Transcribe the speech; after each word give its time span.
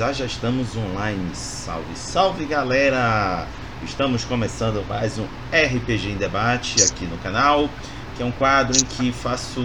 já 0.00 0.24
estamos 0.24 0.74
online. 0.74 1.28
Salve, 1.34 1.94
salve 1.94 2.44
galera! 2.46 3.46
Estamos 3.84 4.24
começando 4.24 4.82
mais 4.88 5.18
um 5.18 5.26
RPG 5.52 6.12
em 6.12 6.16
Debate 6.16 6.82
aqui 6.82 7.04
no 7.04 7.18
canal, 7.18 7.68
que 8.16 8.22
é 8.22 8.26
um 8.26 8.30
quadro 8.30 8.74
em 8.78 8.82
que 8.82 9.12
faço 9.12 9.60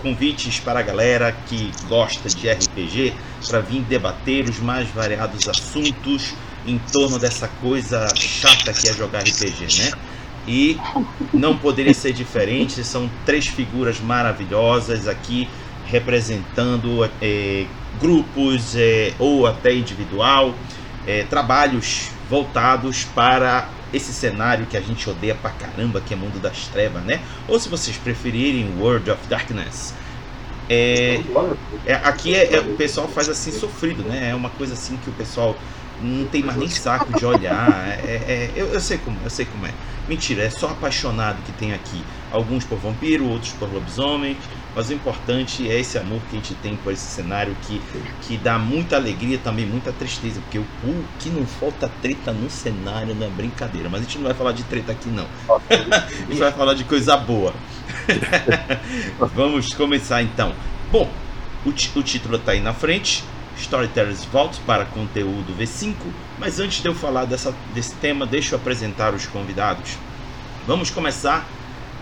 convites 0.00 0.60
para 0.60 0.78
a 0.78 0.82
galera 0.82 1.36
que 1.48 1.72
gosta 1.88 2.28
de 2.28 2.48
RPG 2.48 3.12
para 3.48 3.58
vir 3.58 3.82
debater 3.82 4.48
os 4.48 4.60
mais 4.60 4.88
variados 4.90 5.48
assuntos 5.48 6.34
em 6.64 6.78
torno 6.92 7.18
dessa 7.18 7.48
coisa 7.60 8.06
chata 8.14 8.72
que 8.72 8.88
é 8.88 8.92
jogar 8.92 9.24
RPG, 9.24 9.82
né? 9.82 9.90
E 10.46 10.78
não 11.34 11.58
poderia 11.58 11.94
ser 11.94 12.12
diferente, 12.12 12.84
são 12.84 13.10
três 13.26 13.48
figuras 13.48 13.98
maravilhosas 13.98 15.08
aqui 15.08 15.48
representando 15.84 17.10
é, 17.20 17.66
grupos 17.98 18.76
é, 18.76 19.14
ou 19.18 19.46
até 19.46 19.74
individual, 19.74 20.54
é, 21.06 21.24
trabalhos 21.24 22.10
voltados 22.28 23.04
para 23.04 23.68
esse 23.92 24.12
cenário 24.12 24.66
que 24.66 24.76
a 24.76 24.80
gente 24.80 25.08
odeia 25.10 25.34
pra 25.34 25.50
caramba, 25.50 26.00
que 26.00 26.14
é 26.14 26.16
mundo 26.16 26.40
das 26.40 26.68
trevas, 26.68 27.02
né? 27.02 27.20
Ou 27.48 27.58
se 27.58 27.68
vocês 27.68 27.96
preferirem 27.96 28.78
World 28.78 29.10
of 29.10 29.26
Darkness. 29.28 29.94
É, 30.68 31.20
é 31.84 31.94
aqui 31.94 32.32
é, 32.32 32.54
é, 32.54 32.60
o 32.60 32.76
pessoal 32.76 33.08
faz 33.08 33.28
assim 33.28 33.50
sofrido, 33.50 34.04
né? 34.04 34.30
É 34.30 34.34
uma 34.34 34.50
coisa 34.50 34.74
assim 34.74 34.96
que 34.98 35.10
o 35.10 35.12
pessoal 35.12 35.56
não 36.00 36.26
tem 36.26 36.42
mais 36.42 36.56
nem 36.56 36.68
saco 36.68 37.12
de 37.18 37.26
olhar. 37.26 37.98
É, 38.06 38.50
eu, 38.54 38.68
eu 38.68 38.80
sei 38.80 38.98
como, 38.98 39.18
eu 39.24 39.30
sei 39.30 39.44
como 39.44 39.66
é. 39.66 39.72
Mentira, 40.08 40.44
é 40.44 40.50
só 40.50 40.68
apaixonado 40.68 41.42
que 41.44 41.52
tem 41.52 41.72
aqui. 41.72 42.00
Alguns 42.30 42.64
por 42.64 42.78
vampiro, 42.78 43.28
outros 43.28 43.52
por 43.52 43.72
lobisomens 43.72 44.38
mas 44.74 44.88
o 44.88 44.92
importante 44.92 45.68
é 45.68 45.78
esse 45.78 45.98
amor 45.98 46.20
que 46.28 46.36
a 46.36 46.38
gente 46.38 46.54
tem 46.56 46.76
por 46.76 46.92
esse 46.92 47.02
cenário 47.02 47.56
que, 47.62 47.80
que 48.22 48.36
dá 48.36 48.58
muita 48.58 48.96
alegria 48.96 49.38
também, 49.38 49.66
muita 49.66 49.92
tristeza, 49.92 50.40
porque 50.40 50.58
o, 50.58 50.66
o 50.84 51.04
que 51.18 51.28
não 51.28 51.44
falta 51.44 51.90
treta 52.00 52.32
no 52.32 52.48
cenário 52.48 53.14
não 53.14 53.26
é 53.26 53.30
brincadeira. 53.30 53.88
Mas 53.88 54.02
a 54.02 54.04
gente 54.04 54.18
não 54.18 54.24
vai 54.24 54.34
falar 54.34 54.52
de 54.52 54.62
treta 54.64 54.92
aqui 54.92 55.08
não. 55.08 55.26
a 55.48 56.30
gente 56.30 56.38
vai 56.38 56.52
falar 56.52 56.74
de 56.74 56.84
coisa 56.84 57.16
boa. 57.16 57.52
Vamos 59.34 59.74
começar 59.74 60.22
então. 60.22 60.54
Bom, 60.92 61.10
o, 61.64 61.70
o 61.70 62.02
título 62.02 62.36
está 62.36 62.52
aí 62.52 62.60
na 62.60 62.72
frente. 62.72 63.24
Storytellers 63.56 64.24
Vault 64.24 64.58
para 64.60 64.84
conteúdo 64.86 65.54
V5. 65.58 65.94
Mas 66.38 66.60
antes 66.60 66.80
de 66.80 66.88
eu 66.88 66.94
falar 66.94 67.24
dessa, 67.24 67.54
desse 67.74 67.94
tema, 67.96 68.24
deixa 68.24 68.54
eu 68.54 68.58
apresentar 68.58 69.14
os 69.14 69.26
convidados. 69.26 69.98
Vamos 70.66 70.90
começar 70.90 71.46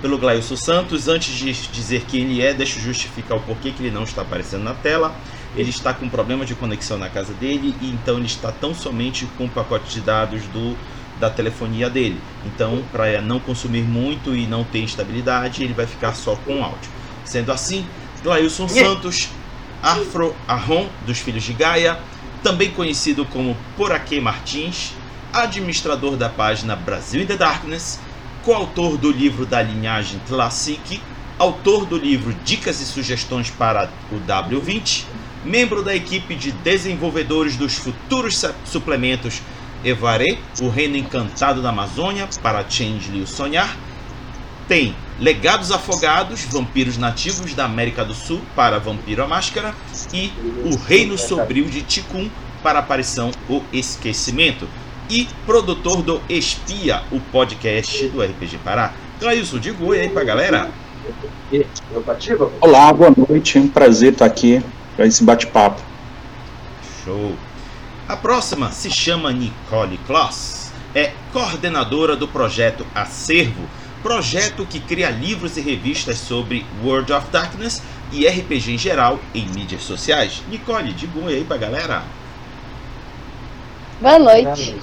pelo 0.00 0.18
Glailson 0.18 0.56
Santos. 0.56 1.08
Antes 1.08 1.34
de 1.34 1.52
dizer 1.52 2.04
quem 2.08 2.22
ele 2.22 2.42
é, 2.42 2.52
deixa 2.52 2.78
eu 2.78 2.82
justificar 2.82 3.36
o 3.36 3.40
porquê 3.40 3.70
que 3.70 3.82
ele 3.82 3.90
não 3.90 4.04
está 4.04 4.22
aparecendo 4.22 4.62
na 4.64 4.74
tela. 4.74 5.14
Ele 5.56 5.70
está 5.70 5.94
com 5.94 6.08
problema 6.08 6.44
de 6.44 6.54
conexão 6.54 6.98
na 6.98 7.08
casa 7.08 7.32
dele 7.34 7.74
e 7.80 7.88
então 7.88 8.16
ele 8.16 8.26
está 8.26 8.52
tão 8.52 8.74
somente 8.74 9.26
com 9.36 9.46
o 9.46 9.48
pacote 9.48 9.92
de 9.92 10.00
dados 10.00 10.42
do 10.46 10.76
da 11.18 11.28
telefonia 11.28 11.90
dele. 11.90 12.20
Então, 12.46 12.82
para 12.92 13.20
não 13.20 13.40
consumir 13.40 13.82
muito 13.82 14.34
e 14.34 14.46
não 14.46 14.64
ter 14.64 14.80
instabilidade, 14.82 15.62
ele 15.62 15.74
vai 15.74 15.86
ficar 15.86 16.14
só 16.14 16.36
com 16.36 16.62
áudio. 16.62 16.90
Sendo 17.24 17.52
assim, 17.52 17.84
Glailson 18.22 18.68
Santos, 18.68 19.28
Afro 19.82 20.34
Arron, 20.46 20.88
dos 21.06 21.18
Filhos 21.18 21.44
de 21.44 21.52
Gaia, 21.52 21.98
também 22.42 22.70
conhecido 22.70 23.24
como 23.26 23.56
Poraquê 23.76 24.20
Martins, 24.20 24.92
administrador 25.32 26.16
da 26.16 26.28
página 26.28 26.74
Brasil 26.74 27.22
in 27.22 27.26
the 27.26 27.36
Darkness, 27.36 28.00
coautor 28.48 28.96
do 28.96 29.10
livro 29.10 29.44
da 29.44 29.60
linhagem 29.60 30.18
Classic, 30.26 30.98
autor 31.38 31.84
do 31.84 31.98
livro 31.98 32.32
Dicas 32.46 32.80
e 32.80 32.86
Sugestões 32.86 33.50
para 33.50 33.90
o 34.10 34.14
W20, 34.26 35.04
membro 35.44 35.82
da 35.82 35.94
equipe 35.94 36.34
de 36.34 36.50
desenvolvedores 36.50 37.58
dos 37.58 37.74
futuros 37.74 38.42
suplementos 38.64 39.42
Evaré, 39.84 40.38
o 40.62 40.70
Reino 40.70 40.96
Encantado 40.96 41.60
da 41.60 41.68
Amazônia, 41.68 42.26
para 42.42 42.64
Change 42.66 43.20
o 43.20 43.26
Sonhar, 43.26 43.76
tem 44.66 44.96
Legados 45.20 45.70
Afogados, 45.70 46.40
Vampiros 46.44 46.96
Nativos 46.96 47.52
da 47.52 47.66
América 47.66 48.02
do 48.02 48.14
Sul, 48.14 48.40
para 48.56 48.78
Vampiro 48.78 49.22
a 49.22 49.28
Máscara, 49.28 49.74
e 50.10 50.32
O 50.64 50.74
Reino 50.74 51.18
Sobril 51.18 51.66
de 51.66 51.82
Ticum, 51.82 52.30
para 52.62 52.78
aparição 52.78 53.30
O 53.46 53.62
Esquecimento 53.74 54.66
e 55.08 55.28
produtor 55.46 56.02
do 56.02 56.20
Espia, 56.28 57.02
o 57.10 57.20
podcast 57.20 58.08
do 58.08 58.22
RPG 58.22 58.58
Pará. 58.58 58.92
Clailson, 59.18 59.58
diga 59.58 59.84
oi 59.84 60.00
aí 60.00 60.08
pra 60.08 60.22
galera. 60.22 60.70
Olá, 62.60 62.92
boa 62.92 63.12
noite. 63.16 63.58
Um 63.58 63.68
prazer 63.68 64.12
estar 64.12 64.26
aqui 64.26 64.62
para 64.96 65.06
esse 65.06 65.24
bate-papo. 65.24 65.82
Show. 67.04 67.34
A 68.06 68.16
próxima 68.16 68.70
se 68.70 68.90
chama 68.90 69.32
Nicole 69.32 69.98
Kloss. 70.06 70.72
É 70.94 71.12
coordenadora 71.32 72.16
do 72.16 72.26
projeto 72.26 72.86
Acervo, 72.94 73.68
projeto 74.02 74.66
que 74.66 74.80
cria 74.80 75.10
livros 75.10 75.56
e 75.56 75.60
revistas 75.60 76.18
sobre 76.18 76.64
World 76.82 77.12
of 77.12 77.30
Darkness 77.30 77.82
e 78.12 78.26
RPG 78.26 78.72
em 78.72 78.78
geral 78.78 79.18
em 79.34 79.46
mídias 79.48 79.82
sociais. 79.82 80.42
Nicole, 80.50 80.92
diga 80.92 81.18
oi 81.24 81.36
aí 81.36 81.44
pra 81.44 81.56
galera. 81.56 82.02
Boa 84.00 84.16
noite. 84.16 84.76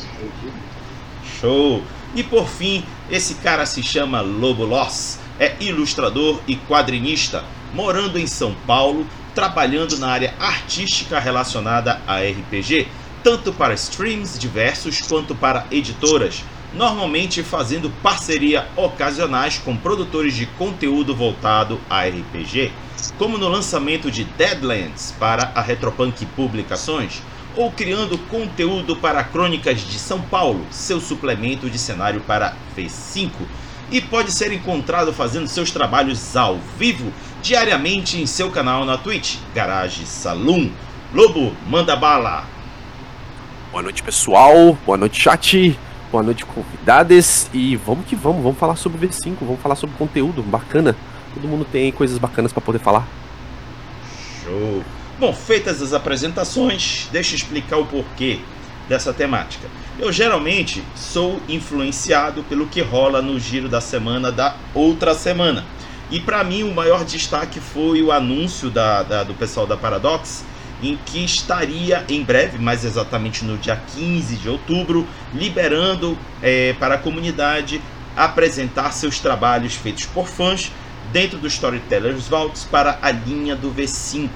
Show. 1.39 1.81
E 2.13 2.21
por 2.21 2.49
fim, 2.49 2.83
esse 3.09 3.35
cara 3.35 3.65
se 3.65 3.81
chama 3.81 4.19
Lobo 4.19 4.65
Loss, 4.65 5.19
é 5.39 5.55
ilustrador 5.61 6.41
e 6.45 6.57
quadrinista, 6.57 7.41
morando 7.73 8.19
em 8.19 8.27
São 8.27 8.53
Paulo, 8.67 9.07
trabalhando 9.33 9.97
na 9.97 10.09
área 10.09 10.33
artística 10.37 11.17
relacionada 11.17 12.01
a 12.05 12.19
RPG, 12.19 12.89
tanto 13.23 13.53
para 13.53 13.73
streams 13.73 14.37
diversos 14.37 14.99
quanto 14.99 15.33
para 15.33 15.65
editoras, 15.71 16.43
normalmente 16.73 17.41
fazendo 17.41 17.89
parceria 18.03 18.67
ocasionais 18.75 19.57
com 19.57 19.77
produtores 19.77 20.35
de 20.35 20.45
conteúdo 20.45 21.15
voltado 21.15 21.79
a 21.89 22.05
RPG, 22.05 22.69
como 23.17 23.37
no 23.37 23.47
lançamento 23.47 24.11
de 24.11 24.25
Deadlands 24.25 25.13
para 25.17 25.53
a 25.55 25.61
Retropunk 25.61 26.25
Publicações 26.27 27.21
ou 27.55 27.71
criando 27.71 28.17
conteúdo 28.17 28.95
para 28.95 29.23
Crônicas 29.23 29.79
de 29.81 29.97
São 29.97 30.21
Paulo, 30.21 30.65
seu 30.71 30.99
suplemento 30.99 31.69
de 31.69 31.77
cenário 31.77 32.21
para 32.21 32.55
V5. 32.77 33.31
E 33.91 34.01
pode 34.01 34.31
ser 34.31 34.51
encontrado 34.51 35.13
fazendo 35.13 35.47
seus 35.47 35.71
trabalhos 35.71 36.35
ao 36.35 36.57
vivo 36.77 37.13
diariamente 37.41 38.19
em 38.19 38.25
seu 38.25 38.49
canal 38.49 38.83
na 38.83 38.97
Twitch, 38.97 39.37
Garage 39.53 40.05
Saloon. 40.05 40.71
Lobo, 41.13 41.55
manda 41.67 41.95
bala! 41.95 42.45
Boa 43.71 43.83
noite, 43.83 44.01
pessoal. 44.01 44.77
Boa 44.85 44.97
noite, 44.97 45.21
chat. 45.21 45.77
Boa 46.11 46.23
noite, 46.23 46.45
convidados. 46.45 47.49
E 47.53 47.75
vamos 47.75 48.05
que 48.05 48.15
vamos, 48.15 48.41
vamos 48.41 48.57
falar 48.57 48.75
sobre 48.75 49.05
V5, 49.05 49.35
vamos 49.41 49.59
falar 49.59 49.75
sobre 49.75 49.95
conteúdo 49.97 50.41
bacana. 50.41 50.95
Todo 51.33 51.47
mundo 51.47 51.65
tem 51.69 51.91
coisas 51.91 52.17
bacanas 52.17 52.53
para 52.53 52.61
poder 52.61 52.79
falar. 52.79 53.05
Show. 54.43 54.81
Bom, 55.17 55.31
feitas 55.31 55.81
as 55.81 55.93
apresentações, 55.93 57.07
deixa 57.09 57.31
eu 57.31 57.37
explicar 57.37 57.77
o 57.77 57.85
porquê 57.85 58.39
dessa 58.89 59.13
temática. 59.13 59.65
Eu 59.97 60.11
geralmente 60.11 60.83
sou 60.93 61.41
influenciado 61.47 62.43
pelo 62.43 62.67
que 62.67 62.81
rola 62.81 63.21
no 63.21 63.39
giro 63.39 63.69
da 63.69 63.79
semana 63.79 64.29
da 64.29 64.57
outra 64.73 65.13
semana. 65.13 65.63
E 66.11 66.19
para 66.19 66.43
mim 66.43 66.63
o 66.63 66.73
maior 66.73 67.05
destaque 67.05 67.61
foi 67.61 68.03
o 68.03 68.11
anúncio 68.11 68.69
da, 68.69 69.03
da, 69.03 69.23
do 69.23 69.33
pessoal 69.33 69.65
da 69.65 69.77
Paradox, 69.77 70.43
em 70.83 70.99
que 71.05 71.23
estaria 71.23 72.03
em 72.09 72.21
breve, 72.21 72.57
mais 72.57 72.83
exatamente 72.83 73.45
no 73.45 73.57
dia 73.57 73.81
15 73.95 74.35
de 74.35 74.49
outubro, 74.49 75.07
liberando 75.33 76.17
é, 76.43 76.73
para 76.73 76.95
a 76.95 76.97
comunidade 76.97 77.81
apresentar 78.17 78.91
seus 78.91 79.17
trabalhos 79.19 79.75
feitos 79.75 80.05
por 80.07 80.27
fãs 80.27 80.73
dentro 81.13 81.37
do 81.37 81.47
Storytellers 81.47 82.27
Vaults 82.27 82.65
para 82.65 82.99
a 83.01 83.11
linha 83.11 83.55
do 83.55 83.71
V5 83.71 84.29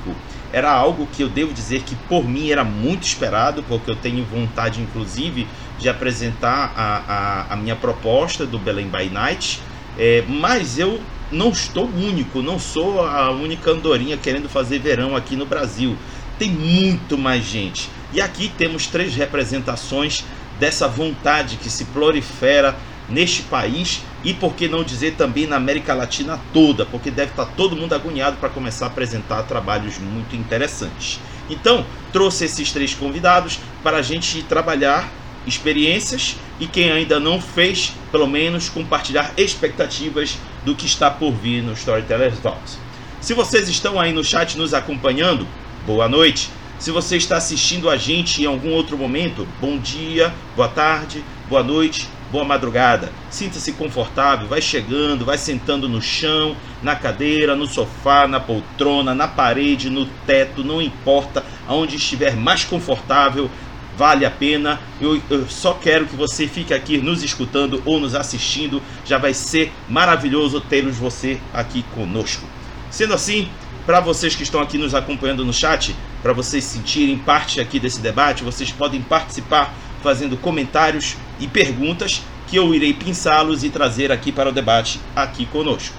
era 0.52 0.72
algo 0.72 1.08
que 1.08 1.22
eu 1.22 1.30
devo 1.30 1.54
dizer 1.54 1.84
que 1.84 1.96
por 1.96 2.28
mim 2.28 2.50
era 2.50 2.64
muito 2.64 3.04
esperado, 3.04 3.64
porque 3.64 3.90
eu 3.92 3.96
tenho 3.96 4.24
vontade, 4.26 4.82
inclusive, 4.82 5.48
de 5.78 5.88
apresentar 5.88 6.74
a, 6.76 7.04
a, 7.50 7.54
a 7.54 7.56
minha 7.56 7.76
proposta 7.76 8.46
do 8.46 8.58
Belém 8.58 8.88
by 8.88 9.10
Night, 9.10 9.62
é, 9.98 10.24
mas 10.28 10.80
eu 10.80 11.00
não 11.32 11.50
estou 11.50 11.86
único, 11.86 12.42
não 12.42 12.58
sou 12.58 13.06
a 13.06 13.30
única 13.32 13.72
andorinha 13.72 14.18
querendo 14.18 14.50
fazer 14.50 14.80
verão 14.80 15.16
aqui 15.16 15.36
no 15.36 15.46
Brasil. 15.46 15.96
Tem 16.38 16.50
muito 16.50 17.18
mais 17.18 17.44
gente. 17.44 17.90
E 18.12 18.20
aqui 18.22 18.52
temos 18.58 18.88
três 18.88 19.14
representações 19.16 20.24
dessa 20.60 20.88
vontade 20.88 21.58
que 21.58 21.70
se 21.70 21.86
prolifera 21.86 22.76
neste 23.10 23.42
país 23.44 24.02
e 24.24 24.34
por 24.34 24.54
que 24.54 24.68
não 24.68 24.84
dizer 24.84 25.16
também 25.16 25.48
na 25.48 25.56
América 25.56 25.94
Latina 25.94 26.40
toda, 26.54 26.86
porque 26.86 27.10
deve 27.10 27.32
estar 27.32 27.46
todo 27.46 27.76
mundo 27.76 27.94
agoniado 27.94 28.38
para 28.38 28.50
começar 28.50 28.86
a 28.86 28.90
apresentar 28.90 29.44
trabalhos 29.44 29.98
muito 29.98 30.36
interessantes. 30.36 31.20
Então, 31.50 31.86
trouxe 32.14 32.46
esses 32.46 32.72
três 32.72 32.94
convidados 32.94 33.60
para 33.84 33.98
a 33.98 34.02
gente 34.02 34.44
trabalhar 34.44 35.10
experiências 35.48 36.36
e 36.60 36.68
quem 36.68 36.92
ainda 36.92 37.20
não 37.20 37.42
fez, 37.42 37.94
pelo 38.12 38.28
menos 38.28 38.70
compartilhar 38.70 39.34
expectativas 39.38 40.38
do 40.64 40.76
que 40.76 40.86
está 40.86 41.10
por 41.10 41.32
vir 41.32 41.64
no 41.64 41.74
Storytellers 41.74 42.40
Talks. 42.40 42.78
Se 43.22 43.34
vocês 43.34 43.68
estão 43.68 44.00
aí 44.00 44.14
no 44.14 44.24
chat 44.24 44.58
nos 44.58 44.74
acompanhando, 44.74 45.48
boa 45.86 46.08
noite. 46.08 46.50
Se 46.78 46.92
você 46.92 47.18
está 47.18 47.38
assistindo 47.38 47.90
a 47.90 47.98
gente 47.98 48.42
em 48.42 48.46
algum 48.46 48.72
outro 48.72 48.98
momento, 48.98 49.48
bom 49.60 49.78
dia, 49.78 50.34
boa 50.56 50.70
tarde, 50.70 51.24
boa 51.50 51.62
noite, 51.64 52.08
boa 52.32 52.46
madrugada. 52.46 53.12
Sinta-se 53.30 53.74
confortável, 53.74 54.48
vai 54.48 54.62
chegando, 54.62 55.26
vai 55.26 55.38
sentando 55.38 55.90
no 55.90 56.02
chão, 56.02 56.56
na 56.82 56.96
cadeira, 56.96 57.56
no 57.56 57.66
sofá, 57.66 58.28
na 58.28 58.40
poltrona, 58.40 59.14
na 59.14 59.28
parede, 59.28 59.90
no 59.90 60.06
teto, 60.26 60.64
não 60.64 60.82
importa, 60.82 61.44
aonde 61.68 61.96
estiver 61.96 62.36
mais 62.36 62.64
confortável, 62.64 63.50
vale 63.98 64.26
a 64.26 64.32
pena. 64.32 64.80
Eu, 65.02 65.22
eu, 65.30 65.48
só 65.48 65.74
quero 65.74 66.06
que 66.06 66.16
você 66.16 66.48
fique 66.48 66.74
aqui 66.74 66.98
nos 66.98 67.24
escutando 67.24 67.82
ou 67.86 68.00
nos 68.00 68.16
assistindo. 68.16 68.82
Já 69.06 69.18
vai 69.18 69.34
ser 69.34 69.72
maravilhoso 69.90 70.62
termos 70.62 70.98
você 70.98 71.40
aqui 71.54 71.84
conosco. 71.94 72.46
Sendo 72.90 73.14
assim, 73.14 73.50
para 73.86 74.00
vocês 74.00 74.36
que 74.36 74.44
estão 74.44 74.62
aqui 74.62 74.78
nos 74.78 74.96
acompanhando 74.96 75.44
no 75.44 75.52
chat, 75.52 75.96
para 76.22 76.32
vocês 76.32 76.64
sentirem 76.64 77.18
parte 77.18 77.60
aqui 77.60 77.80
desse 77.80 78.00
debate, 78.00 78.44
vocês 78.44 78.72
podem 78.72 79.02
participar 79.02 79.74
fazendo 80.02 80.38
comentários 80.38 81.18
e 81.40 81.48
perguntas 81.48 82.22
que 82.48 82.56
eu 82.56 82.74
irei 82.74 82.94
pensá-los 82.94 83.64
e 83.64 83.70
trazer 83.70 84.12
aqui 84.12 84.32
para 84.32 84.50
o 84.50 84.52
debate 84.52 85.00
aqui 85.16 85.46
conosco. 85.46 85.96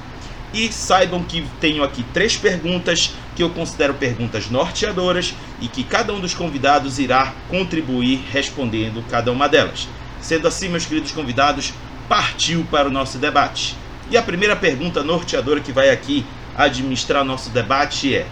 E 0.52 0.72
saibam 0.72 1.22
que 1.22 1.46
tenho 1.60 1.84
aqui 1.84 2.04
três 2.12 2.36
perguntas 2.36 3.14
que 3.36 3.42
eu 3.42 3.50
considero 3.50 3.94
perguntas 3.94 4.50
norteadoras 4.50 5.32
e 5.60 5.68
que 5.68 5.84
cada 5.84 6.12
um 6.12 6.18
dos 6.18 6.34
convidados 6.34 6.98
irá 6.98 7.32
contribuir 7.48 8.24
respondendo 8.32 9.04
cada 9.08 9.30
uma 9.30 9.48
delas. 9.48 9.88
Sendo 10.20 10.48
assim, 10.48 10.68
meus 10.68 10.84
queridos 10.84 11.12
convidados, 11.12 11.72
partiu 12.08 12.66
para 12.68 12.88
o 12.88 12.92
nosso 12.92 13.18
debate. 13.18 13.76
E 14.10 14.16
a 14.16 14.22
primeira 14.22 14.56
pergunta 14.56 15.04
norteadora 15.04 15.60
que 15.60 15.70
vai 15.70 15.90
aqui 15.90 16.26
administrar 16.56 17.24
nosso 17.24 17.50
debate 17.50 18.12
é: 18.14 18.26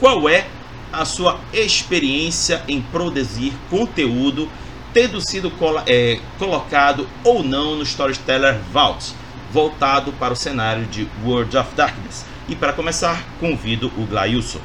qual 0.00 0.26
é 0.28 0.46
a 0.90 1.04
sua 1.04 1.38
experiência 1.52 2.62
em 2.66 2.80
produzir 2.80 3.52
conteúdo 3.68 4.48
tendo 4.92 5.20
sido 5.20 5.52
é, 5.86 6.18
colocado 6.38 7.08
ou 7.24 7.42
não 7.42 7.76
no 7.76 7.82
Storyteller 7.82 8.58
Vault, 8.72 9.14
voltado 9.52 10.12
para 10.12 10.32
o 10.32 10.36
cenário 10.36 10.84
de 10.86 11.08
World 11.24 11.56
of 11.56 11.74
Darkness. 11.74 12.24
E 12.48 12.56
para 12.56 12.72
começar, 12.72 13.22
convido 13.40 13.92
o 13.96 14.06
Glailson. 14.06 14.60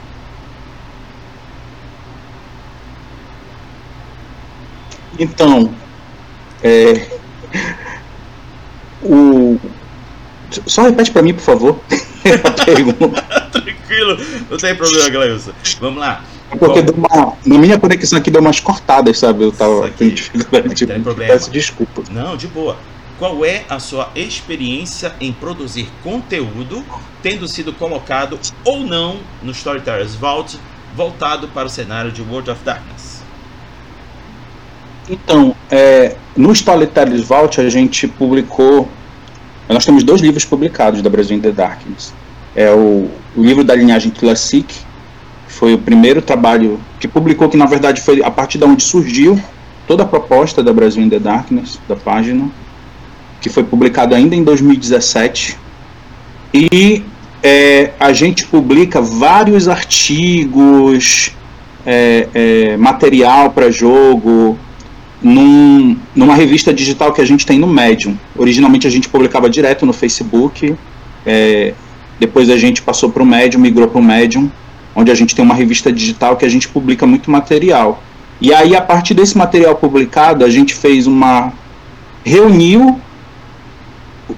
Então, 5.19 5.73
é, 6.63 7.07
o, 9.03 9.59
só 10.65 10.83
repete 10.83 11.11
para 11.11 11.21
mim, 11.21 11.33
por 11.33 11.43
favor, 11.43 11.79
a 12.43 12.65
pergunta. 12.65 13.21
Tranquilo, 13.51 14.17
não 14.49 14.57
tem 14.57 14.75
problema, 14.75 15.09
Glailson. 15.09 15.51
Vamos 15.79 15.99
lá. 15.99 16.23
Porque 16.49 16.79
uma, 16.91 17.33
na 17.45 17.57
minha 17.57 17.79
conexão 17.79 18.17
aqui 18.17 18.29
deu 18.29 18.41
umas 18.41 18.59
cortadas, 18.59 19.19
sabe? 19.19 19.43
Eu 19.43 19.51
tava 19.51 19.89
dificuldade. 19.89 20.75
Tipo, 20.75 21.15
peço 21.15 21.49
desculpa. 21.49 22.03
Não, 22.11 22.37
de 22.37 22.47
boa. 22.47 22.77
Qual 23.17 23.45
é 23.45 23.63
a 23.69 23.79
sua 23.79 24.09
experiência 24.15 25.13
em 25.19 25.31
produzir 25.31 25.87
conteúdo, 26.03 26.83
tendo 27.21 27.47
sido 27.47 27.71
colocado 27.73 28.39
ou 28.65 28.79
não 28.81 29.19
no 29.41 29.51
Storytellers 29.51 30.15
Vault, 30.15 30.59
voltado 30.95 31.47
para 31.47 31.67
o 31.67 31.69
cenário 31.69 32.11
de 32.11 32.21
World 32.21 32.49
of 32.51 32.63
Darkness? 32.63 33.23
Então, 35.09 35.55
é, 35.69 36.15
no 36.35 36.51
Storytellers 36.51 37.23
Vault 37.23 37.59
a 37.59 37.69
gente 37.69 38.07
publicou. 38.07 38.89
Nós 39.69 39.85
temos 39.85 40.03
dois 40.03 40.21
livros 40.21 40.45
publicados 40.45 41.01
da 41.01 41.09
Brasil 41.09 41.37
in 41.37 41.41
the 41.41 41.51
Darkness. 41.51 42.13
É 42.55 42.71
o, 42.71 43.09
o 43.35 43.43
livro 43.43 43.63
da 43.63 43.75
linhagem 43.75 44.11
Classic, 44.11 44.67
foi 45.63 45.75
o 45.75 45.77
primeiro 45.77 46.21
trabalho 46.21 46.77
que 46.99 47.07
publicou, 47.07 47.47
que 47.47 47.55
na 47.55 47.65
verdade 47.65 48.01
foi 48.01 48.21
a 48.21 48.29
partir 48.29 48.57
de 48.57 48.65
onde 48.65 48.83
surgiu 48.83 49.41
toda 49.87 50.03
a 50.03 50.05
proposta 50.05 50.61
da 50.61 50.73
Brasil 50.73 51.01
in 51.01 51.09
the 51.09 51.19
Darkness, 51.19 51.79
da 51.87 51.95
página, 51.95 52.49
que 53.39 53.49
foi 53.49 53.63
publicado 53.63 54.13
ainda 54.13 54.35
em 54.35 54.43
2017. 54.43 55.57
E 56.53 57.01
é, 57.41 57.91
a 57.97 58.11
gente 58.11 58.45
publica 58.45 58.99
vários 58.99 59.69
artigos, 59.69 61.31
é, 61.85 62.27
é, 62.33 62.75
material 62.75 63.49
para 63.51 63.71
jogo, 63.71 64.59
num, 65.21 65.95
numa 66.13 66.35
revista 66.35 66.73
digital 66.73 67.13
que 67.13 67.21
a 67.21 67.25
gente 67.25 67.45
tem 67.45 67.57
no 67.57 67.67
Medium. 67.67 68.17
Originalmente 68.35 68.85
a 68.85 68.89
gente 68.89 69.07
publicava 69.07 69.49
direto 69.49 69.85
no 69.85 69.93
Facebook, 69.93 70.75
é, 71.25 71.73
depois 72.19 72.49
a 72.49 72.57
gente 72.57 72.81
passou 72.81 73.09
para 73.09 73.23
o 73.23 73.25
Medium, 73.25 73.61
migrou 73.61 73.87
para 73.87 74.01
o 74.01 74.03
Medium 74.03 74.51
onde 74.95 75.11
a 75.11 75.15
gente 75.15 75.35
tem 75.35 75.43
uma 75.43 75.55
revista 75.55 75.91
digital 75.91 76.35
que 76.35 76.45
a 76.45 76.49
gente 76.49 76.67
publica 76.67 77.05
muito 77.05 77.29
material. 77.31 78.03
E 78.39 78.53
aí, 78.53 78.75
a 78.75 78.81
partir 78.81 79.13
desse 79.13 79.37
material 79.37 79.75
publicado, 79.75 80.43
a 80.43 80.49
gente 80.49 80.73
fez 80.73 81.07
uma. 81.07 81.53
reuniu 82.25 82.99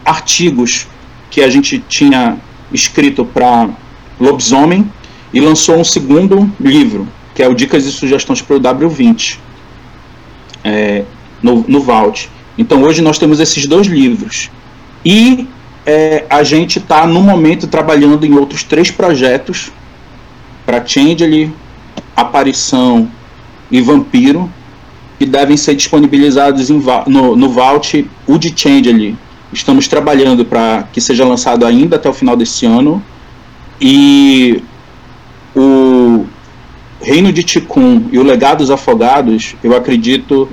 artigos 0.04 0.88
que 1.30 1.42
a 1.42 1.50
gente 1.50 1.80
tinha 1.80 2.38
escrito 2.72 3.26
para 3.26 3.70
Lobisomem 4.20 4.90
e 5.34 5.40
lançou 5.40 5.78
um 5.78 5.84
segundo 5.84 6.52
livro, 6.60 7.08
que 7.34 7.44
é 7.44 7.48
o 7.48 7.54
Dicas 7.54 7.86
e 7.86 7.92
Sugestões 7.92 8.42
para 8.42 8.56
o 8.56 8.60
W20, 8.60 9.38
é, 10.64 11.04
no, 11.42 11.66
no 11.68 11.82
Vault. 11.82 12.30
Então, 12.58 12.84
hoje 12.84 13.02
nós 13.02 13.18
temos 13.18 13.40
esses 13.40 13.66
dois 13.66 13.88
livros. 13.88 14.50
E 15.04 15.48
é, 15.86 16.26
a 16.30 16.44
gente 16.44 16.80
está, 16.80 17.06
no 17.06 17.22
momento, 17.22 17.68
trabalhando 17.68 18.26
em 18.26 18.34
outros 18.34 18.64
três 18.64 18.90
projetos 18.90 19.72
para 20.66 20.86
Changeling, 20.86 21.54
Aparição 22.16 23.10
e 23.70 23.82
Vampiro, 23.82 24.50
que 25.20 25.26
devem 25.26 25.56
ser 25.56 25.76
disponibilizados 25.76 26.70
em, 26.70 26.82
no, 27.08 27.36
no 27.36 27.50
Vault. 27.50 28.06
O 28.28 28.38
de 28.38 28.54
Changeling, 28.56 29.18
estamos 29.54 29.88
trabalhando 29.88 30.44
para 30.46 30.88
que 30.92 31.00
seja 31.00 31.26
lançado 31.26 31.66
ainda 31.66 31.96
até 31.96 32.10
o 32.10 32.14
final 32.14 32.36
desse 32.36 32.66
ano. 32.66 33.02
E 33.80 34.62
o 35.56 36.26
Reino 37.02 37.32
de 37.32 37.44
Ticum 37.44 38.04
e 38.12 38.18
o 38.18 38.24
Legado 38.24 38.60
dos 38.60 38.72
Afogados, 38.72 39.56
eu 39.64 39.76
acredito 39.76 40.50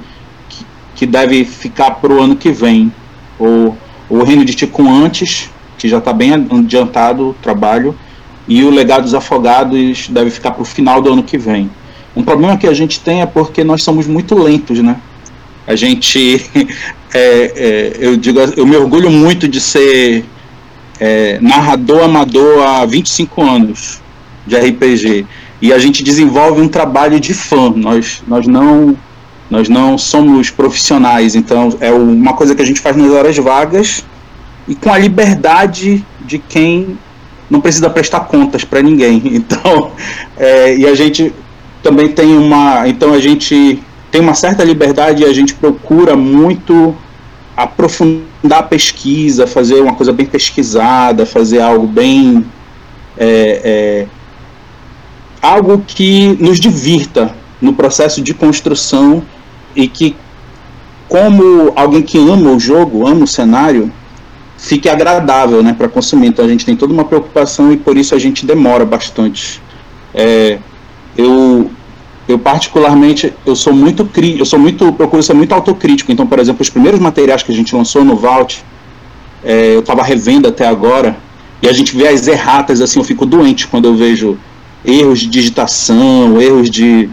que, 0.49 0.65
que 0.97 1.06
deve 1.06 1.44
ficar 1.44 1.93
para 1.93 2.12
o 2.12 2.20
ano 2.20 2.37
que 2.37 2.50
vem. 2.50 2.93
O, 3.38 3.75
o 4.08 4.23
Reino 4.23 4.44
de 4.44 4.55
Ticum 4.55 4.93
antes, 4.93 5.50
que 5.79 5.88
já 5.88 5.99
está 5.99 6.12
bem 6.12 6.32
adiantado 6.32 7.31
o 7.31 7.35
trabalho, 7.35 7.97
e 8.47 8.65
o 8.65 8.71
legado 8.71 9.03
dos 9.03 9.15
afogados 9.15 10.08
deve 10.08 10.31
ficar 10.31 10.51
para 10.53 10.63
o 10.63 10.65
final 10.65 11.01
do 11.01 11.13
ano 11.13 11.22
que 11.22 11.39
vem. 11.39 11.70
Um 12.15 12.22
problema 12.22 12.56
que 12.56 12.67
a 12.67 12.75
gente 12.75 13.01
tem 13.01 13.22
é 13.22 13.27
porque 13.27 13.65
nós 13.65 13.82
somos 13.82 14.06
muito 14.06 14.34
lentos, 14.34 14.79
né? 14.81 14.96
A 15.67 15.77
gente, 15.77 16.44
é, 17.15 17.53
é, 17.56 17.96
eu 17.99 18.17
digo, 18.17 18.41
eu 18.56 18.67
me 18.67 18.77
orgulho 18.77 19.11
muito 19.11 19.49
de 19.49 19.61
ser 19.61 20.25
é, 21.01 21.39
narrador 21.41 22.05
amador 22.05 22.67
há 22.67 22.84
25 22.84 23.43
anos 23.43 24.01
de 24.46 24.56
RPG 24.56 25.27
e 25.61 25.72
a 25.72 25.79
gente 25.79 26.03
desenvolve 26.03 26.61
um 26.61 26.69
trabalho 26.69 27.20
de 27.20 27.32
fã. 27.32 27.70
Nós, 27.70 28.22
nós 28.27 28.46
não, 28.46 28.96
nós 29.49 29.69
não 29.69 29.96
somos 29.96 30.51
profissionais, 30.51 31.34
então 31.34 31.77
é 31.81 31.93
uma 31.93 32.34
coisa 32.34 32.55
que 32.55 32.61
a 32.61 32.65
gente 32.65 32.81
faz 32.81 32.96
nas 32.96 33.11
horas 33.11 33.37
vagas 33.39 34.05
e 34.67 34.75
com 34.75 34.93
a 34.93 34.99
liberdade 34.99 36.05
de 36.20 36.39
quem 36.39 36.99
não 37.53 37.61
precisa 37.61 37.91
prestar 37.91 38.21
contas 38.21 38.65
para 38.65 38.81
ninguém. 38.81 39.23
Então, 39.43 39.93
é, 40.39 40.75
e 40.75 40.87
a 40.87 40.94
gente 40.94 41.32
também 41.82 42.09
tem 42.09 42.37
uma, 42.37 42.89
então 42.89 43.13
a 43.13 43.21
gente 43.21 43.82
tem 44.11 44.21
uma 44.21 44.35
certa 44.35 44.65
liberdade 44.65 45.23
e 45.23 45.27
a 45.27 45.32
gente 45.32 45.55
procura 45.55 46.17
muito 46.17 46.94
aprofundar 47.55 48.61
a 48.61 48.63
pesquisa, 48.63 49.47
fazer 49.47 49.82
uma 49.82 49.94
coisa 49.94 50.13
bem 50.13 50.25
pesquisada, 50.25 51.27
fazer 51.27 51.61
algo 51.61 51.87
bem 51.87 52.44
é, 53.19 53.61
é, 53.65 54.06
algo 55.43 55.85
que 55.87 56.37
nos 56.41 56.59
divirta 56.59 57.35
no 57.61 57.75
processo 57.75 58.23
de 58.23 58.32
construção 58.32 59.23
e 59.77 59.87
que 59.87 60.17
como 61.09 61.73
alguém 61.77 62.01
que 62.01 62.17
ama 62.17 62.51
o 62.51 62.59
jogo, 62.59 63.06
ama 63.06 63.25
o 63.25 63.27
cenário, 63.27 63.93
fique 64.63 64.89
agradável 64.89 65.63
né, 65.63 65.75
para 65.77 65.89
consumir. 65.89 66.29
Então 66.29 66.45
a 66.45 66.49
gente 66.49 66.65
tem 66.65 66.77
toda 66.77 66.93
uma 66.93 67.05
preocupação 67.05 67.73
e 67.73 67.77
por 67.77 67.97
isso 67.97 68.15
a 68.15 68.19
gente 68.19 68.47
demora 68.47 68.85
bastante. 68.85 69.61
É, 70.15 70.59
eu, 71.19 71.69
eu 72.29 72.39
particularmente 72.39 73.33
eu 73.45 73.57
sou 73.57 73.73
muito 73.73 74.09
eu 74.39 74.47
sou 74.47 74.59
muito 74.59 74.93
procuro 74.93 75.23
ser 75.23 75.35
muito 75.35 75.53
autocrítico. 75.53 76.13
Então, 76.13 76.27
por 76.27 76.39
exemplo, 76.39 76.63
os 76.63 76.71
primeiros 76.71 77.01
materiais 77.01 77.43
que 77.43 77.51
a 77.51 77.55
gente 77.55 77.75
lançou 77.75 78.05
no 78.05 78.15
Vault, 78.15 78.65
é, 79.45 79.75
eu 79.75 79.81
estava 79.81 80.03
revendo 80.03 80.47
até 80.47 80.67
agora 80.67 81.17
e 81.61 81.69
a 81.69 81.73
gente 81.73 81.97
vê 81.97 82.07
as 82.07 82.29
erratas 82.29 82.81
assim, 82.81 83.01
eu 83.01 83.05
fico 83.05 83.27
doente 83.27 83.67
quando 83.67 83.87
eu 83.87 83.97
vejo 83.97 84.39
erros 84.85 85.19
de 85.21 85.27
digitação, 85.27 86.41
erros 86.41 86.71
de 86.71 87.11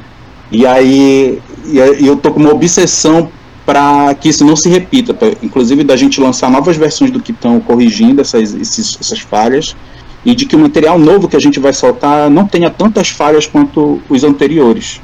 e 0.52 0.68
aí 0.68 1.42
e 1.66 2.08
eu 2.08 2.16
tô 2.16 2.32
com 2.32 2.40
uma 2.40 2.52
obsessão 2.52 3.30
para 3.70 4.16
que 4.16 4.30
isso 4.30 4.44
não 4.44 4.56
se 4.56 4.68
repita, 4.68 5.14
pra, 5.14 5.28
inclusive 5.44 5.84
da 5.84 5.96
gente 5.96 6.20
lançar 6.20 6.50
novas 6.50 6.76
versões 6.76 7.12
do 7.12 7.20
que 7.20 7.32
estão 7.32 7.60
corrigindo 7.60 8.20
essas, 8.20 8.56
esses, 8.56 8.98
essas 9.00 9.20
falhas 9.20 9.76
e 10.26 10.34
de 10.34 10.48
que 10.48 10.56
o 10.56 10.60
material 10.60 10.98
novo 10.98 11.28
que 11.28 11.36
a 11.36 11.40
gente 11.40 11.60
vai 11.60 11.72
soltar 11.72 12.32
não 12.32 12.48
tenha 12.48 12.72
tantas 12.72 13.10
falhas 13.10 13.46
quanto 13.46 14.02
os 14.10 14.24
anteriores. 14.24 15.00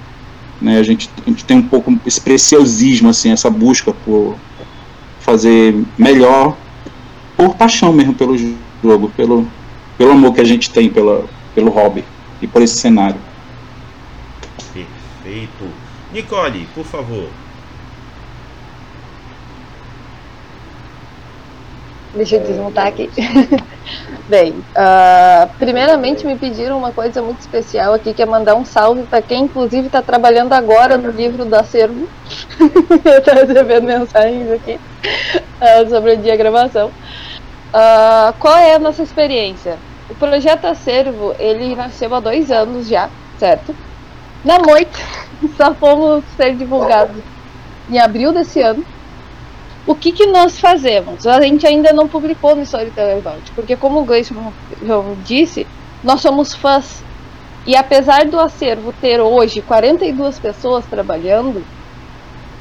Né? 0.59 0.79
A, 0.79 0.81
gente, 0.83 1.07
a 1.27 1.29
gente 1.29 1.45
tem 1.45 1.57
um 1.57 1.61
pouco 1.61 1.95
esse 2.07 2.19
preciosismo, 2.19 3.09
assim, 3.09 3.29
essa 3.29 3.51
busca 3.51 3.93
por 4.03 4.35
fazer 5.19 5.79
melhor, 5.95 6.57
por 7.37 7.53
paixão 7.53 7.93
mesmo 7.93 8.15
pelo 8.15 8.35
jogo, 8.83 9.11
pelo, 9.15 9.47
pelo 9.95 10.09
amor 10.09 10.33
que 10.33 10.41
a 10.41 10.43
gente 10.43 10.71
tem 10.71 10.89
pela, 10.89 11.23
pelo 11.53 11.69
hobby 11.69 12.03
e 12.41 12.47
por 12.47 12.63
esse 12.63 12.77
cenário. 12.77 13.21
Perfeito. 14.73 15.69
Nicole, 16.11 16.67
por 16.73 16.83
favor. 16.83 17.29
Deixa 22.15 22.37
eu 22.37 22.41
desmontar 22.41 22.87
aqui. 22.87 23.11
Bem, 24.29 24.51
uh, 24.51 25.49
primeiramente 25.59 26.25
me 26.25 26.37
pediram 26.37 26.77
uma 26.77 26.91
coisa 26.91 27.21
muito 27.21 27.41
especial 27.41 27.93
aqui, 27.93 28.13
que 28.13 28.23
é 28.23 28.25
mandar 28.25 28.55
um 28.55 28.63
salve 28.63 29.03
para 29.03 29.21
quem, 29.21 29.43
inclusive, 29.43 29.87
está 29.87 30.01
trabalhando 30.01 30.53
agora 30.53 30.97
no 30.97 31.11
livro 31.11 31.43
do 31.43 31.53
acervo. 31.53 32.07
eu 33.03 33.19
estou 33.19 33.33
recebendo 33.33 33.83
mensagens 33.83 34.49
aqui 34.49 34.79
uh, 35.61 35.89
sobre 35.89 36.13
a 36.13 36.15
diagramação. 36.15 36.87
Uh, 36.87 38.33
qual 38.39 38.55
é 38.55 38.75
a 38.75 38.79
nossa 38.79 39.03
experiência? 39.03 39.77
O 40.09 40.15
projeto 40.15 40.65
Acervo, 40.65 41.35
ele 41.37 41.75
nasceu 41.75 42.13
há 42.15 42.19
dois 42.21 42.49
anos 42.49 42.87
já, 42.87 43.09
certo? 43.37 43.75
Na 44.45 44.59
moita, 44.59 44.99
só 45.57 45.73
fomos 45.73 46.23
ser 46.37 46.55
divulgados 46.55 47.17
em 47.89 47.99
abril 47.99 48.31
desse 48.31 48.61
ano 48.61 48.85
o 49.87 49.93
que, 49.93 50.11
que 50.11 50.25
nós 50.25 50.59
fazemos? 50.59 51.27
A 51.27 51.41
gente 51.41 51.65
ainda 51.65 51.93
não 51.93 52.07
publicou 52.07 52.55
no 52.55 52.63
Storyteller 52.63 53.21
Vault, 53.21 53.51
porque 53.53 53.75
como 53.75 54.01
o 54.01 54.05
Gleison 54.05 54.51
disse, 55.23 55.67
nós 56.03 56.21
somos 56.21 56.53
fãs. 56.53 57.03
E 57.67 57.75
apesar 57.75 58.25
do 58.25 58.39
acervo 58.39 58.93
ter 58.93 59.19
hoje 59.19 59.61
42 59.61 60.39
pessoas 60.39 60.85
trabalhando, 60.85 61.63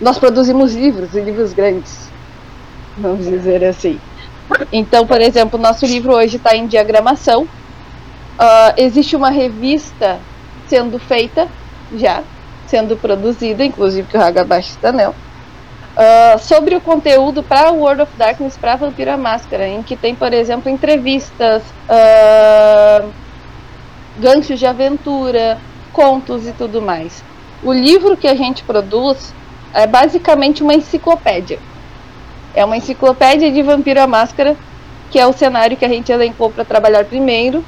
nós 0.00 0.18
produzimos 0.18 0.74
livros, 0.74 1.14
e 1.14 1.20
livros 1.20 1.52
grandes, 1.52 2.10
vamos 2.98 3.26
dizer 3.26 3.64
assim. 3.64 3.98
Então, 4.72 5.06
por 5.06 5.20
exemplo, 5.20 5.58
nosso 5.58 5.86
livro 5.86 6.14
hoje 6.14 6.36
está 6.36 6.54
em 6.56 6.66
diagramação. 6.66 7.42
Uh, 7.42 8.74
existe 8.76 9.14
uma 9.16 9.30
revista 9.30 10.18
sendo 10.66 10.98
feita 10.98 11.48
já, 11.96 12.22
sendo 12.66 12.96
produzida, 12.96 13.64
inclusive 13.64 14.08
que 14.08 14.16
o 14.16 14.20
Hagabashi 14.20 14.70
está 14.70 14.92
nela. 14.92 15.14
Uh, 15.94 16.38
sobre 16.40 16.74
o 16.74 16.80
conteúdo 16.80 17.40
para 17.40 17.70
World 17.70 18.02
of 18.02 18.12
Darkness, 18.16 18.56
para 18.56 18.74
Vampira 18.74 19.16
Máscara, 19.16 19.68
em 19.68 19.80
que 19.80 19.94
tem, 19.94 20.12
por 20.12 20.32
exemplo, 20.32 20.68
entrevistas, 20.68 21.62
uh, 21.88 23.08
ganchos 24.18 24.58
de 24.58 24.66
aventura, 24.66 25.56
contos 25.92 26.48
e 26.48 26.52
tudo 26.52 26.82
mais. 26.82 27.22
O 27.62 27.72
livro 27.72 28.16
que 28.16 28.26
a 28.26 28.34
gente 28.34 28.64
produz 28.64 29.32
é 29.72 29.86
basicamente 29.86 30.62
uma 30.62 30.74
enciclopédia. 30.74 31.60
É 32.54 32.64
uma 32.64 32.76
enciclopédia 32.76 33.50
de 33.50 33.62
Vampira 33.62 34.06
Máscara, 34.06 34.56
que 35.10 35.18
é 35.18 35.26
o 35.26 35.32
cenário 35.32 35.76
que 35.76 35.84
a 35.84 35.88
gente 35.88 36.10
elencou 36.10 36.50
para 36.50 36.64
trabalhar 36.64 37.04
primeiro, 37.04 37.64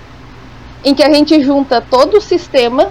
em 0.84 0.94
que 0.94 1.02
a 1.02 1.12
gente 1.12 1.40
junta 1.42 1.80
todo 1.80 2.16
o 2.16 2.20
sistema, 2.20 2.90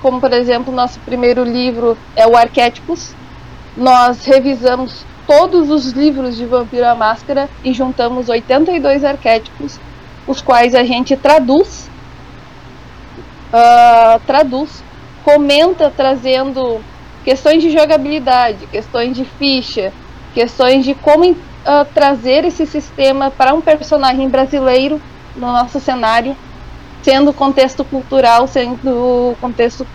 como 0.00 0.20
por 0.20 0.32
exemplo, 0.32 0.72
nosso 0.72 0.98
primeiro 1.00 1.44
livro 1.44 1.98
é 2.16 2.26
o 2.26 2.36
Arquétipos, 2.36 3.14
nós 3.80 4.26
revisamos 4.26 5.06
todos 5.26 5.70
os 5.70 5.92
livros 5.92 6.36
de 6.36 6.44
Vampiro 6.44 6.86
à 6.86 6.94
Máscara 6.94 7.48
e 7.64 7.72
juntamos 7.72 8.28
82 8.28 9.02
arquétipos, 9.02 9.80
os 10.26 10.42
quais 10.42 10.74
a 10.74 10.84
gente 10.84 11.16
traduz, 11.16 11.90
uh, 13.48 14.20
traduz, 14.26 14.84
comenta 15.24 15.90
trazendo 15.96 16.82
questões 17.24 17.62
de 17.62 17.70
jogabilidade, 17.70 18.66
questões 18.66 19.16
de 19.16 19.24
ficha, 19.24 19.94
questões 20.34 20.84
de 20.84 20.94
como 20.94 21.30
uh, 21.30 21.36
trazer 21.94 22.44
esse 22.44 22.66
sistema 22.66 23.30
para 23.30 23.54
um 23.54 23.62
personagem 23.62 24.28
brasileiro 24.28 25.00
no 25.34 25.46
nosso 25.46 25.80
cenário, 25.80 26.36
sendo 27.02 27.32
contexto 27.32 27.82
cultural, 27.82 28.46
sendo 28.46 29.34
contexto 29.40 29.86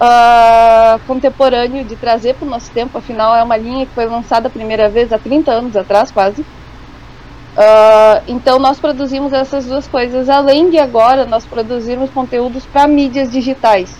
uh, 0.00 0.98
contemporâneo 1.06 1.84
de 1.84 1.96
trazer 1.96 2.34
para 2.34 2.46
o 2.46 2.50
nosso 2.50 2.70
tempo, 2.70 2.98
afinal 2.98 3.34
é 3.34 3.42
uma 3.42 3.56
linha 3.56 3.86
que 3.86 3.94
foi 3.94 4.06
lançada 4.06 4.48
a 4.48 4.50
primeira 4.50 4.88
vez 4.88 5.12
há 5.12 5.18
30 5.18 5.50
anos 5.50 5.76
atrás, 5.76 6.10
quase. 6.10 6.42
Uh, 6.42 8.22
então 8.26 8.58
nós 8.58 8.80
produzimos 8.80 9.32
essas 9.32 9.66
duas 9.66 9.86
coisas, 9.86 10.28
além 10.28 10.70
de 10.70 10.78
agora 10.78 11.26
nós 11.26 11.44
produzimos 11.44 12.10
conteúdos 12.10 12.64
para 12.64 12.86
mídias 12.86 13.30
digitais. 13.30 13.94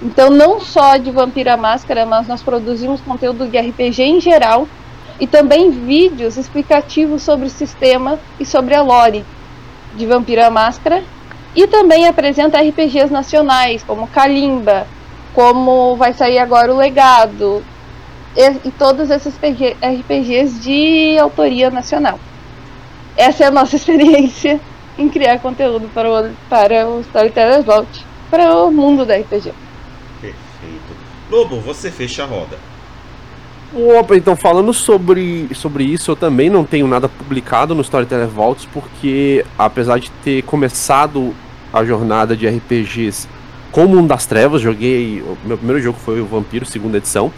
Então 0.00 0.30
não 0.30 0.60
só 0.60 0.96
de 0.96 1.10
Vampira 1.10 1.56
Máscara, 1.56 2.06
mas 2.06 2.26
nós 2.26 2.42
produzimos 2.42 3.00
conteúdo 3.00 3.46
de 3.46 3.58
RPG 3.58 4.02
em 4.02 4.20
geral 4.20 4.66
e 5.20 5.26
também 5.26 5.70
vídeos 5.70 6.36
explicativos 6.36 7.22
sobre 7.22 7.46
o 7.46 7.50
sistema 7.50 8.18
e 8.38 8.46
sobre 8.46 8.74
a 8.74 8.82
lore 8.82 9.24
de 9.94 10.06
Vampira 10.06 10.48
Máscara. 10.50 11.02
E 11.56 11.66
também 11.66 12.06
apresenta 12.06 12.60
RPGs 12.60 13.12
nacionais, 13.12 13.82
como 13.82 14.06
Kalimba, 14.06 14.86
como 15.38 15.94
vai 15.94 16.12
sair 16.12 16.40
agora 16.40 16.74
o 16.74 16.76
Legado, 16.76 17.62
e, 18.36 18.68
e 18.68 18.72
todos 18.72 19.08
esses 19.08 19.32
RPGs 19.36 20.60
de 20.60 21.16
autoria 21.16 21.70
nacional. 21.70 22.18
Essa 23.16 23.44
é 23.44 23.46
a 23.46 23.50
nossa 23.52 23.76
experiência 23.78 24.60
em 24.98 25.08
criar 25.08 25.38
conteúdo 25.38 25.88
para 25.94 26.10
o, 26.10 26.30
para 26.50 26.88
o 26.88 27.00
Storytellers 27.02 27.64
Vault, 27.64 28.04
para 28.28 28.52
o 28.52 28.72
mundo 28.72 29.06
da 29.06 29.14
RPG. 29.14 29.52
Perfeito. 30.20 30.96
Lobo, 31.30 31.60
você 31.60 31.88
fecha 31.88 32.24
a 32.24 32.26
roda. 32.26 32.58
Opa, 33.96 34.16
então 34.16 34.34
falando 34.34 34.74
sobre, 34.74 35.54
sobre 35.54 35.84
isso, 35.84 36.10
eu 36.10 36.16
também 36.16 36.50
não 36.50 36.64
tenho 36.64 36.88
nada 36.88 37.08
publicado 37.08 37.76
no 37.76 37.82
Storyteller 37.82 38.26
Vaults, 38.26 38.66
porque 38.72 39.46
apesar 39.56 40.00
de 40.00 40.10
ter 40.24 40.42
começado 40.42 41.32
a 41.72 41.84
jornada 41.84 42.36
de 42.36 42.48
RPGs 42.48 43.37
com 43.72 43.84
o 43.84 43.88
Mundo 43.88 44.08
das 44.08 44.26
Trevas, 44.26 44.62
joguei. 44.62 45.22
O 45.22 45.36
meu 45.46 45.56
primeiro 45.56 45.82
jogo 45.82 45.98
foi 45.98 46.20
o 46.20 46.26
Vampiro, 46.26 46.64
segunda 46.64 46.98
edição. 46.98 47.32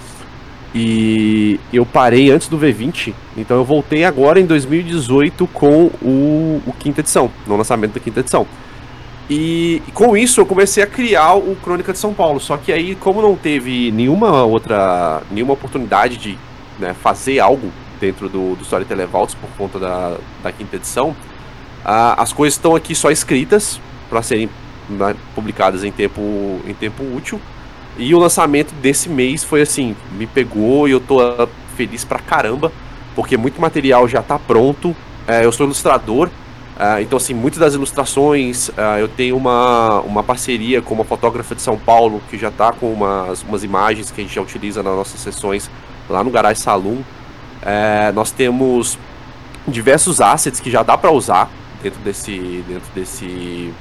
E 0.75 1.59
eu 1.73 1.85
parei 1.85 2.31
antes 2.31 2.47
do 2.47 2.57
V20, 2.57 3.13
então 3.37 3.57
eu 3.57 3.65
voltei 3.65 4.05
agora 4.05 4.39
em 4.39 4.47
2018 4.47 5.47
com 5.49 5.87
o, 6.01 6.63
o 6.65 6.73
quinta 6.79 7.01
edição, 7.01 7.29
no 7.45 7.57
lançamento 7.57 7.95
da 7.95 8.01
quinta 8.01 8.21
edição. 8.21 8.47
E, 9.29 9.81
com 9.95 10.17
isso 10.17 10.41
eu 10.41 10.47
comecei 10.47 10.83
a 10.83 10.87
criar 10.87 11.35
o 11.35 11.57
Crônica 11.63 11.93
de 11.93 11.99
São 11.99 12.13
Paulo. 12.13 12.41
Só 12.41 12.57
que 12.57 12.73
aí, 12.73 12.95
como 12.97 13.23
não 13.23 13.37
teve 13.37 13.91
nenhuma 13.93 14.45
outra. 14.45 15.23
nenhuma 15.31 15.55
oportunidade 15.55 16.17
de 16.17 16.39
né, 16.79 16.95
fazer 16.95 17.39
algo 17.39 17.71
dentro 18.01 18.29
do, 18.29 18.57
do 18.57 18.63
Storyteller 18.63 19.07
Vaults 19.07 19.35
por 19.35 19.49
conta 19.59 19.79
da, 19.79 20.17
da 20.43 20.51
quinta 20.51 20.77
edição, 20.77 21.15
as 21.85 22.33
coisas 22.33 22.57
estão 22.57 22.75
aqui 22.75 22.95
só 22.95 23.11
escritas 23.11 23.81
para 24.09 24.23
serem 24.23 24.49
né, 24.91 25.15
publicadas 25.35 25.85
em 25.85 25.93
tempo, 25.93 26.61
em 26.67 26.75
tempo 26.75 27.03
útil. 27.15 27.41
E 27.99 28.15
o 28.15 28.19
lançamento 28.19 28.73
desse 28.75 29.09
mês 29.09 29.45
foi 29.45 29.63
assim, 29.63 29.97
me 30.13 30.27
pegou 30.27 30.89
e 30.89 30.93
eu 30.93 31.01
tô 31.01 31.21
ah, 31.21 31.49
feliz 31.77 32.05
pra 32.05 32.19
caramba, 32.19 32.73
porque 33.15 33.37
muito 33.37 33.61
material 33.61 34.09
já 34.09 34.23
tá 34.23 34.39
pronto. 34.39 34.95
É, 35.27 35.45
eu 35.45 35.53
sou 35.53 35.67
ilustrador, 35.67 36.29
é, 36.79 37.03
então 37.03 37.19
assim, 37.19 37.35
muitas 37.35 37.61
das 37.61 37.75
ilustrações 37.75 38.71
é, 38.77 39.03
eu 39.03 39.09
tenho 39.09 39.37
uma, 39.37 40.01
uma 40.01 40.23
parceria 40.23 40.81
com 40.81 40.95
uma 40.95 41.05
fotógrafa 41.05 41.55
de 41.55 41.61
São 41.61 41.79
Paulo 41.79 42.23
que 42.31 42.39
já 42.39 42.51
tá 42.51 42.73
com 42.73 42.91
umas, 42.91 43.43
umas 43.43 43.63
imagens 43.63 44.11
que 44.11 44.21
a 44.21 44.25
gente 44.25 44.35
já 44.35 44.41
utiliza 44.41 44.83
nas 44.83 44.97
nossas 44.97 45.21
sessões 45.21 45.71
lá 46.09 46.25
no 46.25 46.31
Garage 46.31 46.61
Saloon. 46.61 47.03
É, 47.63 48.11
nós 48.13 48.31
temos 48.31 48.99
diversos 49.69 50.23
assets 50.23 50.59
que 50.59 50.71
já 50.71 50.83
dá 50.83 50.97
para 50.97 51.11
usar 51.11 51.51
dentro 51.83 52.01
desse, 52.01 52.65
dentro 52.67 52.89
desse 52.95 53.73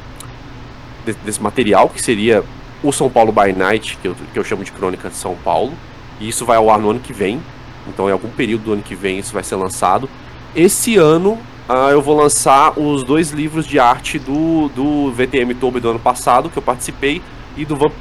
desse 1.24 1.41
material, 1.41 1.89
que 1.89 2.01
seria 2.01 2.44
o 2.84 2.91
São 2.91 3.10
Paulo 3.10 3.32
by 3.32 3.53
Night, 3.53 3.98
que 4.01 4.08
eu, 4.08 4.15
que 4.34 4.39
eu 4.39 4.44
chamo 4.44 4.63
de 4.63 4.72
Crônica 4.72 5.10
de 5.10 5.15
São 5.15 5.36
Paulo. 5.44 5.74
E 6.20 6.27
isso 6.27 6.46
vai 6.46 6.58
ao 6.58 6.70
ar 6.70 6.79
no 6.79 6.91
ano 6.91 7.00
que 7.00 7.13
vem. 7.13 7.41
Então, 7.88 8.10
em 8.10 8.12
algum 8.12 8.29
período 8.29 8.65
do 8.65 8.74
ano 8.74 8.82
que 8.82 8.96
vem, 8.96 9.20
isso 9.20 9.34
vai 9.34 9.44
ser 9.44 9.56
lançado. 9.56 10.10
Esse 10.56 10.98
ano, 10.98 11.32
uh, 11.68 11.89
eu 11.91 12.01
vou 12.01 12.15
lançar 12.15 12.77
os 12.77 13.03
dois 13.03 13.32
livros 13.32 13.65
de 13.65 13.79
arte 13.79 14.20
do, 14.20 14.70
do 14.70 15.12
VTM 15.12 15.53
Tober 15.56 15.82
do 15.82 15.89
ano 15.89 16.00
passado, 16.00 16.50
que 16.50 16.58
eu 16.58 16.63
participei, 16.63 17.22
e 17.58 17.65
do 17.65 17.75
Vamp 17.75 17.94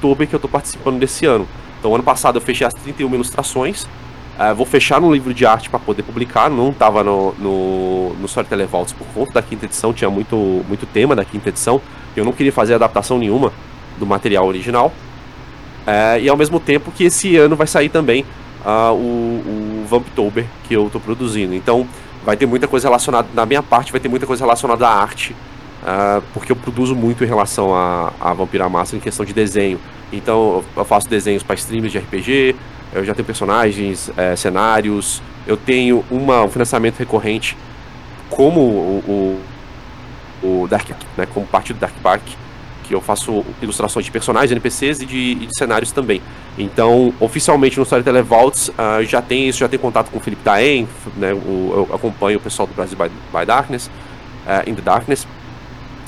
Tober, 0.00 0.26
que 0.26 0.34
eu 0.34 0.38
estou 0.38 0.50
participando 0.50 0.98
desse 0.98 1.26
ano. 1.26 1.46
Então, 1.78 1.94
ano 1.94 2.04
passado 2.04 2.36
eu 2.36 2.40
fechei 2.40 2.66
as 2.66 2.74
31 2.74 3.14
ilustrações. 3.14 3.84
Uh, 3.84 4.54
vou 4.56 4.66
fechar 4.66 5.00
no 5.00 5.12
livro 5.12 5.32
de 5.32 5.46
arte 5.46 5.70
para 5.70 5.78
poder 5.78 6.02
publicar. 6.02 6.50
Não 6.50 6.70
estava 6.70 7.04
no, 7.04 7.32
no, 7.34 8.14
no 8.14 8.26
Storyteller 8.26 8.68
por 8.68 9.06
conta 9.14 9.32
da 9.32 9.42
quinta 9.42 9.66
edição, 9.66 9.92
tinha 9.92 10.10
muito, 10.10 10.36
muito 10.68 10.86
tema 10.86 11.14
da 11.14 11.24
quinta 11.24 11.50
edição. 11.50 11.80
Eu 12.16 12.24
não 12.24 12.32
queria 12.32 12.52
fazer 12.52 12.74
adaptação 12.74 13.18
nenhuma 13.18 13.52
do 13.98 14.06
material 14.06 14.46
original. 14.46 14.92
É, 15.86 16.20
e 16.20 16.28
ao 16.28 16.36
mesmo 16.36 16.58
tempo 16.58 16.90
que 16.90 17.04
esse 17.04 17.36
ano 17.36 17.56
vai 17.56 17.66
sair 17.66 17.88
também 17.88 18.24
uh, 18.64 18.92
o, 18.92 19.82
o 19.82 19.86
Vamptober 19.88 20.46
que 20.66 20.74
eu 20.74 20.86
estou 20.86 21.00
produzindo. 21.00 21.54
Então 21.54 21.86
vai 22.24 22.36
ter 22.36 22.46
muita 22.46 22.66
coisa 22.66 22.88
relacionada, 22.88 23.28
na 23.34 23.44
minha 23.44 23.62
parte, 23.62 23.92
vai 23.92 24.00
ter 24.00 24.08
muita 24.08 24.26
coisa 24.26 24.44
relacionada 24.44 24.86
à 24.88 24.94
arte. 24.94 25.32
uh, 25.82 26.22
porque 26.32 26.52
eu 26.52 26.56
produzo 26.56 26.94
muito 26.94 27.22
em 27.22 27.26
relação 27.26 27.74
a, 27.74 28.12
a 28.20 28.32
Vampira 28.32 28.68
Massa 28.68 28.96
em 28.96 29.00
questão 29.00 29.24
de 29.24 29.32
desenho. 29.32 29.78
Então 30.12 30.64
eu 30.76 30.84
faço 30.84 31.08
desenhos 31.08 31.42
para 31.42 31.54
streams 31.56 31.90
de 31.90 31.98
RPG, 31.98 32.56
eu 32.94 33.04
já 33.04 33.14
tenho 33.14 33.26
personagens, 33.26 34.10
é, 34.16 34.36
cenários, 34.36 35.20
eu 35.46 35.56
tenho 35.56 36.04
uma, 36.10 36.44
um 36.44 36.48
financiamento 36.48 36.96
recorrente 36.98 37.56
como 38.30 38.60
o, 38.60 39.04
o, 39.06 39.40
o 40.44 40.68
Dark, 40.68 40.90
né, 41.16 41.26
como 41.32 41.46
parte 41.46 41.72
do 41.72 41.80
Dark 41.80 41.94
Park, 42.02 42.22
que 42.84 42.94
eu 42.94 43.00
faço 43.00 43.44
ilustrações 43.62 44.04
de 44.04 44.12
personagens, 44.12 44.52
NPCs 44.52 45.00
e 45.00 45.06
de, 45.06 45.16
e 45.16 45.46
de 45.46 45.58
cenários 45.58 45.90
também. 45.90 46.20
Então, 46.58 47.14
oficialmente 47.18 47.78
no 47.78 47.82
Storyteller 47.82 48.22
Vaults 48.22 48.68
uh, 48.68 49.02
já 49.04 49.22
tem 49.22 49.48
isso, 49.48 49.58
já 49.58 49.68
tem 49.68 49.78
contato 49.78 50.10
com 50.10 50.18
o 50.18 50.20
Felipe 50.20 50.42
Daen, 50.44 50.86
né, 51.16 51.32
o, 51.32 51.88
eu 51.90 51.94
acompanho 51.94 52.38
o 52.38 52.40
pessoal 52.40 52.68
do 52.68 52.74
Brasil 52.74 52.96
by, 52.96 53.08
by 53.08 53.46
Darkness, 53.46 53.86
uh, 54.46 54.68
In 54.68 54.74
the 54.74 54.82
Darkness. 54.82 55.26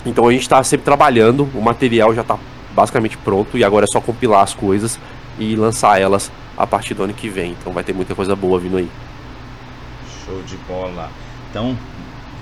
Então 0.04 0.28
a 0.28 0.32
gente 0.32 0.42
está 0.42 0.62
sempre 0.62 0.84
trabalhando, 0.84 1.48
o 1.54 1.60
material 1.60 2.14
já 2.14 2.20
está 2.20 2.38
basicamente 2.74 3.16
pronto 3.16 3.56
e 3.56 3.64
agora 3.64 3.84
é 3.84 3.88
só 3.90 4.00
compilar 4.00 4.42
as 4.42 4.52
coisas 4.52 5.00
e 5.38 5.56
lançar 5.56 6.00
elas 6.00 6.30
a 6.56 6.66
partir 6.66 6.94
do 6.94 7.02
ano 7.02 7.14
que 7.14 7.28
vem. 7.28 7.56
Então 7.58 7.72
vai 7.72 7.82
ter 7.82 7.92
muita 7.92 8.14
coisa 8.14 8.36
boa 8.36 8.60
vindo 8.60 8.76
aí. 8.76 8.88
Show 10.24 10.42
de 10.42 10.56
bola. 10.58 11.10
Então, 11.50 11.76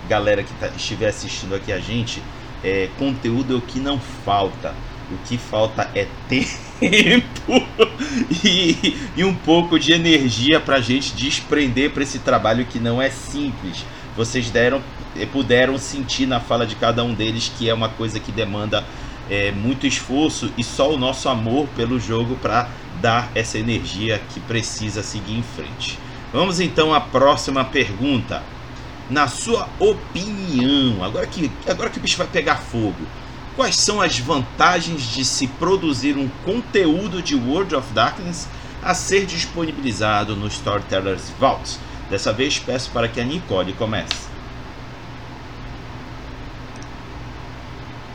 galera 0.09 0.43
que 0.43 0.53
tá, 0.55 0.69
estiver 0.69 1.09
assistindo 1.09 1.55
aqui 1.55 1.73
a 1.73 1.79
gente, 1.79 2.23
é, 2.63 2.89
conteúdo 2.99 3.55
é 3.55 3.57
o 3.57 3.61
que 3.61 3.79
não 3.79 3.99
falta. 3.99 4.75
O 5.11 5.19
que 5.27 5.37
falta 5.37 5.91
é 5.95 6.07
tempo 6.29 7.67
e, 8.43 8.97
e 9.17 9.23
um 9.23 9.35
pouco 9.35 9.79
de 9.79 9.93
energia 9.93 10.59
para 10.59 10.77
a 10.77 10.81
gente 10.81 11.13
desprender 11.15 11.91
para 11.91 12.03
esse 12.03 12.19
trabalho 12.21 12.65
que 12.65 12.79
não 12.79 13.01
é 13.01 13.11
simples. 13.11 13.85
Vocês 14.17 14.49
deram, 14.49 14.81
eh, 15.15 15.27
puderam 15.27 15.77
sentir 15.77 16.27
na 16.27 16.41
fala 16.41 16.67
de 16.67 16.75
cada 16.75 17.05
um 17.05 17.13
deles 17.13 17.53
que 17.59 17.69
é 17.69 17.75
uma 17.75 17.89
coisa 17.89 18.19
que 18.19 18.33
demanda 18.33 18.83
é, 19.29 19.51
muito 19.53 19.87
esforço 19.87 20.51
e 20.57 20.65
só 20.65 20.93
o 20.93 20.99
nosso 20.99 21.29
amor 21.29 21.67
pelo 21.77 21.99
jogo 21.99 22.37
para 22.37 22.69
dar 23.01 23.31
essa 23.35 23.59
energia 23.59 24.21
que 24.33 24.41
precisa 24.41 25.03
seguir 25.03 25.37
em 25.37 25.43
frente. 25.43 25.99
Vamos 26.33 26.61
então 26.61 26.95
à 26.95 27.01
próxima 27.01 27.65
pergunta 27.65 28.43
na 29.11 29.29
sua 29.29 29.69
opinião, 29.79 31.05
agora 31.05 31.27
que, 31.27 31.51
agora 31.69 31.91
que 31.91 31.99
o 31.99 32.01
bicho 32.01 32.17
vai 32.17 32.27
pegar 32.27 32.57
fogo, 32.57 33.07
quais 33.57 33.77
são 33.77 34.01
as 34.01 34.19
vantagens 34.19 35.03
de 35.03 35.25
se 35.25 35.47
produzir 35.47 36.17
um 36.17 36.29
conteúdo 36.45 37.23
de 37.23 37.35
World 37.35 37.75
of 37.75 37.93
Darkness 37.93 38.49
a 38.83 38.95
ser 38.95 39.27
disponibilizado 39.27 40.35
no 40.35 40.47
Storytellers 40.49 41.31
Vault? 41.39 41.79
Dessa 42.11 42.33
vez 42.33 42.59
peço 42.59 42.91
para 42.91 43.09
que 43.09 43.21
a 43.21 43.25
Nicole 43.25 43.73
comece. 43.75 44.34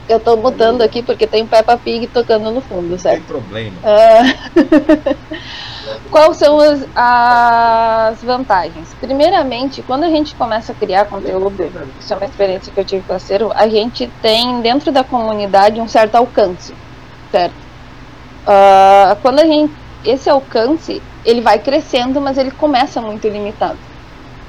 Eu 0.09 0.17
estou 0.17 0.35
mudando 0.35 0.81
aqui 0.81 1.03
porque 1.03 1.27
tem 1.27 1.45
Peppa 1.45 1.77
Pig 1.77 2.07
tocando 2.07 2.49
no 2.49 2.61
fundo, 2.61 2.97
certo? 2.97 3.17
Tem 3.17 3.25
problema. 3.25 3.77
Uh... 3.83 5.15
Quais 6.09 6.37
são 6.37 6.59
as, 6.59 6.85
as, 6.95 8.23
vantagens? 8.23 8.93
Primeiramente, 8.99 9.83
quando 9.83 10.03
a 10.03 10.09
gente 10.09 10.33
começa 10.33 10.71
a 10.71 10.75
criar 10.75 11.05
conteúdo, 11.05 11.71
isso 11.99 12.11
é 12.11 12.17
uma 12.17 12.25
experiência 12.25 12.73
que 12.73 12.79
eu 12.79 12.85
tive 12.85 13.03
Cero, 13.19 13.51
a 13.53 13.67
gente 13.67 14.09
tem 14.21 14.61
dentro 14.61 14.91
da 14.91 15.03
comunidade 15.03 15.79
um 15.79 15.87
certo 15.87 16.15
alcance, 16.15 16.73
certo? 17.31 17.53
Uh, 18.47 19.15
quando 19.21 19.39
a 19.39 19.45
gente, 19.45 19.73
esse 20.03 20.29
alcance, 20.29 21.01
ele 21.23 21.41
vai 21.41 21.59
crescendo, 21.59 22.19
mas 22.19 22.37
ele 22.37 22.51
começa 22.51 22.99
muito 22.99 23.27
limitado, 23.27 23.77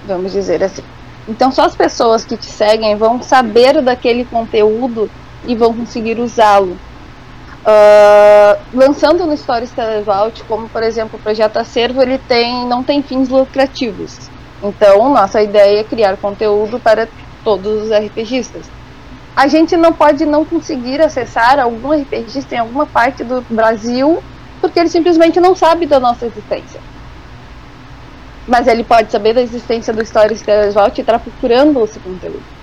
vamos 0.07 0.33
dizer 0.33 0.63
assim. 0.65 0.83
Então, 1.29 1.53
só 1.53 1.65
as 1.65 1.77
pessoas 1.77 2.25
que 2.25 2.37
te 2.37 2.47
seguem 2.47 2.97
vão 2.97 3.23
saber 3.23 3.83
daquele 3.83 4.25
conteúdo 4.25 5.11
e 5.47 5.55
vão 5.55 5.73
conseguir 5.73 6.19
usá-lo. 6.19 6.77
Uh, 7.61 8.59
lançando 8.73 9.27
no 9.27 9.37
Stories 9.37 9.71
Televault, 9.71 10.43
como 10.45 10.69
por 10.69 10.83
exemplo 10.83 11.19
o 11.19 11.23
projeto 11.23 11.59
Acervo, 11.59 12.01
ele 12.01 12.19
tem, 12.19 12.67
não 12.67 12.83
tem 12.83 13.03
fins 13.03 13.29
lucrativos. 13.29 14.31
Então, 14.63 15.13
nossa 15.13 15.43
ideia 15.43 15.81
é 15.81 15.85
criar 15.85 16.17
conteúdo 16.17 16.79
para 16.79 17.09
todos 17.45 17.85
os 17.85 17.91
RPGistas. 17.91 18.67
A 19.37 19.47
gente 19.47 19.77
não 19.77 19.93
pode 19.93 20.27
não 20.27 20.45
conseguir 20.45 21.01
acessar 21.01 21.59
algum 21.59 21.93
RPGista 21.93 22.55
em 22.55 22.59
alguma 22.59 22.87
parte 22.87 23.23
do 23.25 23.43
Brasil 23.49 24.23
porque 24.61 24.79
ele 24.79 24.89
simplesmente 24.89 25.41
não 25.41 25.55
sabe 25.55 25.87
da 25.87 25.99
nossa 25.99 26.27
existência. 26.27 26.81
Mas 28.47 28.67
ele 28.67 28.85
pode 28.85 29.11
saber 29.11 29.35
da 29.35 29.41
existência 29.41 29.93
do 29.93 30.05
Stories 30.05 30.43
Televault 30.43 30.99
e 30.99 31.01
estar 31.01 31.19
procurando 31.19 31.83
esse 31.85 31.99
conteúdo. 31.99 32.60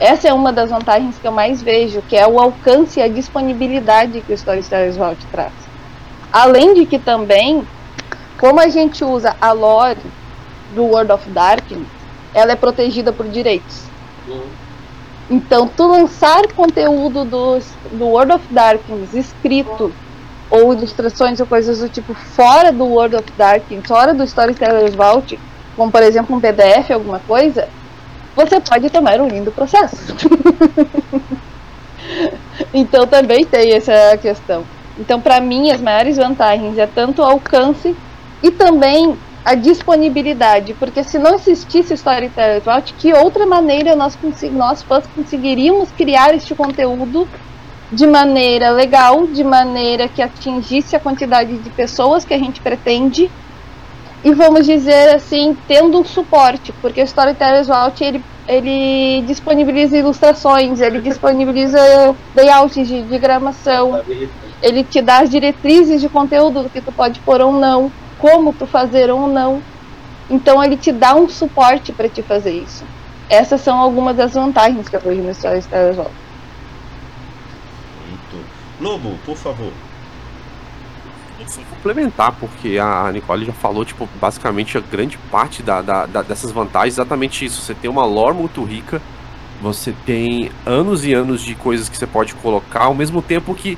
Essa 0.00 0.28
é 0.28 0.32
uma 0.32 0.52
das 0.52 0.70
vantagens 0.70 1.18
que 1.18 1.26
eu 1.26 1.32
mais 1.32 1.60
vejo, 1.60 2.02
que 2.02 2.16
é 2.16 2.26
o 2.26 2.38
alcance 2.38 3.00
e 3.00 3.02
a 3.02 3.08
disponibilidade 3.08 4.20
que 4.20 4.32
o 4.32 4.34
Storytellers 4.34 4.96
Vault 4.96 5.24
traz. 5.26 5.52
Além 6.32 6.74
de 6.74 6.86
que 6.86 6.98
também, 6.98 7.66
como 8.38 8.60
a 8.60 8.68
gente 8.68 9.04
usa 9.04 9.36
a 9.40 9.50
lore 9.50 9.98
do 10.74 10.84
World 10.84 11.10
of 11.10 11.28
Darkness, 11.30 11.88
ela 12.32 12.52
é 12.52 12.56
protegida 12.56 13.12
por 13.12 13.26
direitos. 13.26 13.82
Uhum. 14.28 14.42
Então, 15.30 15.68
tu 15.68 15.86
lançar 15.88 16.46
conteúdo 16.54 17.24
do, 17.24 17.58
do 17.92 18.06
World 18.06 18.32
of 18.32 18.44
Darkness 18.50 19.14
escrito 19.14 19.92
ou 20.50 20.72
ilustrações 20.72 21.40
ou 21.40 21.46
coisas 21.46 21.80
do 21.80 21.88
tipo 21.88 22.14
fora 22.14 22.72
do 22.72 22.86
World 22.86 23.16
of 23.16 23.30
Darkness, 23.36 23.86
fora 23.86 24.14
do 24.14 24.24
Storytellers 24.24 24.94
Vault, 24.94 25.38
como 25.76 25.90
por 25.90 26.02
exemplo 26.02 26.34
um 26.34 26.40
PDF, 26.40 26.90
alguma 26.90 27.18
coisa, 27.20 27.68
você 28.38 28.60
pode 28.60 28.88
tomar 28.88 29.20
um 29.20 29.26
lindo 29.26 29.50
processo. 29.50 29.96
então 32.72 33.04
também 33.06 33.44
tem 33.44 33.72
essa 33.72 34.16
questão. 34.18 34.64
Então, 34.96 35.20
para 35.20 35.40
mim, 35.40 35.70
as 35.70 35.80
maiores 35.80 36.16
vantagens 36.16 36.78
é 36.78 36.86
tanto 36.86 37.20
o 37.20 37.24
alcance 37.24 37.96
e 38.42 38.50
também 38.50 39.16
a 39.44 39.54
disponibilidade, 39.54 40.74
porque 40.74 41.02
se 41.02 41.18
não 41.18 41.34
existisse 41.34 41.94
Storyteller 41.94 42.60
Vault, 42.60 42.94
que 42.94 43.12
outra 43.14 43.46
maneira 43.46 43.96
nós, 43.96 44.16
nós 44.52 44.82
fãs 44.82 45.04
conseguiríamos 45.14 45.90
criar 45.92 46.34
este 46.34 46.54
conteúdo 46.54 47.26
de 47.90 48.06
maneira 48.06 48.70
legal, 48.70 49.26
de 49.26 49.42
maneira 49.42 50.06
que 50.06 50.20
atingisse 50.20 50.94
a 50.94 51.00
quantidade 51.00 51.56
de 51.56 51.70
pessoas 51.70 52.24
que 52.24 52.34
a 52.34 52.38
gente 52.38 52.60
pretende 52.60 53.30
e 54.24 54.34
vamos 54.34 54.66
dizer 54.66 55.14
assim, 55.14 55.56
tendo 55.68 55.98
um 55.98 56.04
suporte, 56.04 56.72
porque 56.80 57.00
o 57.00 57.04
Storytellers 57.04 57.68
Vault 57.68 58.02
ele, 58.02 58.22
ele 58.48 59.22
disponibiliza 59.26 59.96
ilustrações, 59.96 60.80
ele 60.80 61.00
disponibiliza 61.00 61.78
layouts 62.34 62.88
de 62.88 63.02
diagramação, 63.02 64.02
ele 64.60 64.82
te 64.82 65.00
dá 65.00 65.20
as 65.20 65.30
diretrizes 65.30 66.00
de 66.00 66.08
conteúdo 66.08 66.64
do 66.64 66.70
que 66.70 66.80
tu 66.80 66.90
pode 66.90 67.20
pôr 67.20 67.40
ou 67.40 67.52
não, 67.52 67.92
como 68.18 68.52
tu 68.52 68.66
fazer 68.66 69.08
ou 69.10 69.28
não. 69.28 69.62
Então 70.28 70.62
ele 70.62 70.76
te 70.76 70.90
dá 70.90 71.14
um 71.14 71.28
suporte 71.28 71.92
para 71.92 72.08
te 72.08 72.20
fazer 72.20 72.52
isso. 72.52 72.84
Essas 73.30 73.60
são 73.60 73.78
algumas 73.78 74.16
das 74.16 74.34
vantagens 74.34 74.88
que 74.88 74.96
eu 74.96 75.00
vejo 75.00 75.22
no 75.22 75.30
Storytellers 75.30 75.96
Vault. 75.96 76.12
Lobo, 78.80 79.18
por 79.24 79.36
favor 79.36 79.72
se 81.48 81.60
complementar, 81.60 82.32
porque 82.32 82.78
a 82.78 83.10
Nicole 83.12 83.46
já 83.46 83.52
falou, 83.52 83.84
tipo, 83.84 84.08
basicamente 84.20 84.76
a 84.76 84.80
grande 84.80 85.18
parte 85.30 85.62
da, 85.62 85.82
da, 85.82 86.06
da, 86.06 86.22
dessas 86.22 86.50
vantagens 86.50 86.94
exatamente 86.94 87.44
isso. 87.44 87.62
Você 87.62 87.74
tem 87.74 87.90
uma 87.90 88.04
lore 88.04 88.36
muito 88.36 88.62
rica, 88.64 89.00
você 89.60 89.94
tem 90.06 90.50
anos 90.64 91.04
e 91.04 91.12
anos 91.12 91.42
de 91.42 91.54
coisas 91.54 91.88
que 91.88 91.96
você 91.96 92.06
pode 92.06 92.34
colocar, 92.34 92.84
ao 92.84 92.94
mesmo 92.94 93.20
tempo 93.20 93.54
que 93.54 93.76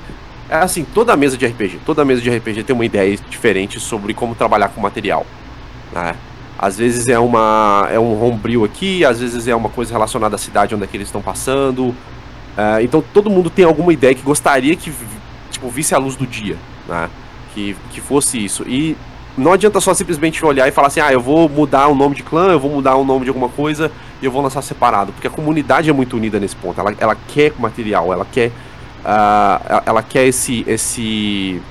é 0.49 0.57
assim, 0.57 0.83
toda 0.83 1.15
mesa 1.15 1.37
de 1.37 1.45
RPG, 1.45 1.79
toda 1.85 2.03
mesa 2.03 2.21
de 2.21 2.29
RPG 2.29 2.63
tem 2.63 2.75
uma 2.75 2.85
ideia 2.85 3.15
diferente 3.29 3.79
sobre 3.79 4.13
como 4.13 4.35
trabalhar 4.35 4.67
com 4.67 4.81
material. 4.81 5.25
Né? 5.93 6.13
Às 6.59 6.77
vezes 6.77 7.07
é 7.07 7.17
uma 7.17 7.87
é 7.89 7.97
um 7.97 8.21
homebrew 8.21 8.65
aqui, 8.65 9.05
às 9.05 9.19
vezes 9.19 9.47
é 9.47 9.55
uma 9.55 9.69
coisa 9.69 9.93
relacionada 9.93 10.35
à 10.35 10.37
cidade 10.37 10.75
onde 10.75 10.83
é 10.83 10.89
eles 10.93 11.07
estão 11.07 11.21
passando. 11.21 11.87
Uh, 11.87 12.81
então 12.81 13.01
todo 13.13 13.29
mundo 13.29 13.49
tem 13.49 13.63
alguma 13.63 13.93
ideia 13.93 14.13
que 14.13 14.21
gostaria 14.21 14.75
que 14.75 14.91
tipo, 15.49 15.69
visse 15.69 15.95
a 15.95 15.97
luz 15.97 16.17
do 16.17 16.27
dia. 16.27 16.57
Né? 16.87 17.09
Que, 17.53 17.75
que 17.91 18.01
fosse 18.01 18.43
isso. 18.43 18.63
E 18.67 18.97
não 19.37 19.53
adianta 19.53 19.79
só 19.79 19.93
simplesmente 19.93 20.43
olhar 20.45 20.67
e 20.67 20.71
falar 20.71 20.87
assim, 20.87 20.99
ah, 20.99 21.11
eu 21.11 21.21
vou 21.21 21.47
mudar 21.47 21.87
o 21.87 21.95
nome 21.95 22.15
de 22.15 22.23
clã, 22.23 22.51
eu 22.51 22.59
vou 22.59 22.71
mudar 22.71 22.95
o 22.95 23.05
nome 23.05 23.23
de 23.23 23.29
alguma 23.29 23.49
coisa 23.49 23.91
e 24.21 24.25
eu 24.25 24.31
vou 24.31 24.41
lançar 24.41 24.61
separado. 24.61 25.11
Porque 25.13 25.27
a 25.27 25.31
comunidade 25.31 25.89
é 25.89 25.93
muito 25.93 26.17
unida 26.17 26.39
nesse 26.39 26.55
ponto. 26.55 26.79
Ela, 26.79 26.93
ela 26.99 27.15
quer 27.15 27.53
material, 27.57 28.11
ela 28.11 28.25
quer. 28.25 28.49
Uh, 29.03 29.81
ela 29.85 30.03
quer 30.03 30.25
esse, 30.27 30.63
esse. 30.67 31.61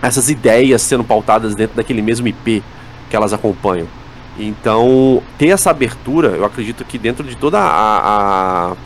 essas 0.00 0.28
ideias 0.28 0.82
sendo 0.82 1.02
pautadas 1.02 1.54
dentro 1.54 1.76
daquele 1.76 2.02
mesmo 2.02 2.28
IP 2.28 2.62
que 3.08 3.16
elas 3.16 3.32
acompanham. 3.32 3.88
Então, 4.38 5.22
ter 5.38 5.48
essa 5.48 5.70
abertura, 5.70 6.28
eu 6.28 6.44
acredito 6.44 6.84
que 6.84 6.98
dentro 6.98 7.24
de 7.24 7.36
toda 7.36 7.58
a, 7.58 8.72
a, 8.72 8.76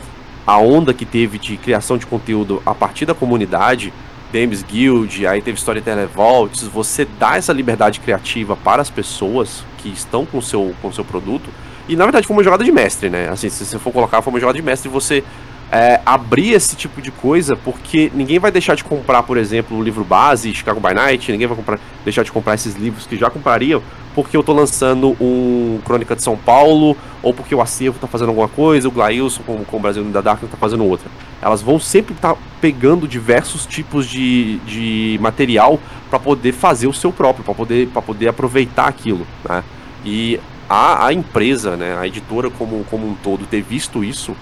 a 0.45 0.57
onda 0.59 0.93
que 0.93 1.05
teve 1.05 1.39
de 1.39 1.57
criação 1.57 1.97
de 1.97 2.05
conteúdo 2.05 2.61
a 2.65 2.73
partir 2.73 3.05
da 3.05 3.15
comunidade, 3.15 3.91
Games 4.33 4.63
Guild, 4.63 5.25
aí 5.25 5.41
teve 5.41 5.57
Storyteller 5.57 6.07
Vaults, 6.07 6.63
você 6.63 7.05
dá 7.19 7.37
essa 7.37 7.51
liberdade 7.51 7.99
criativa 7.99 8.55
para 8.55 8.81
as 8.81 8.89
pessoas 8.89 9.63
que 9.79 9.89
estão 9.89 10.25
com 10.25 10.41
seu, 10.41 10.61
o 10.61 10.75
com 10.81 10.91
seu 10.91 11.03
produto. 11.03 11.49
E 11.87 11.95
na 11.95 12.03
verdade 12.03 12.27
foi 12.27 12.35
uma 12.35 12.43
jogada 12.43 12.63
de 12.63 12.71
mestre, 12.71 13.09
né? 13.09 13.29
Assim, 13.29 13.49
se 13.49 13.65
você 13.65 13.79
for 13.79 13.91
colocar, 13.91 14.21
foi 14.21 14.31
uma 14.31 14.39
jogada 14.39 14.57
de 14.57 14.63
mestre 14.63 14.87
você 14.87 15.23
é, 15.71 15.99
abrir 16.05 16.51
esse 16.51 16.75
tipo 16.75 17.01
de 17.01 17.11
coisa, 17.11 17.55
porque 17.55 18.11
ninguém 18.13 18.39
vai 18.39 18.51
deixar 18.51 18.75
de 18.75 18.83
comprar, 18.83 19.23
por 19.23 19.37
exemplo, 19.37 19.77
o 19.77 19.83
livro 19.83 20.03
base, 20.03 20.53
Chicago 20.53 20.79
by 20.79 20.93
Night, 20.93 21.31
ninguém 21.31 21.47
vai 21.47 21.55
comprar, 21.55 21.79
deixar 22.03 22.23
de 22.23 22.31
comprar 22.31 22.55
esses 22.55 22.75
livros 22.75 23.05
que 23.05 23.15
já 23.15 23.29
comprariam, 23.29 23.81
porque 24.15 24.35
eu 24.35 24.43
tô 24.43 24.53
lançando 24.53 25.15
um 25.21 25.79
Crônica 25.85 26.15
de 26.15 26.23
São 26.23 26.35
Paulo, 26.35 26.97
ou 27.21 27.33
porque 27.33 27.53
o 27.53 27.61
Acervo 27.61 27.99
tá 27.99 28.07
fazendo 28.07 28.29
alguma 28.29 28.47
coisa, 28.47 28.87
o 28.87 28.91
Glailson 28.91 29.43
com, 29.43 29.63
com 29.63 29.77
o 29.77 29.79
Brasil 29.79 30.03
da 30.05 30.21
Dark 30.21 30.41
tá 30.41 30.57
fazendo 30.57 30.85
outra. 30.85 31.09
Elas 31.41 31.61
vão 31.61 31.79
sempre 31.79 32.13
estar 32.13 32.33
tá 32.33 32.39
pegando 32.59 33.07
diversos 33.07 33.65
tipos 33.65 34.07
de, 34.07 34.57
de 34.59 35.17
material 35.21 35.79
para 36.09 36.19
poder 36.19 36.51
fazer 36.51 36.87
o 36.87 36.93
seu 36.93 37.11
próprio, 37.11 37.43
para 37.43 37.53
poder, 37.53 37.87
poder 37.87 38.27
aproveitar 38.27 38.87
aquilo, 38.87 39.25
né? 39.47 39.63
E 40.03 40.39
a, 40.69 41.07
a 41.07 41.13
empresa, 41.13 41.75
né, 41.75 41.97
a 41.97 42.05
editora 42.05 42.49
como, 42.49 42.83
como 42.89 43.07
um 43.07 43.15
todo, 43.15 43.45
ter 43.45 43.61
visto 43.61 44.03
isso 44.03 44.35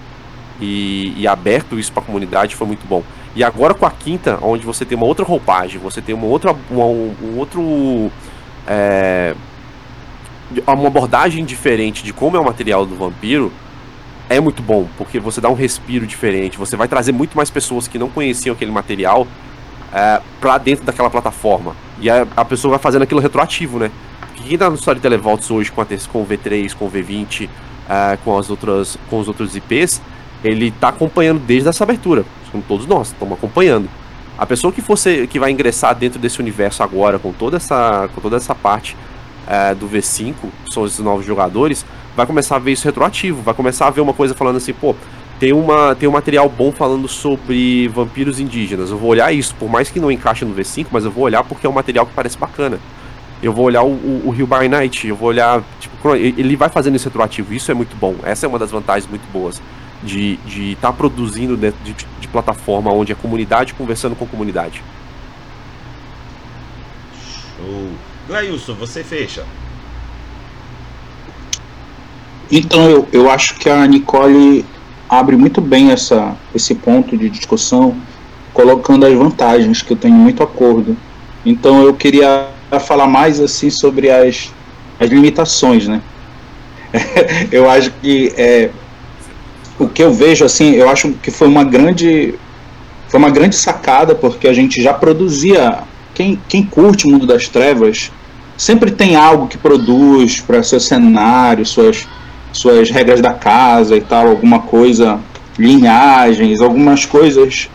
e, 0.60 1.14
e 1.16 1.26
aberto 1.26 1.78
isso 1.78 1.92
para 1.92 2.02
a 2.02 2.06
comunidade 2.06 2.54
foi 2.54 2.66
muito 2.66 2.86
bom. 2.86 3.02
E 3.34 3.42
agora 3.42 3.74
com 3.74 3.86
a 3.86 3.90
quinta, 3.90 4.38
onde 4.42 4.64
você 4.64 4.84
tem 4.84 4.96
uma 4.96 5.06
outra 5.06 5.24
roupagem, 5.24 5.80
você 5.80 6.02
tem 6.02 6.14
uma 6.14 6.26
outra, 6.26 6.54
uma, 6.70 6.84
um 6.84 7.38
outro 7.38 8.10
é, 8.66 9.34
uma 10.66 10.88
abordagem 10.88 11.44
diferente 11.44 12.02
de 12.02 12.12
como 12.12 12.36
é 12.36 12.40
o 12.40 12.44
material 12.44 12.86
do 12.86 12.96
vampiro, 12.96 13.52
é 14.28 14.40
muito 14.40 14.62
bom, 14.62 14.86
porque 14.96 15.18
você 15.18 15.40
dá 15.40 15.48
um 15.48 15.54
respiro 15.54 16.06
diferente, 16.06 16.58
você 16.58 16.76
vai 16.76 16.86
trazer 16.86 17.12
muito 17.12 17.36
mais 17.36 17.50
pessoas 17.50 17.88
que 17.88 17.98
não 17.98 18.08
conheciam 18.08 18.54
aquele 18.54 18.70
material 18.70 19.26
é, 19.92 20.20
para 20.40 20.58
dentro 20.58 20.84
daquela 20.84 21.08
plataforma. 21.08 21.74
E 22.00 22.10
a, 22.10 22.26
a, 22.36 22.44
pessoa 22.44 22.72
vai 22.72 22.78
fazendo 22.78 23.02
aquilo 23.02 23.20
retroativo, 23.20 23.78
né? 23.78 23.90
Quem 24.36 24.56
tá 24.56 24.68
no 24.68 24.76
Story 24.76 25.00
Televolts 25.00 25.50
hoje 25.50 25.72
com, 25.72 25.80
a, 25.80 25.86
com 25.86 26.22
o 26.22 26.26
V3, 26.26 26.74
com 26.74 26.86
o 26.86 26.90
V20, 26.90 27.48
é, 27.88 28.18
com, 28.24 28.36
as 28.38 28.50
outras, 28.50 28.98
com 29.08 29.18
os 29.18 29.28
outros 29.28 29.56
IPs, 29.56 30.00
ele 30.44 30.68
está 30.68 30.88
acompanhando 30.88 31.40
desde 31.40 31.68
essa 31.68 31.84
abertura. 31.84 32.24
Como 32.50 32.62
todos 32.62 32.86
nós, 32.86 33.08
estamos 33.08 33.36
acompanhando. 33.36 33.88
A 34.38 34.46
pessoa 34.46 34.72
que 34.72 34.80
fosse 34.80 35.26
que 35.26 35.38
vai 35.38 35.50
ingressar 35.50 35.94
dentro 35.94 36.18
desse 36.18 36.38
universo 36.38 36.82
agora, 36.82 37.18
com 37.18 37.32
toda 37.32 37.56
essa, 37.56 38.08
com 38.14 38.20
toda 38.20 38.36
essa 38.36 38.54
parte 38.54 38.96
é, 39.46 39.74
do 39.74 39.88
V5, 39.88 40.34
que 40.64 40.72
são 40.72 40.86
esses 40.86 41.00
novos 41.00 41.26
jogadores, 41.26 41.84
vai 42.18 42.26
começar 42.26 42.56
a 42.56 42.58
ver 42.58 42.72
isso 42.72 42.84
retroativo, 42.84 43.42
vai 43.42 43.54
começar 43.54 43.86
a 43.86 43.90
ver 43.90 44.00
uma 44.00 44.12
coisa 44.12 44.34
falando 44.34 44.56
assim, 44.56 44.72
pô, 44.72 44.92
tem, 45.38 45.52
uma, 45.52 45.94
tem 45.94 46.08
um 46.08 46.12
material 46.12 46.48
bom 46.48 46.72
falando 46.72 47.06
sobre 47.06 47.86
vampiros 47.86 48.40
indígenas. 48.40 48.90
Eu 48.90 48.98
vou 48.98 49.10
olhar 49.10 49.32
isso, 49.32 49.54
por 49.54 49.70
mais 49.70 49.88
que 49.88 50.00
não 50.00 50.10
encaixe 50.10 50.44
no 50.44 50.52
V5, 50.52 50.88
mas 50.90 51.04
eu 51.04 51.12
vou 51.12 51.22
olhar 51.22 51.44
porque 51.44 51.64
é 51.64 51.70
um 51.70 51.72
material 51.72 52.04
que 52.04 52.12
parece 52.12 52.36
bacana. 52.36 52.80
Eu 53.40 53.52
vou 53.52 53.66
olhar 53.66 53.84
o, 53.84 54.30
Rio 54.30 54.48
by 54.48 54.68
Night, 54.68 55.06
eu 55.06 55.14
vou 55.14 55.28
olhar. 55.28 55.62
Tipo, 55.78 56.16
ele 56.16 56.56
vai 56.56 56.68
fazendo 56.68 56.96
isso 56.96 57.04
retroativo, 57.04 57.54
isso 57.54 57.70
é 57.70 57.74
muito 57.74 57.96
bom. 57.96 58.16
Essa 58.24 58.46
é 58.46 58.48
uma 58.48 58.58
das 58.58 58.72
vantagens 58.72 59.08
muito 59.08 59.30
boas 59.32 59.62
de 60.02 60.32
estar 60.32 60.48
de 60.48 60.76
tá 60.80 60.92
produzindo 60.92 61.56
dentro 61.56 61.78
de, 61.84 61.94
de, 61.94 62.28
plataforma 62.28 62.92
onde 62.92 63.12
é 63.12 63.14
comunidade 63.14 63.74
conversando 63.74 64.16
com 64.16 64.26
comunidade. 64.26 64.82
Show. 67.56 67.88
Glailson, 68.26 68.74
você 68.74 69.04
fecha. 69.04 69.44
Então 72.50 72.88
eu, 72.88 73.08
eu 73.12 73.30
acho 73.30 73.54
que 73.56 73.68
a 73.68 73.86
Nicole 73.86 74.64
abre 75.08 75.36
muito 75.36 75.60
bem 75.60 75.90
essa, 75.90 76.36
esse 76.54 76.74
ponto 76.74 77.16
de 77.16 77.28
discussão, 77.28 77.96
colocando 78.52 79.06
as 79.06 79.14
vantagens, 79.14 79.82
que 79.82 79.92
eu 79.92 79.96
tenho 79.96 80.14
muito 80.14 80.42
acordo. 80.42 80.96
Então 81.44 81.82
eu 81.82 81.94
queria 81.94 82.48
falar 82.80 83.06
mais 83.06 83.40
assim 83.40 83.70
sobre 83.70 84.10
as, 84.10 84.52
as 84.98 85.08
limitações, 85.08 85.86
né? 85.86 86.02
eu 87.52 87.68
acho 87.70 87.90
que 88.02 88.32
é, 88.36 88.70
o 89.78 89.88
que 89.88 90.02
eu 90.02 90.12
vejo 90.12 90.44
assim, 90.44 90.72
eu 90.72 90.88
acho 90.88 91.12
que 91.12 91.30
foi 91.30 91.48
uma 91.48 91.64
grande 91.64 92.34
foi 93.08 93.18
uma 93.18 93.30
grande 93.30 93.56
sacada 93.56 94.14
porque 94.14 94.46
a 94.48 94.52
gente 94.52 94.82
já 94.82 94.92
produzia 94.92 95.78
quem, 96.14 96.38
quem 96.48 96.62
curte 96.62 97.06
o 97.06 97.10
mundo 97.10 97.26
das 97.26 97.48
trevas 97.48 98.10
sempre 98.56 98.90
tem 98.90 99.16
algo 99.16 99.46
que 99.46 99.56
produz 99.56 100.40
para 100.40 100.62
seu 100.62 100.80
cenário, 100.80 101.64
suas 101.64 102.06
suas 102.52 102.90
regras 102.90 103.20
da 103.20 103.32
casa 103.32 103.96
e 103.96 104.00
tal, 104.00 104.28
alguma 104.28 104.60
coisa, 104.60 105.20
linhagens, 105.58 106.60
algumas 106.60 107.04
coisas 107.04 107.68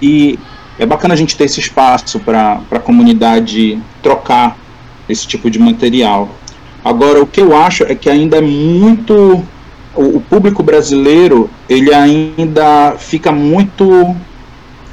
e 0.00 0.38
é 0.78 0.86
bacana 0.86 1.14
a 1.14 1.16
gente 1.16 1.36
ter 1.36 1.44
esse 1.44 1.60
espaço 1.60 2.18
para 2.20 2.60
a 2.70 2.78
comunidade 2.78 3.78
trocar 4.02 4.56
esse 5.08 5.26
tipo 5.26 5.50
de 5.50 5.58
material. 5.58 6.28
Agora, 6.82 7.20
o 7.22 7.26
que 7.26 7.40
eu 7.40 7.54
acho 7.54 7.84
é 7.84 7.94
que 7.94 8.08
ainda 8.08 8.38
é 8.38 8.40
muito 8.40 9.44
o, 9.94 10.16
o 10.16 10.20
público 10.20 10.62
brasileiro 10.62 11.50
ele 11.68 11.92
ainda 11.92 12.94
fica 12.98 13.30
muito 13.30 14.16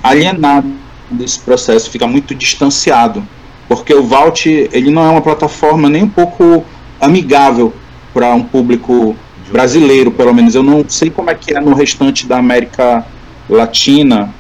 alienado 0.04 0.70
desse 1.10 1.40
processo, 1.40 1.90
fica 1.90 2.06
muito 2.06 2.36
distanciado, 2.36 3.24
porque 3.68 3.94
o 3.94 4.04
Vault 4.04 4.48
ele 4.50 4.92
não 4.92 5.06
é 5.06 5.10
uma 5.10 5.22
plataforma 5.22 5.90
nem 5.90 6.04
um 6.04 6.10
pouco 6.10 6.66
amigável 7.00 7.74
para 8.18 8.34
um 8.34 8.42
público 8.42 9.16
brasileiro, 9.52 10.10
pelo 10.10 10.34
menos. 10.34 10.56
Eu 10.56 10.64
não 10.64 10.84
sei 10.88 11.12
como 11.12 11.30
é 11.30 11.36
que 11.36 11.56
é 11.56 11.62
no 11.62 11.76
restante 11.76 12.26
da 12.26 12.40
América 12.40 13.06
Latina, 13.48 14.34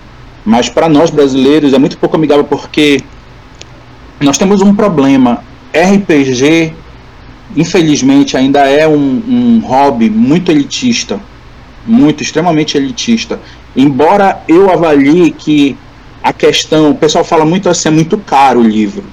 mas 0.44 0.68
para 0.68 0.90
nós 0.90 1.12
brasileiros 1.12 1.74
é 1.74 1.78
muito 1.78 1.96
pouco 1.96 2.16
amigável 2.16 2.44
porque 2.44 3.04
nós 4.20 4.36
temos 4.36 4.63
um 4.63 4.74
problema. 4.74 5.44
RPG 5.72 6.74
infelizmente 7.56 8.36
ainda 8.36 8.68
é 8.68 8.88
um, 8.88 9.22
um 9.28 9.62
hobby 9.63 10.10
muito 10.10 10.52
elitista, 10.52 11.20
muito 11.86 12.24
extremamente 12.24 12.78
elitista. 12.78 13.40
Embora 13.76 14.42
eu 14.48 14.72
avalie 14.72 15.30
que 15.30 15.78
a 16.24 16.34
questão, 16.34 16.90
o 16.90 16.96
pessoal 16.96 17.24
fala 17.24 17.46
muito 17.46 17.70
assim, 17.70 17.90
é 17.90 17.92
muito 17.92 18.18
caro 18.18 18.60
o 18.60 18.63
livro. 18.63 19.04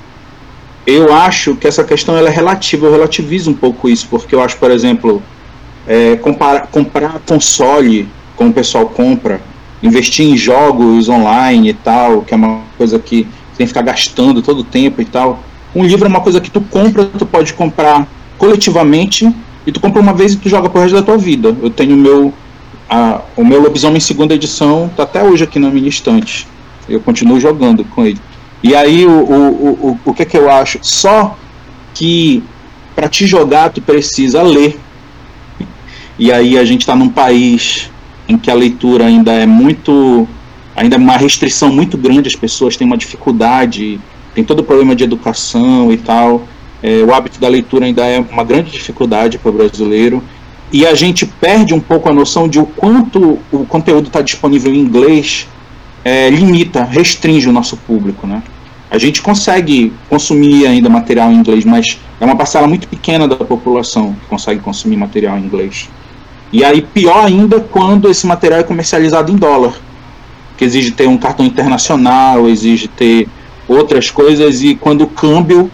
Eu 0.86 1.14
acho 1.14 1.56
que 1.56 1.66
essa 1.66 1.82
questão 1.82 2.16
ela 2.16 2.28
é 2.28 2.32
relativa, 2.32 2.86
eu 2.86 2.92
relativizo 2.92 3.50
um 3.50 3.54
pouco 3.54 3.88
isso, 3.88 4.06
porque 4.08 4.34
eu 4.34 4.42
acho, 4.42 4.56
por 4.58 4.70
exemplo, 4.70 5.22
é, 5.86 6.16
compara, 6.16 6.66
comprar 6.70 7.20
console, 7.26 8.08
como 8.36 8.50
o 8.50 8.52
pessoal 8.52 8.86
compra, 8.86 9.40
investir 9.82 10.26
em 10.26 10.36
jogos 10.36 11.08
online 11.08 11.70
e 11.70 11.74
tal, 11.74 12.22
que 12.22 12.34
é 12.34 12.36
uma 12.36 12.62
coisa 12.76 12.98
que 12.98 13.24
tem 13.56 13.66
que 13.66 13.68
ficar 13.68 13.82
gastando 13.82 14.42
todo 14.42 14.60
o 14.60 14.64
tempo 14.64 15.00
e 15.00 15.04
tal. 15.04 15.42
Um 15.74 15.84
livro 15.84 16.06
é 16.06 16.08
uma 16.08 16.20
coisa 16.20 16.40
que 16.40 16.50
tu 16.50 16.60
compra, 16.60 17.04
tu 17.06 17.26
pode 17.26 17.52
comprar 17.54 18.06
coletivamente 18.36 19.34
e 19.66 19.72
tu 19.72 19.80
compra 19.80 20.00
uma 20.00 20.12
vez 20.12 20.34
e 20.34 20.36
tu 20.36 20.48
joga 20.48 20.68
pro 20.68 20.80
resto 20.80 20.94
da 20.94 21.02
tua 21.02 21.16
vida. 21.16 21.56
Eu 21.62 21.70
tenho 21.70 21.94
o 21.94 21.98
meu 21.98 22.32
a, 22.88 23.22
o 23.36 23.44
meu 23.44 23.60
lobisomem 23.62 24.00
segunda 24.00 24.34
edição 24.34 24.90
tá 24.94 25.04
até 25.04 25.22
hoje 25.22 25.44
aqui 25.44 25.58
na 25.58 25.70
minha 25.70 25.88
estante. 25.88 26.46
Eu 26.88 27.00
continuo 27.00 27.40
jogando 27.40 27.84
com 27.84 28.04
ele. 28.04 28.20
E 28.64 28.74
aí 28.74 29.04
o, 29.04 29.10
o, 29.10 29.90
o, 29.90 30.00
o 30.06 30.14
que 30.14 30.22
é 30.22 30.24
que 30.24 30.38
eu 30.38 30.50
acho? 30.50 30.78
Só 30.80 31.36
que 31.92 32.42
para 32.96 33.10
te 33.10 33.26
jogar 33.26 33.68
tu 33.68 33.82
precisa 33.82 34.42
ler. 34.42 34.80
E 36.18 36.32
aí 36.32 36.56
a 36.56 36.64
gente 36.64 36.80
está 36.80 36.96
num 36.96 37.10
país 37.10 37.90
em 38.26 38.38
que 38.38 38.50
a 38.50 38.54
leitura 38.54 39.04
ainda 39.04 39.32
é 39.32 39.44
muito 39.44 40.26
ainda 40.74 40.96
é 40.96 40.98
uma 40.98 41.18
restrição 41.18 41.70
muito 41.70 41.98
grande, 41.98 42.26
as 42.26 42.34
pessoas 42.34 42.74
têm 42.74 42.86
uma 42.86 42.96
dificuldade, 42.96 44.00
tem 44.34 44.42
todo 44.42 44.60
o 44.60 44.64
problema 44.64 44.96
de 44.96 45.04
educação 45.04 45.92
e 45.92 45.98
tal. 45.98 46.48
É, 46.82 47.02
o 47.04 47.12
hábito 47.12 47.38
da 47.38 47.48
leitura 47.48 47.84
ainda 47.84 48.06
é 48.06 48.18
uma 48.18 48.44
grande 48.44 48.70
dificuldade 48.70 49.36
para 49.36 49.50
o 49.50 49.52
brasileiro 49.52 50.24
e 50.72 50.86
a 50.86 50.94
gente 50.94 51.26
perde 51.26 51.74
um 51.74 51.80
pouco 51.80 52.08
a 52.08 52.14
noção 52.14 52.48
de 52.48 52.58
o 52.58 52.64
quanto 52.64 53.38
o 53.52 53.66
conteúdo 53.66 54.06
está 54.06 54.22
disponível 54.22 54.72
em 54.72 54.78
inglês 54.78 55.46
é, 56.02 56.30
limita, 56.30 56.82
restringe 56.82 57.46
o 57.46 57.52
nosso 57.52 57.76
público, 57.76 58.26
né? 58.26 58.42
A 58.90 58.98
gente 58.98 59.22
consegue 59.22 59.92
consumir 60.08 60.66
ainda 60.66 60.88
material 60.88 61.32
em 61.32 61.36
inglês, 61.36 61.64
mas 61.64 61.98
é 62.20 62.24
uma 62.24 62.36
parcela 62.36 62.66
muito 62.66 62.86
pequena 62.86 63.26
da 63.26 63.36
população 63.36 64.14
que 64.14 64.26
consegue 64.26 64.60
consumir 64.60 64.96
material 64.96 65.38
em 65.38 65.42
inglês. 65.42 65.88
E 66.52 66.62
aí 66.62 66.82
pior 66.82 67.24
ainda 67.24 67.60
quando 67.60 68.08
esse 68.08 68.26
material 68.26 68.60
é 68.60 68.62
comercializado 68.62 69.32
em 69.32 69.36
dólar, 69.36 69.74
que 70.56 70.64
exige 70.64 70.92
ter 70.92 71.08
um 71.08 71.18
cartão 71.18 71.44
internacional, 71.44 72.48
exige 72.48 72.86
ter 72.86 73.28
outras 73.66 74.10
coisas 74.10 74.62
e 74.62 74.74
quando 74.74 75.02
o 75.02 75.06
câmbio 75.06 75.70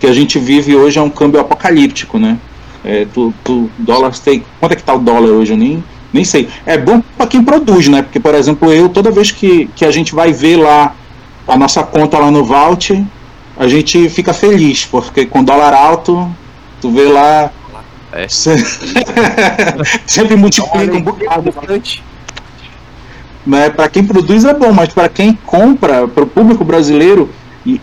que 0.00 0.06
a 0.06 0.12
gente 0.12 0.38
vive 0.38 0.74
hoje 0.74 0.98
é 0.98 1.02
um 1.02 1.10
câmbio 1.10 1.40
apocalíptico, 1.40 2.18
né? 2.18 2.38
É, 2.84 3.06
tu, 3.12 3.32
tu, 3.42 3.70
dólar 3.78 4.16
tem, 4.18 4.44
quanto 4.60 4.72
é 4.72 4.76
que 4.76 4.82
tá 4.82 4.94
o 4.94 4.98
dólar 4.98 5.30
hoje? 5.30 5.52
Eu 5.52 5.56
nem, 5.56 5.82
nem 6.12 6.24
sei. 6.24 6.48
É 6.64 6.76
bom 6.78 7.02
para 7.16 7.26
quem 7.26 7.42
produz, 7.42 7.88
né? 7.88 8.02
Porque, 8.02 8.20
por 8.20 8.34
exemplo, 8.34 8.72
eu, 8.72 8.88
toda 8.88 9.10
vez 9.10 9.30
que, 9.30 9.68
que 9.74 9.84
a 9.84 9.90
gente 9.90 10.14
vai 10.14 10.32
ver 10.32 10.56
lá 10.56 10.94
a 11.46 11.56
nossa 11.56 11.82
conta 11.82 12.18
lá 12.18 12.30
no 12.30 12.44
Vault, 12.44 13.04
a 13.56 13.68
gente 13.68 14.08
fica 14.08 14.34
feliz, 14.34 14.84
porque 14.84 15.24
com 15.26 15.42
dólar 15.42 15.72
alto, 15.72 16.30
tu 16.80 16.90
vê 16.90 17.04
lá. 17.04 17.50
É. 18.12 18.26
sempre 20.06 20.36
multiplica 20.36 20.96
um 20.96 21.02
bocado. 21.02 21.54
Né? 23.46 23.70
Para 23.70 23.88
quem 23.88 24.04
produz 24.04 24.44
é 24.44 24.54
bom, 24.54 24.72
mas 24.72 24.88
para 24.88 25.08
quem 25.08 25.34
compra, 25.34 26.08
para 26.08 26.24
o 26.24 26.26
público 26.26 26.64
brasileiro, 26.64 27.30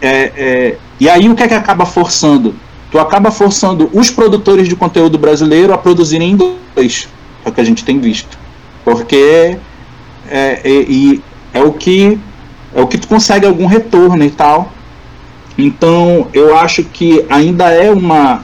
é, 0.01 0.31
é, 0.35 0.77
e 0.99 1.09
aí 1.09 1.29
o 1.29 1.35
que 1.35 1.43
é 1.43 1.47
que 1.47 1.53
acaba 1.53 1.85
forçando? 1.85 2.55
Tu 2.91 2.99
acaba 2.99 3.31
forçando 3.31 3.89
os 3.93 4.09
produtores 4.09 4.67
de 4.67 4.75
conteúdo 4.75 5.17
brasileiro 5.17 5.73
a 5.73 5.77
produzirem 5.77 6.29
em 6.29 6.33
inglês, 6.33 7.07
é 7.43 7.49
o 7.49 7.51
que 7.51 7.61
a 7.61 7.63
gente 7.63 7.83
tem 7.83 7.99
visto. 7.99 8.37
Porque 8.83 9.57
é, 10.29 10.61
e 10.65 11.21
é 11.53 11.61
o 11.61 11.71
que 11.71 12.19
é 12.75 12.81
o 12.81 12.87
que 12.87 12.97
tu 12.97 13.07
consegue 13.07 13.45
algum 13.45 13.65
retorno 13.65 14.23
e 14.23 14.31
tal. 14.31 14.71
Então 15.57 16.27
eu 16.33 16.57
acho 16.57 16.83
que 16.83 17.25
ainda 17.29 17.69
é 17.69 17.91
uma 17.91 18.43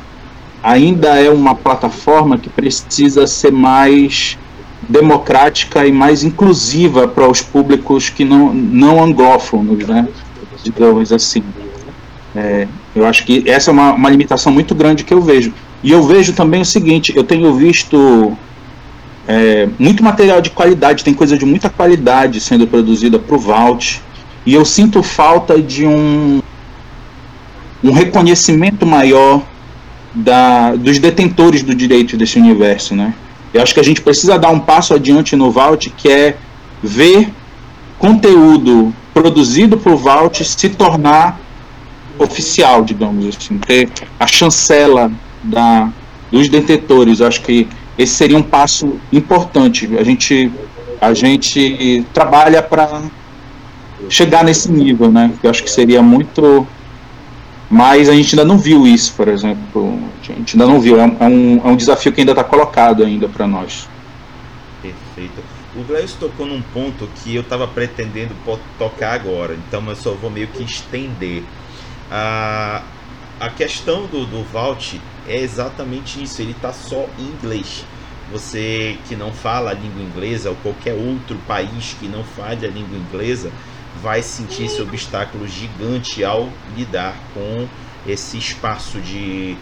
ainda 0.61 1.17
é 1.19 1.29
uma 1.29 1.55
plataforma 1.55 2.37
que 2.37 2.49
precisa 2.49 3.25
ser 3.25 3.51
mais 3.51 4.37
democrática 4.87 5.85
e 5.85 5.91
mais 5.91 6.23
inclusiva 6.23 7.07
para 7.07 7.27
os 7.27 7.41
públicos 7.41 8.09
que 8.09 8.25
não, 8.25 8.53
não 8.53 9.01
anglófonos, 9.03 9.87
né? 9.87 10.07
digamos 10.63 11.11
assim. 11.11 11.43
É, 12.35 12.67
eu 12.95 13.05
acho 13.05 13.25
que 13.25 13.43
essa 13.49 13.71
é 13.71 13.73
uma, 13.73 13.93
uma 13.93 14.09
limitação 14.09 14.51
muito 14.51 14.75
grande 14.75 15.03
que 15.03 15.13
eu 15.13 15.21
vejo. 15.21 15.53
E 15.83 15.91
eu 15.91 16.03
vejo 16.03 16.33
também 16.33 16.61
o 16.61 16.65
seguinte: 16.65 17.13
eu 17.15 17.23
tenho 17.23 17.53
visto 17.53 18.37
é, 19.27 19.67
muito 19.77 20.03
material 20.03 20.41
de 20.41 20.49
qualidade, 20.49 21.03
tem 21.03 21.13
coisa 21.13 21.37
de 21.37 21.45
muita 21.45 21.69
qualidade 21.69 22.39
sendo 22.39 22.67
produzida 22.67 23.17
para 23.17 23.35
o 23.35 23.39
Vault, 23.39 24.01
e 24.45 24.53
eu 24.53 24.65
sinto 24.65 25.03
falta 25.03 25.61
de 25.61 25.85
um, 25.85 26.41
um 27.83 27.91
reconhecimento 27.91 28.85
maior 28.85 29.43
da, 30.13 30.75
dos 30.75 30.99
detentores 30.99 31.63
do 31.63 31.75
direito 31.75 32.17
desse 32.17 32.39
universo, 32.39 32.95
né? 32.95 33.13
Eu 33.53 33.61
acho 33.61 33.73
que 33.73 33.79
a 33.79 33.83
gente 33.83 34.01
precisa 34.01 34.37
dar 34.37 34.49
um 34.49 34.59
passo 34.59 34.93
adiante 34.93 35.35
no 35.35 35.51
Vault, 35.51 35.89
que 35.97 36.09
é 36.09 36.37
ver 36.83 37.29
conteúdo 37.97 38.93
produzido 39.13 39.77
por 39.77 39.95
Vault 39.95 40.43
se 40.43 40.69
tornar 40.69 41.39
oficial, 42.17 42.83
digamos 42.83 43.35
assim, 43.35 43.57
ter 43.57 43.89
a 44.19 44.27
chancela 44.27 45.11
da, 45.43 45.89
dos 46.31 46.47
detentores. 46.47 47.19
Eu 47.19 47.27
acho 47.27 47.41
que 47.41 47.67
esse 47.97 48.13
seria 48.13 48.37
um 48.37 48.43
passo 48.43 48.99
importante. 49.11 49.89
A 49.97 50.03
gente, 50.03 50.51
a 51.01 51.13
gente 51.13 52.05
trabalha 52.13 52.61
para 52.61 53.01
chegar 54.09 54.43
nesse 54.43 54.71
nível, 54.71 55.11
né? 55.11 55.31
Eu 55.43 55.49
acho 55.49 55.63
que 55.63 55.69
seria 55.69 56.01
muito 56.01 56.67
mas 57.69 58.09
a 58.09 58.15
gente 58.15 58.33
ainda 58.33 58.43
não 58.43 58.57
viu 58.57 58.87
isso, 58.87 59.13
por 59.13 59.27
exemplo. 59.27 59.99
A 60.19 60.25
gente 60.25 60.55
ainda 60.55 60.65
não 60.65 60.81
viu. 60.81 60.99
É 60.99 61.05
um, 61.05 61.61
é 61.63 61.67
um 61.67 61.75
desafio 61.75 62.11
que 62.11 62.19
ainda 62.19 62.31
está 62.31 62.43
colocado 62.43 63.03
ainda 63.03 63.29
para 63.29 63.45
nós. 63.45 63.87
Perfeito. 64.81 65.43
O 65.75 65.83
Gleison 65.83 66.17
tocou 66.19 66.47
num 66.47 66.63
ponto 66.63 67.07
que 67.17 67.35
eu 67.35 67.41
estava 67.41 67.67
pretendendo 67.67 68.33
tocar 68.79 69.13
agora, 69.13 69.53
então 69.53 69.87
eu 69.87 69.95
só 69.95 70.13
vou 70.13 70.31
meio 70.31 70.47
que 70.47 70.63
estender. 70.63 71.43
A, 72.09 72.81
a 73.39 73.49
questão 73.51 74.07
do, 74.07 74.25
do 74.25 74.43
Vault 74.51 74.99
é 75.27 75.39
exatamente 75.39 76.23
isso, 76.23 76.41
ele 76.41 76.51
está 76.51 76.73
só 76.73 77.05
em 77.19 77.23
inglês. 77.23 77.85
Você 78.31 78.97
que 79.07 79.15
não 79.15 79.31
fala 79.31 79.69
a 79.69 79.73
língua 79.73 80.01
inglesa 80.01 80.49
ou 80.49 80.55
qualquer 80.55 80.93
outro 80.93 81.37
país 81.47 81.95
que 81.99 82.07
não 82.07 82.23
fale 82.23 82.65
a 82.65 82.69
língua 82.69 82.97
inglesa, 82.97 83.51
vai 84.01 84.21
sentir 84.21 84.65
esse 84.65 84.81
obstáculo 84.81 85.47
gigante 85.47 86.23
ao 86.23 86.49
lidar 86.75 87.15
com 87.33 87.67
esse 88.07 88.37
espaço 88.37 88.99
de 89.01 89.57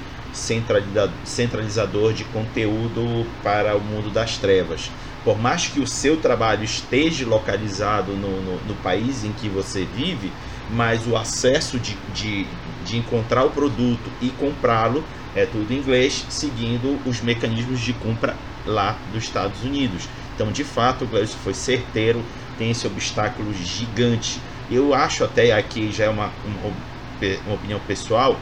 centralizador 1.24 2.14
de 2.14 2.24
conteúdo 2.26 3.26
para 3.44 3.76
o 3.76 3.82
mundo 3.82 4.12
das 4.12 4.38
trevas. 4.38 4.92
Por 5.24 5.38
mais 5.40 5.68
que 5.68 5.80
o 5.80 5.88
seu 5.88 6.18
trabalho 6.18 6.64
esteja 6.64 7.26
localizado 7.26 8.14
no, 8.14 8.42
no, 8.42 8.66
no 8.66 8.76
país 8.76 9.24
em 9.24 9.32
que 9.32 9.50
você 9.50 9.86
vive, 9.96 10.32
mas 10.70 11.08
o 11.08 11.18
acesso 11.18 11.80
de, 11.80 11.98
de, 12.14 12.46
de 12.86 12.98
encontrar 12.98 13.44
o 13.44 13.50
produto 13.50 14.12
e 14.22 14.30
comprá-lo 14.30 15.04
é 15.36 15.46
tudo 15.46 15.72
em 15.72 15.78
inglês, 15.78 16.26
seguindo 16.30 17.00
os 17.06 17.22
mecanismos 17.22 17.80
de 17.80 17.94
compra 17.94 18.36
lá 18.66 18.98
dos 19.12 19.24
Estados 19.24 19.64
Unidos. 19.64 20.08
Então, 20.34 20.52
de 20.52 20.64
fato, 20.64 21.04
o 21.04 21.08
Gleison 21.08 21.38
foi 21.44 21.54
certeiro 21.54 22.24
tem 22.58 22.72
esse 22.72 22.86
obstáculo 22.88 23.54
gigante. 23.54 24.40
Eu 24.70 24.94
acho 24.94 25.24
até 25.24 25.52
aqui 25.54 25.92
já 25.92 26.06
é 26.06 26.10
uma, 26.10 26.32
uma, 26.46 27.54
opinião 27.54 27.80
pessoal. 27.88 28.40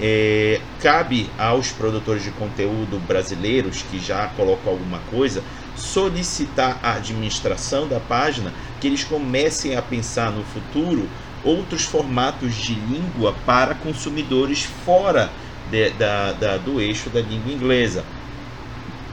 É, 0.00 0.60
cabe 0.80 1.28
aos 1.36 1.72
produtores 1.72 2.22
de 2.22 2.30
conteúdo 2.30 2.98
brasileiros 2.98 3.82
que 3.82 3.98
já 3.98 4.28
colocam 4.28 4.72
alguma 4.72 4.98
coisa 5.10 5.42
solicitar 5.76 6.78
à 6.82 6.94
administração 6.94 7.86
da 7.86 8.00
página 8.00 8.52
que 8.80 8.86
eles 8.86 9.04
comecem 9.04 9.76
a 9.76 9.82
pensar 9.82 10.30
no 10.30 10.42
futuro 10.44 11.08
outros 11.44 11.84
formatos 11.84 12.54
de 12.54 12.74
língua 12.74 13.34
para 13.46 13.74
consumidores 13.74 14.64
fora 14.64 15.30
de, 15.70 15.90
da, 15.90 16.32
da, 16.32 16.56
do 16.56 16.80
eixo 16.80 17.08
da 17.10 17.20
língua 17.20 17.52
inglesa. 17.52 18.04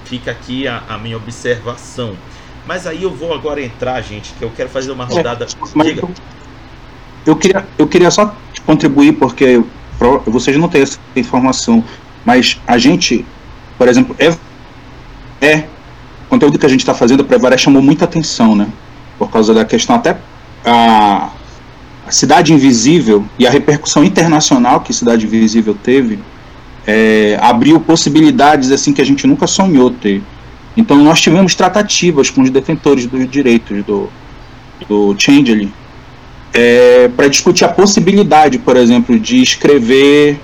Fica 0.05 0.31
aqui 0.31 0.67
a, 0.67 0.83
a 0.87 0.97
minha 0.97 1.17
observação. 1.17 2.15
Mas 2.67 2.86
aí 2.86 3.03
eu 3.03 3.12
vou 3.12 3.34
agora 3.34 3.62
entrar, 3.62 4.01
gente, 4.01 4.34
que 4.34 4.43
eu 4.43 4.51
quero 4.56 4.69
fazer 4.69 4.91
uma 4.91 5.06
rodada. 5.06 5.45
É, 5.45 5.84
Diga. 5.84 6.08
Eu 7.25 7.36
queria, 7.36 7.65
eu 7.77 7.88
queria 7.88 8.12
só 8.12 8.36
contribuir, 8.65 9.13
porque 9.13 9.62
vocês 10.25 10.58
não 10.58 10.67
têm 10.67 10.82
essa 10.82 10.99
informação, 11.15 11.84
mas 12.25 12.60
a 12.67 12.77
gente, 12.77 13.25
por 13.77 13.88
exemplo, 13.88 14.15
é, 14.19 14.36
é 15.41 15.67
o 16.25 16.30
conteúdo 16.30 16.60
que 16.60 16.65
a 16.65 16.69
gente 16.69 16.82
está 16.82 16.93
fazendo 16.93 17.23
para 17.23 17.38
Evaré 17.38 17.58
chamou 17.58 17.82
muita 17.82 18.06
atenção, 18.06 18.56
né? 18.56 18.67
Por 19.17 19.30
causa 19.32 19.53
da 19.53 19.63
questão 19.63 19.95
até 19.95 20.17
a, 20.65 21.30
a 22.06 22.12
Cidade 22.12 22.53
Invisível 22.53 23.25
e 23.39 23.47
a 23.47 23.49
repercussão 23.49 24.03
internacional 24.03 24.82
que 24.82 24.93
Cidade 24.93 25.25
Invisível 25.25 25.75
teve 25.82 26.19
é, 26.86 27.38
abriu 27.41 27.80
possibilidades 27.80 28.71
assim 28.71 28.93
que 28.93 29.01
a 29.01 29.06
gente 29.06 29.25
nunca 29.25 29.47
sonhou 29.47 29.89
ter. 29.91 30.21
Então 30.77 31.03
nós 31.03 31.19
tivemos 31.19 31.55
tratativas 31.55 32.29
com 32.29 32.43
os 32.43 32.51
detentores 32.51 33.07
dos 33.07 33.27
direitos 33.29 33.83
do, 33.83 34.09
do 34.87 35.15
Changeling 35.17 35.73
é, 36.53 37.09
para 37.09 37.27
discutir 37.27 37.65
a 37.65 37.67
possibilidade, 37.67 38.59
por 38.59 38.77
exemplo, 38.77 39.19
de 39.19 39.41
escrever 39.41 40.39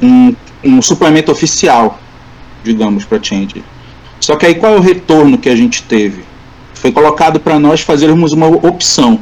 um, 0.00 0.34
um 0.62 0.82
suplemento 0.82 1.32
oficial, 1.32 1.98
digamos, 2.62 3.06
para 3.06 3.20
Changeling. 3.22 3.64
Só 4.20 4.36
que 4.36 4.44
aí 4.44 4.54
qual 4.54 4.74
é 4.74 4.76
o 4.76 4.80
retorno 4.80 5.38
que 5.38 5.48
a 5.48 5.56
gente 5.56 5.82
teve? 5.84 6.22
Foi 6.74 6.92
colocado 6.92 7.40
para 7.40 7.58
nós 7.58 7.80
fazermos 7.80 8.32
uma 8.32 8.46
opção. 8.46 9.20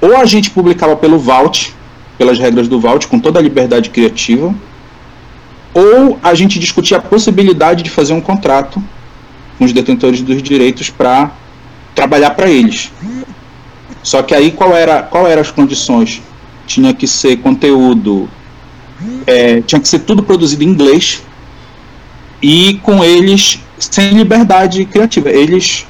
Ou 0.00 0.16
a 0.16 0.26
gente 0.26 0.50
publicava 0.50 0.94
pelo 0.94 1.18
Vault, 1.18 1.74
pelas 2.18 2.38
regras 2.38 2.68
do 2.68 2.78
Vault, 2.78 3.08
com 3.08 3.18
toda 3.18 3.38
a 3.38 3.42
liberdade 3.42 3.88
criativa, 3.88 4.54
ou 5.72 6.18
a 6.22 6.34
gente 6.34 6.58
discutia 6.58 6.98
a 6.98 7.00
possibilidade 7.00 7.82
de 7.82 7.88
fazer 7.88 8.12
um 8.12 8.20
contrato 8.20 8.82
com 9.62 9.66
os 9.66 9.72
detentores 9.72 10.22
dos 10.22 10.42
direitos 10.42 10.90
para 10.90 11.30
trabalhar 11.94 12.30
para 12.30 12.50
eles. 12.50 12.90
Só 14.02 14.20
que 14.20 14.34
aí 14.34 14.50
qual 14.50 14.74
era 14.76 15.04
qual 15.04 15.24
eram 15.24 15.40
as 15.40 15.52
condições? 15.52 16.20
Tinha 16.66 16.92
que 16.92 17.06
ser 17.06 17.36
conteúdo, 17.36 18.28
é, 19.24 19.60
tinha 19.60 19.80
que 19.80 19.86
ser 19.86 20.00
tudo 20.00 20.20
produzido 20.20 20.64
em 20.64 20.66
inglês 20.66 21.22
e 22.42 22.80
com 22.82 23.04
eles 23.04 23.60
sem 23.78 24.10
liberdade 24.14 24.84
criativa. 24.84 25.30
Eles 25.30 25.86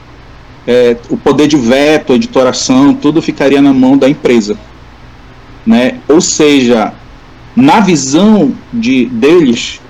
é, 0.66 0.94
o 1.08 1.16
poder 1.16 1.48
de 1.48 1.56
veto, 1.56 2.12
editoração, 2.12 2.92
tudo 2.92 3.22
ficaria 3.22 3.62
na 3.62 3.72
mão 3.72 3.96
da 3.96 4.06
empresa, 4.06 4.58
né? 5.64 5.98
Ou 6.08 6.20
seja, 6.20 6.92
na 7.56 7.80
visão 7.80 8.52
de 8.70 9.06
deles 9.06 9.80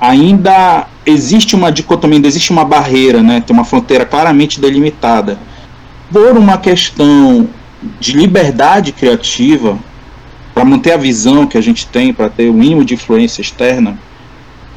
ainda 0.00 0.86
existe 1.04 1.56
uma 1.56 1.72
dicotomia, 1.72 2.18
ainda 2.18 2.28
existe 2.28 2.50
uma 2.50 2.64
barreira, 2.64 3.22
né? 3.22 3.40
tem 3.40 3.54
uma 3.54 3.64
fronteira 3.64 4.04
claramente 4.04 4.60
delimitada. 4.60 5.38
Por 6.10 6.36
uma 6.36 6.56
questão 6.58 7.48
de 8.00 8.12
liberdade 8.12 8.92
criativa, 8.92 9.78
para 10.54 10.64
manter 10.64 10.92
a 10.92 10.96
visão 10.96 11.46
que 11.46 11.58
a 11.58 11.60
gente 11.60 11.86
tem, 11.86 12.12
para 12.12 12.28
ter 12.28 12.48
o 12.48 12.54
mínimo 12.54 12.84
de 12.84 12.94
influência 12.94 13.40
externa, 13.40 13.98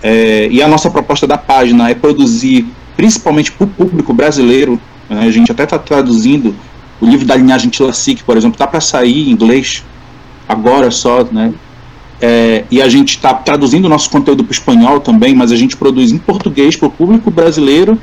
é, 0.03 0.47
e 0.49 0.61
a 0.61 0.67
nossa 0.67 0.89
proposta 0.89 1.27
da 1.27 1.37
página 1.37 1.89
é 1.89 1.93
produzir 1.93 2.65
principalmente 2.95 3.51
para 3.51 3.65
o 3.65 3.67
público 3.67 4.13
brasileiro. 4.13 4.79
Né? 5.09 5.21
A 5.21 5.31
gente 5.31 5.51
até 5.51 5.63
está 5.63 5.77
traduzindo 5.77 6.55
o 6.99 7.05
livro 7.05 7.25
da 7.25 7.35
linhagem 7.35 7.69
Tilacic, 7.69 8.23
por 8.23 8.37
exemplo, 8.37 8.55
está 8.55 8.67
para 8.67 8.81
sair 8.81 9.29
em 9.29 9.31
inglês 9.31 9.83
agora 10.47 10.91
só, 10.91 11.23
né? 11.23 11.53
É, 12.23 12.65
e 12.69 12.79
a 12.79 12.87
gente 12.87 13.15
está 13.15 13.33
traduzindo 13.33 13.85
o 13.85 13.89
nosso 13.89 14.07
conteúdo 14.09 14.43
para 14.43 14.51
o 14.51 14.53
espanhol 14.53 14.99
também, 14.99 15.33
mas 15.33 15.51
a 15.51 15.55
gente 15.55 15.75
produz 15.75 16.11
em 16.11 16.19
português 16.19 16.75
para 16.75 16.87
o 16.87 16.91
público 16.91 17.31
brasileiro 17.31 17.97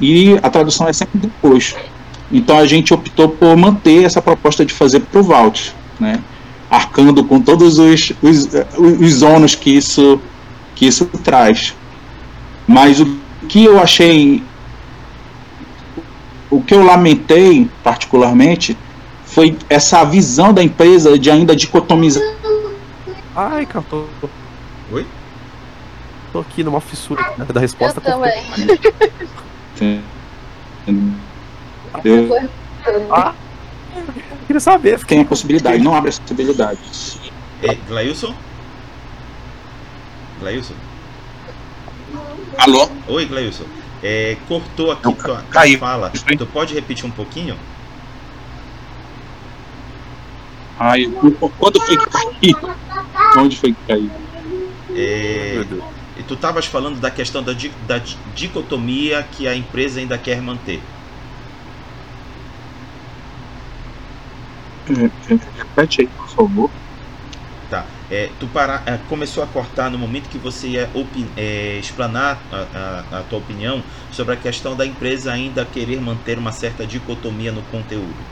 e 0.00 0.38
a 0.40 0.48
tradução 0.48 0.86
é 0.86 0.92
sempre 0.92 1.18
depois. 1.18 1.74
Então 2.30 2.56
a 2.56 2.66
gente 2.66 2.94
optou 2.94 3.28
por 3.28 3.56
manter 3.56 4.04
essa 4.04 4.22
proposta 4.22 4.64
de 4.64 4.72
fazer 4.72 5.00
para 5.00 5.20
o 5.20 5.24
Vault, 5.24 5.74
né? 5.98 6.20
arcando 6.70 7.24
com 7.24 7.40
todos 7.40 7.78
os, 7.78 8.12
os, 8.22 8.48
os 8.78 9.22
ônus 9.22 9.54
que 9.54 9.70
isso, 9.70 10.20
que 10.76 10.86
isso 10.86 11.06
traz. 11.24 11.74
Mas 12.66 13.00
o 13.00 13.18
que 13.48 13.64
eu 13.64 13.80
achei, 13.80 14.42
o 16.50 16.60
que 16.62 16.74
eu 16.74 16.84
lamentei 16.84 17.68
particularmente, 17.82 18.76
foi 19.24 19.56
essa 19.68 20.04
visão 20.04 20.52
da 20.52 20.62
empresa 20.62 21.18
de 21.18 21.30
ainda 21.30 21.56
dicotomizar 21.56 22.22
Ai, 23.40 23.64
cara, 23.66 23.84
tô. 23.88 24.04
Oi? 24.90 25.06
Tô 26.32 26.40
aqui 26.40 26.64
numa 26.64 26.80
fissura 26.80 27.22
né, 27.38 27.44
da 27.44 27.60
resposta. 27.60 28.00
Eu 28.00 28.02
também. 28.02 28.42
Eu, 32.02 32.28
Ah, 33.12 33.32
queria 34.44 34.58
saber. 34.58 34.98
Tem 35.04 35.20
a 35.20 35.24
possibilidade, 35.24 35.80
não 35.80 35.94
abre 35.94 36.08
essa 36.08 36.20
possibilidade. 36.20 36.80
É, 37.62 37.76
Glailson? 37.76 38.34
Glailson? 40.40 40.74
Alô? 42.58 42.88
Oi, 43.06 43.24
Glailson. 43.24 43.64
É, 44.02 44.36
cortou 44.48 44.90
aqui 44.90 45.04
Eu 45.08 45.12
tua, 45.12 45.42
tua 45.42 45.78
fala. 45.78 46.10
Tu 46.10 46.46
pode 46.46 46.74
repetir 46.74 47.06
um 47.06 47.12
pouquinho? 47.12 47.56
Ai, 50.80 51.04
quando 51.58 51.80
foi 51.80 51.96
que 51.96 52.06
caiu? 52.06 52.87
Onde 53.36 53.56
foi 53.56 53.72
que 53.74 53.84
caiu? 53.86 54.10
É, 54.94 55.60
e 56.16 56.24
tu 56.24 56.34
estavas 56.34 56.66
falando 56.66 57.00
da 57.00 57.10
questão 57.10 57.42
da, 57.42 57.52
di- 57.52 57.74
da 57.80 57.98
di- 57.98 58.18
dicotomia 58.26 59.22
que 59.22 59.46
a 59.46 59.54
empresa 59.56 60.00
ainda 60.00 60.18
quer 60.18 60.40
manter. 60.42 60.82
Repete 65.54 66.02
aí, 66.02 66.08
por 66.08 66.28
favor. 66.34 66.70
Tá. 67.68 67.86
É, 68.08 68.28
tu 68.28 68.48
para, 68.48 68.82
é, 68.86 68.96
começou 68.96 69.42
a 69.42 69.46
cortar 69.46 69.90
no 69.90 69.98
momento 69.98 70.30
que 70.30 70.38
você 70.38 70.68
ia 70.70 70.90
é, 71.36 71.78
explanar 71.78 72.46
a, 72.50 73.16
a- 73.18 73.20
a 73.20 73.24
tua 73.24 73.38
opinião 73.38 73.84
sobre 74.10 74.34
a 74.34 74.36
questão 74.38 74.74
da 74.74 74.86
empresa 74.86 75.32
ainda 75.32 75.66
querer 75.66 76.00
manter 76.00 76.38
uma 76.38 76.52
certa 76.52 76.86
dicotomia 76.86 77.52
no 77.52 77.62
conteúdo. 77.64 78.24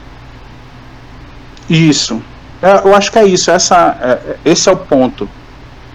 Isso. 1.68 2.22
É, 2.62 2.88
eu 2.88 2.94
acho 2.94 3.10
que 3.12 3.18
é 3.18 3.26
isso. 3.26 3.50
Essa, 3.50 3.96
é, 4.00 4.36
esse 4.44 4.68
é 4.68 4.72
o 4.72 4.76
ponto. 4.76 5.28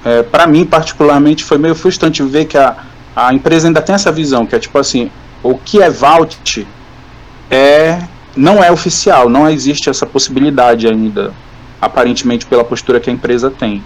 É, 0.04 0.24
para 0.24 0.48
mim, 0.48 0.66
particularmente, 0.66 1.44
foi 1.44 1.58
meio 1.58 1.76
frustrante 1.76 2.24
ver 2.24 2.46
que 2.46 2.58
a, 2.58 2.76
a 3.16 3.34
empresa 3.34 3.68
ainda 3.68 3.82
tem 3.82 3.94
essa 3.94 4.12
visão, 4.12 4.46
que 4.46 4.56
é 4.56 4.60
tipo 4.60 4.78
assim, 4.78 5.12
o 5.44 5.58
que 5.58 5.82
é 5.82 5.90
Vault 5.90 6.68
é, 7.50 8.00
não 8.36 8.64
é 8.64 8.72
oficial, 8.72 9.30
não 9.30 9.50
existe 9.50 9.90
essa 9.90 10.06
possibilidade 10.06 10.88
ainda, 10.88 11.34
aparentemente 11.82 12.46
pela 12.46 12.64
postura 12.64 13.00
que 13.00 13.10
a 13.10 13.14
empresa 13.14 13.52
tem. 13.52 13.84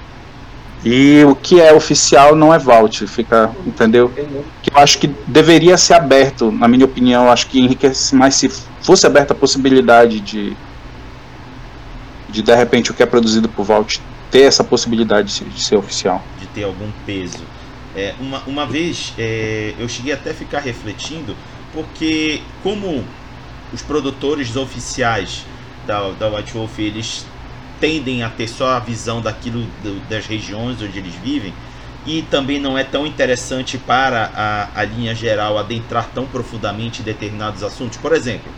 E 0.83 1.23
o 1.25 1.35
que 1.35 1.59
é 1.59 1.73
oficial 1.73 2.35
não 2.35 2.53
é 2.53 2.59
Vault, 2.59 3.07
fica, 3.07 3.49
entendeu? 3.65 4.11
Que 4.61 4.71
eu 4.71 4.77
acho 4.77 4.99
que 4.99 5.07
deveria 5.25 5.77
ser 5.77 5.95
aberto, 5.95 6.51
na 6.51 6.67
minha 6.67 6.85
opinião, 6.85 7.31
acho 7.31 7.47
que 7.47 7.59
enriquece 7.59 8.15
mais 8.15 8.35
se 8.35 8.49
fosse 8.83 9.07
aberta 9.07 9.33
a 9.33 9.35
possibilidade 9.35 10.19
de 10.19 10.55
de 12.35 12.41
de 12.43 12.55
repente 12.55 12.91
o 12.91 12.93
que 12.93 13.03
é 13.03 13.05
produzido 13.05 13.49
por 13.49 13.65
Vault 13.65 14.01
ter 14.29 14.41
essa 14.43 14.63
possibilidade 14.63 15.27
de 15.29 15.33
ser, 15.33 15.49
de 15.49 15.61
ser 15.63 15.77
oficial. 15.77 16.25
de 16.39 16.45
ter 16.47 16.63
algum 16.63 16.91
peso. 17.05 17.43
É, 17.95 18.13
uma, 18.19 18.39
uma 18.45 18.65
vez 18.65 19.13
é, 19.17 19.73
eu 19.77 19.87
cheguei 19.87 20.11
até 20.13 20.31
a 20.31 20.33
ficar 20.33 20.59
refletindo, 20.59 21.35
porque 21.71 22.41
como 22.61 23.03
os 23.71 23.81
produtores 23.81 24.55
oficiais 24.55 25.45
da, 25.87 26.11
da 26.11 26.29
White 26.29 26.53
Wolf 26.53 26.79
eles 26.79 27.25
tendem 27.79 28.23
a 28.23 28.29
ter 28.29 28.47
só 28.47 28.69
a 28.71 28.79
visão 28.79 29.21
daquilo 29.21 29.61
do- 29.83 29.99
das 30.09 30.25
regiões 30.27 30.81
onde 30.81 30.97
eles 30.97 31.15
vivem 31.15 31.53
e 32.05 32.21
também 32.23 32.59
não 32.59 32.77
é 32.77 32.83
tão 32.83 33.05
interessante 33.05 33.77
para 33.77 34.31
a, 34.35 34.79
a 34.81 34.83
linha 34.83 35.15
geral 35.15 35.57
adentrar 35.57 36.09
tão 36.13 36.25
profundamente 36.27 37.01
em 37.01 37.05
determinados 37.05 37.63
assuntos. 37.63 37.97
Por 37.97 38.13
exemplo, 38.13 38.51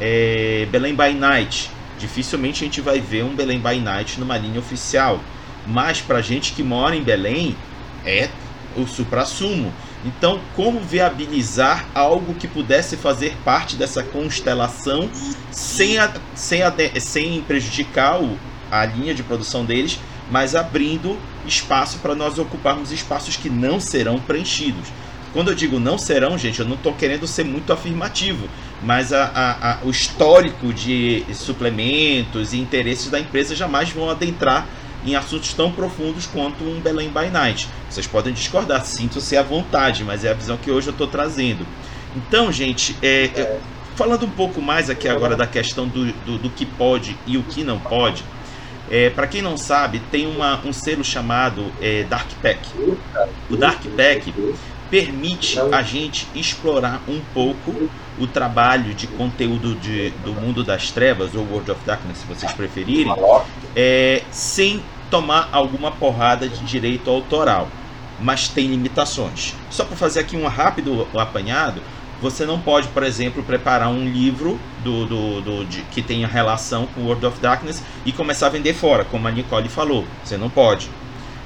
é, 0.00 0.66
Belém 0.70 0.94
by 0.94 1.14
Night. 1.14 1.70
Dificilmente 2.02 2.64
a 2.64 2.66
gente 2.66 2.80
vai 2.80 2.98
ver 3.00 3.22
um 3.24 3.32
Belém 3.32 3.60
by 3.60 3.78
Night 3.78 4.18
numa 4.18 4.36
linha 4.36 4.58
oficial. 4.58 5.20
Mas 5.64 6.00
para 6.00 6.20
gente 6.20 6.52
que 6.52 6.60
mora 6.60 6.96
em 6.96 7.02
Belém, 7.02 7.56
é 8.04 8.28
o 8.76 8.84
supra-sumo. 8.88 9.72
Então, 10.04 10.40
como 10.56 10.80
viabilizar 10.80 11.86
algo 11.94 12.34
que 12.34 12.48
pudesse 12.48 12.96
fazer 12.96 13.36
parte 13.44 13.76
dessa 13.76 14.02
constelação 14.02 15.08
sem, 15.52 15.96
a- 15.98 16.12
sem, 16.34 16.62
a- 16.64 16.74
sem 17.00 17.40
prejudicar 17.42 18.20
o- 18.20 18.36
a 18.68 18.84
linha 18.84 19.14
de 19.14 19.22
produção 19.22 19.64
deles, 19.64 20.00
mas 20.28 20.56
abrindo 20.56 21.16
espaço 21.46 21.98
para 21.98 22.16
nós 22.16 22.36
ocuparmos 22.36 22.90
espaços 22.90 23.36
que 23.36 23.48
não 23.48 23.78
serão 23.78 24.18
preenchidos. 24.18 24.88
Quando 25.32 25.50
eu 25.50 25.54
digo 25.54 25.78
não 25.80 25.96
serão, 25.96 26.36
gente, 26.36 26.60
eu 26.60 26.66
não 26.66 26.74
estou 26.74 26.92
querendo 26.92 27.26
ser 27.26 27.44
muito 27.44 27.72
afirmativo, 27.72 28.46
mas 28.82 29.12
a- 29.12 29.30
a- 29.34 29.72
a- 29.72 29.78
o 29.82 29.90
histórico 29.90 30.72
de 30.72 31.24
suplementos 31.32 32.52
e 32.52 32.58
interesses 32.58 33.10
da 33.10 33.18
empresa 33.18 33.54
jamais 33.56 33.90
vão 33.90 34.10
adentrar 34.10 34.66
em 35.04 35.16
assuntos 35.16 35.52
tão 35.54 35.72
profundos 35.72 36.26
quanto 36.26 36.62
um 36.64 36.78
Belém 36.80 37.08
by 37.08 37.28
Night. 37.30 37.68
Vocês 37.90 38.06
podem 38.06 38.32
discordar, 38.32 38.84
sintam-se 38.84 39.36
à 39.36 39.42
vontade, 39.42 40.04
mas 40.04 40.24
é 40.24 40.30
a 40.30 40.34
visão 40.34 40.56
que 40.56 40.70
hoje 40.70 40.88
eu 40.88 40.92
estou 40.92 41.06
trazendo. 41.06 41.66
Então, 42.14 42.52
gente, 42.52 42.94
é, 43.02 43.30
é, 43.34 43.58
falando 43.96 44.26
um 44.26 44.30
pouco 44.30 44.60
mais 44.60 44.90
aqui 44.90 45.08
agora 45.08 45.34
da 45.34 45.46
questão 45.46 45.88
do, 45.88 46.12
do, 46.12 46.38
do 46.38 46.50
que 46.50 46.64
pode 46.66 47.16
e 47.26 47.36
o 47.38 47.42
que 47.42 47.64
não 47.64 47.78
pode, 47.80 48.22
é, 48.90 49.08
para 49.10 49.26
quem 49.26 49.40
não 49.42 49.56
sabe, 49.56 50.00
tem 50.10 50.26
uma, 50.26 50.60
um 50.64 50.72
selo 50.72 51.02
chamado 51.02 51.64
é, 51.80 52.04
Dark 52.04 52.28
Pack. 52.42 52.60
O 53.50 53.56
Dark 53.56 53.82
Pack 53.96 54.32
permite 54.92 55.58
a 55.74 55.80
gente 55.80 56.28
explorar 56.34 57.00
um 57.08 57.18
pouco 57.32 57.88
o 58.18 58.26
trabalho 58.26 58.92
de 58.92 59.06
conteúdo 59.06 59.74
de, 59.76 60.10
do 60.22 60.34
mundo 60.34 60.62
das 60.62 60.90
trevas, 60.90 61.34
ou 61.34 61.46
World 61.50 61.70
of 61.70 61.80
Darkness, 61.86 62.18
se 62.18 62.26
vocês 62.26 62.52
preferirem, 62.52 63.10
é, 63.74 64.22
sem 64.30 64.82
tomar 65.10 65.48
alguma 65.50 65.90
porrada 65.90 66.46
de 66.46 66.62
direito 66.66 67.08
autoral. 67.08 67.68
Mas 68.20 68.48
tem 68.48 68.66
limitações. 68.66 69.54
Só 69.70 69.82
para 69.86 69.96
fazer 69.96 70.20
aqui 70.20 70.36
um 70.36 70.46
rápido 70.46 71.08
apanhado, 71.18 71.80
você 72.20 72.44
não 72.44 72.60
pode, 72.60 72.86
por 72.88 73.02
exemplo, 73.02 73.42
preparar 73.42 73.88
um 73.88 74.06
livro 74.06 74.60
do, 74.84 75.06
do, 75.06 75.40
do- 75.40 75.64
de- 75.64 75.80
que 75.90 76.02
tenha 76.02 76.26
relação 76.28 76.86
com 76.94 77.00
World 77.04 77.24
of 77.24 77.40
Darkness 77.40 77.82
e 78.04 78.12
começar 78.12 78.46
a 78.48 78.50
vender 78.50 78.74
fora, 78.74 79.04
como 79.06 79.26
a 79.26 79.30
Nicole 79.30 79.70
falou. 79.70 80.04
Você 80.22 80.36
não 80.36 80.50
pode. 80.50 80.90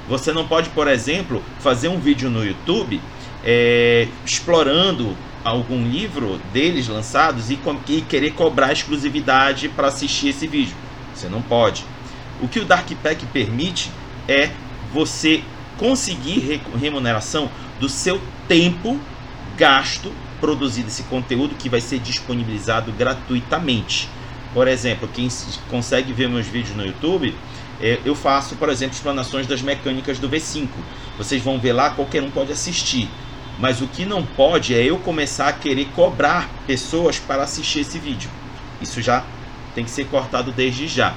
Você 0.09 0.31
não 0.33 0.45
pode, 0.47 0.69
por 0.69 0.87
exemplo, 0.87 1.41
fazer 1.59 1.87
um 1.87 1.97
vídeo 1.99 2.29
no 2.29 2.45
YouTube 2.45 3.01
é, 3.43 4.07
explorando 4.25 5.15
algum 5.43 5.87
livro 5.87 6.39
deles 6.51 6.87
lançados 6.87 7.49
e, 7.49 7.59
e 7.87 8.01
querer 8.01 8.31
cobrar 8.31 8.71
exclusividade 8.73 9.69
para 9.69 9.87
assistir 9.87 10.29
esse 10.29 10.45
vídeo. 10.47 10.75
Você 11.15 11.29
não 11.29 11.41
pode. 11.41 11.85
O 12.41 12.47
que 12.47 12.59
o 12.59 12.65
Dark 12.65 12.89
Pack 13.01 13.25
permite 13.27 13.89
é 14.27 14.51
você 14.93 15.41
conseguir 15.77 16.39
re- 16.39 16.61
remuneração 16.79 17.49
do 17.79 17.87
seu 17.87 18.19
tempo 18.47 18.99
gasto 19.55 20.11
produzindo 20.39 20.87
esse 20.87 21.03
conteúdo 21.03 21.55
que 21.55 21.69
vai 21.69 21.81
ser 21.81 21.99
disponibilizado 21.99 22.91
gratuitamente. 22.91 24.09
Por 24.53 24.67
exemplo, 24.67 25.09
quem 25.13 25.29
consegue 25.69 26.13
ver 26.13 26.29
meus 26.29 26.45
vídeos 26.47 26.75
no 26.75 26.85
YouTube, 26.85 27.33
é, 27.81 27.99
eu 28.05 28.15
faço, 28.15 28.55
por 28.55 28.69
exemplo, 28.69 28.95
explanações 28.95 29.47
das 29.47 29.61
mecânicas 29.61 30.19
do 30.19 30.29
V5. 30.29 30.67
Vocês 31.17 31.41
vão 31.41 31.59
ver 31.59 31.73
lá, 31.73 31.89
qualquer 31.91 32.21
um 32.23 32.29
pode 32.29 32.51
assistir. 32.51 33.09
Mas 33.59 33.81
o 33.81 33.87
que 33.87 34.05
não 34.05 34.23
pode 34.23 34.75
é 34.75 34.83
eu 34.83 34.97
começar 34.99 35.47
a 35.47 35.53
querer 35.53 35.85
cobrar 35.95 36.49
pessoas 36.67 37.17
para 37.17 37.43
assistir 37.43 37.79
esse 37.79 37.97
vídeo. 37.97 38.29
Isso 38.81 39.01
já 39.01 39.23
tem 39.73 39.83
que 39.83 39.91
ser 39.91 40.05
cortado 40.07 40.51
desde 40.51 40.87
já. 40.87 41.15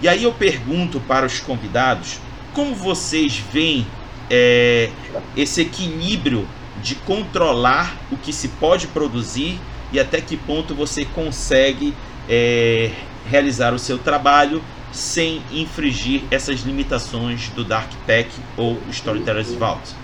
E 0.00 0.08
aí 0.08 0.22
eu 0.22 0.32
pergunto 0.32 1.00
para 1.00 1.26
os 1.26 1.40
convidados 1.40 2.18
como 2.52 2.74
vocês 2.74 3.38
veem 3.52 3.86
é, 4.30 4.90
esse 5.36 5.62
equilíbrio 5.62 6.46
de 6.82 6.94
controlar 6.94 7.96
o 8.10 8.16
que 8.16 8.32
se 8.32 8.48
pode 8.48 8.86
produzir 8.86 9.58
e 9.92 9.98
até 9.98 10.20
que 10.20 10.36
ponto 10.36 10.74
você 10.74 11.04
consegue 11.04 11.94
é, 12.28 12.92
realizar 13.28 13.74
o 13.74 13.78
seu 13.78 13.98
trabalho 13.98 14.62
sem 14.92 15.42
infringir 15.52 16.22
essas 16.30 16.60
limitações 16.60 17.48
do 17.50 17.64
Dark 17.64 17.90
Pack 18.06 18.30
ou 18.56 18.80
Storyteller's 18.90 19.52
Vault. 19.54 19.94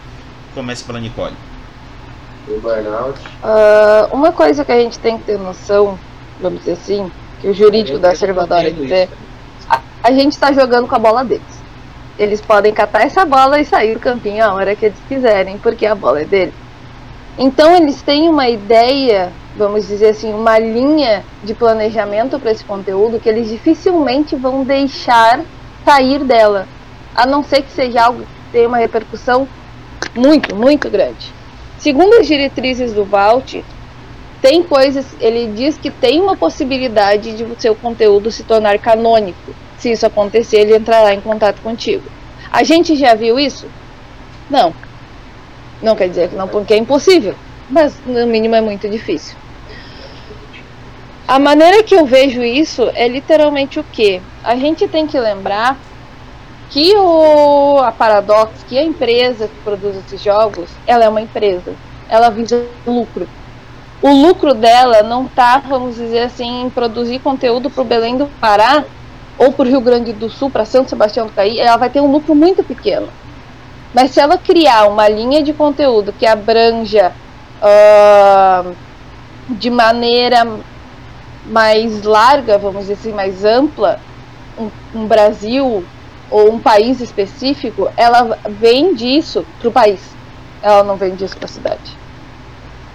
Comece 0.54 0.84
pela 0.84 1.00
Nicole. 1.00 1.34
Ah, 3.42 4.08
uma 4.12 4.32
coisa 4.32 4.64
que 4.64 4.72
a 4.72 4.80
gente 4.80 4.98
tem 4.98 5.18
que 5.18 5.24
ter 5.24 5.38
noção, 5.38 5.98
vamos 6.40 6.60
dizer 6.60 6.72
assim, 6.72 7.10
que 7.40 7.48
o 7.48 7.54
jurídico 7.54 7.98
da 7.98 8.14
Servadora 8.14 8.70
dizer, 8.70 9.08
a, 9.68 9.80
a 10.02 10.12
gente 10.12 10.32
está 10.32 10.52
jogando 10.52 10.86
com 10.86 10.94
a 10.94 10.98
bola 10.98 11.24
deles. 11.24 11.42
Eles 12.18 12.40
podem 12.40 12.72
catar 12.72 13.02
essa 13.02 13.24
bola 13.24 13.60
e 13.60 13.64
sair 13.64 13.94
do 13.94 14.00
campinho 14.00 14.44
a 14.44 14.52
hora 14.52 14.76
que 14.76 14.86
eles 14.86 14.98
quiserem, 15.08 15.58
porque 15.58 15.84
a 15.86 15.94
bola 15.94 16.20
é 16.20 16.24
deles. 16.24 16.54
Então 17.36 17.74
eles 17.74 18.00
têm 18.02 18.28
uma 18.28 18.48
ideia, 18.48 19.32
vamos 19.56 19.88
dizer 19.88 20.10
assim, 20.10 20.32
uma 20.32 20.58
linha 20.58 21.24
de 21.42 21.52
planejamento 21.52 22.38
para 22.38 22.52
esse 22.52 22.64
conteúdo 22.64 23.18
que 23.18 23.28
eles 23.28 23.48
dificilmente 23.48 24.36
vão 24.36 24.62
deixar 24.62 25.40
sair 25.84 26.22
dela, 26.22 26.68
a 27.14 27.26
não 27.26 27.42
ser 27.42 27.62
que 27.62 27.72
seja 27.72 28.04
algo 28.04 28.20
que 28.20 28.52
tenha 28.52 28.68
uma 28.68 28.78
repercussão 28.78 29.48
muito, 30.14 30.54
muito 30.54 30.88
grande. 30.88 31.32
Segundo 31.78 32.14
as 32.14 32.26
diretrizes 32.26 32.92
do 32.92 33.04
Vault, 33.04 33.64
tem 34.40 34.62
coisas, 34.62 35.06
ele 35.20 35.52
diz 35.54 35.76
que 35.76 35.90
tem 35.90 36.20
uma 36.20 36.36
possibilidade 36.36 37.36
de 37.36 37.44
o 37.44 37.56
seu 37.58 37.74
conteúdo 37.74 38.30
se 38.30 38.42
tornar 38.42 38.78
canônico. 38.78 39.54
Se 39.78 39.90
isso 39.90 40.06
acontecer, 40.06 40.58
ele 40.58 40.76
entrará 40.76 41.14
em 41.14 41.20
contato 41.20 41.60
contigo. 41.62 42.04
A 42.52 42.62
gente 42.62 42.94
já 42.94 43.14
viu 43.14 43.38
isso? 43.38 43.66
Não. 44.48 44.74
Não 45.82 45.96
quer 45.96 46.08
dizer 46.08 46.28
que 46.28 46.36
não, 46.36 46.46
porque 46.46 46.74
é 46.74 46.76
impossível, 46.76 47.34
mas 47.68 47.94
no 48.06 48.26
mínimo 48.26 48.54
é 48.54 48.60
muito 48.60 48.88
difícil. 48.88 49.36
A 51.26 51.38
maneira 51.38 51.82
que 51.82 51.94
eu 51.94 52.04
vejo 52.04 52.42
isso 52.42 52.90
é 52.94 53.08
literalmente 53.08 53.80
o 53.80 53.84
que? 53.84 54.20
A 54.42 54.56
gente 54.56 54.86
tem 54.86 55.06
que 55.06 55.18
lembrar 55.18 55.78
que 56.70 56.96
o, 56.96 57.78
a 57.78 57.92
Paradox, 57.92 58.64
que 58.68 58.78
a 58.78 58.82
empresa 58.82 59.48
que 59.48 59.56
produz 59.62 59.96
esses 59.96 60.20
jogos, 60.22 60.68
ela 60.86 61.04
é 61.04 61.08
uma 61.08 61.20
empresa. 61.20 61.74
Ela 62.08 62.30
visa 62.30 62.66
lucro. 62.86 63.28
O 64.02 64.12
lucro 64.12 64.52
dela 64.52 65.02
não 65.02 65.26
tá, 65.26 65.58
vamos 65.58 65.96
dizer 65.96 66.24
assim, 66.24 66.62
em 66.62 66.70
produzir 66.70 67.20
conteúdo 67.20 67.70
para 67.70 67.82
o 67.82 67.86
Belém 67.86 68.16
do 68.16 68.26
Pará 68.40 68.84
ou 69.38 69.52
para 69.52 69.64
o 69.64 69.68
Rio 69.68 69.80
Grande 69.80 70.12
do 70.12 70.28
Sul, 70.28 70.50
para 70.50 70.64
São 70.64 70.86
Sebastião 70.86 71.26
do 71.26 71.32
Caí, 71.32 71.58
ela 71.58 71.76
vai 71.76 71.90
ter 71.90 72.00
um 72.00 72.10
lucro 72.10 72.34
muito 72.34 72.62
pequeno. 72.62 73.08
Mas 73.92 74.10
se 74.10 74.20
ela 74.20 74.36
criar 74.36 74.86
uma 74.88 75.08
linha 75.08 75.42
de 75.42 75.52
conteúdo 75.52 76.12
que 76.12 76.26
abranja 76.26 77.12
uh, 77.62 78.74
de 79.48 79.70
maneira 79.70 80.46
mais 81.46 82.02
larga, 82.02 82.58
vamos 82.58 82.82
dizer 82.82 82.94
assim, 82.94 83.12
mais 83.12 83.44
ampla, 83.44 84.00
um, 84.58 84.70
um 84.94 85.06
Brasil 85.06 85.84
ou 86.30 86.52
um 86.52 86.58
país 86.58 87.00
específico, 87.00 87.90
ela 87.96 88.38
vende 88.48 89.06
isso 89.06 89.44
para 89.58 89.68
o 89.68 89.72
país. 89.72 90.00
Ela 90.62 90.82
não 90.82 90.96
vende 90.96 91.24
isso 91.24 91.36
para 91.36 91.46
a 91.46 91.48
cidade. 91.48 92.04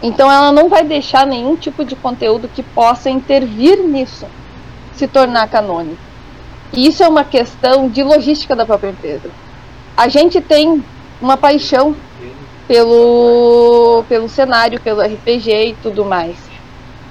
Então 0.01 0.32
ela 0.32 0.51
não 0.51 0.69
vai 0.69 0.84
deixar 0.84 1.25
nenhum 1.27 1.55
tipo 1.55 1.84
de 1.84 1.95
conteúdo 1.95 2.47
que 2.47 2.63
possa 2.63 3.09
intervir 3.09 3.80
nisso 3.80 4.25
se 4.93 5.07
tornar 5.07 5.49
canônico. 5.49 6.01
E 6.73 6.88
isso 6.88 7.03
é 7.03 7.07
uma 7.07 7.23
questão 7.23 7.89
de 7.89 8.03
logística 8.03 8.55
da 8.55 8.65
própria 8.65 8.89
empresa. 8.89 9.30
A 9.97 10.07
gente 10.07 10.39
tem 10.39 10.84
uma 11.21 11.36
paixão 11.36 11.95
pelo, 12.67 14.03
pelo 14.07 14.30
cenário, 14.30 14.80
pelo 14.80 15.01
RPG 15.01 15.69
e 15.69 15.77
tudo 15.82 16.05
mais. 16.05 16.38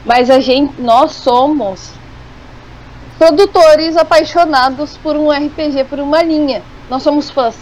Mas 0.05 0.31
a 0.31 0.41
gente, 0.41 0.81
nós 0.81 1.13
somos 1.13 1.98
produtores 3.19 3.97
apaixonados 3.97 4.97
por 4.97 5.17
um 5.17 5.31
RPG, 5.31 5.85
por 5.85 5.99
uma 5.99 6.23
linha. 6.23 6.63
Nós 6.89 7.03
somos 7.03 7.29
fãs. 7.29 7.57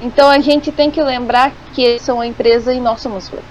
Então 0.00 0.28
a 0.28 0.38
gente 0.38 0.70
tem 0.70 0.90
que 0.90 1.02
lembrar 1.02 1.52
que 1.72 1.82
eles 1.82 2.02
são 2.02 2.20
a 2.20 2.26
empresa 2.26 2.72
e 2.72 2.80
nós 2.80 3.00
somos 3.00 3.28
fãs. 3.28 3.42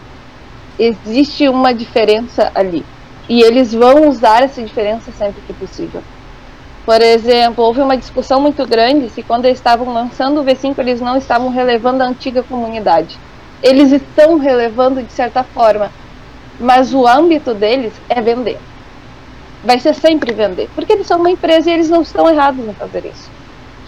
Existe 0.78 1.50
uma 1.50 1.74
diferença 1.74 2.52
ali. 2.54 2.86
E 3.28 3.42
eles 3.42 3.74
vão 3.74 4.08
usar 4.08 4.44
essa 4.44 4.62
diferença 4.62 5.12
sempre 5.12 5.42
que 5.48 5.54
possível. 5.54 6.04
Por 6.86 7.02
exemplo, 7.02 7.64
houve 7.64 7.82
uma 7.82 7.98
discussão 7.98 8.42
muito 8.42 8.66
grande 8.68 9.10
se 9.10 9.24
quando 9.24 9.46
eles 9.46 9.58
estavam 9.58 9.92
lançando 9.94 10.42
o 10.42 10.44
V5 10.44 10.78
eles 10.80 11.00
não 11.00 11.18
estavam 11.18 11.50
relevando 11.50 12.04
a 12.04 12.08
antiga 12.08 12.44
comunidade. 12.44 13.18
Eles 13.62 13.92
estão 13.94 14.38
relevando 14.38 15.02
de 15.02 15.12
certa 15.14 15.44
forma, 15.44 15.90
mas 16.60 16.94
o 16.94 17.08
âmbito 17.08 17.54
deles 17.54 17.94
é 18.10 18.22
vender. 18.22 18.60
Vai 19.64 19.80
ser 19.80 19.96
sempre 19.96 20.34
vender, 20.34 20.70
porque 20.76 20.92
eles 20.92 21.08
são 21.08 21.20
uma 21.20 21.32
empresa 21.32 21.70
e 21.70 21.74
eles 21.74 21.90
não 21.90 22.02
estão 22.02 22.30
errados 22.30 22.68
em 22.68 22.74
fazer 22.74 23.06
isso. 23.06 23.32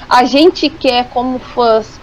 A 0.07 0.23
gente 0.23 0.69
quer, 0.69 1.09
como 1.09 1.39
fãs, 1.39 1.99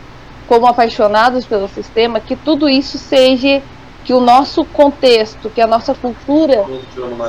como 0.47 0.67
apaixonados 0.67 1.47
pelo 1.47 1.69
sistema, 1.69 2.21
que 2.21 2.37
tudo 2.37 2.69
isso 2.69 2.99
seja, 2.99 3.63
que 4.05 4.13
o 4.13 4.21
nosso 4.21 4.65
contexto, 4.65 5.49
que 5.49 5.61
a 5.61 5.67
nossa 5.67 5.95
cultura 5.95 6.65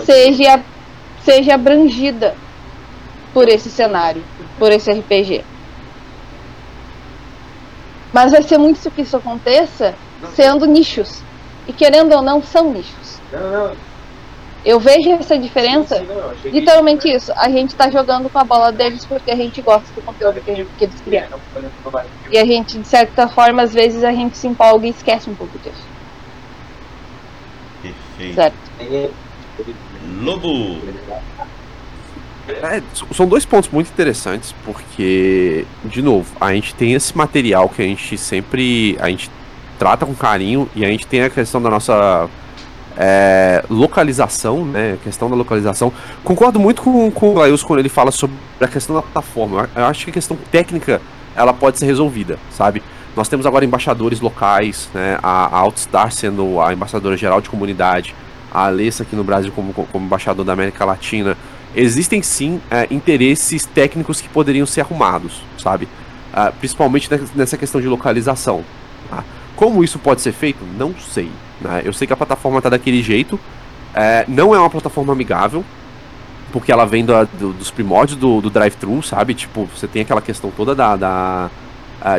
seja, 0.06 0.62
seja 1.24 1.54
abrangida 1.54 2.36
por 3.34 3.48
esse 3.48 3.70
cenário, 3.70 4.24
por 4.60 4.72
esse 4.72 4.92
RPG. 4.92 5.46
Mas 8.12 8.32
vai 8.32 8.44
ser 8.44 8.58
muito 8.58 8.92
que 8.92 9.02
isso 9.02 9.18
aconteça 9.18 9.96
sendo 10.36 10.66
nichos. 10.66 11.24
E 11.68 11.74
querendo 11.74 12.14
ou 12.14 12.22
não, 12.22 12.44
são 12.44 12.72
nichos. 12.72 13.20
Eu 14.66 14.80
vejo 14.80 15.10
essa 15.12 15.38
diferença. 15.38 16.02
Literalmente 16.46 17.10
isso. 17.10 17.32
A 17.36 17.50
gente 17.50 17.70
está 17.70 17.90
jogando 17.90 18.30
com 18.30 18.40
a 18.40 18.44
bola 18.44 18.72
deles 18.72 19.06
porque 19.06 19.30
a 19.30 19.36
gente 19.36 19.62
gosta 19.62 19.88
do 19.94 20.02
conteúdo 20.02 20.40
que, 20.42 20.56
gente, 20.56 20.70
que 20.78 20.86
eles 20.86 21.02
criaram. 21.02 21.38
E 22.32 22.38
a 22.38 22.46
gente, 22.46 22.80
de 22.80 22.88
certa 22.88 23.28
forma, 23.28 23.62
às 23.62 23.74
vezes 23.74 24.04
a 24.04 24.12
gente 24.12 24.38
se 24.38 24.48
empolga 24.48 24.88
e 24.88 24.92
esquece 24.92 25.30
um 25.30 25.36
pouco 25.36 25.58
disso. 25.60 25.84
Perfeito. 27.82 28.36
Certo. 28.36 29.14
Lobo. 30.22 30.80
É, 32.48 32.82
são 33.14 33.26
dois 33.26 33.46
pontos 33.46 33.70
muito 33.70 33.90
interessantes, 33.90 34.54
porque, 34.66 35.66
de 35.86 36.02
novo, 36.02 36.36
a 36.40 36.54
gente 36.54 36.76
tem 36.76 36.94
esse 36.94 37.18
material 37.18 37.70
que 37.70 37.82
a 37.82 37.86
gente 37.86 38.18
sempre. 38.18 38.98
A 39.00 39.10
gente 39.10 39.30
trata 39.78 40.06
com 40.06 40.14
carinho 40.14 40.70
e 40.76 40.86
a 40.86 40.88
gente 40.88 41.06
tem 41.08 41.22
a 41.24 41.30
questão 41.30 41.62
da 41.62 41.70
nossa 41.70 42.30
é, 42.98 43.64
localização, 43.70 44.66
né? 44.66 44.98
Questão 45.04 45.30
da 45.30 45.36
localização. 45.36 45.92
Concordo 46.24 46.60
muito 46.60 46.82
com, 46.82 47.10
com 47.12 47.30
o 47.30 47.40
Lails 47.40 47.64
quando 47.64 47.80
ele 47.80 47.90
fala 47.90 48.12
sobre 48.12 48.36
a 48.60 48.68
questão 48.68 48.96
da 48.96 49.02
plataforma. 49.02 49.70
Eu 49.76 49.86
acho 49.86 50.06
que 50.06 50.12
a 50.12 50.14
questão 50.14 50.38
técnica 50.52 51.02
ela 51.36 51.54
pode 51.54 51.80
ser 51.80 51.86
resolvida, 51.86 52.38
sabe? 52.52 52.84
Nós 53.16 53.28
temos 53.28 53.46
agora 53.46 53.64
embaixadores 53.66 54.22
locais, 54.22 54.90
né? 54.94 55.18
A, 55.22 55.56
a 55.56 55.60
Outstar 55.60 56.12
sendo 56.12 56.60
a 56.62 56.74
embaixadora 56.74 57.16
geral 57.18 57.42
de 57.42 57.50
comunidade, 57.50 58.16
a 58.52 58.66
Alessa 58.66 59.04
aqui 59.04 59.16
no 59.16 59.24
Brasil 59.24 59.52
como, 59.52 59.74
como 59.74 60.06
embaixador 60.06 60.46
da 60.46 60.54
América 60.54 60.86
Latina 60.86 61.38
existem 61.76 62.22
sim 62.22 62.62
é, 62.70 62.88
interesses 62.92 63.66
técnicos 63.66 64.22
que 64.22 64.30
poderiam 64.30 64.66
ser 64.66 64.82
arrumados, 64.82 65.42
sabe? 65.58 65.88
Uh, 66.34 66.52
principalmente 66.60 67.10
nessa 67.36 67.58
questão 67.58 67.80
de 67.80 67.88
localização. 67.88 68.64
Tá? 69.10 69.24
Como 69.56 69.84
isso 69.84 70.00
pode 70.00 70.22
ser 70.22 70.32
feito? 70.32 70.64
Não 70.78 70.96
sei. 70.96 71.30
Né? 71.64 71.82
Eu 71.84 71.94
sei 71.94 72.06
que 72.06 72.14
a 72.14 72.18
plataforma 72.18 72.60
está 72.60 72.70
daquele 72.70 73.02
jeito. 73.02 73.40
É, 73.96 74.26
não 74.28 74.54
é 74.54 74.60
uma 74.60 74.70
plataforma 74.70 75.14
amigável, 75.14 75.64
porque 76.52 76.72
ela 76.72 76.86
vem 76.86 77.06
do, 77.06 77.54
dos 77.54 77.72
primórdios 77.72 78.18
do, 78.18 78.42
do 78.42 78.50
drive-thru, 78.50 79.02
sabe? 79.02 79.34
Tipo, 79.34 79.66
você 79.66 79.88
tem 79.88 80.02
aquela 80.02 80.22
questão 80.22 80.52
toda 80.52 80.76
da, 80.76 80.96
da 80.96 81.50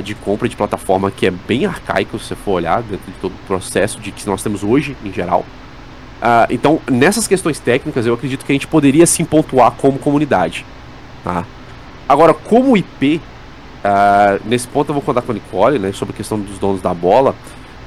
de 0.03 0.14
compra 0.14 0.49
de 0.49 0.57
plataforma 0.57 1.11
que 1.11 1.26
é 1.26 1.30
bem 1.30 1.66
arcaica, 1.66 2.16
se 2.16 2.24
você 2.24 2.34
for 2.34 2.53
olhar, 2.53 2.80
dentro 2.82 3.05
de 3.12 3.18
todo 3.18 3.32
o 3.32 3.47
processo 3.47 4.01
de 4.01 4.12
que 4.12 4.26
nós 4.26 4.42
temos 4.42 4.64
hoje, 4.64 4.97
em 5.05 5.12
geral. 5.12 5.45
Uh, 6.24 6.49
então, 6.49 6.80
nessas 6.90 7.28
questões 7.28 7.59
técnicas, 7.59 8.07
eu 8.07 8.14
acredito 8.14 8.47
que 8.47 8.53
a 8.53 8.55
gente 8.55 8.66
poderia 8.66 9.05
sim 9.05 9.26
pontuar 9.26 9.72
como 9.72 9.99
comunidade. 9.99 10.64
Tá? 11.22 11.45
Agora, 12.09 12.32
como 12.32 12.74
IP, 12.78 13.16
uh, 13.16 13.20
ah, 13.84 14.38
nesse 14.47 14.66
ponto 14.66 14.88
eu 14.88 14.95
vou 14.95 15.03
contar 15.03 15.20
com 15.20 15.32
a 15.32 15.34
Nicole, 15.34 15.78
né, 15.78 15.92
sobre 15.92 16.14
a 16.14 16.16
questão 16.16 16.40
dos 16.40 16.59
donos 16.59 16.80
da 16.80 16.95
bola. 16.95 17.34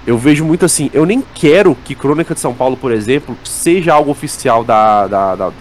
Eu 0.07 0.17
vejo 0.17 0.45
muito 0.45 0.63
assim, 0.63 0.89
eu 0.93 1.05
nem 1.05 1.21
quero 1.35 1.75
que 1.83 1.93
Crônica 1.93 2.33
de 2.33 2.39
São 2.39 2.53
Paulo, 2.53 2.77
por 2.77 2.93
exemplo, 2.93 3.37
seja 3.43 3.93
algo 3.93 4.09
oficial 4.09 4.63
da, 4.63 5.05
da, 5.05 5.35
da, 5.35 5.51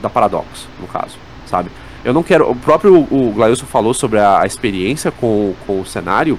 da, 0.00 0.08
Paradox, 0.08 0.66
no 0.80 0.86
caso, 0.86 1.18
sabe? 1.44 1.70
Eu 2.02 2.14
não 2.14 2.22
quero. 2.22 2.50
O 2.50 2.56
próprio 2.56 3.06
o 3.10 3.32
Glailson 3.34 3.66
falou 3.66 3.92
sobre 3.92 4.18
a, 4.18 4.40
a 4.40 4.46
experiência 4.46 5.10
com, 5.10 5.52
com 5.66 5.82
o 5.82 5.84
cenário 5.84 6.38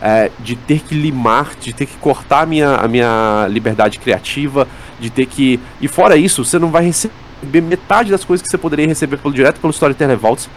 é, 0.00 0.30
de 0.40 0.56
ter 0.56 0.80
que 0.80 0.94
limar, 0.94 1.50
de 1.60 1.74
ter 1.74 1.84
que 1.84 1.96
cortar 1.98 2.40
a 2.40 2.46
minha, 2.46 2.76
a 2.76 2.88
minha 2.88 3.46
liberdade 3.50 3.98
criativa, 3.98 4.66
de 4.98 5.10
ter 5.10 5.26
que. 5.26 5.60
E 5.82 5.86
fora 5.86 6.16
isso, 6.16 6.42
você 6.42 6.58
não 6.58 6.70
vai 6.70 6.86
receber 6.86 7.60
metade 7.60 8.10
das 8.10 8.24
coisas 8.24 8.42
que 8.42 8.48
você 8.48 8.56
poderia 8.56 8.86
receber 8.86 9.18
pelo, 9.18 9.34
direto 9.34 9.60
pelo 9.60 9.72
Storyteller 9.74 10.16
Vaults 10.16 10.48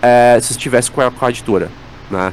é, 0.00 0.38
se 0.40 0.52
estivesse 0.52 0.88
com 0.88 1.00
a, 1.00 1.10
com 1.10 1.26
a 1.26 1.30
editora, 1.30 1.68
né? 2.08 2.32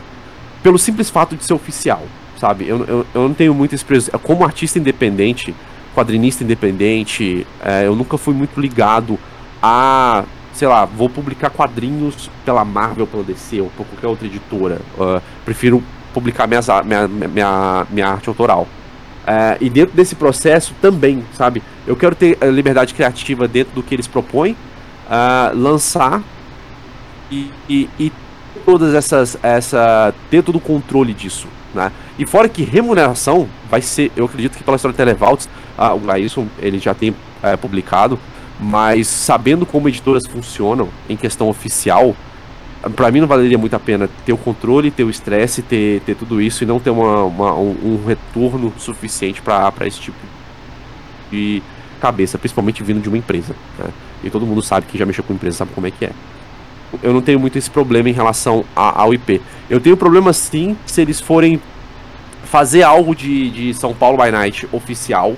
Pelo 0.61 0.77
simples 0.77 1.09
fato 1.09 1.35
de 1.35 1.43
ser 1.43 1.55
oficial, 1.55 2.03
sabe? 2.43 2.67
Eu, 2.67 2.83
eu, 2.83 3.05
eu 3.15 3.21
não 3.21 3.33
tenho 3.33 3.53
muito 3.53 3.73
esse 3.73 3.85
Como 4.21 4.43
artista 4.43 4.77
independente, 4.77 5.55
quadrinista 5.95 6.43
independente, 6.43 7.47
é, 7.63 7.87
eu 7.87 7.95
nunca 7.95 8.17
fui 8.17 8.33
muito 8.33 8.59
ligado 8.59 9.17
a 9.61 10.25
sei 10.51 10.67
lá, 10.67 10.85
vou 10.85 11.09
publicar 11.09 11.49
quadrinhos 11.49 12.29
pela 12.45 12.63
Marvel, 12.63 13.07
pela 13.07 13.23
DC 13.23 13.59
ou 13.59 13.71
por 13.75 13.87
qualquer 13.87 14.07
outra 14.07 14.27
editora. 14.27 14.79
Uh, 14.95 15.19
prefiro 15.43 15.81
publicar 16.13 16.45
minhas, 16.45 16.67
minha, 16.85 17.07
minha, 17.07 17.87
minha 17.89 18.07
arte 18.07 18.29
autoral. 18.29 18.67
É, 19.25 19.57
e 19.59 19.67
dentro 19.67 19.95
desse 19.95 20.13
processo 20.13 20.75
também, 20.79 21.25
sabe? 21.33 21.63
Eu 21.87 21.95
quero 21.95 22.13
ter 22.13 22.37
liberdade 22.51 22.93
criativa 22.93 23.47
dentro 23.47 23.73
do 23.73 23.81
que 23.81 23.95
eles 23.95 24.05
propõem, 24.05 24.51
uh, 24.51 25.57
lançar 25.57 26.21
e, 27.31 27.49
e, 27.67 27.89
e, 27.99 28.11
todas 28.63 28.93
essas. 28.93 29.35
Essa, 29.41 30.13
ter 30.29 30.43
todo 30.43 30.57
o 30.57 30.61
controle 30.61 31.15
disso. 31.15 31.47
Né? 31.73 31.91
E 32.17 32.25
fora 32.25 32.47
que 32.47 32.63
remuneração 32.63 33.47
vai 33.69 33.81
ser, 33.81 34.11
eu 34.15 34.25
acredito 34.25 34.57
que 34.57 34.63
pela 34.63 34.75
história 34.75 34.93
de 34.93 34.97
Televalts, 34.97 35.49
uh, 35.77 35.95
o 35.95 35.99
Gailson 35.99 36.47
ele 36.59 36.77
já 36.77 36.93
tem 36.93 37.09
uh, 37.09 37.15
publicado, 37.59 38.19
mas 38.59 39.07
sabendo 39.07 39.65
como 39.65 39.89
editoras 39.89 40.27
funcionam 40.27 40.89
em 41.09 41.17
questão 41.17 41.49
oficial, 41.49 42.15
para 42.95 43.09
mim 43.11 43.21
não 43.21 43.27
valeria 43.27 43.57
muito 43.57 43.75
a 43.75 43.79
pena 43.79 44.09
ter 44.25 44.33
o 44.33 44.37
controle, 44.37 44.91
ter 44.91 45.03
o 45.03 45.09
estresse, 45.09 45.61
ter, 45.61 46.01
ter 46.01 46.15
tudo 46.15 46.41
isso 46.41 46.63
e 46.63 46.67
não 46.67 46.79
ter 46.79 46.89
uma, 46.89 47.23
uma 47.23 47.53
um, 47.53 47.75
um, 47.83 48.05
retorno 48.05 48.73
suficiente 48.77 49.41
para 49.41 49.87
esse 49.87 49.99
tipo 49.99 50.17
de 51.31 51.63
cabeça, 52.01 52.37
principalmente 52.37 52.83
vindo 52.83 53.01
de 53.01 53.07
uma 53.07 53.17
empresa. 53.17 53.55
Né? 53.79 53.85
E 54.23 54.29
todo 54.29 54.45
mundo 54.45 54.61
sabe 54.61 54.85
que 54.85 54.97
já 54.97 55.05
mexeu 55.05 55.23
com 55.23 55.33
empresa, 55.33 55.57
sabe 55.59 55.71
como 55.73 55.87
é 55.87 55.91
que 55.91 56.05
é. 56.05 56.11
Eu 57.01 57.13
não 57.13 57.21
tenho 57.21 57.39
muito 57.39 57.57
esse 57.57 57.71
problema 57.71 58.09
em 58.09 58.13
relação 58.13 58.63
a, 58.75 59.01
ao 59.01 59.13
IP. 59.13 59.41
Eu 59.69 59.79
tenho 59.79 59.97
problema 59.97 60.31
sim 60.31 60.77
se 60.85 61.01
eles 61.01 61.19
forem 61.19 61.59
fazer 62.53 62.83
algo 62.83 63.15
de, 63.15 63.49
de 63.49 63.73
São 63.73 63.95
Paulo 63.95 64.23
by 64.23 64.29
Night 64.29 64.69
oficial 64.71 65.35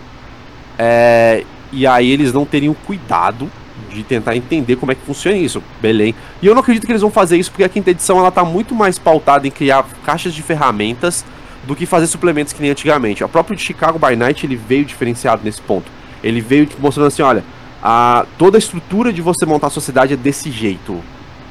é, 0.78 1.46
e 1.72 1.88
aí 1.88 2.12
eles 2.12 2.34
não 2.34 2.44
teriam 2.44 2.74
cuidado 2.86 3.50
de 3.90 4.04
tentar 4.04 4.36
entender 4.36 4.76
como 4.76 4.92
é 4.92 4.96
que 4.96 5.06
funciona 5.06 5.38
isso, 5.38 5.64
Belém. 5.82 6.14
E 6.42 6.46
eu 6.46 6.54
não 6.54 6.60
acredito 6.60 6.86
que 6.86 6.92
eles 6.92 7.02
vão 7.02 7.10
fazer 7.10 7.38
isso 7.38 7.52
porque 7.52 7.64
a 7.64 7.70
quinta 7.70 7.92
edição 7.92 8.20
ela 8.20 8.32
tá 8.32 8.44
muito 8.44 8.76
mais 8.76 9.00
pautada 9.00 9.48
em 9.48 9.50
criar 9.50 9.86
caixas 10.04 10.34
de 10.34 10.42
ferramentas 10.42 11.24
do 11.66 11.74
que 11.74 11.86
fazer 11.86 12.08
suplementos 12.08 12.52
que 12.52 12.62
nem 12.62 12.72
antigamente. 12.72 13.24
O 13.24 13.30
próprio 13.30 13.58
Chicago 13.58 13.98
by 13.98 14.14
Night 14.18 14.46
ele 14.46 14.58
veio 14.58 14.84
diferenciado 14.84 15.42
nesse 15.42 15.62
ponto. 15.62 15.90
Ele 16.22 16.42
veio 16.42 16.68
mostrando 16.80 17.08
assim, 17.08 17.22
olha, 17.22 17.46
a, 17.82 18.26
toda 18.38 18.58
a 18.58 18.60
estrutura 18.60 19.14
de 19.14 19.22
você 19.22 19.46
montar 19.46 19.68
a 19.68 19.70
sociedade 19.70 20.16
é 20.16 20.18
desse 20.18 20.52
jeito. 20.52 21.02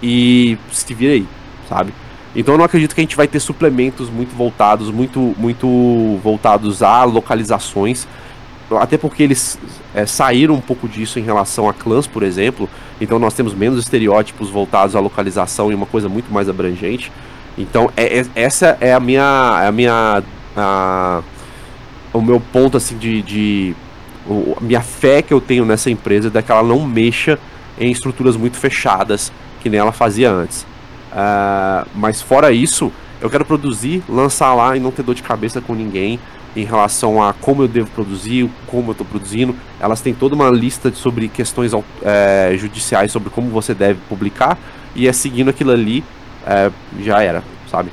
E 0.02 0.58
se 0.70 0.92
vira 0.92 1.14
aí, 1.14 1.26
sabe? 1.70 1.94
Então 2.34 2.54
eu 2.54 2.58
não 2.58 2.64
acredito 2.64 2.94
que 2.94 3.00
a 3.00 3.04
gente 3.04 3.16
vai 3.16 3.28
ter 3.28 3.38
suplementos 3.38 4.10
muito 4.10 4.34
voltados, 4.34 4.90
muito, 4.90 5.34
muito 5.38 6.18
voltados 6.22 6.82
a 6.82 7.04
localizações. 7.04 8.06
Até 8.80 8.98
porque 8.98 9.22
eles 9.22 9.58
é, 9.94 10.04
saíram 10.04 10.54
um 10.54 10.60
pouco 10.60 10.88
disso 10.88 11.18
em 11.18 11.22
relação 11.22 11.68
a 11.68 11.74
clãs, 11.74 12.06
por 12.06 12.22
exemplo. 12.22 12.68
Então 13.00 13.18
nós 13.18 13.34
temos 13.34 13.54
menos 13.54 13.78
estereótipos 13.78 14.50
voltados 14.50 14.96
à 14.96 15.00
localização 15.00 15.70
e 15.70 15.74
uma 15.74 15.86
coisa 15.86 16.08
muito 16.08 16.32
mais 16.32 16.48
abrangente. 16.48 17.12
Então 17.56 17.90
é, 17.96 18.20
é, 18.20 18.26
essa 18.34 18.76
é 18.80 18.92
a 18.92 18.98
minha, 18.98 19.60
é 19.62 19.68
a 19.68 19.72
minha, 19.72 20.22
a, 20.56 21.22
o 22.12 22.20
meu 22.20 22.40
ponto 22.40 22.76
assim 22.76 22.96
de, 22.98 23.22
de 23.22 23.76
o, 24.26 24.56
minha 24.60 24.80
fé 24.80 25.22
que 25.22 25.32
eu 25.32 25.40
tenho 25.40 25.64
nessa 25.64 25.88
empresa 25.88 26.32
é 26.34 26.42
que 26.42 26.50
ela 26.50 26.64
não 26.64 26.84
mexa 26.84 27.38
em 27.78 27.92
estruturas 27.92 28.36
muito 28.36 28.56
fechadas 28.56 29.32
que 29.62 29.68
nem 29.68 29.78
ela 29.78 29.92
fazia 29.92 30.30
antes. 30.30 30.66
Uh, 31.14 31.88
mas 31.94 32.20
fora 32.20 32.50
isso, 32.50 32.92
eu 33.20 33.30
quero 33.30 33.44
produzir, 33.44 34.02
lançar 34.08 34.52
lá 34.54 34.76
e 34.76 34.80
não 34.80 34.90
ter 34.90 35.02
dor 35.02 35.14
de 35.14 35.22
cabeça 35.22 35.60
com 35.60 35.74
ninguém 35.74 36.18
em 36.56 36.64
relação 36.64 37.22
a 37.22 37.32
como 37.32 37.62
eu 37.62 37.68
devo 37.68 37.90
produzir, 37.90 38.50
como 38.66 38.88
eu 38.88 38.92
estou 38.92 39.06
produzindo. 39.06 39.54
Elas 39.80 40.00
têm 40.00 40.12
toda 40.12 40.34
uma 40.34 40.50
lista 40.50 40.92
sobre 40.92 41.28
questões 41.28 41.72
é, 42.02 42.54
judiciais 42.56 43.10
sobre 43.10 43.30
como 43.30 43.48
você 43.50 43.74
deve 43.74 44.00
publicar 44.08 44.58
e 44.94 45.08
é 45.08 45.12
seguindo 45.12 45.50
aquilo 45.50 45.70
ali 45.70 46.04
é, 46.46 46.70
já 47.00 47.22
era, 47.22 47.42
sabe? 47.70 47.90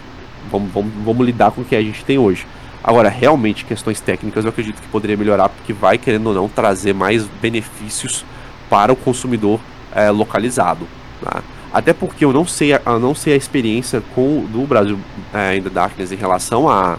Vamos, 0.52 0.72
vamos, 0.72 0.92
vamos 1.04 1.26
lidar 1.26 1.52
com 1.52 1.62
o 1.62 1.66
que 1.66 1.76
a 1.76 1.82
gente 1.82 2.04
tem 2.04 2.18
hoje. 2.18 2.46
Agora, 2.84 3.10
realmente, 3.10 3.64
questões 3.64 4.00
técnicas 4.00 4.44
eu 4.44 4.50
acredito 4.50 4.82
que 4.82 4.88
poderia 4.88 5.16
melhorar, 5.16 5.50
porque 5.50 5.72
vai, 5.72 5.98
querendo 5.98 6.28
ou 6.28 6.34
não, 6.34 6.50
trazer 6.50 6.94
mais 6.94 7.26
benefícios 7.42 8.26
para 8.70 8.92
o 8.92 8.96
consumidor 8.96 9.60
é, 9.94 10.10
localizado. 10.10 10.88
Tá? 11.24 11.44
Até 11.74 11.94
porque 11.94 12.26
eu 12.26 12.34
não 12.34 12.46
sei, 12.46 12.74
eu 12.74 13.00
não 13.00 13.16
sei 13.16 13.34
a 13.34 13.38
experiência 13.38 14.04
com 14.14 14.46
do 14.46 14.68
Brasil 14.68 15.00
é, 15.34 15.50
ainda 15.50 15.70
Darkness 15.70 16.12
em 16.12 16.18
relação 16.18 16.70
a, 16.70 16.98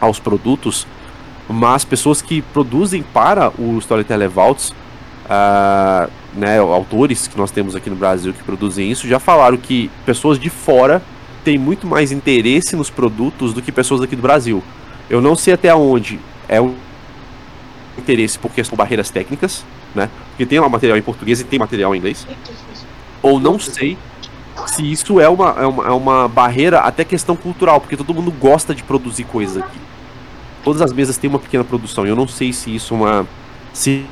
aos 0.00 0.18
produtos, 0.18 0.86
mas 1.48 1.84
pessoas 1.84 2.20
que 2.20 2.42
produzem 2.42 3.02
para 3.02 3.52
o 3.58 3.78
Storyteller 3.78 4.28
Vaults, 4.28 4.70
uh, 4.70 6.10
né, 6.34 6.58
autores 6.58 7.28
que 7.28 7.36
nós 7.38 7.50
temos 7.50 7.76
aqui 7.76 7.88
no 7.88 7.96
Brasil 7.96 8.32
que 8.32 8.42
produzem 8.42 8.90
isso, 8.90 9.06
já 9.06 9.20
falaram 9.20 9.56
que 9.56 9.90
pessoas 10.04 10.38
de 10.38 10.50
fora 10.50 11.00
têm 11.44 11.58
muito 11.58 11.86
mais 11.86 12.10
interesse 12.10 12.74
nos 12.74 12.90
produtos 12.90 13.52
do 13.52 13.62
que 13.62 13.70
pessoas 13.70 14.02
aqui 14.02 14.16
do 14.16 14.22
Brasil. 14.22 14.62
Eu 15.08 15.20
não 15.20 15.34
sei 15.36 15.54
até 15.54 15.74
onde 15.74 16.18
é 16.48 16.60
um 16.60 16.74
interesse 17.98 18.38
por 18.38 18.50
questão 18.52 18.74
de 18.74 18.78
barreiras 18.78 19.10
técnicas, 19.10 19.64
né? 19.94 20.08
Porque 20.30 20.46
tem 20.46 20.58
lá 20.58 20.68
material 20.68 20.96
em 20.96 21.02
português 21.02 21.40
e 21.40 21.44
tem 21.44 21.58
material 21.58 21.94
em 21.94 21.98
inglês. 21.98 22.26
Ou 23.22 23.38
não 23.38 23.58
sei 23.58 23.96
se 24.66 24.90
isso 24.90 25.20
é 25.20 25.28
uma, 25.28 25.50
é 25.50 25.66
uma, 25.66 25.86
é 25.86 25.90
uma 25.90 26.28
barreira 26.28 26.80
até 26.80 27.04
questão 27.04 27.36
cultural, 27.36 27.80
porque 27.80 27.96
todo 27.96 28.14
mundo 28.14 28.30
gosta 28.30 28.74
de 28.74 28.82
produzir 28.82 29.24
coisas 29.24 29.62
aqui. 29.62 29.78
Todas 30.62 30.82
as 30.82 30.92
mesas 30.92 31.16
têm 31.16 31.30
uma 31.30 31.38
pequena 31.38 31.64
produção. 31.64 32.06
Eu 32.06 32.16
não 32.16 32.28
sei 32.28 32.52
se 32.52 32.74
isso 32.74 32.94
é 32.94 32.96
uma. 32.96 33.26
Se 33.72 34.04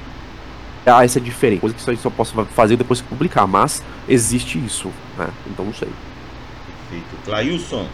ah, 0.86 1.04
essa 1.04 1.18
é 1.18 1.22
diferente, 1.22 1.61
coisa 1.61 1.74
que 1.74 1.82
só, 1.82 1.94
só 1.96 2.11
posso 2.11 2.34
fazer 2.54 2.76
depois 2.76 3.00
que 3.00 3.09
publicar, 3.09 3.46
mas 3.46 3.82
existe 4.09 4.59
isso, 4.59 4.90
né? 5.16 5.28
Então 5.46 5.64
não 5.64 5.74
sei. 5.74 5.88
Perfeito. 6.88 7.24
Clailson. 7.24 7.86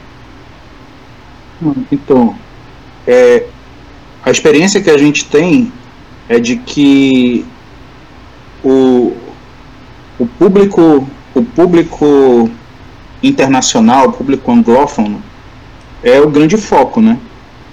Então, 1.91 2.37
é, 3.07 3.47
a 4.25 4.31
experiência 4.31 4.83
que 4.83 4.91
a 4.91 4.99
gente 4.99 5.25
tem 5.27 5.73
é 6.29 6.39
de 6.39 6.57
que 6.57 7.45
o, 8.63 9.17
o 10.19 10.27
público 10.27 11.07
o 11.35 11.43
público 11.43 12.49
internacional, 13.23 14.09
o 14.09 14.13
público 14.13 14.51
anglófono 14.53 15.21
é 16.03 16.21
o 16.21 16.31
grande 16.31 16.57
foco, 16.57 17.01
né? 17.01 17.19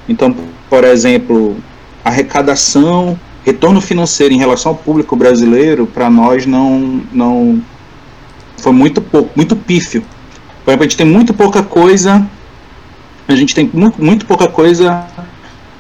Então, 0.10 0.36
por 0.70 0.84
exemplo, 0.84 1.56
arrecadação 2.04 3.20
retorno 3.46 3.82
financeiro 3.82 4.34
em 4.34 4.38
relação 4.38 4.72
ao 4.72 4.78
público 4.78 5.16
brasileiro, 5.16 5.86
para 5.86 6.10
nós 6.10 6.46
não, 6.46 7.02
não 7.12 7.62
foi 8.58 8.72
muito 8.72 9.02
pouco, 9.02 9.30
muito 9.36 9.56
pífio. 9.56 10.04
Por 10.64 10.72
exemplo, 10.72 10.86
a 10.86 10.88
gente 10.88 10.98
tem 10.98 11.06
muito 11.06 11.34
pouca 11.34 11.64
coisa, 11.64 12.26
a 13.28 13.36
gente 13.36 13.54
tem 13.54 13.70
muito, 13.74 14.04
muito 14.04 14.26
pouca 14.26 14.48
coisa 14.48 15.06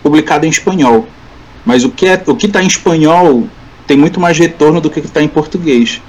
publicada 0.03 0.45
em 0.45 0.49
espanhol. 0.49 1.07
Mas 1.65 1.83
o 1.83 1.89
que 1.89 2.07
é, 2.07 2.21
o 2.25 2.35
que 2.35 2.47
está 2.47 2.61
em 2.63 2.67
espanhol 2.67 3.47
tem 3.85 3.95
muito 3.95 4.19
mais 4.19 4.37
retorno 4.37 4.81
do 4.81 4.89
que 4.89 4.99
está 4.99 5.21
em 5.21 5.27
português. 5.27 6.01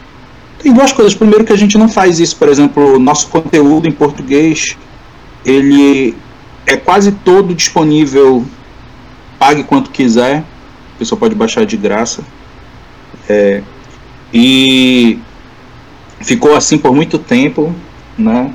Tem 0.62 0.72
duas 0.72 0.92
coisas. 0.92 1.14
Primeiro 1.14 1.44
que 1.44 1.52
a 1.52 1.56
gente 1.56 1.76
não 1.76 1.88
faz 1.88 2.20
isso, 2.20 2.36
por 2.36 2.48
exemplo, 2.48 2.98
nosso 2.98 3.28
conteúdo 3.28 3.88
em 3.88 3.92
português, 3.92 4.76
ele 5.44 6.14
é 6.66 6.76
quase 6.76 7.12
todo 7.12 7.54
disponível, 7.54 8.44
pague 9.38 9.64
quanto 9.64 9.90
quiser 9.90 10.44
pessoa 11.02 11.18
pode 11.18 11.34
baixar 11.34 11.66
de 11.66 11.76
graça. 11.76 12.22
É, 13.28 13.62
e 14.32 15.18
ficou 16.20 16.56
assim 16.56 16.78
por 16.78 16.94
muito 16.94 17.18
tempo, 17.18 17.74
né? 18.16 18.52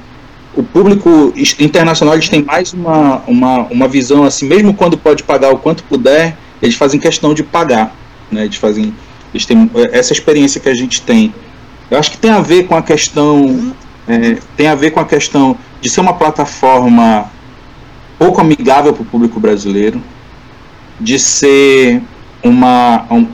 O 0.55 0.63
público 0.63 1.33
internacional 1.59 2.15
eles 2.15 2.29
têm 2.29 2.41
mais 2.41 2.73
uma, 2.73 3.21
uma, 3.27 3.59
uma 3.69 3.87
visão 3.87 4.23
assim, 4.23 4.47
mesmo 4.47 4.73
quando 4.73 4.97
pode 4.97 5.23
pagar 5.23 5.53
o 5.53 5.57
quanto 5.57 5.83
puder, 5.83 6.35
eles 6.61 6.75
fazem 6.75 6.99
questão 6.99 7.33
de 7.33 7.43
pagar, 7.43 7.95
né? 8.31 8.45
Eles 8.45 8.55
fazem, 8.55 8.93
eles 9.33 9.45
têm 9.45 9.69
essa 9.91 10.13
experiência 10.13 10.59
que 10.59 10.69
a 10.69 10.73
gente 10.73 11.01
tem. 11.01 11.33
Eu 11.89 11.97
acho 11.97 12.11
que 12.11 12.17
tem 12.17 12.31
a 12.31 12.41
ver 12.41 12.67
com 12.67 12.75
a 12.75 12.81
questão, 12.81 13.73
é, 14.07 14.37
tem 14.55 14.67
a 14.67 14.75
ver 14.75 14.91
com 14.91 14.99
a 14.99 15.05
questão 15.05 15.57
de 15.81 15.89
ser 15.89 16.01
uma 16.01 16.13
plataforma 16.13 17.31
pouco 18.17 18.41
amigável 18.41 18.93
para 18.93 19.03
o 19.03 19.05
público 19.05 19.39
brasileiro, 19.39 20.01
de 20.99 21.19
ser 21.19 22.01
uma 22.43 23.05
um, 23.09 23.27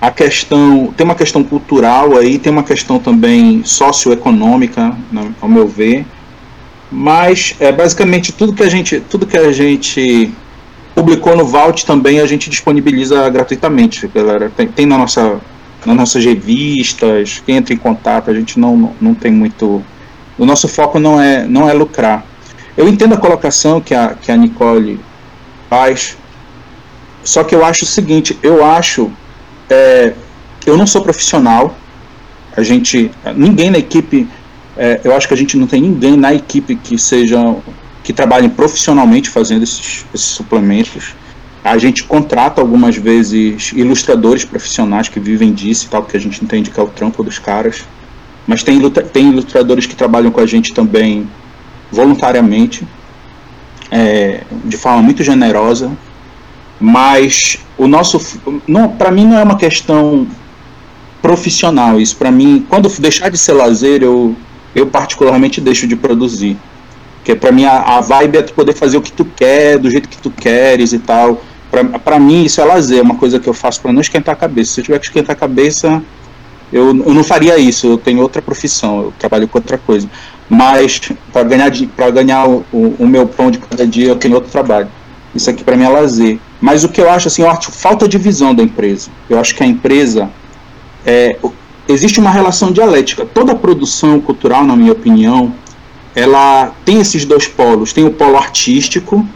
a 0.00 0.10
questão 0.10 0.92
tem 0.96 1.04
uma 1.04 1.14
questão 1.14 1.42
cultural 1.42 2.16
aí 2.16 2.38
tem 2.38 2.52
uma 2.52 2.62
questão 2.62 2.98
também 2.98 3.64
socioeconômica 3.64 4.94
né, 5.10 5.32
ao 5.40 5.48
meu 5.48 5.66
ver 5.66 6.04
mas 6.90 7.54
é 7.58 7.72
basicamente 7.72 8.32
tudo 8.32 8.52
que 8.52 8.62
a 8.62 8.68
gente 8.68 9.00
tudo 9.00 9.26
que 9.26 9.36
a 9.36 9.52
gente 9.52 10.32
publicou 10.96 11.36
no 11.36 11.44
Vault 11.44 11.84
também 11.84 12.20
a 12.20 12.26
gente 12.26 12.48
disponibiliza 12.48 13.28
gratuitamente 13.28 14.08
galera. 14.08 14.50
Tem, 14.56 14.66
tem 14.66 14.86
na 14.86 14.96
nossa 14.96 15.38
nas 15.86 15.96
nossas 15.96 16.24
revistas 16.24 17.42
quem 17.46 17.56
entra 17.56 17.72
em 17.72 17.78
contato 17.78 18.30
a 18.30 18.34
gente 18.34 18.58
não 18.58 18.94
não 19.00 19.14
tem 19.14 19.30
muito 19.30 19.82
o 20.36 20.44
nosso 20.44 20.68
foco 20.68 20.98
não 20.98 21.20
é 21.20 21.46
não 21.46 21.68
é 21.68 21.72
lucrar 21.72 22.26
eu 22.76 22.88
entendo 22.88 23.14
a 23.14 23.16
colocação 23.16 23.80
que 23.80 23.94
a 23.94 24.14
que 24.14 24.30
a 24.30 24.36
Nicole 24.36 25.00
faz 25.70 26.16
só 27.26 27.42
que 27.42 27.54
eu 27.54 27.64
acho 27.64 27.82
o 27.82 27.86
seguinte, 27.88 28.38
eu 28.40 28.64
acho, 28.64 29.10
é, 29.68 30.14
eu 30.64 30.76
não 30.76 30.86
sou 30.86 31.02
profissional, 31.02 31.76
a 32.56 32.62
gente, 32.62 33.10
ninguém 33.34 33.68
na 33.68 33.78
equipe, 33.78 34.28
é, 34.76 35.00
eu 35.02 35.12
acho 35.14 35.26
que 35.26 35.34
a 35.34 35.36
gente 35.36 35.56
não 35.56 35.66
tem 35.66 35.82
ninguém 35.82 36.16
na 36.16 36.32
equipe 36.32 36.76
que 36.76 36.96
seja, 36.96 37.36
que 38.04 38.12
trabalhe 38.12 38.48
profissionalmente 38.48 39.28
fazendo 39.28 39.64
esses, 39.64 40.06
esses 40.14 40.28
suplementos. 40.28 41.16
A 41.66 41.78
gente 41.78 42.04
contrata 42.04 42.60
algumas 42.60 42.96
vezes 42.96 43.72
ilustradores 43.74 44.44
profissionais 44.44 45.08
que 45.08 45.18
vivem 45.18 45.52
disso 45.52 45.86
e 45.86 45.88
tal, 45.88 46.02
porque 46.02 46.16
a 46.16 46.20
gente 46.20 46.42
entende 46.42 46.70
que 46.70 46.78
é 46.78 46.82
o 46.82 46.86
trampo 46.86 47.24
dos 47.24 47.40
caras. 47.40 47.84
Mas 48.46 48.62
tem, 48.62 48.78
tem 49.12 49.30
ilustradores 49.30 49.84
que 49.84 49.96
trabalham 49.96 50.30
com 50.30 50.40
a 50.40 50.46
gente 50.46 50.72
também 50.72 51.28
voluntariamente, 51.90 52.86
é, 53.90 54.44
de 54.64 54.76
forma 54.76 55.02
muito 55.02 55.24
generosa. 55.24 55.90
Mas 56.78 57.58
o 57.76 57.88
nosso, 57.88 58.20
para 58.96 59.10
mim 59.10 59.26
não 59.26 59.36
é 59.36 59.42
uma 59.42 59.56
questão 59.56 60.24
profissional 61.20 62.00
isso. 62.00 62.14
Para 62.16 62.30
mim, 62.30 62.64
quando 62.68 62.88
deixar 63.00 63.28
de 63.28 63.38
ser 63.38 63.54
lazer, 63.54 64.04
eu, 64.04 64.36
eu 64.72 64.86
particularmente 64.86 65.60
deixo 65.60 65.88
de 65.88 65.96
produzir. 65.96 66.56
Porque 67.16 67.34
para 67.34 67.50
mim 67.50 67.64
a, 67.64 67.96
a 67.96 68.00
vibe 68.00 68.36
é 68.38 68.42
tu 68.42 68.54
poder 68.54 68.72
fazer 68.72 68.98
o 68.98 69.02
que 69.02 69.10
tu 69.10 69.24
quer, 69.24 69.78
do 69.78 69.90
jeito 69.90 70.08
que 70.08 70.18
tu 70.18 70.30
queres 70.30 70.92
e 70.92 71.00
tal. 71.00 71.42
Para 71.70 72.18
mim 72.18 72.44
isso 72.44 72.60
é 72.60 72.64
lazer, 72.64 72.98
é 72.98 73.02
uma 73.02 73.16
coisa 73.16 73.38
que 73.38 73.48
eu 73.48 73.54
faço 73.54 73.80
para 73.80 73.92
não 73.92 74.00
esquentar 74.00 74.34
a 74.34 74.38
cabeça. 74.38 74.72
Se 74.72 74.80
eu 74.80 74.84
tiver 74.84 74.98
que 74.98 75.06
esquentar 75.06 75.36
a 75.36 75.38
cabeça, 75.38 76.02
eu, 76.72 76.88
eu 76.88 77.14
não 77.14 77.24
faria 77.24 77.58
isso. 77.58 77.86
Eu 77.86 77.98
tenho 77.98 78.20
outra 78.20 78.40
profissão, 78.40 79.02
eu 79.02 79.14
trabalho 79.18 79.46
com 79.48 79.58
outra 79.58 79.78
coisa. 79.78 80.08
Mas 80.48 81.00
para 81.32 81.42
ganhar, 81.42 81.70
pra 81.96 82.10
ganhar 82.10 82.48
o, 82.48 82.64
o, 82.72 82.96
o 83.00 83.06
meu 83.06 83.26
pão 83.26 83.50
de 83.50 83.58
cada 83.58 83.86
dia, 83.86 84.08
eu 84.08 84.16
tenho 84.16 84.34
outro 84.34 84.50
trabalho. 84.50 84.88
Isso 85.34 85.50
aqui 85.50 85.62
para 85.62 85.76
mim 85.76 85.84
é 85.84 85.88
lazer. 85.88 86.38
Mas 86.60 86.84
o 86.84 86.88
que 86.88 87.00
eu 87.00 87.10
acho 87.10 87.28
assim, 87.28 87.42
eu 87.42 87.50
acho 87.50 87.70
falta 87.70 88.08
de 88.08 88.16
visão 88.16 88.54
da 88.54 88.62
empresa. 88.62 89.10
Eu 89.28 89.38
acho 89.38 89.54
que 89.54 89.62
a 89.62 89.66
empresa 89.66 90.30
é, 91.04 91.36
existe 91.88 92.18
uma 92.20 92.30
relação 92.30 92.72
dialética. 92.72 93.26
Toda 93.26 93.54
produção 93.54 94.20
cultural, 94.20 94.64
na 94.64 94.74
minha 94.74 94.92
opinião, 94.92 95.52
ela 96.14 96.72
tem 96.84 97.00
esses 97.00 97.24
dois 97.24 97.46
polos. 97.46 97.92
Tem 97.92 98.04
o 98.04 98.10
polo 98.10 98.36
artístico, 98.36 99.26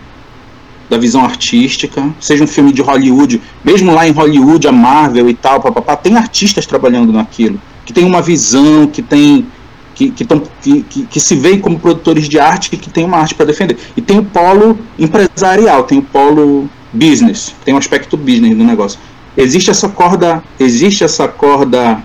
da 0.90 0.98
visão 0.98 1.24
artística, 1.24 2.10
seja 2.18 2.42
um 2.42 2.48
filme 2.48 2.72
de 2.72 2.82
Hollywood, 2.82 3.40
mesmo 3.64 3.94
lá 3.94 4.08
em 4.08 4.10
Hollywood, 4.10 4.66
a 4.66 4.72
Marvel 4.72 5.30
e 5.30 5.34
tal, 5.34 5.60
papapá, 5.60 5.94
tem 5.94 6.16
artistas 6.16 6.66
trabalhando 6.66 7.12
naquilo, 7.12 7.62
que 7.86 7.92
tem 7.92 8.04
uma 8.04 8.20
visão, 8.20 8.88
que 8.88 9.00
tem 9.00 9.46
que, 9.94 10.10
que, 10.10 10.24
tão, 10.24 10.42
que, 10.60 10.82
que, 10.82 11.06
que, 11.06 11.20
se 11.20 11.36
veem 11.36 11.60
como 11.60 11.78
produtores 11.78 12.28
de 12.28 12.40
arte 12.40 12.70
e 12.72 12.76
que 12.76 12.88
tem 12.88 13.04
uma 13.04 13.18
arte 13.18 13.34
para 13.34 13.44
defender. 13.44 13.76
E 13.94 14.00
tem 14.00 14.18
o 14.18 14.24
polo 14.24 14.78
empresarial, 14.98 15.84
tem 15.84 15.98
o 15.98 16.02
polo 16.02 16.70
business, 16.92 17.54
tem 17.64 17.74
um 17.74 17.76
aspecto 17.76 18.16
business 18.16 18.56
do 18.56 18.64
negócio. 18.64 18.98
Existe 19.36 19.70
essa 19.70 19.88
corda, 19.90 20.42
existe 20.58 21.04
essa 21.04 21.28
corda, 21.28 22.02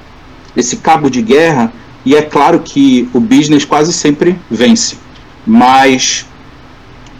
esse 0.56 0.76
cabo 0.78 1.10
de 1.10 1.22
guerra, 1.22 1.72
e 2.06 2.16
é 2.16 2.22
claro 2.22 2.60
que 2.60 3.10
o 3.14 3.20
business 3.20 3.64
quase 3.64 3.94
sempre 3.94 4.38
vence. 4.52 4.98
Mas 5.48 6.26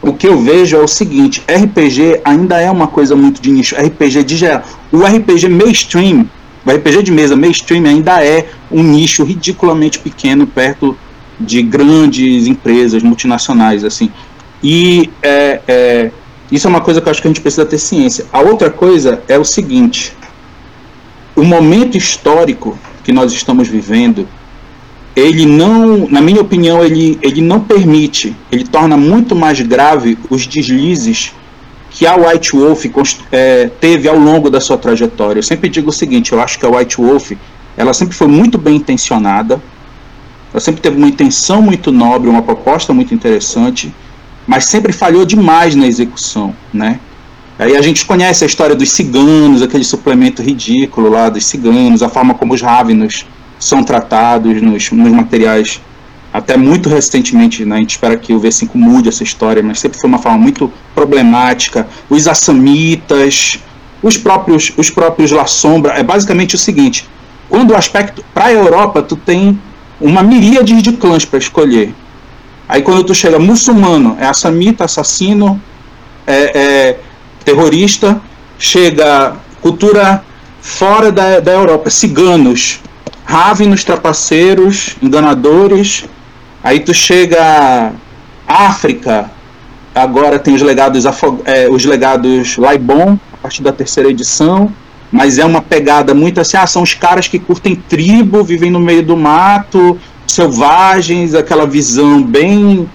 o 0.06 0.14
que 0.14 0.28
eu 0.28 0.40
vejo 0.40 0.78
é 0.78 0.80
o 0.80 0.88
seguinte: 0.88 1.44
RPG 1.50 2.22
ainda 2.24 2.62
é 2.62 2.70
uma 2.70 2.88
coisa 2.88 3.16
muito 3.16 3.42
de 3.42 3.52
nicho. 3.52 3.76
RPG 3.76 4.24
de 4.24 4.38
geral. 4.38 4.64
O 4.92 5.04
RPG 5.04 5.50
mainstream, 5.50 6.30
o 6.64 6.72
RPG 6.72 7.02
de 7.04 7.12
mesa 7.12 7.36
mainstream 7.36 7.86
ainda 7.86 8.24
é 8.24 8.48
um 8.72 8.84
nicho 8.84 9.24
ridiculamente 9.24 9.98
pequeno 9.98 10.46
perto 10.46 10.96
de 11.40 11.62
grandes 11.64 12.46
empresas 12.46 13.02
multinacionais, 13.02 13.84
assim. 13.84 14.12
E 14.64 15.10
é, 15.24 15.62
é, 15.68 16.12
isso 16.52 16.68
é 16.68 16.70
uma 16.70 16.82
coisa 16.82 17.02
que 17.02 17.08
eu 17.08 17.12
acho 17.12 17.22
que 17.22 17.28
a 17.28 17.32
gente 17.32 17.42
precisa 17.42 17.66
ter 17.66 17.80
ciência. 17.80 18.26
A 18.32 18.42
outra 18.42 18.70
coisa 18.70 19.24
é 19.28 19.40
o 19.40 19.44
seguinte: 19.44 20.16
o 21.36 21.44
momento 21.44 21.98
histórico 21.98 22.78
que 23.04 23.12
nós 23.12 23.34
estamos 23.34 23.68
vivendo 23.68 24.28
ele 25.16 25.46
não, 25.46 26.08
na 26.10 26.20
minha 26.20 26.42
opinião, 26.42 26.84
ele, 26.84 27.18
ele 27.22 27.42
não 27.42 27.60
permite, 27.60 28.36
ele 28.52 28.66
torna 28.66 28.98
muito 28.98 29.36
mais 29.36 29.62
grave 29.62 30.18
os 30.30 30.46
deslizes 30.46 31.32
que 31.90 32.06
a 32.06 32.16
White 32.16 32.52
Wolf 32.52 32.86
é, 33.32 33.70
teve 33.80 34.10
ao 34.10 34.20
longo 34.20 34.50
da 34.50 34.60
sua 34.60 34.78
trajetória. 34.78 35.40
Eu 35.40 35.44
sempre 35.44 35.70
digo 35.70 35.90
o 35.90 35.94
seguinte, 35.94 36.34
eu 36.34 36.42
acho 36.42 36.60
que 36.60 36.66
a 36.66 36.70
White 36.70 36.98
Wolf, 36.98 37.32
ela 37.78 37.94
sempre 37.94 38.14
foi 38.14 38.28
muito 38.28 38.58
bem 38.58 38.76
intencionada, 38.76 39.62
ela 40.52 40.60
sempre 40.60 40.82
teve 40.82 40.98
uma 40.98 41.08
intenção 41.08 41.62
muito 41.62 41.94
nobre, 41.94 42.30
uma 42.30 42.42
proposta 42.42 42.94
muito 42.94 43.14
interessante, 43.14 43.94
mas 44.46 44.66
sempre 44.66 44.92
falhou 44.92 45.26
demais 45.26 45.76
na 45.76 45.88
execução, 45.88 46.54
né? 46.74 47.00
Aí 47.58 47.78
a 47.78 47.82
gente 47.82 48.06
conhece 48.06 48.44
a 48.44 48.48
história 48.48 48.76
dos 48.76 48.92
ciganos, 48.92 49.62
aquele 49.62 49.86
suplemento 49.86 50.42
ridículo 50.42 51.10
lá 51.10 51.30
dos 51.30 51.46
ciganos, 51.46 52.04
a 52.04 52.10
forma 52.10 52.34
como 52.34 52.54
os 52.54 52.62
Ravenos 52.62 53.26
são 53.60 53.84
tratados 53.84 54.62
nos, 54.62 54.92
nos 54.92 55.12
materiais 55.12 55.82
até 56.36 56.58
muito 56.58 56.90
recentemente, 56.90 57.64
né, 57.64 57.78
a 57.78 57.80
gente 57.80 57.92
espera 57.92 58.18
que 58.18 58.34
o 58.34 58.42
V5 58.42 58.70
mude 58.76 59.08
essa 59.08 59.24
história, 59.24 59.64
mas 59.64 59.80
sempre 59.80 59.98
foi 59.98 60.10
uma 60.10 60.20
forma 60.20 60.38
muito 60.38 60.70
problemática. 60.94 61.88
Os 62.10 62.28
assamitas, 62.28 63.58
os 64.04 64.18
próprios, 64.18 64.74
os 64.76 64.90
próprios 64.90 65.32
La 65.32 65.46
Sombra, 65.46 65.94
é 65.94 66.04
basicamente 66.04 66.56
o 66.56 66.58
seguinte: 66.58 67.08
quando 67.48 67.72
o 67.72 67.76
aspecto 67.76 68.22
para 68.34 68.48
a 68.48 68.52
Europa, 68.52 69.02
tu 69.02 69.16
tem 69.16 69.58
uma 70.00 70.22
miríade 70.22 70.82
de 70.82 70.92
clãs 70.92 71.24
para 71.24 71.40
escolher. 71.40 71.94
Aí 72.68 72.82
quando 72.82 73.04
tu 73.06 73.16
chega 73.16 73.40
muçulmano, 73.40 74.18
é 74.20 74.26
assamita, 74.26 74.84
assassino, 74.84 75.62
é, 76.28 76.60
é 76.60 77.00
terrorista, 77.46 78.20
chega 78.60 79.38
cultura 79.62 80.22
fora 80.62 81.12
da, 81.14 81.40
da 81.40 81.54
Europa, 81.54 81.90
ciganos, 81.90 82.82
Ravenos, 83.26 83.84
trapaceiros, 83.84 84.96
enganadores. 85.02 86.06
Aí 86.64 86.80
tu 86.80 86.94
chega 86.94 87.92
África, 88.48 89.32
agora 89.94 90.38
tem 90.40 90.54
os 90.54 90.62
legados, 90.62 91.06
é, 91.46 91.68
os 91.70 91.86
legados 91.86 92.58
Laibon, 92.58 93.20
a 93.34 93.38
partir 93.38 93.64
da 93.64 93.72
terceira 93.72 94.10
edição, 94.10 94.72
mas 95.12 95.38
é 95.38 95.46
uma 95.46 95.62
pegada 95.62 96.14
muito 96.14 96.42
assim, 96.42 96.58
ah, 96.58 96.68
são 96.68 96.84
os 96.84 96.94
caras 96.94 97.28
que 97.28 97.40
curtem 97.40 97.76
tribo, 97.76 98.44
vivem 98.44 98.70
no 98.70 98.80
meio 98.80 99.04
do 99.04 99.16
mato, 99.16 100.00
selvagens, 100.28 101.34
aquela 101.34 101.66
visão 101.66 102.22
bem 102.22 102.90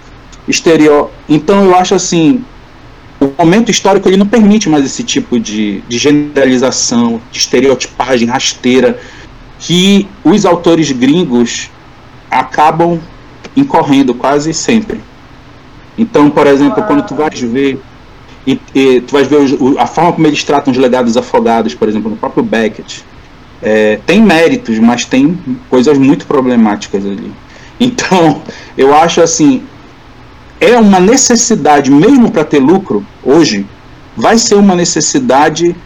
exterior. 0.47 1.11
Então 1.29 1.65
eu 1.65 1.75
acho 1.75 1.95
assim, 1.95 2.45
o 3.21 3.31
momento 3.39 3.71
histórico 3.71 4.09
ele 4.09 4.17
não 4.17 4.27
permite 4.27 4.69
mais 4.69 4.85
esse 4.85 5.03
tipo 5.03 5.39
de, 5.39 5.83
de 5.89 5.99
generalização, 5.99 7.21
de 7.31 7.39
estereotipagem 7.39 8.29
rasteira 8.29 8.99
que 9.61 10.09
os 10.25 10.45
autores 10.45 10.91
gringos 10.91 11.71
acabam 12.31 12.99
incorrendo 13.57 14.15
quase 14.15 14.55
sempre. 14.55 15.01
Então, 15.99 16.31
por 16.31 16.47
exemplo, 16.47 16.83
quando 16.85 17.07
tu 17.07 17.15
vais 17.15 17.39
ver 17.41 17.79
e, 18.47 18.59
e 18.75 19.01
tu 19.03 19.13
vais 19.13 19.29
ver 19.29 19.39
a 19.79 19.87
forma 19.87 20.13
como 20.13 20.27
eles 20.27 20.43
tratam 20.43 20.73
os 20.73 20.79
legados 20.79 21.17
afogados, 21.17 21.75
por 21.75 21.89
exemplo, 21.89 22.11
no 22.11 22.17
próprio 22.17 22.43
Beckett, 22.43 23.05
é, 23.63 24.01
tem 24.07 24.23
méritos, 24.23 24.79
mas 24.79 25.05
tem 25.05 25.39
coisas 25.69 25.99
muito 25.99 26.27
problemáticas 26.27 27.05
ali. 27.05 27.31
Então, 27.79 28.43
eu 28.79 28.95
acho 28.95 29.21
assim, 29.21 29.63
é 30.59 30.79
uma 30.79 30.99
necessidade, 30.99 31.91
mesmo 31.91 32.31
para 32.31 32.45
ter 32.45 32.61
lucro, 32.61 33.05
hoje, 33.23 33.67
vai 34.17 34.39
ser 34.39 34.55
uma 34.55 34.75
necessidade 34.75 35.77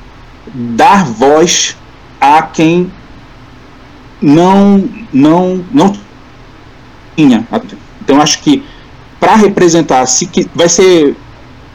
dar 0.54 1.04
voz 1.04 1.76
a 2.20 2.42
quem 2.42 2.90
não 4.24 4.88
não 5.12 5.64
não 5.70 5.94
tinha. 7.14 7.46
Então 8.02 8.20
acho 8.20 8.40
que 8.40 8.62
para 9.20 9.36
representar, 9.36 10.06
se 10.06 10.26
que 10.26 10.48
vai 10.54 10.68
ser 10.68 11.14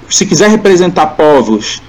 se 0.09 0.25
quiser 0.25 0.49
representar 0.49 1.07
povos 1.07 1.81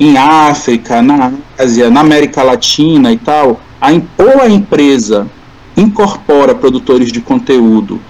em 0.00 0.16
África, 0.16 1.00
na 1.00 1.32
Ásia, 1.56 1.88
na 1.88 2.00
América 2.00 2.42
Latina 2.42 3.12
e 3.12 3.18
tal, 3.18 3.60
a, 3.80 3.90
ou 3.92 4.40
a 4.42 4.48
empresa 4.48 5.28
incorpora 5.76 6.54
produtores 6.54 7.12
de 7.12 7.20
conteúdo 7.20 8.00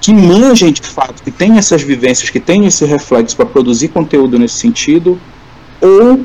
que 0.00 0.12
manjem 0.12 0.72
de 0.72 0.82
fato, 0.82 1.22
que 1.22 1.30
tem 1.30 1.56
essas 1.56 1.80
vivências, 1.80 2.28
que 2.28 2.40
tem 2.40 2.66
esse 2.66 2.84
reflexo 2.84 3.36
para 3.36 3.46
produzir 3.46 3.88
conteúdo 3.88 4.38
nesse 4.38 4.56
sentido, 4.56 5.18
ou 5.80 6.20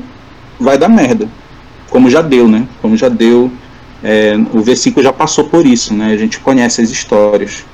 vai 0.58 0.76
dar 0.76 0.88
merda, 0.88 1.28
como 1.88 2.10
já 2.10 2.20
deu, 2.20 2.48
né? 2.48 2.66
Como 2.82 2.96
já 2.96 3.08
deu 3.08 3.50
é, 4.02 4.34
o 4.52 4.62
V5 4.62 5.02
já 5.02 5.12
passou 5.12 5.44
por 5.44 5.66
isso, 5.66 5.92
né? 5.94 6.12
A 6.12 6.16
gente 6.16 6.38
conhece 6.38 6.80
as 6.80 6.90
histórias. 6.90 7.64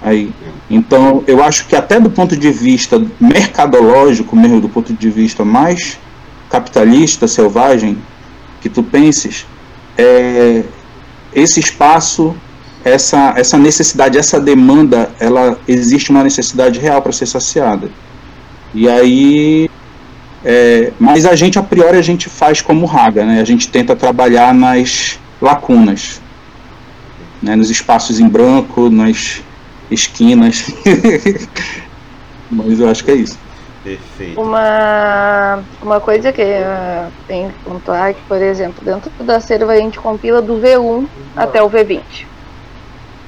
Aí, 0.00 0.30
então, 0.70 1.24
eu 1.26 1.42
acho 1.42 1.66
que 1.66 1.74
até 1.74 1.98
do 1.98 2.08
ponto 2.08 2.36
de 2.36 2.50
vista 2.50 3.04
mercadológico, 3.20 4.36
mesmo 4.36 4.60
do 4.60 4.68
ponto 4.68 4.92
de 4.92 5.10
vista 5.10 5.44
mais 5.44 5.98
capitalista, 6.48 7.26
selvagem, 7.26 7.98
que 8.60 8.68
tu 8.68 8.82
penses, 8.82 9.44
é, 9.96 10.62
esse 11.34 11.60
espaço, 11.60 12.34
essa, 12.84 13.34
essa 13.36 13.58
necessidade, 13.58 14.16
essa 14.16 14.40
demanda, 14.40 15.10
ela 15.18 15.58
existe 15.66 16.10
uma 16.10 16.22
necessidade 16.22 16.78
real 16.78 17.02
para 17.02 17.12
ser 17.12 17.26
saciada. 17.26 17.90
E 18.72 18.88
aí, 18.88 19.68
é, 20.44 20.92
mas 20.98 21.26
a 21.26 21.34
gente 21.34 21.58
a 21.58 21.62
priori 21.62 21.98
a 21.98 22.02
gente 22.02 22.28
faz 22.28 22.62
como 22.62 22.86
raga, 22.86 23.24
né? 23.24 23.40
A 23.40 23.44
gente 23.44 23.68
tenta 23.68 23.96
trabalhar 23.96 24.54
nas 24.54 25.18
lacunas, 25.40 26.20
né, 27.42 27.54
nos 27.56 27.70
espaços 27.70 28.20
em 28.20 28.28
branco, 28.28 28.90
nas 28.90 29.42
esquinas. 29.90 30.66
Mas 32.50 32.80
eu 32.80 32.88
acho 32.88 33.04
que 33.04 33.10
é 33.10 33.14
isso. 33.14 33.38
Perfeito. 33.84 34.40
Uma, 34.40 35.62
uma 35.80 36.00
coisa 36.00 36.32
que 36.32 36.42
uh, 36.42 37.12
tem 37.26 37.48
que 37.48 37.58
pontuar 37.64 38.10
é 38.10 38.12
que, 38.14 38.20
por 38.22 38.40
exemplo, 38.42 38.84
dentro 38.84 39.10
da 39.22 39.40
serva 39.40 39.72
a 39.72 39.76
gente 39.76 39.98
compila 39.98 40.42
do 40.42 40.54
V1 40.54 41.06
até 41.36 41.62
o 41.62 41.70
V20. 41.70 42.00
Uh, 42.00 42.26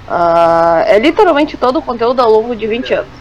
ah, 0.09 0.85
é 0.87 0.99
literalmente 0.99 1.57
todo 1.57 1.79
o 1.79 1.83
conteúdo 1.83 2.21
ao 2.21 2.31
longo 2.31 2.57
de 2.57 2.67
20 2.67 2.95
anos. 2.95 3.21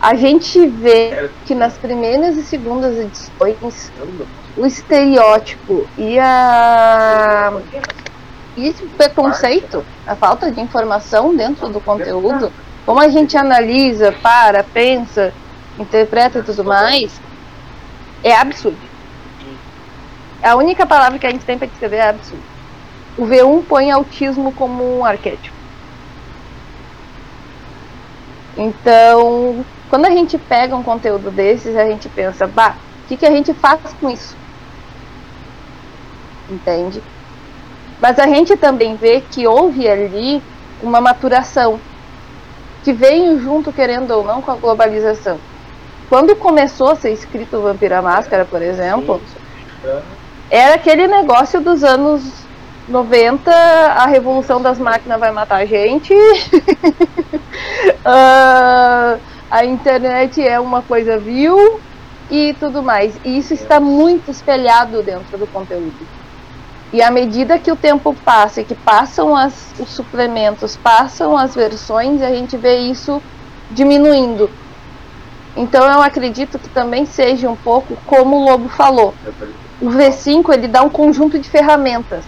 A 0.00 0.14
gente 0.14 0.66
vê 0.66 1.30
que 1.44 1.54
nas 1.54 1.74
primeiras 1.74 2.36
e 2.36 2.42
segundas 2.42 2.98
edições 2.98 3.92
o 4.56 4.66
estereótipo 4.66 5.86
e 5.96 6.18
a 6.18 7.52
e 8.56 8.68
esse 8.68 8.84
preconceito, 8.84 9.84
a 10.06 10.14
falta 10.14 10.50
de 10.50 10.60
informação 10.60 11.34
dentro 11.34 11.68
do 11.70 11.80
conteúdo, 11.80 12.52
como 12.84 13.00
a 13.00 13.08
gente 13.08 13.36
analisa, 13.36 14.12
para, 14.12 14.62
pensa, 14.62 15.32
interpreta 15.78 16.40
e 16.40 16.42
tudo 16.42 16.62
mais, 16.62 17.18
é 18.22 18.34
absurdo. 18.34 18.76
A 20.42 20.54
única 20.56 20.84
palavra 20.84 21.18
que 21.18 21.26
a 21.26 21.30
gente 21.30 21.46
tem 21.46 21.56
para 21.56 21.68
descrever 21.68 21.96
é 21.96 22.08
absurdo. 22.10 22.42
O 23.16 23.24
V1 23.24 23.64
põe 23.66 23.90
autismo 23.90 24.52
como 24.52 24.98
um 24.98 25.04
arquétipo. 25.04 25.56
Então, 28.56 29.64
quando 29.88 30.04
a 30.04 30.10
gente 30.10 30.36
pega 30.36 30.76
um 30.76 30.82
conteúdo 30.82 31.30
desses, 31.30 31.74
a 31.74 31.86
gente 31.86 32.08
pensa, 32.08 32.46
bah, 32.46 32.76
O 33.04 33.08
que, 33.08 33.16
que 33.16 33.26
a 33.26 33.30
gente 33.30 33.52
faz 33.54 33.80
com 34.00 34.10
isso? 34.10 34.41
Entende? 36.52 37.02
Mas 38.00 38.18
a 38.18 38.26
gente 38.26 38.56
também 38.56 38.96
vê 38.96 39.20
que 39.20 39.46
houve 39.46 39.88
ali 39.88 40.42
uma 40.82 41.00
maturação 41.00 41.78
que 42.82 42.92
veio 42.92 43.40
junto, 43.40 43.72
querendo 43.72 44.10
ou 44.10 44.24
não, 44.24 44.42
com 44.42 44.50
a 44.50 44.56
globalização. 44.56 45.38
Quando 46.08 46.36
começou 46.36 46.90
a 46.90 46.96
ser 46.96 47.12
escrito 47.12 47.62
Vampira 47.62 48.02
Máscara, 48.02 48.44
por 48.44 48.60
exemplo, 48.60 49.22
era 50.50 50.74
aquele 50.74 51.06
negócio 51.06 51.60
dos 51.60 51.84
anos 51.84 52.42
90, 52.88 53.50
a 53.50 54.06
revolução 54.06 54.60
das 54.60 54.78
máquinas 54.78 55.18
vai 55.18 55.30
matar 55.30 55.58
a 55.58 55.64
gente. 55.64 56.12
uh, 58.04 58.04
a 59.50 59.64
internet 59.64 60.46
é 60.46 60.58
uma 60.58 60.82
coisa 60.82 61.18
vil 61.18 61.80
e 62.30 62.54
tudo 62.58 62.82
mais. 62.82 63.14
E 63.24 63.38
isso 63.38 63.54
está 63.54 63.78
muito 63.78 64.30
espelhado 64.30 65.02
dentro 65.02 65.38
do 65.38 65.46
conteúdo. 65.46 66.21
E 66.92 67.00
à 67.00 67.10
medida 67.10 67.58
que 67.58 67.72
o 67.72 67.76
tempo 67.76 68.14
passa 68.22 68.60
e 68.60 68.64
que 68.64 68.74
passam 68.74 69.34
as, 69.34 69.72
os 69.78 69.88
suplementos, 69.88 70.76
passam 70.76 71.34
as 71.38 71.54
versões, 71.54 72.20
a 72.20 72.28
gente 72.28 72.54
vê 72.58 72.80
isso 72.80 73.22
diminuindo. 73.70 74.50
Então 75.56 75.90
eu 75.90 76.02
acredito 76.02 76.58
que 76.58 76.68
também 76.68 77.06
seja 77.06 77.48
um 77.48 77.56
pouco 77.56 77.96
como 78.06 78.36
o 78.36 78.44
Lobo 78.44 78.68
falou. 78.68 79.14
O 79.80 79.86
V5 79.86 80.52
ele 80.52 80.68
dá 80.68 80.82
um 80.82 80.90
conjunto 80.90 81.38
de 81.38 81.48
ferramentas. 81.48 82.24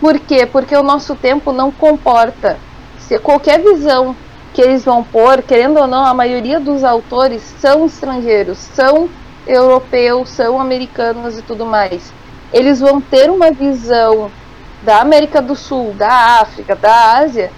Por 0.00 0.18
quê? 0.18 0.44
Porque 0.44 0.76
o 0.76 0.82
nosso 0.82 1.14
tempo 1.14 1.52
não 1.52 1.70
comporta. 1.70 2.58
Se 2.98 3.16
qualquer 3.20 3.62
visão 3.62 4.14
que 4.52 4.60
eles 4.60 4.84
vão 4.84 5.04
pôr, 5.04 5.40
querendo 5.40 5.78
ou 5.78 5.86
não, 5.86 6.04
a 6.04 6.12
maioria 6.12 6.58
dos 6.58 6.82
autores 6.82 7.42
são 7.60 7.86
estrangeiros, 7.86 8.58
são 8.58 9.08
europeus, 9.46 10.30
são 10.30 10.60
americanos 10.60 11.38
e 11.38 11.42
tudo 11.42 11.64
mais 11.64 12.17
eles 12.52 12.80
vão 12.80 13.00
ter 13.00 13.30
uma 13.30 13.50
visão 13.50 14.30
da 14.82 15.00
América 15.00 15.42
do 15.42 15.54
Sul, 15.54 15.92
da 15.94 16.40
África, 16.40 16.74
da 16.74 17.18
Ásia, 17.18 17.50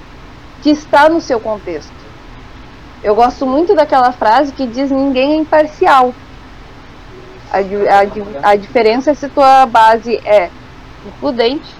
que 0.63 0.71
está 0.71 1.09
no 1.09 1.21
seu 1.21 1.39
contexto. 1.39 1.93
Eu 3.03 3.15
gosto 3.15 3.47
muito 3.47 3.75
daquela 3.75 4.13
frase 4.13 4.53
que 4.53 4.67
diz 4.67 4.91
ninguém 4.91 5.33
é 5.33 5.37
imparcial. 5.37 6.15
A, 7.51 7.59
a, 7.59 8.51
a 8.51 8.57
diferença 8.57 9.11
é 9.11 9.15
se 9.15 9.29
tua 9.29 9.67
base 9.67 10.17
é 10.25 10.51
includente, 11.07 11.75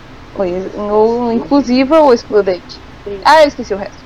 ou 0.91 1.33
inclusiva 1.33 2.01
ou 2.01 2.15
excludente. 2.15 2.81
Ah, 3.25 3.43
eu 3.43 3.49
esqueci 3.49 3.75
o 3.75 3.77
resto. 3.77 4.03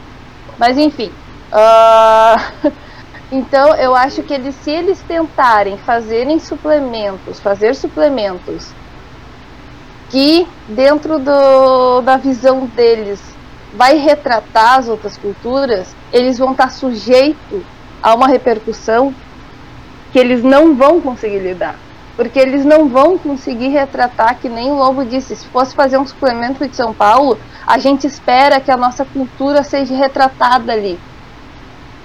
Mas 0.58 0.76
enfim. 0.78 1.12
Uh, 1.52 2.72
então 3.30 3.74
eu 3.76 3.94
acho 3.94 4.22
que 4.22 4.34
eles, 4.34 4.54
se 4.56 4.70
eles 4.70 5.00
tentarem 5.02 5.78
fazerem 5.78 6.38
suplementos, 6.38 7.38
fazer 7.38 7.74
suplementos 7.76 8.72
que 10.10 10.46
dentro 10.68 11.18
do, 11.18 12.00
da 12.02 12.16
visão 12.16 12.66
deles 12.66 13.20
vai 13.74 13.96
retratar 13.96 14.78
as 14.78 14.88
outras 14.88 15.16
culturas, 15.16 15.94
eles 16.12 16.38
vão 16.38 16.52
estar 16.52 16.70
sujeitos 16.70 17.62
a 18.02 18.14
uma 18.14 18.28
repercussão 18.28 19.14
que 20.12 20.18
eles 20.18 20.44
não 20.44 20.76
vão 20.76 21.00
conseguir 21.00 21.40
lidar. 21.40 21.76
Porque 22.16 22.38
eles 22.38 22.64
não 22.64 22.88
vão 22.88 23.18
conseguir 23.18 23.68
retratar, 23.68 24.38
que 24.38 24.48
nem 24.48 24.70
o 24.70 24.76
Lobo 24.76 25.04
disse, 25.04 25.34
se 25.34 25.46
fosse 25.48 25.74
fazer 25.74 25.98
um 25.98 26.06
suplemento 26.06 26.68
de 26.68 26.76
São 26.76 26.94
Paulo, 26.94 27.36
a 27.66 27.78
gente 27.78 28.06
espera 28.06 28.60
que 28.60 28.70
a 28.70 28.76
nossa 28.76 29.04
cultura 29.04 29.64
seja 29.64 29.96
retratada 29.96 30.72
ali. 30.72 31.00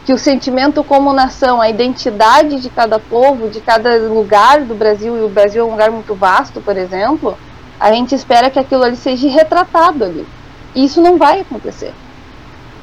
Que 0.06 0.14
o 0.14 0.18
sentimento 0.18 0.84
como 0.84 1.14
nação, 1.14 1.62
a 1.62 1.70
identidade 1.70 2.60
de 2.60 2.70
cada 2.72 2.98
povo, 2.98 3.50
de 3.50 3.62
cada 3.62 3.98
lugar 3.98 4.62
do 4.62 4.74
Brasil, 4.74 5.16
e 5.16 5.22
o 5.22 5.30
Brasil 5.30 5.62
é 5.62 5.68
um 5.68 5.72
lugar 5.72 5.92
muito 5.92 6.16
vasto, 6.16 6.60
por 6.60 6.76
exemplo, 6.76 7.38
a 7.80 7.92
gente 7.94 8.14
espera 8.14 8.50
que 8.50 8.60
aquilo 8.60 8.84
ali 8.84 8.96
seja 8.96 9.30
retratado 9.30 10.04
ali. 10.04 10.28
E 10.76 10.84
isso 10.84 11.02
não 11.02 11.18
vai 11.18 11.40
acontecer. 11.42 11.94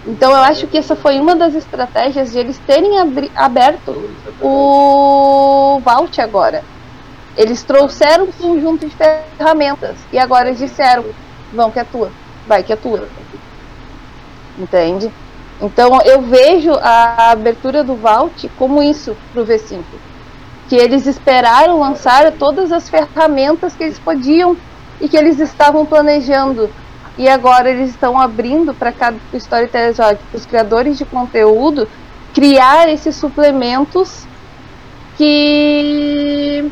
Então 0.06 0.30
eu 0.30 0.38
acho 0.38 0.66
que 0.68 0.78
essa 0.78 0.94
foi 0.94 1.18
uma 1.18 1.34
das 1.34 1.54
estratégias 1.54 2.30
de 2.30 2.38
eles 2.38 2.58
terem 2.66 2.92
aberto 3.34 4.10
o 4.40 5.80
Vault 5.84 6.20
agora. 6.20 6.62
Eles 7.36 7.62
trouxeram 7.62 8.24
um 8.24 8.32
conjunto 8.32 8.86
de 8.86 8.94
ferramentas 8.94 9.96
e 10.12 10.18
agora 10.18 10.54
disseram, 10.54 11.04
vão 11.52 11.70
que 11.70 11.80
é 11.80 11.84
tua, 11.84 12.10
vai 12.46 12.62
que 12.62 12.72
é 12.72 12.76
tua. 12.76 13.06
Entende? 14.58 15.12
Então 15.60 16.00
eu 16.02 16.22
vejo 16.22 16.72
a 16.80 17.32
abertura 17.32 17.82
do 17.82 17.96
Vault 17.96 18.48
como 18.56 18.82
isso 18.82 19.16
para 19.32 19.42
o 19.42 19.46
V5. 19.46 19.82
Que 20.68 20.76
eles 20.76 21.06
esperaram 21.06 21.80
lançar 21.80 22.30
todas 22.32 22.72
as 22.72 22.88
ferramentas 22.88 23.74
que 23.74 23.84
eles 23.84 23.98
podiam 23.98 24.56
e 25.00 25.08
que 25.08 25.16
eles 25.16 25.38
estavam 25.38 25.84
planejando 25.84 26.70
e 27.18 27.28
agora 27.28 27.70
eles 27.70 27.90
estão 27.90 28.20
abrindo 28.20 28.74
para 28.74 28.92
cada 28.92 29.16
storyteller, 29.34 29.94
para 29.94 30.18
os 30.34 30.44
criadores 30.44 30.98
de 30.98 31.04
conteúdo 31.04 31.88
criar 32.34 32.88
esses 32.88 33.16
suplementos 33.16 34.26
que 35.16 36.70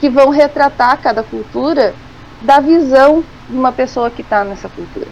que 0.00 0.10
vão 0.10 0.28
retratar 0.28 0.98
cada 0.98 1.22
cultura 1.22 1.94
da 2.42 2.60
visão 2.60 3.24
de 3.48 3.56
uma 3.56 3.72
pessoa 3.72 4.10
que 4.10 4.20
está 4.20 4.44
nessa 4.44 4.68
cultura. 4.68 5.08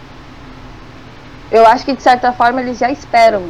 Eu 1.51 1.66
acho 1.66 1.84
que 1.84 1.95
de 1.95 2.03
certa 2.03 2.32
forma 2.32 2.61
eles 2.61 2.78
já 2.78 2.90
esperam. 2.90 3.43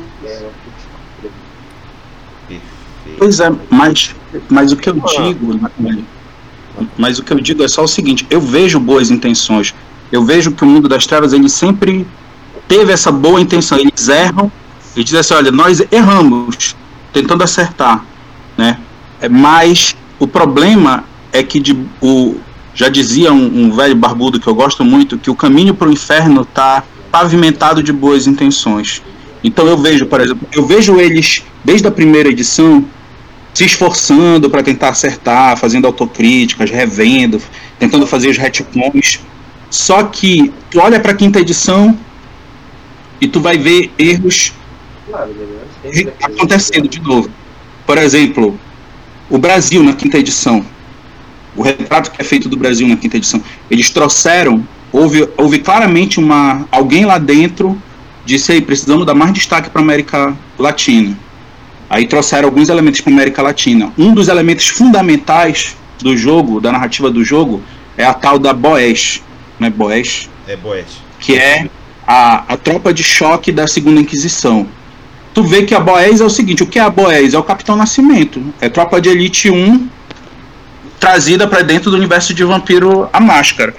Pois 3.18 3.40
é, 3.40 3.50
mas, 3.70 4.14
mas 4.48 4.70
o 4.70 4.76
que 4.76 4.88
eu 4.88 4.94
digo, 4.94 5.58
mas 6.96 7.18
o 7.18 7.22
que 7.22 7.32
eu 7.32 7.40
digo 7.40 7.62
é 7.62 7.68
só 7.68 7.84
o 7.84 7.88
seguinte: 7.88 8.26
eu 8.30 8.40
vejo 8.40 8.78
boas 8.78 9.10
intenções. 9.10 9.74
Eu 10.10 10.24
vejo 10.24 10.52
que 10.52 10.62
o 10.62 10.66
mundo 10.66 10.88
das 10.88 11.06
trevas 11.06 11.32
ele 11.32 11.48
sempre 11.48 12.06
teve 12.68 12.92
essa 12.92 13.10
boa 13.10 13.40
intenção. 13.40 13.78
Eles 13.78 14.08
erram 14.08 14.50
e 14.96 15.02
dizem 15.02 15.20
assim: 15.20 15.34
olha, 15.34 15.50
nós 15.50 15.82
erramos, 15.90 16.76
tentando 17.12 17.42
acertar, 17.42 18.04
né? 18.56 18.78
É, 19.20 19.28
mas 19.28 19.96
o 20.18 20.26
problema 20.26 21.04
é 21.32 21.42
que 21.42 21.58
de, 21.60 21.76
o, 22.00 22.36
já 22.74 22.88
dizia 22.88 23.32
um, 23.32 23.64
um, 23.64 23.72
velho 23.72 23.94
barbudo 23.94 24.40
que 24.40 24.46
eu 24.46 24.54
gosto 24.54 24.84
muito 24.84 25.18
que 25.18 25.30
o 25.30 25.34
caminho 25.34 25.74
para 25.74 25.88
o 25.88 25.92
inferno 25.92 26.42
está 26.42 26.82
pavimentado 27.10 27.82
de 27.82 27.92
boas 27.92 28.26
intenções. 28.26 29.02
Então 29.44 29.66
eu 29.66 29.76
vejo, 29.76 30.06
por 30.06 30.20
exemplo, 30.20 30.46
eu 30.52 30.66
vejo 30.66 30.98
eles 31.00 31.42
desde 31.64 31.86
a 31.86 31.90
primeira 31.90 32.28
edição 32.28 32.84
se 33.54 33.64
esforçando 33.64 34.48
para 34.48 34.62
tentar 34.62 34.88
acertar, 34.90 35.56
fazendo 35.56 35.86
autocríticas, 35.86 36.70
revendo, 36.70 37.40
tentando 37.78 38.06
fazer 38.06 38.28
os 38.28 38.38
retcons. 38.38 39.20
Só 39.70 40.04
que 40.04 40.52
tu 40.70 40.80
olha 40.80 41.00
para 41.00 41.12
a 41.12 41.14
quinta 41.14 41.40
edição 41.40 41.98
e 43.20 43.28
tu 43.28 43.40
vai 43.40 43.58
ver 43.58 43.90
erros 43.98 44.52
acontecendo 46.22 46.88
de 46.88 47.00
novo. 47.00 47.30
Por 47.86 47.98
exemplo, 47.98 48.58
o 49.28 49.38
Brasil 49.38 49.82
na 49.82 49.92
quinta 49.92 50.18
edição, 50.18 50.64
o 51.56 51.62
retrato 51.62 52.10
que 52.10 52.20
é 52.20 52.24
feito 52.24 52.48
do 52.48 52.56
Brasil 52.56 52.86
na 52.88 52.96
quinta 52.96 53.16
edição, 53.16 53.42
eles 53.70 53.90
trouxeram, 53.90 54.66
houve, 54.90 55.28
houve 55.36 55.58
claramente 55.58 56.18
uma 56.18 56.66
alguém 56.70 57.04
lá 57.04 57.18
dentro 57.18 57.80
disse 58.24 58.52
aí 58.52 58.60
precisamos 58.60 59.04
dar 59.04 59.14
mais 59.14 59.32
destaque 59.32 59.68
para 59.70 59.80
a 59.80 59.84
América 59.84 60.36
Latina 60.58 61.16
Aí 61.92 62.06
trouxeram 62.06 62.48
alguns 62.48 62.70
elementos 62.70 63.02
para 63.02 63.12
América 63.12 63.42
Latina. 63.42 63.92
Um 63.98 64.14
dos 64.14 64.28
elementos 64.28 64.66
fundamentais 64.66 65.76
do 66.00 66.16
jogo, 66.16 66.58
da 66.58 66.72
narrativa 66.72 67.10
do 67.10 67.22
jogo, 67.22 67.62
é 67.98 68.04
a 68.06 68.14
tal 68.14 68.38
da 68.38 68.54
Boés, 68.54 69.22
né? 69.60 69.68
Boés. 69.68 70.30
É 70.48 70.56
Boés. 70.56 70.86
Que 71.20 71.36
é 71.36 71.68
a, 72.06 72.44
a 72.54 72.56
tropa 72.56 72.94
de 72.94 73.04
choque 73.04 73.52
da 73.52 73.66
Segunda 73.66 74.00
Inquisição. 74.00 74.66
Tu 75.34 75.42
vê 75.42 75.64
que 75.64 75.74
a 75.74 75.80
Boés 75.80 76.22
é 76.22 76.24
o 76.24 76.30
seguinte, 76.30 76.62
o 76.62 76.66
que 76.66 76.78
é 76.78 76.82
a 76.82 76.88
Boés? 76.88 77.34
É 77.34 77.38
o 77.38 77.42
Capitão 77.42 77.76
Nascimento. 77.76 78.42
É 78.58 78.70
tropa 78.70 78.98
de 78.98 79.10
elite 79.10 79.50
1 79.50 79.86
trazida 80.98 81.46
para 81.46 81.60
dentro 81.60 81.90
do 81.90 81.96
universo 81.98 82.32
de 82.32 82.42
Vampiro 82.42 83.06
a 83.12 83.20
Máscara. 83.20 83.74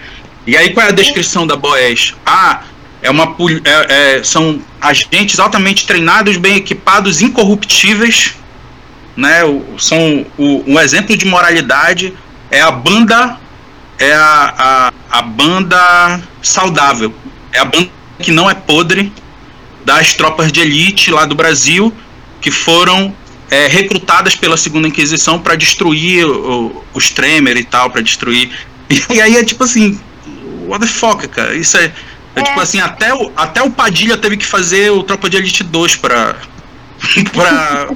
E 0.45 0.55
aí 0.55 0.71
qual 0.71 0.85
é 0.85 0.89
a 0.89 0.93
descrição 0.93 1.47
da 1.47 1.55
Boés? 1.55 2.13
Ah, 2.23 2.61
é 3.03 3.11
uma, 3.11 3.35
é, 3.65 4.15
é, 4.17 4.23
são 4.23 4.61
agentes 4.81 5.37
altamente 5.37 5.85
treinados, 5.85 6.37
bem 6.37 6.55
equipados, 6.55 7.21
incorruptíveis. 7.21 8.33
Né? 9.15 9.43
O, 9.43 9.77
são 9.77 10.25
o, 10.37 10.63
um 10.65 10.79
exemplo 10.79 11.15
de 11.15 11.25
moralidade. 11.25 12.13
É 12.49 12.61
a 12.61 12.71
banda. 12.71 13.37
É 13.99 14.13
a, 14.13 14.91
a, 15.11 15.19
a 15.19 15.21
banda 15.21 16.21
saudável. 16.41 17.13
É 17.51 17.59
a 17.59 17.65
banda 17.65 17.89
que 18.19 18.31
não 18.31 18.49
é 18.49 18.55
podre 18.55 19.11
das 19.83 20.13
tropas 20.13 20.49
de 20.49 20.61
elite 20.61 21.11
lá 21.11 21.25
do 21.25 21.35
Brasil 21.35 21.93
que 22.39 22.51
foram 22.51 23.13
é, 23.51 23.67
recrutadas 23.67 24.35
pela 24.35 24.57
Segunda 24.57 24.87
Inquisição 24.87 25.39
para 25.39 25.55
destruir 25.55 26.25
o, 26.25 26.83
os 26.93 27.09
Tremer 27.09 27.57
e 27.57 27.63
tal, 27.63 27.89
para 27.89 28.01
destruir. 28.01 28.49
E, 28.89 29.01
e 29.15 29.21
aí 29.21 29.35
é 29.35 29.43
tipo 29.43 29.63
assim, 29.63 29.99
what 30.67 30.85
the 30.85 30.91
fuck, 30.91 31.27
cara? 31.27 31.53
Isso 31.55 31.77
é 31.77 31.91
é, 32.35 32.41
tipo 32.41 32.59
assim, 32.59 32.79
até 32.79 33.13
o, 33.13 33.31
até 33.35 33.61
o 33.61 33.69
Padilha 33.69 34.17
teve 34.17 34.37
que 34.37 34.45
fazer 34.45 34.91
o 34.91 35.03
Tropa 35.03 35.29
de 35.29 35.37
Elite 35.37 35.63
2 35.63 35.95
pra. 35.97 36.35
pra 37.33 37.89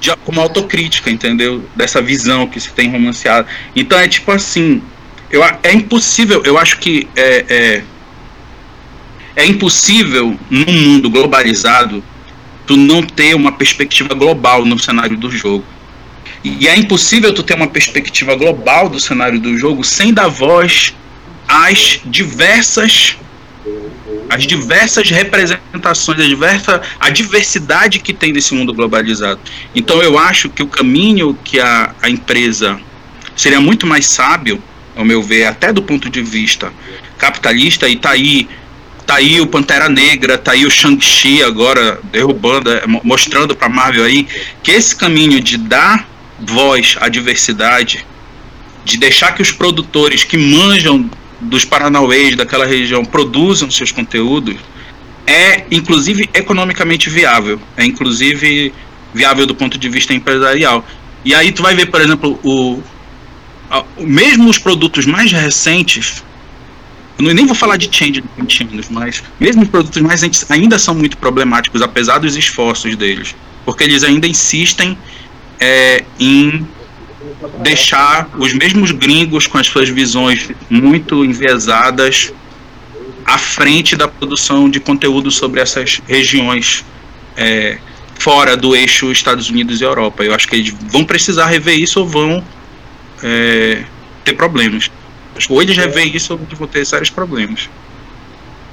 de, 0.00 0.14
como 0.24 0.40
autocrítica, 0.40 1.10
entendeu? 1.10 1.64
Dessa 1.74 2.00
visão 2.00 2.46
que 2.46 2.60
se 2.60 2.70
tem 2.70 2.90
romanceado. 2.90 3.46
Então 3.74 3.98
é 3.98 4.08
tipo 4.08 4.30
assim, 4.30 4.82
eu, 5.30 5.42
é 5.42 5.72
impossível, 5.72 6.42
eu 6.44 6.56
acho 6.56 6.78
que 6.78 7.08
é, 7.16 7.44
é, 7.48 7.82
é 9.36 9.46
impossível 9.46 10.38
num 10.48 10.72
mundo 10.72 11.10
globalizado 11.10 12.02
tu 12.66 12.76
não 12.76 13.02
ter 13.02 13.34
uma 13.34 13.52
perspectiva 13.52 14.14
global 14.14 14.64
no 14.64 14.78
cenário 14.78 15.16
do 15.16 15.30
jogo. 15.30 15.64
E 16.42 16.68
é 16.68 16.76
impossível 16.76 17.32
tu 17.34 17.42
ter 17.42 17.54
uma 17.54 17.66
perspectiva 17.66 18.34
global 18.34 18.88
do 18.88 19.00
cenário 19.00 19.40
do 19.40 19.56
jogo 19.56 19.82
sem 19.82 20.12
dar 20.12 20.28
voz 20.28 20.94
às 21.48 22.00
diversas 22.04 23.16
as 24.28 24.46
diversas 24.46 25.10
representações, 25.10 26.20
a, 26.20 26.26
diversa, 26.26 26.82
a 26.98 27.10
diversidade 27.10 27.98
que 27.98 28.12
tem 28.12 28.32
nesse 28.32 28.54
mundo 28.54 28.72
globalizado. 28.72 29.40
Então 29.74 30.02
eu 30.02 30.18
acho 30.18 30.48
que 30.48 30.62
o 30.62 30.66
caminho 30.66 31.38
que 31.44 31.60
a, 31.60 31.94
a 32.02 32.10
empresa 32.10 32.78
seria 33.36 33.60
muito 33.60 33.86
mais 33.86 34.06
sábio, 34.06 34.62
ao 34.96 35.04
meu 35.04 35.22
ver, 35.22 35.46
até 35.46 35.72
do 35.72 35.82
ponto 35.82 36.08
de 36.08 36.22
vista 36.22 36.72
capitalista, 37.18 37.88
e 37.88 37.96
tá 37.96 38.10
aí 38.10 38.48
tá 39.06 39.16
aí 39.16 39.40
o 39.40 39.46
Pantera 39.46 39.88
Negra, 39.88 40.38
tá 40.38 40.52
aí 40.52 40.64
o 40.64 40.70
Shang-Chi 40.70 41.42
agora 41.42 42.00
derrubando, 42.04 42.70
é, 42.70 42.82
mostrando 42.86 43.54
para 43.54 43.68
Marvel 43.68 44.04
aí 44.04 44.26
que 44.62 44.70
esse 44.70 44.96
caminho 44.96 45.40
de 45.40 45.58
dar 45.58 46.08
voz 46.40 46.96
à 47.00 47.08
diversidade, 47.08 48.06
de 48.84 48.96
deixar 48.96 49.32
que 49.32 49.42
os 49.42 49.52
produtores 49.52 50.24
que 50.24 50.38
manjam 50.38 51.08
dos 51.44 51.64
Paranauês 51.64 52.36
daquela 52.36 52.66
região 52.66 53.04
produzam 53.04 53.70
seus 53.70 53.92
conteúdos, 53.92 54.56
é 55.26 55.64
inclusive 55.70 56.28
economicamente 56.34 57.08
viável, 57.08 57.60
é 57.76 57.84
inclusive 57.84 58.72
viável 59.12 59.46
do 59.46 59.54
ponto 59.54 59.78
de 59.78 59.88
vista 59.88 60.12
empresarial. 60.12 60.84
E 61.24 61.34
aí 61.34 61.52
tu 61.52 61.62
vai 61.62 61.74
ver, 61.74 61.86
por 61.86 62.00
exemplo, 62.00 62.38
o, 62.42 62.82
a, 63.70 63.84
mesmo 63.98 64.48
os 64.50 64.58
produtos 64.58 65.06
mais 65.06 65.32
recentes, 65.32 66.22
eu 67.18 67.34
nem 67.34 67.46
vou 67.46 67.54
falar 67.54 67.76
de 67.76 67.88
change 67.90 68.20
de 68.20 68.24
20 68.36 68.62
anos, 68.64 68.88
mas 68.90 69.22
mesmo 69.38 69.62
os 69.62 69.68
produtos 69.68 70.02
mais 70.02 70.20
recentes 70.20 70.50
ainda 70.50 70.78
são 70.78 70.94
muito 70.94 71.16
problemáticos, 71.16 71.80
apesar 71.80 72.18
dos 72.18 72.36
esforços 72.36 72.96
deles, 72.96 73.34
porque 73.64 73.84
eles 73.84 74.02
ainda 74.02 74.26
insistem 74.26 74.98
é, 75.60 76.04
em 76.18 76.66
deixar 77.60 78.28
os 78.38 78.52
mesmos 78.52 78.90
gringos 78.90 79.46
com 79.46 79.58
as 79.58 79.66
suas 79.66 79.88
visões 79.88 80.50
muito 80.68 81.24
enviesadas 81.24 82.32
à 83.24 83.38
frente 83.38 83.96
da 83.96 84.06
produção 84.06 84.68
de 84.68 84.80
conteúdo 84.80 85.30
sobre 85.30 85.60
essas 85.60 86.00
regiões 86.06 86.84
é, 87.36 87.78
fora 88.18 88.56
do 88.56 88.76
eixo 88.76 89.10
Estados 89.10 89.48
Unidos 89.50 89.80
e 89.80 89.84
Europa. 89.84 90.24
Eu 90.24 90.34
acho 90.34 90.46
que 90.46 90.56
eles 90.56 90.74
vão 90.88 91.04
precisar 91.04 91.46
rever 91.46 91.78
isso 91.78 92.00
ou 92.00 92.06
vão 92.06 92.44
é, 93.22 93.84
ter 94.24 94.34
problemas. 94.34 94.90
Ou 95.48 95.60
eles 95.60 95.76
rever 95.76 96.14
isso 96.14 96.34
ou 96.34 96.56
vão 96.56 96.68
ter 96.68 96.84
sérios 96.84 97.10
problemas. 97.10 97.68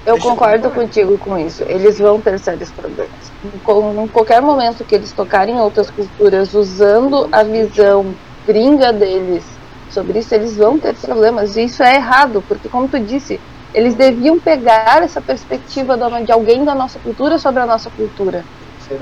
Eu 0.06 0.18
concordo 0.18 0.70
contigo 0.72 1.18
com 1.18 1.38
isso. 1.38 1.64
Eles 1.64 1.99
vão 1.99 2.20
ter 2.20 2.39
sérios 2.39 2.72
problemas. 2.72 3.32
Em 3.43 4.08
qualquer 4.08 4.41
momento 4.41 4.84
que 4.84 4.95
eles 4.95 5.12
tocarem 5.12 5.60
outras 5.60 5.89
culturas 5.91 6.54
usando 6.54 7.30
a 7.32 7.43
visão 7.43 8.14
gringa 8.46 8.92
deles 8.92 9.44
sobre 9.89 10.20
isso, 10.20 10.34
eles 10.34 10.56
vão 10.56 10.80
ter 10.80 10.96
problemas. 10.96 11.56
E 11.58 11.64
isso 11.66 11.84
é 11.84 11.96
errado, 11.96 12.44
porque, 12.48 12.70
como 12.70 12.88
tu 12.88 13.00
disse, 13.00 13.39
eles 13.74 13.96
deviam 13.96 14.39
pegar 14.39 15.04
essa 15.04 15.22
perspectiva 15.22 15.98
de 16.26 16.32
alguém 16.32 16.64
da 16.64 16.76
nossa 16.76 17.00
cultura 17.00 17.38
sobre 17.38 17.62
a 17.62 17.66
nossa 17.66 17.89
cultura. 17.89 18.44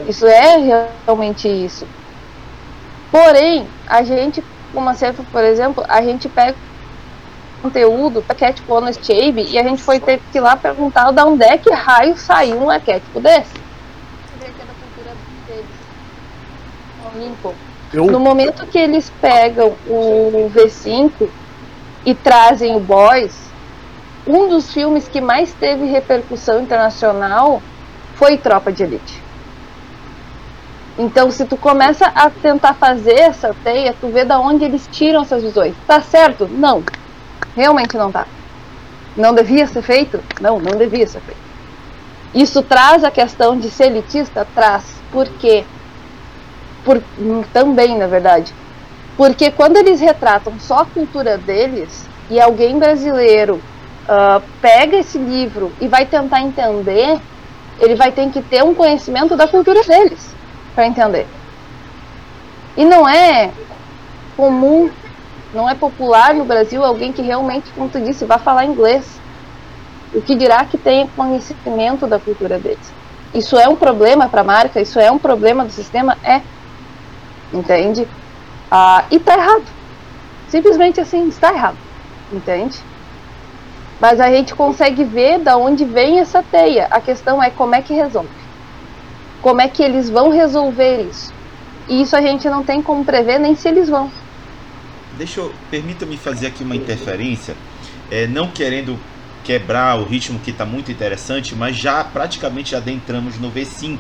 Isso 0.08 0.26
é 0.28 0.58
realmente 1.06 1.48
isso. 1.48 1.88
Porém, 3.12 3.68
a 3.88 4.04
gente, 4.04 4.44
como 4.74 4.88
a 4.88 4.94
Cefa, 4.94 5.24
por 5.32 5.44
exemplo, 5.44 5.84
a 5.88 6.02
gente 6.02 6.30
pega 6.30 6.56
conteúdo 7.62 8.22
para 8.22 8.34
arquétipo 8.34 8.74
Honest 8.74 9.12
Abe 9.12 9.48
e 9.50 9.58
a 9.58 9.64
gente 9.64 9.82
foi 9.82 10.00
ter 10.00 10.22
que 10.32 10.38
ir 10.38 10.42
lá 10.42 10.56
perguntar 10.56 11.12
de 11.12 11.22
onde 11.22 11.44
é 11.44 11.58
que 11.58 11.72
raio 11.72 12.16
saiu 12.16 12.62
um 12.62 12.70
arquétipo 12.70 13.20
desse. 13.20 13.54
Que 14.40 14.46
é 14.46 14.48
da 14.48 14.74
cultura 14.74 15.16
deles. 15.48 15.66
Lincoln. 17.16 17.69
Eu... 17.94 18.06
No 18.06 18.20
momento 18.20 18.68
que 18.68 18.78
eles 18.78 19.12
pegam 19.22 19.74
o 19.88 20.52
V5 20.54 21.28
e 22.06 22.14
trazem 22.14 22.76
o 22.76 22.80
Boys, 22.80 23.50
um 24.28 24.48
dos 24.48 24.72
filmes 24.72 25.08
que 25.08 25.20
mais 25.20 25.54
teve 25.54 25.86
repercussão 25.86 26.62
internacional 26.62 27.62
foi 28.16 28.38
Tropa 28.38 28.72
de 28.72 28.84
Elite. 28.84 29.24
Então, 30.98 31.32
se 31.32 31.46
tu 31.46 31.56
começa 31.56 32.08
a 32.08 32.30
tentar 32.30 32.74
fazer 32.74 33.18
essa 33.18 33.56
teia, 33.64 33.96
tu 34.00 34.10
vê 34.10 34.26
da 34.26 34.38
onde 34.38 34.66
eles 34.66 34.88
tiram 34.92 35.22
essas 35.22 35.42
visões. 35.42 35.74
Tá 35.88 36.02
certo? 36.02 36.46
Não. 36.46 36.84
Realmente 37.56 37.98
não 37.98 38.12
tá. 38.12 38.28
Não 39.16 39.34
devia 39.34 39.66
ser 39.66 39.82
feito? 39.82 40.20
Não, 40.42 40.60
não 40.60 40.78
devia 40.78 41.08
ser 41.08 41.22
feito. 41.22 41.40
Isso 42.36 42.62
traz 42.62 43.04
a 43.04 43.10
questão 43.10 43.58
de 43.58 43.72
ser 43.72 43.86
elitista? 43.86 44.46
Traz. 44.54 44.84
Por 45.12 45.28
quê? 45.40 45.64
Por, 46.84 47.02
também, 47.54 47.98
na 47.98 48.08
verdade. 48.08 48.54
Porque 49.18 49.52
quando 49.52 49.78
eles 49.78 50.00
retratam 50.00 50.60
só 50.60 50.80
a 50.80 50.86
cultura 50.86 51.38
deles 51.38 52.08
e 52.30 52.40
alguém 52.40 52.80
brasileiro 52.80 53.56
uh, 54.06 54.42
pega 54.62 54.98
esse 54.98 55.18
livro 55.18 55.72
e 55.82 55.88
vai 55.88 56.06
tentar 56.06 56.42
entender, 56.42 57.20
ele 57.80 57.96
vai 57.96 58.12
ter 58.12 58.30
que 58.30 58.42
ter 58.42 58.64
um 58.64 58.74
conhecimento 58.74 59.36
da 59.36 59.48
cultura 59.48 59.84
deles 59.84 60.34
para 60.74 60.88
entender. 60.88 61.28
E 62.78 62.86
não 62.86 63.08
é 63.08 63.52
comum, 64.38 64.90
não 65.54 65.70
é 65.70 65.76
popular 65.76 66.34
no 66.34 66.46
Brasil 66.46 66.84
alguém 66.84 67.12
que 67.12 67.22
realmente, 67.22 67.70
como 67.72 67.90
tu 67.90 68.00
disse, 68.00 68.24
vá 68.24 68.38
falar 68.38 68.66
inglês. 68.66 69.20
O 70.14 70.22
que 70.22 70.34
dirá 70.34 70.64
que 70.66 70.78
tenha 70.78 71.08
conhecimento 71.16 72.08
da 72.08 72.18
cultura 72.18 72.58
deles. 72.58 72.92
Isso 73.34 73.58
é 73.58 73.68
um 73.68 73.76
problema 73.76 74.28
para 74.28 74.42
a 74.42 74.44
marca, 74.44 74.82
isso 74.82 75.00
é 75.00 75.12
um 75.12 75.20
problema 75.20 75.64
do 75.66 75.72
sistema? 75.72 76.18
É 76.24 76.42
entende? 77.54 78.08
Ah, 78.70 79.06
e 79.10 79.20
tá 79.20 79.34
errado. 79.36 79.66
Simplesmente 80.48 81.00
assim, 81.00 81.28
está 81.28 81.54
errado, 81.54 81.78
entende? 82.32 82.80
Mas 84.00 84.20
a 84.20 84.32
gente 84.32 84.56
consegue 84.56 85.04
ver 85.04 85.40
da 85.40 85.58
onde 85.58 85.84
vem 85.86 86.20
essa 86.20 86.42
teia. 86.42 86.88
A 86.90 87.02
questão 87.02 87.42
é 87.44 87.50
como 87.50 87.76
é 87.76 87.82
que 87.82 87.94
resolve. 87.94 88.30
Como 89.42 89.62
é 89.62 89.68
que 89.68 89.84
eles 89.84 90.10
vão 90.10 90.30
resolver 90.30 91.04
isso? 91.04 91.34
E 91.88 92.02
isso 92.02 92.16
a 92.16 92.22
gente 92.22 92.50
não 92.50 92.64
tem 92.64 92.82
como 92.82 93.04
prever 93.04 93.40
nem 93.40 93.56
se 93.56 93.68
eles 93.68 93.90
vão. 93.90 94.12
Deixa 95.18 95.42
eu, 95.42 95.54
permita-me 95.70 96.18
fazer 96.18 96.48
aqui 96.48 96.64
uma 96.64 96.76
interferência, 96.76 97.56
é, 98.10 98.26
não 98.26 98.48
querendo 98.48 98.98
quebrar 99.44 100.00
o 100.00 100.04
ritmo 100.04 100.40
que 100.40 100.52
está 100.52 100.66
muito 100.66 100.92
interessante, 100.92 101.56
mas 101.56 101.76
já 101.76 102.04
praticamente 102.04 102.76
adentramos 102.76 103.38
no 103.38 103.52
V5 103.52 103.98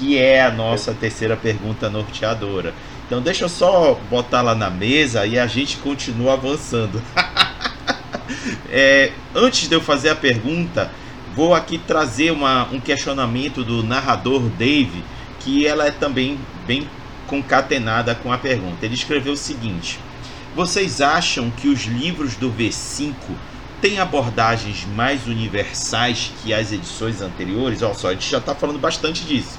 que 0.00 0.16
é 0.16 0.42
a 0.42 0.50
nossa 0.50 0.94
terceira 0.94 1.36
pergunta 1.36 1.90
norteadora. 1.90 2.72
Então 3.06 3.20
deixa 3.20 3.44
eu 3.44 3.50
só 3.50 4.00
botar 4.08 4.40
lá 4.40 4.54
na 4.54 4.70
mesa 4.70 5.26
e 5.26 5.38
a 5.38 5.46
gente 5.46 5.76
continua 5.76 6.32
avançando. 6.32 7.02
é, 8.72 9.12
antes 9.34 9.68
de 9.68 9.74
eu 9.74 9.80
fazer 9.82 10.08
a 10.08 10.16
pergunta, 10.16 10.90
vou 11.36 11.54
aqui 11.54 11.76
trazer 11.76 12.30
uma, 12.30 12.66
um 12.72 12.80
questionamento 12.80 13.62
do 13.62 13.82
narrador 13.82 14.40
Dave, 14.40 15.04
que 15.38 15.66
ela 15.66 15.86
é 15.86 15.90
também 15.90 16.38
bem 16.66 16.88
concatenada 17.26 18.14
com 18.14 18.32
a 18.32 18.38
pergunta. 18.38 18.86
Ele 18.86 18.94
escreveu 18.94 19.34
o 19.34 19.36
seguinte: 19.36 19.98
Vocês 20.56 21.02
acham 21.02 21.50
que 21.50 21.68
os 21.68 21.84
livros 21.84 22.36
do 22.36 22.50
V5 22.50 23.12
têm 23.82 23.98
abordagens 23.98 24.86
mais 24.96 25.26
universais 25.26 26.32
que 26.42 26.54
as 26.54 26.72
edições 26.72 27.20
anteriores? 27.20 27.82
Olha 27.82 27.92
só, 27.92 28.08
a 28.08 28.12
gente 28.12 28.30
já 28.30 28.38
está 28.38 28.54
falando 28.54 28.78
bastante 28.78 29.26
disso. 29.26 29.58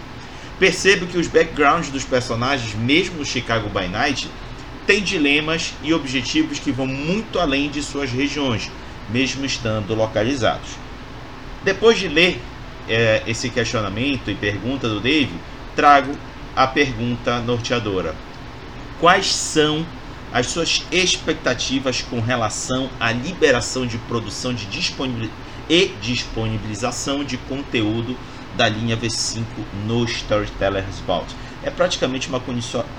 Percebo 0.62 1.08
que 1.08 1.18
os 1.18 1.26
backgrounds 1.26 1.90
dos 1.90 2.04
personagens, 2.04 2.76
mesmo 2.76 3.18
no 3.18 3.26
Chicago 3.26 3.68
by 3.68 3.88
Night, 3.88 4.30
têm 4.86 5.02
dilemas 5.02 5.74
e 5.82 5.92
objetivos 5.92 6.60
que 6.60 6.72
vão 6.72 6.86
muito 6.86 7.40
além 7.40 7.68
de 7.68 7.82
suas 7.82 8.12
regiões, 8.12 8.70
mesmo 9.10 9.44
estando 9.44 9.96
localizados. 9.96 10.70
Depois 11.64 11.98
de 11.98 12.08
ler 12.08 12.40
é, 12.88 13.24
esse 13.26 13.50
questionamento 13.50 14.30
e 14.30 14.36
pergunta 14.36 14.88
do 14.88 15.00
Dave, 15.00 15.34
trago 15.76 16.16
a 16.56 16.68
pergunta 16.68 17.40
norteadora: 17.40 18.14
Quais 19.00 19.34
são 19.34 19.84
as 20.32 20.46
suas 20.46 20.86
expectativas 20.92 22.04
com 22.04 22.22
relação 22.22 22.88
à 23.00 23.12
liberação 23.12 23.88
de 23.88 23.98
produção 23.98 24.54
de 24.54 24.68
e 25.68 25.88
disponibilização 26.00 27.24
de 27.24 27.38
conteúdo 27.38 28.16
da 28.56 28.68
linha 28.68 28.98
V5 28.98 29.44
no 29.86 30.04
Storyteller's 30.06 31.00
Vault. 31.06 31.36
É 31.64 31.70
praticamente 31.70 32.28
uma 32.28 32.42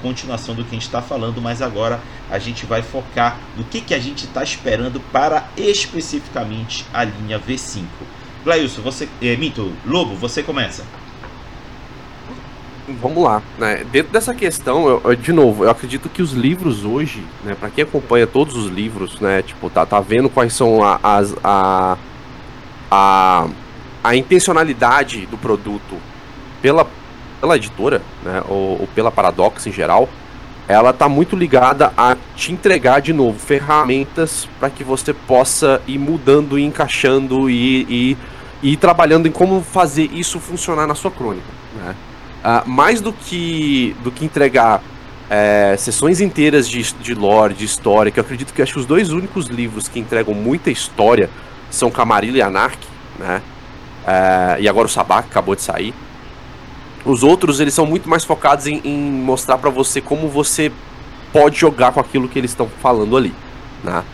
continuação 0.01 0.55
do 0.55 0.63
que 0.63 0.71
a 0.71 0.75
gente 0.75 0.87
está 0.87 1.03
falando, 1.03 1.43
mas 1.43 1.61
agora 1.61 2.01
a 2.31 2.39
gente 2.39 2.65
vai 2.65 2.81
focar 2.81 3.39
no 3.57 3.65
que, 3.65 3.81
que 3.81 3.93
a 3.93 3.99
gente 3.99 4.25
está 4.25 4.43
esperando 4.43 5.01
para 5.13 5.49
especificamente 5.57 6.87
a 6.95 7.03
linha 7.05 7.41
V5. 7.41 7.85
Glailson, 8.45 8.83
você. 8.83 9.09
É, 9.21 9.37
Mito, 9.37 9.73
Lobo, 9.85 10.15
você 10.15 10.43
começa. 10.43 10.85
vamos 13.01 13.23
lá, 13.23 13.43
né? 13.59 13.85
Dentro 13.91 14.13
dessa 14.13 14.35
questão, 14.35 14.89
eu, 14.89 15.01
eu, 15.05 15.15
de 15.17 15.33
novo, 15.33 15.65
eu 15.65 15.71
acredito 15.71 16.09
que 16.09 16.23
os 16.23 16.33
livros 16.33 16.85
hoje, 16.85 17.25
né, 17.45 17.55
para 17.59 17.71
quem 17.71 17.85
acompanha 17.85 18.27
todos 18.27 18.57
os 18.57 18.71
livros, 18.71 19.21
né, 19.21 19.43
tipo, 19.43 19.71
tá, 19.71 19.87
tá 19.87 20.01
vendo 20.01 20.29
quais 20.29 20.53
são 20.53 20.83
a, 20.83 20.99
as, 21.03 21.35
a, 21.43 21.97
a, 22.91 23.49
a 24.03 24.17
intencionalidade 24.17 25.27
do 25.27 25.39
produto 25.39 25.97
pela, 26.61 26.87
pela 27.41 27.57
editora, 27.57 28.03
né, 28.23 28.43
ou, 28.49 28.81
ou 28.81 28.89
pela 28.95 29.11
Paradox 29.11 29.67
em 29.67 29.73
geral, 29.73 30.09
ela 30.69 30.93
tá 30.93 31.09
muito 31.09 31.37
ligada 31.37 31.93
a 31.97 32.17
te 32.37 32.53
entregar 32.53 33.01
de 33.01 33.13
novo 33.13 33.39
ferramentas 33.39 34.49
para 34.59 34.71
que 34.71 34.85
você 34.85 35.13
possa 35.13 35.83
ir 35.87 35.99
mudando 35.99 36.59
e 36.59 36.63
encaixando 36.63 37.51
e, 37.51 37.83
e, 38.63 38.71
e 38.73 38.77
trabalhando 38.77 39.27
em 39.27 39.33
como 39.33 39.61
fazer 39.61 40.09
isso 40.13 40.39
funcionar 40.39 40.87
na 40.87 40.95
sua 40.95 41.11
crônica, 41.11 41.47
né? 41.77 41.95
Uh, 42.45 42.69
mais 42.69 43.01
do 43.01 43.13
que, 43.13 43.95
do 44.03 44.11
que 44.11 44.25
entregar 44.25 44.83
é, 45.31 45.77
sessões 45.79 46.21
inteiras 46.21 46.69
de, 46.69 46.83
de 46.95 47.15
lore, 47.15 47.55
de 47.55 47.65
história, 47.65 48.11
que 48.11 48.19
eu 48.19 48.25
acredito 48.25 48.53
que 48.53 48.61
acho 48.61 48.75
que 48.75 48.81
os 48.81 48.87
dois 48.87 49.11
únicos 49.11 49.47
livros 49.47 49.89
que 49.89 50.01
entregam 50.01 50.35
muita 50.35 50.71
história 50.71 51.31
são 51.71 51.91
Camarilla 51.91 52.39
e 52.39 52.43
Anark, 52.43 52.79
né? 53.19 53.41
É, 54.07 54.57
e 54.61 54.69
agora 54.69 54.87
o 54.87 54.91
Sabak 54.91 55.29
acabou 55.29 55.55
de 55.55 55.63
sair. 55.63 55.95
Os 57.05 57.23
outros, 57.23 57.61
eles 57.61 57.75
são 57.75 57.85
muito 57.85 58.09
mais 58.09 58.25
focados 58.25 58.67
em, 58.67 58.81
em 58.85 58.99
mostrar 58.99 59.59
para 59.59 59.71
você 59.71 60.01
como 60.01 60.29
você 60.29 60.71
pode 61.33 61.59
jogar 61.59 61.93
com 61.93 62.01
aquilo 62.01 62.29
que 62.29 62.39
eles 62.39 62.51
estão 62.51 62.69
falando 62.81 63.17
ali, 63.17 63.35
né? 63.83 64.05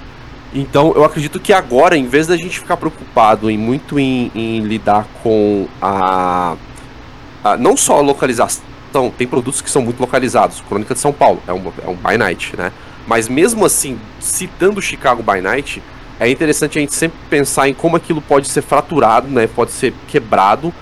Então, 0.54 0.94
eu 0.96 1.04
acredito 1.04 1.38
que 1.38 1.52
agora, 1.52 1.96
em 1.96 2.06
vez 2.06 2.26
da 2.26 2.36
gente 2.36 2.58
ficar 2.58 2.78
preocupado 2.78 3.50
em 3.50 3.58
muito 3.58 3.98
em, 3.98 4.30
em 4.34 4.60
lidar 4.60 5.06
com 5.22 5.68
a 5.82 6.56
ah, 7.44 7.56
não 7.56 7.76
só 7.76 8.00
localização, 8.00 8.62
tem 9.16 9.26
produtos 9.26 9.60
que 9.60 9.70
são 9.70 9.82
muito 9.82 10.00
localizados. 10.00 10.62
Crônica 10.68 10.94
de 10.94 11.00
São 11.00 11.12
Paulo 11.12 11.42
é 11.46 11.52
um, 11.52 11.72
é 11.84 11.88
um 11.88 11.94
by 11.94 12.16
night, 12.18 12.56
né? 12.56 12.72
Mas 13.06 13.28
mesmo 13.28 13.64
assim, 13.64 13.98
citando 14.20 14.82
Chicago 14.82 15.22
by 15.22 15.40
night, 15.40 15.82
é 16.20 16.28
interessante 16.28 16.78
a 16.78 16.80
gente 16.80 16.94
sempre 16.94 17.18
pensar 17.30 17.68
em 17.68 17.74
como 17.74 17.96
aquilo 17.96 18.20
pode 18.20 18.48
ser 18.48 18.62
fraturado, 18.62 19.28
né? 19.28 19.46
Pode 19.46 19.70
ser 19.70 19.94
quebrado 20.08 20.72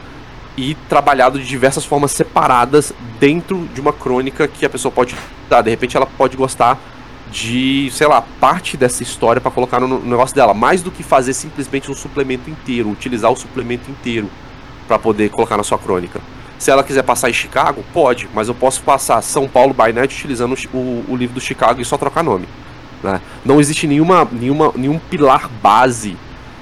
e 0.56 0.74
trabalhado 0.88 1.38
de 1.38 1.46
diversas 1.46 1.84
formas 1.84 2.12
separadas 2.12 2.92
dentro 3.20 3.68
de 3.74 3.80
uma 3.80 3.92
crônica 3.92 4.48
que 4.48 4.64
a 4.64 4.70
pessoa 4.70 4.90
pode 4.90 5.14
dar. 5.48 5.60
De 5.60 5.70
repente 5.70 5.96
ela 5.96 6.06
pode 6.06 6.36
gostar 6.36 6.78
de, 7.30 7.90
sei 7.92 8.06
lá, 8.06 8.22
parte 8.40 8.76
dessa 8.76 9.02
história 9.02 9.40
para 9.40 9.50
colocar 9.50 9.78
no 9.80 10.00
negócio 10.00 10.34
dela, 10.34 10.54
mais 10.54 10.82
do 10.82 10.90
que 10.90 11.02
fazer 11.02 11.34
simplesmente 11.34 11.90
um 11.90 11.94
suplemento 11.94 12.48
inteiro, 12.48 12.88
utilizar 12.90 13.30
o 13.30 13.36
suplemento 13.36 13.90
inteiro 13.90 14.30
para 14.88 14.98
poder 14.98 15.30
colocar 15.30 15.56
na 15.56 15.62
sua 15.62 15.78
crônica. 15.78 16.20
Se 16.58 16.70
ela 16.70 16.82
quiser 16.82 17.02
passar 17.02 17.28
em 17.28 17.34
Chicago, 17.34 17.84
pode, 17.92 18.28
mas 18.32 18.48
eu 18.48 18.54
posso 18.54 18.80
passar 18.80 19.20
São 19.20 19.46
Paulo 19.46 19.74
by 19.74 19.92
Night 19.92 20.14
utilizando 20.16 20.56
o, 20.72 21.04
o 21.08 21.16
livro 21.16 21.34
do 21.34 21.40
Chicago 21.40 21.80
e 21.82 21.84
só 21.84 21.98
trocar 21.98 22.22
nome. 22.22 22.48
Né? 23.06 23.20
Não 23.44 23.60
existe 23.60 23.86
nenhuma, 23.86 24.26
nenhuma, 24.30 24.72
nenhum 24.74 24.98
pilar 24.98 25.48
base. 25.62 26.16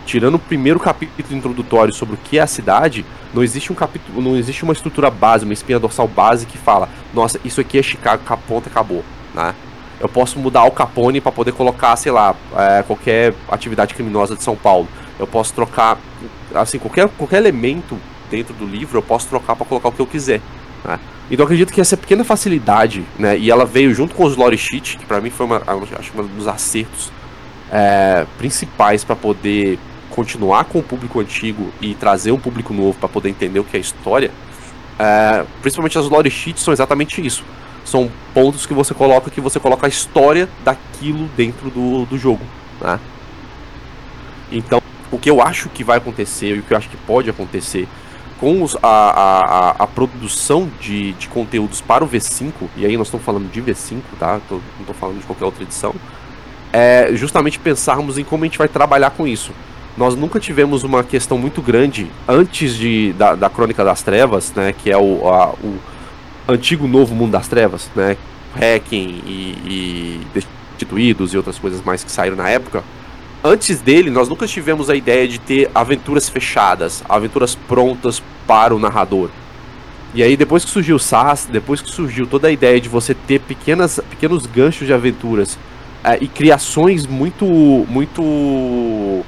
Tirando 0.05 0.35
o 0.35 0.39
primeiro 0.39 0.79
capítulo 0.79 1.39
introdutório 1.39 1.93
sobre 1.93 2.15
o 2.15 2.19
que 2.19 2.39
é 2.39 2.43
a 2.43 2.47
cidade, 2.47 3.07
não 3.33 3.43
existe 3.43 3.73
um 3.73 3.75
capítulo, 3.75 4.21
não 4.21 4.37
existe 4.37 4.63
uma 4.63 4.75
estrutura 4.75 5.11
base, 5.11 5.45
uma 5.45 5.55
espinha 5.55 5.79
dorsal 5.79 6.07
base 6.07 6.45
que 6.45 6.59
fala, 6.59 6.91
nossa, 7.15 7.41
isso 7.43 7.59
aqui 7.59 7.79
é 7.79 7.83
Chicago, 7.83 8.23
ponto 8.47 8.69
acabou, 8.69 9.03
né? 9.35 9.55
Eu 9.99 10.09
posso 10.09 10.39
mudar 10.39 10.65
o 10.65 10.71
Capone 10.71 11.23
para 11.23 11.33
poder 11.33 11.53
colocar, 11.53 11.97
sei 11.97 12.13
lá, 12.13 12.35
é, 12.55 12.83
qualquer 12.83 13.33
atividade 13.51 13.95
criminosa 13.95 14.37
de 14.37 14.43
São 14.43 14.55
Paulo. 14.55 14.87
Eu 15.19 15.27
posso 15.27 15.55
trocar, 15.55 15.97
assim, 16.55 16.79
qualquer, 16.79 17.09
qualquer 17.09 17.39
elemento 17.39 17.99
dentro 18.31 18.53
do 18.53 18.67
livro, 18.67 18.99
eu 18.99 19.03
posso 19.03 19.27
trocar 19.29 19.57
para 19.57 19.65
colocar 19.65 19.89
o 19.89 19.93
que 19.93 20.01
eu 20.01 20.07
quiser. 20.07 20.43
Né? 20.85 21.01
Então 21.31 21.45
acredito 21.45 21.73
que 21.73 21.81
essa 21.81 21.97
pequena 21.97 22.23
facilidade, 22.23 23.05
né, 23.19 23.39
e 23.39 23.51
ela 23.51 23.65
veio 23.65 23.95
junto 23.95 24.15
com 24.15 24.25
os 24.25 24.37
lore 24.37 24.59
sheet, 24.59 24.99
que 24.99 25.07
para 25.07 25.21
mim 25.21 25.31
foi 25.31 25.47
uma, 25.47 25.63
acho 25.99 26.13
um 26.17 26.27
dos 26.27 26.47
acertos 26.47 27.11
é, 27.73 28.27
principais 28.37 29.03
para 29.03 29.17
poder 29.17 29.79
continuar 30.11 30.65
com 30.65 30.79
o 30.79 30.83
público 30.83 31.19
antigo 31.19 31.73
e 31.81 31.95
trazer 31.95 32.31
um 32.31 32.39
público 32.39 32.73
novo 32.73 32.97
para 32.99 33.09
poder 33.09 33.31
entender 33.31 33.59
o 33.59 33.65
que 33.65 33.77
é 33.77 33.81
história. 33.81 34.31
É, 34.99 35.45
principalmente 35.61 35.99
as 35.99 36.09
lore 36.09 36.31
sheets 36.31 36.63
são 36.63 36.73
exatamente 36.73 37.25
isso. 37.25 37.43
São 37.85 38.11
pontos 38.33 38.65
que 38.65 38.73
você 38.73 38.95
coloca 38.95 39.31
que 39.31 39.41
você 39.41 39.59
coloca 39.59 39.87
a 39.87 39.89
história 39.89 40.49
daquilo 40.65 41.27
dentro 41.37 41.69
do, 41.71 42.05
do 42.07 42.17
jogo. 42.17 42.45
Né? 42.81 43.01
Então, 44.53 44.81
o 45.11 45.19
que 45.19 45.29
eu 45.29 45.43
acho 45.43 45.69
que 45.69 45.83
vai 45.83 45.99
acontecer 45.99 46.57
e 46.57 46.59
o 46.61 46.63
que 46.63 46.73
eu 46.73 46.79
acho 46.79 46.89
que 46.89 46.97
pode 46.97 47.29
acontecer 47.29 47.89
com 48.45 48.63
os, 48.63 48.77
a, 48.77 48.79
a, 48.83 49.71
a, 49.85 49.87
produção 49.87 50.71
de, 50.79 51.15
de 51.15 51.29
conteúdos 51.29 51.81
para 51.81 52.05
o 52.05 52.07
V5, 52.07 52.53
e 52.77 52.85
aí 52.85 52.95
nós 52.95 53.07
estamos 53.07 53.25
falando 53.25 53.51
de 53.51 53.63
V5, 53.63 54.03
tá? 54.21 54.39
Tô, 54.47 54.57
não 54.57 54.81
estou 54.81 54.95
falando 54.95 55.19
de 55.19 55.25
qualquer 55.25 55.47
outra 55.47 55.63
edição, 55.63 55.95
é 56.71 57.09
justamente 57.15 57.59
pensarmos 57.59 58.19
em 58.19 58.23
como 58.25 58.45
a 58.45 58.47
gente 58.47 58.59
vai 58.59 58.69
trabalhar 58.69 59.09
com 59.13 59.27
isso. 59.27 59.51
Nós 59.97 60.15
nunca 60.15 60.39
tivemos 60.39 60.85
uma 60.85 61.03
questão 61.03 61.39
muito 61.39 61.63
grande 61.63 62.07
antes 62.29 62.77
de, 62.77 63.15
da, 63.15 63.35
da 63.35 63.49
Crônica 63.49 63.83
das 63.83 64.03
Trevas, 64.03 64.53
né? 64.55 64.75
Que 64.75 64.91
é 64.91 64.99
o, 64.99 65.27
a, 65.27 65.55
o 65.65 65.79
antigo 66.47 66.87
novo 66.87 67.15
mundo 67.15 67.31
das 67.31 67.49
trevas, 67.49 67.91
né? 67.97 68.15
Hacking 68.55 69.23
e, 69.25 69.57
e 69.65 70.21
Destituídos 70.35 71.33
e 71.33 71.39
outras 71.39 71.59
coisas 71.59 71.83
mais 71.83 72.05
que 72.05 72.13
saíram 72.13 72.37
na 72.37 72.51
época 72.51 72.85
antes 73.45 73.83
dele, 73.83 74.11
nós 74.11 74.27
nunca 74.27 74.47
tivemos 74.47 74.89
a 74.89 74.97
ideia 74.97 75.29
de 75.29 75.39
ter 75.39 75.71
aventuras 75.75 76.31
fechadas, 76.31 77.05
aventuras 77.07 77.55
prontas 77.55 78.23
para 78.47 78.75
o 78.75 78.79
narrador. 78.79 79.29
E 80.15 80.23
aí, 80.23 80.35
depois 80.37 80.65
que 80.65 80.71
surgiu 80.71 80.97
o 80.97 80.99
SAS, 80.99 81.47
depois 81.51 81.83
que 81.83 81.91
surgiu 81.91 82.27
toda 82.27 82.49
a 82.49 82.51
ideia 82.51 82.81
de 82.81 82.89
você 82.89 83.13
ter 83.13 83.41
pequenas, 83.41 84.01
pequenos 84.09 84.47
ganchos 84.47 84.87
de 84.87 84.95
aventuras 84.95 85.59
é, 86.03 86.17
e 86.21 86.29
criações 86.29 87.07
muito, 87.07 87.45
muito 87.45 89.23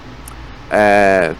é, 0.70 1.34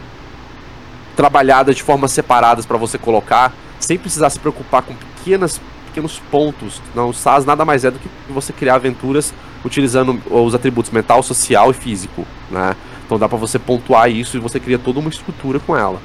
trabalhadas 1.15 1.77
de 1.77 1.83
formas 1.83 2.13
separadas 2.13 2.67
para 2.67 2.77
você 2.77 2.99
colocar, 2.99 3.55
sem 3.81 3.97
precisar 3.97 4.29
se 4.31 4.39
preocupar 4.39 4.83
com 4.83 4.95
pequenas, 4.95 5.61
pequenos 5.87 6.21
pontos. 6.31 6.83
Não, 6.95 7.09
o 7.09 7.15
SAS 7.15 7.47
nada 7.47 7.65
mais 7.65 7.85
é 7.85 7.91
do 7.91 7.99
que 7.99 8.09
você 8.29 8.53
criar 8.53 8.75
aventuras 8.75 9.33
utilizando 9.67 10.21
os 10.31 10.55
atributos 10.55 10.91
mental, 10.91 11.23
social 11.23 11.71
e 11.71 11.75
físico, 11.75 12.25
né? 12.51 12.75
Então 13.05 13.19
dá 13.19 13.29
para 13.29 13.39
você 13.39 13.59
pontuar 13.59 14.11
isso 14.11 14.37
e 14.37 14.41
você 14.41 14.59
cria 14.59 14.79
toda 14.79 14.99
uma 14.99 15.11
estrutura 15.11 15.61
com 15.61 15.77
ela. 15.77 16.01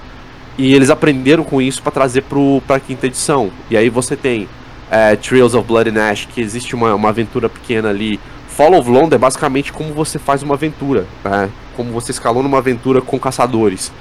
E 0.57 0.73
eles 0.73 0.89
aprenderam 0.89 1.43
com 1.43 1.61
isso 1.61 1.81
para 1.81 1.91
trazer 1.91 2.23
para 2.67 2.75
a 2.75 2.79
quinta 2.79 3.07
edição. 3.07 3.49
E 3.69 3.77
aí 3.77 3.89
você 3.89 4.15
tem 4.15 4.47
é, 4.89 5.15
Trails 5.15 5.55
of 5.55 5.67
Blood 5.67 5.89
and 5.89 6.11
Ash, 6.11 6.25
que 6.25 6.41
existe 6.41 6.75
uma, 6.75 6.93
uma 6.93 7.09
aventura 7.09 7.49
pequena 7.49 7.89
ali. 7.89 8.19
Fall 8.47 8.77
of 8.77 8.89
London 8.89 9.15
é 9.15 9.19
basicamente 9.19 9.71
como 9.71 9.93
você 9.93 10.19
faz 10.19 10.43
uma 10.43 10.55
aventura, 10.55 11.07
né? 11.23 11.49
Como 11.75 11.91
você 11.91 12.11
escalou 12.11 12.43
numa 12.43 12.57
aventura 12.57 13.01
com 13.01 13.17
caçadores. 13.17 13.91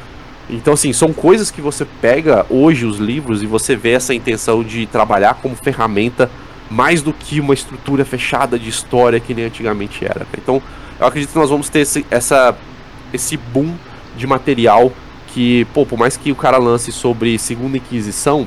Então, 0.51 0.75
assim, 0.75 0.93
são 0.93 1.13
coisas 1.13 1.51
que 1.51 1.61
você 1.61 1.87
pega 2.01 2.45
hoje 2.51 2.85
os 2.85 2.99
livros 2.99 3.43
e 3.43 3.47
você 3.47 3.77
vê 3.77 3.93
essa 3.93 4.13
intenção 4.13 4.65
de 4.65 4.85
trabalhar 4.87 5.35
como 5.35 5.55
ferramenta 5.55 6.29
mais 6.71 7.03
do 7.03 7.13
que 7.13 7.41
uma 7.41 7.53
estrutura 7.53 8.05
fechada 8.05 8.59
de 8.59 8.69
história 8.69 9.19
que 9.19 9.35
nem 9.35 9.47
antigamente 9.47 10.05
era. 10.05 10.27
Então, 10.39 10.63
eu 10.99 11.07
acredito 11.07 11.33
que 11.33 11.39
nós 11.39 11.51
vamos 11.51 11.69
ter 11.69 11.81
esse, 11.81 12.07
essa, 12.11 12.57
esse 13.13 13.37
boom 13.37 13.75
de 14.17 14.27
material 14.27 14.93
que, 15.29 15.65
pô, 15.75 15.85
por 15.85 15.99
mais 15.99 16.17
que 16.17 16.31
o 16.31 16.37
cara 16.37 16.59
lance 16.59 16.93
sobre 16.93 17.39
Segunda 17.39 17.77
Inquisição, 17.77 18.47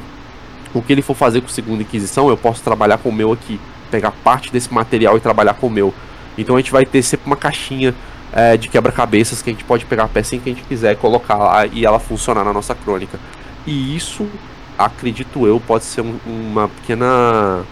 o 0.74 0.82
que 0.82 0.94
ele 0.94 1.02
for 1.02 1.16
fazer 1.16 1.42
com 1.42 1.48
Segunda 1.48 1.84
Inquisição, 1.84 2.30
eu 2.30 2.38
posso 2.38 2.64
trabalhar 2.64 2.98
com 2.98 3.10
o 3.10 3.14
meu 3.14 3.32
aqui, 3.32 3.60
pegar 3.92 4.12
parte 4.12 4.52
desse 4.52 4.74
material 4.74 5.18
e 5.18 5.20
trabalhar 5.20 5.54
com 5.56 5.68
o 5.68 5.70
meu. 5.70 5.94
Então 6.38 6.56
a 6.56 6.60
gente 6.60 6.72
vai 6.72 6.86
ter 6.86 7.04
sempre 7.04 7.28
uma 7.28 7.36
caixinha 7.36 7.94
é, 8.32 8.58
de 8.58 8.68
quebra-cabeças 8.68 9.42
que 9.42 9.50
a 9.50 9.54
gente 9.54 9.64
pode 9.64 9.86
pegar 9.86 10.06
a 10.06 10.08
peça 10.08 10.36
que 10.38 10.50
a 10.50 10.54
gente 10.54 10.64
quiser 10.64 10.96
colocar 10.98 11.36
lá 11.36 11.66
e 11.66 11.86
ela 11.86 12.00
funcionar 12.00 12.44
na 12.44 12.52
nossa 12.52 12.74
crônica. 12.74 13.20
E 13.68 13.96
isso, 13.96 14.28
acredito 14.78 15.46
eu, 15.46 15.60
pode 15.60 15.84
ser 15.84 16.02
um, 16.02 16.18
uma 16.26 16.68
pequena 16.68 17.64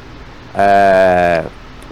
é, 0.55 1.43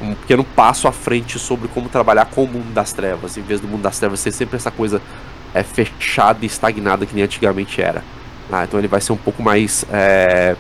um 0.01 0.13
pequeno 0.15 0.43
passo 0.43 0.87
à 0.87 0.91
frente 0.91 1.37
sobre 1.37 1.67
como 1.67 1.89
trabalhar 1.89 2.25
com 2.25 2.43
o 2.43 2.47
mundo 2.47 2.73
das 2.73 2.93
trevas, 2.93 3.37
em 3.37 3.41
vez 3.41 3.59
do 3.59 3.67
mundo 3.67 3.81
das 3.81 3.99
trevas 3.99 4.19
ser 4.19 4.31
sempre 4.31 4.55
essa 4.55 4.71
coisa 4.71 5.01
é, 5.53 5.63
fechada 5.63 6.39
e 6.43 6.45
estagnada 6.45 7.05
que 7.05 7.13
nem 7.13 7.23
antigamente 7.23 7.81
era. 7.81 8.03
Ah, 8.51 8.63
então 8.63 8.79
ele 8.79 8.87
vai 8.87 9.01
ser 9.01 9.11
um 9.11 9.17
pouco 9.17 9.43
mais 9.43 9.85
é, 9.91 10.55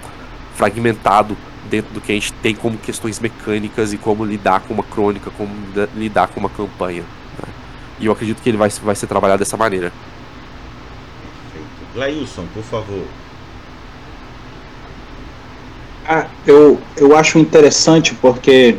fragmentado 0.55 1.35
dentro 1.69 1.93
do 1.93 2.01
que 2.01 2.11
a 2.11 2.15
gente 2.15 2.33
tem 2.33 2.55
como 2.55 2.77
questões 2.77 3.19
mecânicas 3.19 3.93
e 3.93 3.97
como 3.97 4.25
lidar 4.25 4.61
com 4.61 4.73
uma 4.73 4.83
crônica, 4.83 5.31
como 5.31 5.51
lidar 5.95 6.27
com 6.27 6.39
uma 6.39 6.49
campanha. 6.49 7.01
Né? 7.01 7.53
E 7.99 8.05
eu 8.05 8.11
acredito 8.11 8.41
que 8.41 8.49
ele 8.49 8.57
vai, 8.57 8.69
vai 8.69 8.95
ser 8.95 9.07
trabalhado 9.07 9.39
dessa 9.39 9.57
maneira. 9.57 9.91
Perfeito. 11.51 11.93
Glailson, 11.93 12.45
por 12.53 12.63
favor. 12.63 13.05
Ah, 16.11 16.25
eu, 16.47 16.81
eu 16.97 17.15
acho 17.15 17.37
interessante 17.37 18.15
porque 18.15 18.75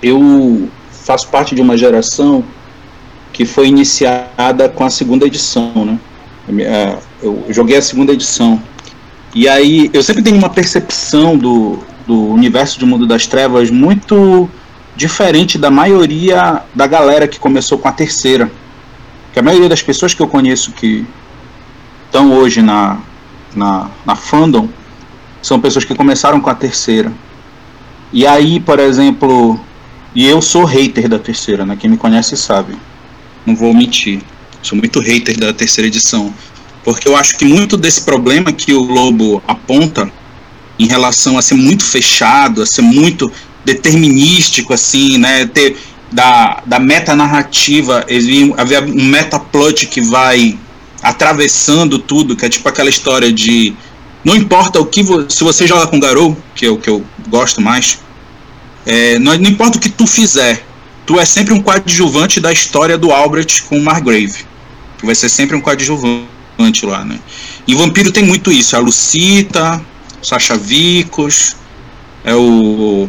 eu 0.00 0.68
faço 0.92 1.26
parte 1.26 1.52
de 1.52 1.60
uma 1.60 1.76
geração 1.76 2.44
que 3.32 3.44
foi 3.44 3.66
iniciada 3.66 4.68
com 4.68 4.84
a 4.84 4.90
segunda 4.90 5.26
edição, 5.26 5.72
né? 5.84 6.96
Eu 7.20 7.44
joguei 7.48 7.76
a 7.76 7.82
segunda 7.82 8.12
edição. 8.12 8.62
E 9.34 9.48
aí, 9.48 9.90
eu 9.92 10.00
sempre 10.00 10.22
tenho 10.22 10.36
uma 10.36 10.48
percepção 10.48 11.36
do, 11.36 11.80
do 12.06 12.28
universo 12.28 12.78
de 12.78 12.86
Mundo 12.86 13.04
das 13.04 13.26
Trevas 13.26 13.68
muito 13.68 14.48
diferente 14.94 15.58
da 15.58 15.72
maioria 15.72 16.62
da 16.72 16.86
galera 16.86 17.26
que 17.26 17.40
começou 17.40 17.78
com 17.78 17.88
a 17.88 17.92
terceira. 17.92 18.48
Que 19.32 19.40
a 19.40 19.42
maioria 19.42 19.68
das 19.68 19.82
pessoas 19.82 20.14
que 20.14 20.22
eu 20.22 20.28
conheço 20.28 20.70
que 20.70 21.04
estão 22.06 22.32
hoje 22.32 22.62
na, 22.62 22.98
na, 23.56 23.90
na 24.06 24.14
fandom 24.14 24.68
são 25.44 25.60
pessoas 25.60 25.84
que 25.84 25.94
começaram 25.94 26.40
com 26.40 26.48
a 26.48 26.54
terceira. 26.54 27.12
E 28.10 28.26
aí, 28.26 28.58
por 28.60 28.78
exemplo, 28.78 29.60
e 30.14 30.24
eu 30.26 30.40
sou 30.40 30.64
hater 30.64 31.06
da 31.06 31.18
terceira, 31.18 31.66
né? 31.66 31.76
Quem 31.78 31.90
me 31.90 31.98
conhece 31.98 32.34
sabe. 32.34 32.74
Não 33.44 33.54
vou 33.54 33.74
mentir. 33.74 34.22
Sou 34.62 34.78
muito 34.78 35.00
hater 35.00 35.38
da 35.38 35.52
terceira 35.52 35.86
edição. 35.86 36.32
Porque 36.82 37.06
eu 37.06 37.14
acho 37.14 37.36
que 37.36 37.44
muito 37.44 37.76
desse 37.76 38.00
problema 38.00 38.52
que 38.52 38.72
o 38.72 38.82
Lobo 38.82 39.42
aponta 39.46 40.10
em 40.78 40.86
relação 40.86 41.36
a 41.36 41.42
ser 41.42 41.56
muito 41.56 41.84
fechado, 41.84 42.62
a 42.62 42.66
ser 42.66 42.80
muito 42.80 43.30
determinístico, 43.66 44.72
assim, 44.72 45.18
né? 45.18 45.44
Ter 45.44 45.76
da, 46.10 46.62
da 46.64 46.78
metanarrativa, 46.80 48.06
havia 48.56 48.80
um 48.80 49.04
metaplot 49.04 49.88
que 49.88 50.00
vai 50.00 50.58
atravessando 51.02 51.98
tudo, 51.98 52.34
que 52.34 52.46
é 52.46 52.48
tipo 52.48 52.66
aquela 52.66 52.88
história 52.88 53.30
de 53.30 53.74
não 54.24 54.34
importa 54.34 54.80
o 54.80 54.86
que 54.86 55.02
vo, 55.02 55.30
se 55.30 55.44
você 55.44 55.66
joga 55.66 55.86
com 55.86 56.00
Garou, 56.00 56.36
que 56.54 56.64
é 56.64 56.70
o 56.70 56.78
que 56.78 56.88
eu 56.88 57.04
gosto 57.28 57.60
mais, 57.60 57.98
é, 58.86 59.18
não, 59.18 59.36
não, 59.36 59.50
importa 59.50 59.78
o 59.78 59.80
que 59.80 59.90
tu 59.90 60.06
fizer, 60.06 60.64
tu 61.06 61.20
é 61.20 61.24
sempre 61.24 61.52
um 61.52 61.60
coadjuvante 61.60 62.40
da 62.40 62.52
história 62.52 62.96
do 62.96 63.12
Albrecht 63.12 63.64
com 63.64 63.78
o 63.78 63.82
Margrave, 63.82 64.46
que 64.98 65.06
vai 65.06 65.14
ser 65.14 65.28
sempre 65.28 65.56
um 65.56 65.60
coadjuvante 65.60 66.84
lá, 66.84 67.04
né? 67.04 67.18
E 67.66 67.74
Vampiro 67.74 68.10
tem 68.10 68.24
muito 68.24 68.50
isso, 68.50 68.74
é 68.74 68.78
a 68.78 68.82
Lucita, 68.82 69.84
Sasha 70.22 70.56
Vicos, 70.56 71.56
é 72.24 72.34
o 72.34 73.08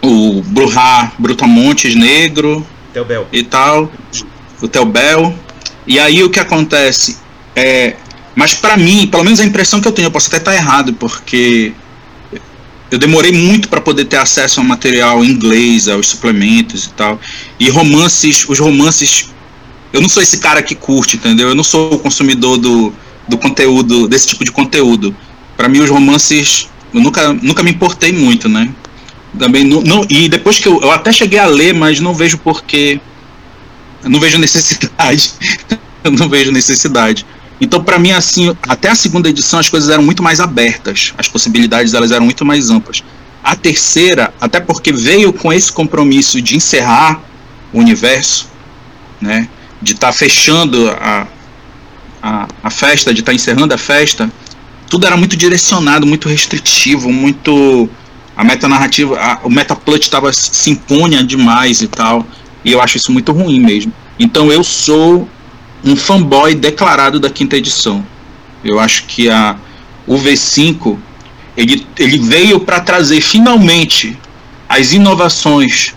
o 0.00 0.42
Bruhá 0.42 1.12
Brutamontes 1.18 1.94
Negro 1.94 2.64
Teobel. 2.92 3.26
e 3.32 3.42
tal, 3.42 3.90
o 4.60 4.68
Teobel. 4.68 5.34
E 5.86 5.98
aí 5.98 6.22
o 6.22 6.30
que 6.30 6.38
acontece 6.38 7.18
é, 7.56 7.96
mas 8.34 8.54
para 8.54 8.76
mim, 8.76 9.06
pelo 9.06 9.24
menos 9.24 9.40
a 9.40 9.44
impressão 9.44 9.80
que 9.80 9.88
eu 9.88 9.92
tenho, 9.92 10.06
eu 10.06 10.10
posso 10.10 10.28
até 10.28 10.36
estar 10.36 10.54
errado, 10.54 10.92
porque 10.94 11.72
eu 12.90 12.98
demorei 12.98 13.32
muito 13.32 13.68
para 13.68 13.80
poder 13.80 14.06
ter 14.06 14.16
acesso 14.16 14.60
ao 14.60 14.66
material 14.66 15.24
em 15.24 15.28
inglês, 15.28 15.88
aos 15.88 16.08
suplementos 16.08 16.86
e 16.86 16.90
tal. 16.90 17.20
E 17.60 17.68
romances, 17.68 18.48
os 18.48 18.58
romances, 18.58 19.30
eu 19.92 20.00
não 20.00 20.08
sou 20.08 20.22
esse 20.22 20.38
cara 20.38 20.62
que 20.62 20.74
curte, 20.74 21.16
entendeu? 21.16 21.48
Eu 21.48 21.54
não 21.54 21.64
sou 21.64 21.94
o 21.94 21.98
consumidor 21.98 22.56
do, 22.56 22.92
do 23.28 23.36
conteúdo, 23.36 24.08
desse 24.08 24.28
tipo 24.28 24.44
de 24.44 24.50
conteúdo. 24.50 25.14
Para 25.56 25.68
mim 25.68 25.80
os 25.80 25.90
romances, 25.90 26.68
eu 26.94 27.00
nunca, 27.00 27.32
nunca 27.34 27.62
me 27.62 27.70
importei 27.70 28.12
muito, 28.12 28.48
né? 28.48 28.70
Também 29.38 29.64
não, 29.64 29.82
não, 29.82 30.06
e 30.08 30.28
depois 30.28 30.58
que 30.58 30.66
eu, 30.66 30.80
eu 30.80 30.90
até 30.90 31.12
cheguei 31.12 31.38
a 31.38 31.46
ler, 31.46 31.74
mas 31.74 32.00
não 32.00 32.14
vejo 32.14 32.38
porquê. 32.38 32.98
não 34.02 34.18
vejo 34.18 34.38
necessidade. 34.38 35.32
eu 36.02 36.10
não 36.10 36.28
vejo 36.28 36.50
necessidade. 36.50 37.26
Então, 37.60 37.82
para 37.82 37.98
mim, 37.98 38.12
assim, 38.12 38.56
até 38.68 38.90
a 38.90 38.94
segunda 38.94 39.28
edição 39.28 39.58
as 39.58 39.68
coisas 39.68 39.90
eram 39.90 40.02
muito 40.02 40.22
mais 40.22 40.40
abertas, 40.40 41.12
as 41.18 41.26
possibilidades 41.26 41.94
elas 41.94 42.12
eram 42.12 42.24
muito 42.24 42.44
mais 42.44 42.70
amplas. 42.70 43.02
A 43.42 43.56
terceira, 43.56 44.32
até 44.40 44.60
porque 44.60 44.92
veio 44.92 45.32
com 45.32 45.52
esse 45.52 45.72
compromisso 45.72 46.40
de 46.40 46.56
encerrar 46.56 47.20
o 47.72 47.78
universo, 47.78 48.48
né, 49.20 49.48
de 49.82 49.92
estar 49.92 50.08
tá 50.08 50.12
fechando 50.12 50.88
a, 50.90 51.26
a, 52.22 52.48
a 52.62 52.70
festa, 52.70 53.12
de 53.12 53.20
estar 53.20 53.32
tá 53.32 53.36
encerrando 53.36 53.74
a 53.74 53.78
festa, 53.78 54.30
tudo 54.88 55.06
era 55.06 55.16
muito 55.16 55.36
direcionado, 55.36 56.06
muito 56.06 56.28
restritivo, 56.28 57.12
muito 57.12 57.88
a 58.36 58.44
metanarrativa, 58.44 59.18
a, 59.18 59.40
o 59.42 59.50
metaplot 59.50 60.00
estava 60.00 60.32
se 60.32 60.70
impunha 60.70 61.24
demais 61.24 61.82
e 61.82 61.88
tal. 61.88 62.24
E 62.64 62.72
eu 62.72 62.80
acho 62.80 62.96
isso 62.96 63.12
muito 63.12 63.32
ruim 63.32 63.60
mesmo. 63.60 63.92
Então 64.18 64.50
eu 64.52 64.64
sou 64.64 65.28
um 65.84 65.96
fanboy 65.96 66.54
declarado 66.54 67.20
da 67.20 67.30
quinta 67.30 67.56
edição. 67.56 68.04
Eu 68.64 68.80
acho 68.80 69.04
que 69.06 69.30
a 69.30 69.56
o 70.06 70.16
V5 70.16 70.96
ele, 71.56 71.86
ele 71.98 72.18
veio 72.18 72.60
para 72.60 72.80
trazer 72.80 73.20
finalmente 73.20 74.16
as 74.68 74.92
inovações 74.92 75.94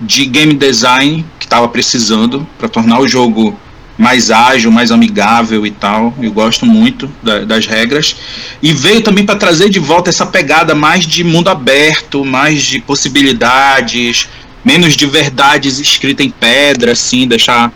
de 0.00 0.24
game 0.24 0.54
design 0.54 1.24
que 1.38 1.46
estava 1.46 1.68
precisando 1.68 2.46
para 2.58 2.68
tornar 2.68 3.00
o 3.00 3.08
jogo 3.08 3.58
mais 3.96 4.30
ágil, 4.30 4.70
mais 4.70 4.90
amigável 4.90 5.66
e 5.66 5.70
tal. 5.70 6.14
Eu 6.20 6.32
gosto 6.32 6.66
muito 6.66 7.10
da, 7.22 7.40
das 7.40 7.66
regras. 7.66 8.16
E 8.62 8.72
veio 8.72 9.02
também 9.02 9.24
para 9.24 9.36
trazer 9.36 9.68
de 9.68 9.78
volta 9.78 10.10
essa 10.10 10.26
pegada 10.26 10.74
mais 10.74 11.06
de 11.06 11.22
mundo 11.22 11.48
aberto, 11.48 12.24
mais 12.24 12.62
de 12.62 12.80
possibilidades, 12.80 14.28
menos 14.64 14.96
de 14.96 15.06
verdades 15.06 15.78
escritas 15.78 16.26
em 16.26 16.30
pedra, 16.30 16.92
assim, 16.92 17.26
deixar, 17.26 17.72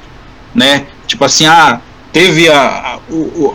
né? 0.54 0.86
Tipo 1.08 1.24
assim, 1.24 1.46
ah, 1.46 1.80
teve 2.12 2.48
a, 2.48 3.00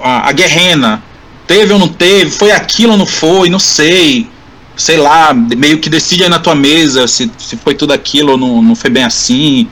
a, 0.04 0.28
a 0.28 0.32
guerrena, 0.34 1.02
teve 1.48 1.72
ou 1.72 1.80
não 1.80 1.88
teve, 1.88 2.32
foi 2.32 2.52
aquilo 2.52 2.94
ou 2.94 2.98
não 2.98 3.06
foi, 3.06 3.50
não 3.50 3.60
sei. 3.60 4.28
Sei 4.76 4.98
lá, 4.98 5.34
meio 5.34 5.78
que 5.78 5.88
decide 5.90 6.24
aí 6.24 6.30
na 6.30 6.40
tua 6.40 6.56
mesa 6.56 7.08
se, 7.08 7.32
se 7.38 7.56
foi 7.58 7.76
tudo 7.76 7.94
aquilo 7.94 8.32
ou 8.32 8.38
não, 8.38 8.62
não 8.62 8.76
foi 8.76 8.90
bem 8.90 9.04
assim. 9.04 9.68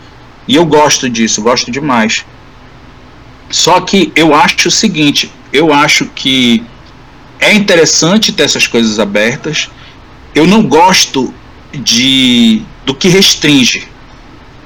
E 0.47 0.55
eu 0.55 0.65
gosto 0.65 1.09
disso, 1.09 1.41
gosto 1.41 1.71
demais. 1.71 2.23
Só 3.49 3.81
que 3.81 4.11
eu 4.15 4.33
acho 4.33 4.67
o 4.67 4.71
seguinte, 4.71 5.31
eu 5.51 5.73
acho 5.73 6.05
que 6.05 6.63
é 7.39 7.51
interessante 7.51 8.31
ter 8.31 8.43
essas 8.43 8.67
coisas 8.67 8.99
abertas. 8.99 9.69
Eu 10.35 10.45
não 10.45 10.63
gosto 10.63 11.33
de 11.73 12.61
do 12.85 12.93
que 12.93 13.07
restringe. 13.07 13.87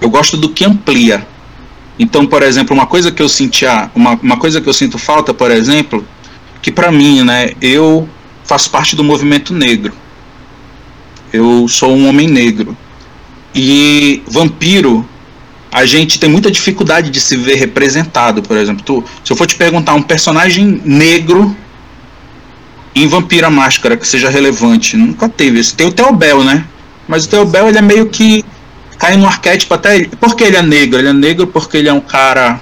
Eu 0.02 0.10
gosto 0.10 0.36
do 0.38 0.50
que 0.50 0.66
amplia. 0.66 1.26
Então, 1.98 2.26
por 2.26 2.44
exemplo, 2.44 2.76
uma 2.76 2.86
coisa 2.86 3.12
que 3.12 3.22
eu 3.22 3.30
sentia, 3.30 3.90
uma, 3.96 4.20
uma 4.22 4.38
coisa 4.38 4.60
que 4.60 4.68
eu 4.68 4.74
sinto 4.74 4.98
falta, 4.98 5.34
por 5.34 5.50
exemplo, 5.50 6.06
que 6.62 6.72
para 6.72 6.92
mim, 6.92 7.24
né, 7.24 7.52
eu 7.62 8.08
faço 8.44 8.70
parte 8.70 8.96
do 8.96 9.04
movimento 9.04 9.54
negro. 9.54 9.94
Eu 11.32 11.68
sou 11.68 11.96
um 11.96 12.08
homem 12.08 12.28
negro. 12.28 12.76
E 13.54 14.22
vampiro 14.28 15.08
a 15.76 15.86
gente 15.86 16.18
tem 16.18 16.30
muita 16.30 16.50
dificuldade 16.50 17.10
de 17.10 17.20
se 17.20 17.36
ver 17.36 17.56
representado, 17.56 18.42
por 18.42 18.56
exemplo. 18.56 18.82
Tu, 18.82 19.04
se 19.26 19.34
eu 19.34 19.36
for 19.36 19.46
te 19.46 19.56
perguntar 19.56 19.94
um 19.94 20.02
personagem 20.02 20.82
negro 20.86 21.54
em 22.96 23.06
Vampira 23.08 23.50
Máscara 23.50 23.98
que 23.98 24.08
seja 24.08 24.30
relevante, 24.30 24.96
nunca 24.96 25.28
teve. 25.28 25.62
Tem 25.74 25.86
o 25.86 25.92
Theobel, 25.92 26.46
né? 26.46 26.64
Mas 27.06 27.26
o 27.26 27.30
Theobel 27.30 27.68
ele 27.68 27.78
é 27.78 27.82
meio 27.82 28.06
que 28.06 28.46
cai 28.98 29.18
no 29.18 29.26
arquétipo 29.26 29.74
até. 29.74 30.06
Por 30.06 30.36
que 30.36 30.44
ele 30.44 30.58
é 30.58 30.62
negro? 30.62 31.00
Ele 31.00 31.10
é 31.10 31.14
negro 31.14 31.48
porque 31.48 31.78
ele 31.78 31.90
é 31.90 31.94
um 31.94 32.02
cara 32.02 32.60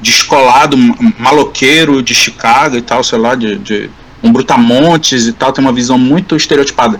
descolado, 0.00 0.76
maloqueiro 1.18 2.02
de 2.02 2.14
Chicago 2.14 2.76
e 2.76 2.82
tal, 2.82 3.04
sei 3.04 3.18
lá, 3.18 3.34
de, 3.34 3.56
de 3.58 3.90
um 4.22 4.32
brutamontes 4.32 5.26
e 5.26 5.32
tal, 5.32 5.52
tem 5.52 5.64
uma 5.64 5.72
visão 5.72 5.96
muito 5.96 6.34
estereotipada. 6.36 6.98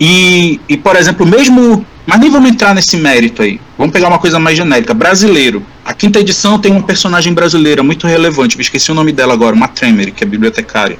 E, 0.00 0.60
e, 0.68 0.76
por 0.76 0.96
exemplo, 0.96 1.24
mesmo 1.26 1.84
mas 2.10 2.18
nem 2.18 2.28
vamos 2.28 2.50
entrar 2.50 2.74
nesse 2.74 2.96
mérito 2.96 3.40
aí. 3.40 3.60
Vamos 3.78 3.92
pegar 3.92 4.08
uma 4.08 4.18
coisa 4.18 4.38
mais 4.40 4.56
genérica. 4.56 4.92
Brasileiro. 4.92 5.64
A 5.84 5.94
quinta 5.94 6.18
edição 6.18 6.58
tem 6.58 6.72
uma 6.72 6.82
personagem 6.82 7.32
brasileira 7.32 7.84
muito 7.84 8.04
relevante. 8.04 8.56
Me 8.56 8.62
esqueci 8.62 8.90
o 8.90 8.94
nome 8.94 9.12
dela 9.12 9.32
agora, 9.32 9.54
uma 9.54 9.68
Tremery, 9.68 10.10
que 10.10 10.24
é 10.24 10.26
bibliotecária. 10.26 10.98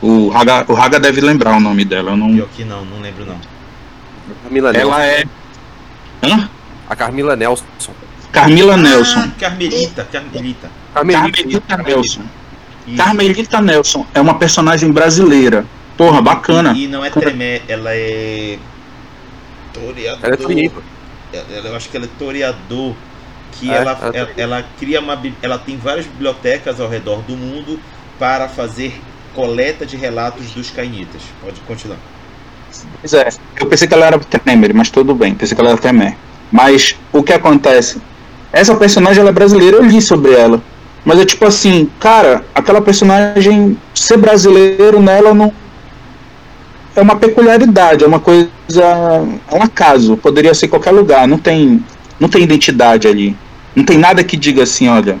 O 0.00 0.28
Raga, 0.28 0.64
o 0.68 0.74
Raga 0.74 1.00
deve 1.00 1.20
lembrar 1.20 1.56
o 1.56 1.60
nome 1.60 1.84
dela. 1.84 2.12
Eu 2.12 2.16
não... 2.16 2.36
Eu 2.36 2.44
aqui 2.44 2.64
não, 2.64 2.84
não 2.84 3.00
lembro 3.00 3.26
não. 3.26 4.70
Ela 4.72 5.04
é. 5.04 5.24
Hã? 6.22 6.48
A 6.88 6.96
Carmila 6.96 7.34
Nelson. 7.36 7.64
Carmila 8.30 8.74
ah, 8.74 8.76
Nelson. 8.76 9.30
Carmelita, 9.38 10.04
Carmelita. 10.10 10.70
Carmelita, 10.94 11.42
Carmelita 11.42 11.76
Nelson. 11.76 12.22
Isso. 12.86 12.96
Carmelita 12.96 13.60
Nelson 13.60 14.06
é 14.14 14.20
uma 14.20 14.34
personagem 14.38 14.90
brasileira. 14.90 15.64
Porra, 15.96 16.22
bacana. 16.22 16.72
E, 16.72 16.84
e 16.84 16.88
não 16.88 17.04
é 17.04 17.10
Tremé, 17.10 17.62
ela 17.68 17.90
é 17.94 18.58
Toreador. 19.72 20.24
Ela 20.24 20.34
é 20.34 20.36
Toreador. 20.36 20.82
Eu 21.64 21.76
acho 21.76 21.88
que 21.88 21.96
ela 21.96 22.06
é 22.06 22.10
Toreador. 22.18 22.94
Que 23.52 23.70
é, 23.70 23.74
ela, 23.74 23.98
ela, 24.14 24.30
ela, 24.36 24.64
cria 24.78 25.00
uma. 25.00 25.20
Ela 25.42 25.58
tem 25.58 25.76
várias 25.76 26.06
bibliotecas 26.06 26.80
ao 26.80 26.88
redor 26.88 27.20
do 27.22 27.36
mundo 27.36 27.78
para 28.18 28.48
fazer 28.48 29.00
coleta 29.34 29.84
de 29.84 29.96
relatos 29.96 30.50
dos 30.52 30.70
cainitas. 30.70 31.22
Pode 31.40 31.60
continuar. 31.60 31.98
Pois 33.00 33.12
é, 33.14 33.28
eu 33.60 33.66
pensei 33.66 33.88
que 33.88 33.94
ela 33.94 34.06
era 34.06 34.18
Temer, 34.18 34.74
mas 34.74 34.90
tudo 34.90 35.14
bem, 35.14 35.34
pensei 35.34 35.54
que 35.54 35.60
ela 35.60 35.70
era 35.70 35.78
Temer. 35.78 36.16
Mas 36.50 36.96
o 37.12 37.22
que 37.22 37.32
acontece? 37.32 38.00
Essa 38.52 38.74
personagem 38.74 39.20
ela 39.20 39.30
é 39.30 39.32
brasileira, 39.32 39.78
eu 39.78 39.84
li 39.84 40.00
sobre 40.00 40.32
ela. 40.32 40.62
Mas 41.04 41.18
é 41.18 41.24
tipo 41.24 41.44
assim, 41.44 41.90
cara, 41.98 42.44
aquela 42.54 42.80
personagem 42.80 43.76
ser 43.94 44.18
brasileiro 44.18 45.00
nela 45.00 45.34
não, 45.34 45.52
é 46.94 47.00
uma 47.00 47.16
peculiaridade, 47.16 48.04
é 48.04 48.06
uma 48.06 48.20
coisa, 48.20 48.50
é 49.50 49.56
um 49.56 49.62
acaso, 49.62 50.16
poderia 50.16 50.54
ser 50.54 50.68
qualquer 50.68 50.90
lugar, 50.90 51.26
não 51.26 51.38
tem, 51.38 51.82
não 52.20 52.28
tem 52.28 52.42
identidade 52.42 53.08
ali. 53.08 53.36
Não 53.74 53.84
tem 53.84 53.96
nada 53.96 54.22
que 54.22 54.36
diga 54.36 54.62
assim, 54.62 54.88
olha, 54.88 55.18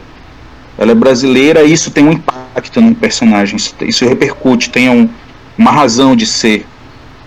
ela 0.76 0.92
é 0.92 0.94
brasileira, 0.94 1.62
isso 1.62 1.90
tem 1.90 2.04
um 2.04 2.12
impacto 2.12 2.80
num 2.80 2.92
personagem, 2.92 3.56
isso, 3.56 3.74
isso 3.80 4.06
repercute, 4.06 4.70
tem 4.70 4.90
um, 4.90 5.08
uma 5.56 5.70
razão 5.70 6.14
de 6.14 6.26
ser. 6.26 6.66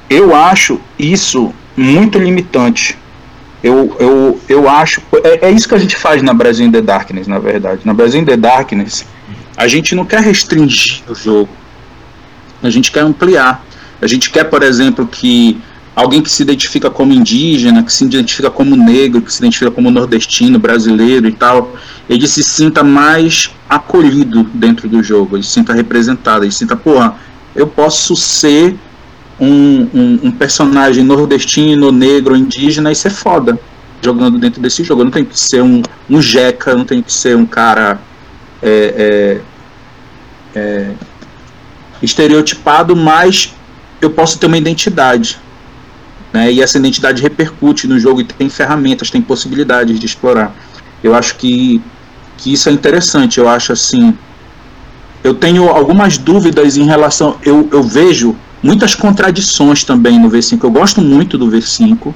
Eu 0.10 0.36
acho 0.36 0.80
isso 0.98 1.54
muito 1.76 2.18
limitante. 2.18 2.98
Eu, 3.64 3.96
eu, 4.00 4.40
eu 4.48 4.70
acho. 4.70 5.02
É, 5.24 5.48
é 5.48 5.52
isso 5.52 5.68
que 5.68 5.76
a 5.76 5.80
gente 5.80 5.96
faz 5.96 6.22
na 6.22 6.34
Brasil 6.34 6.66
in 6.66 6.72
the 6.72 6.82
Darkness, 6.82 7.28
na 7.28 7.40
verdade. 7.40 7.82
Na 7.84 7.94
Brasil 7.94 8.22
in 8.22 8.26
the 8.26 8.38
Darkness, 8.38 9.06
a 9.58 9.68
gente 9.68 9.96
não 9.96 10.06
quer 10.06 10.22
restringir 10.22 11.02
o 11.10 11.16
jogo. 11.16 11.50
A 12.62 12.70
gente 12.70 12.92
quer 12.92 13.02
ampliar. 13.02 13.66
A 14.02 14.08
gente 14.08 14.30
quer, 14.30 14.44
por 14.44 14.62
exemplo, 14.62 15.08
que 15.08 15.60
alguém 15.96 16.22
que 16.22 16.30
se 16.30 16.44
identifica 16.44 16.90
como 16.90 17.14
indígena, 17.14 17.82
que 17.82 17.92
se 17.92 18.04
identifica 18.04 18.52
como 18.52 18.76
negro, 18.76 19.22
que 19.22 19.32
se 19.32 19.40
identifica 19.40 19.72
como 19.72 19.90
nordestino, 19.90 20.60
brasileiro 20.60 21.28
e 21.28 21.32
tal, 21.32 21.74
ele 22.10 22.28
se 22.28 22.44
sinta 22.44 22.84
mais 22.84 23.50
acolhido 23.70 24.44
dentro 24.54 24.90
do 24.90 25.02
jogo, 25.02 25.38
ele 25.38 25.44
se 25.44 25.52
sinta 25.52 25.74
representado, 25.74 26.44
ele 26.44 26.52
se 26.52 26.60
sinta, 26.60 26.76
porra, 26.76 27.16
eu 27.56 27.66
posso 27.66 28.16
ser 28.16 28.76
um, 29.40 29.90
um, 29.94 30.20
um 30.24 30.32
personagem 30.32 31.04
nordestino, 31.04 31.92
negro, 31.92 32.36
indígena 32.36 32.92
e 32.92 32.96
ser 32.96 33.10
foda 33.10 33.60
jogando 34.02 34.38
dentro 34.38 34.62
desse 34.62 34.84
jogo. 34.84 35.02
Eu 35.02 35.06
não 35.06 35.12
tenho 35.12 35.26
que 35.26 35.40
ser 35.40 35.62
um, 35.62 35.82
um 36.10 36.22
jeca, 36.22 36.76
não 36.76 36.86
tenho 36.86 37.04
que 37.04 37.12
ser 37.12 37.36
um 37.36 37.46
cara 37.46 38.00
é, 38.62 39.42
é, 40.56 40.60
é, 40.60 40.92
estereotipado, 42.02 42.96
mas 42.96 43.54
eu 44.02 44.12
posso 44.12 44.38
ter 44.38 44.46
uma 44.46 44.58
identidade. 44.58 45.40
Né? 46.32 46.52
E 46.52 46.62
essa 46.62 46.78
identidade 46.78 47.22
repercute 47.22 47.88
no 47.88 48.00
jogo 48.00 48.22
e 48.22 48.24
tem 48.24 48.50
ferramentas, 48.50 49.10
tem 49.10 49.22
possibilidades 49.22 50.00
de 50.00 50.06
explorar. 50.06 50.54
Eu 51.04 51.16
acho 51.16 51.36
que, 51.36 51.82
que 52.38 52.54
isso 52.54 52.70
é 52.70 52.72
interessante. 52.72 53.40
Eu 53.40 53.48
acho 53.48 53.72
assim. 53.72 54.18
Eu 55.24 55.34
tenho 55.34 55.70
algumas 55.70 56.18
dúvidas 56.18 56.78
em 56.78 56.84
relação. 56.84 57.38
Eu, 57.44 57.68
eu 57.72 57.82
vejo 57.82 58.36
muitas 58.62 58.96
contradições 58.96 59.84
também 59.84 60.20
no 60.20 60.30
V5. 60.30 60.64
Eu 60.64 60.72
gosto 60.72 61.02
muito 61.02 61.38
do 61.38 61.48
V5. 61.48 62.14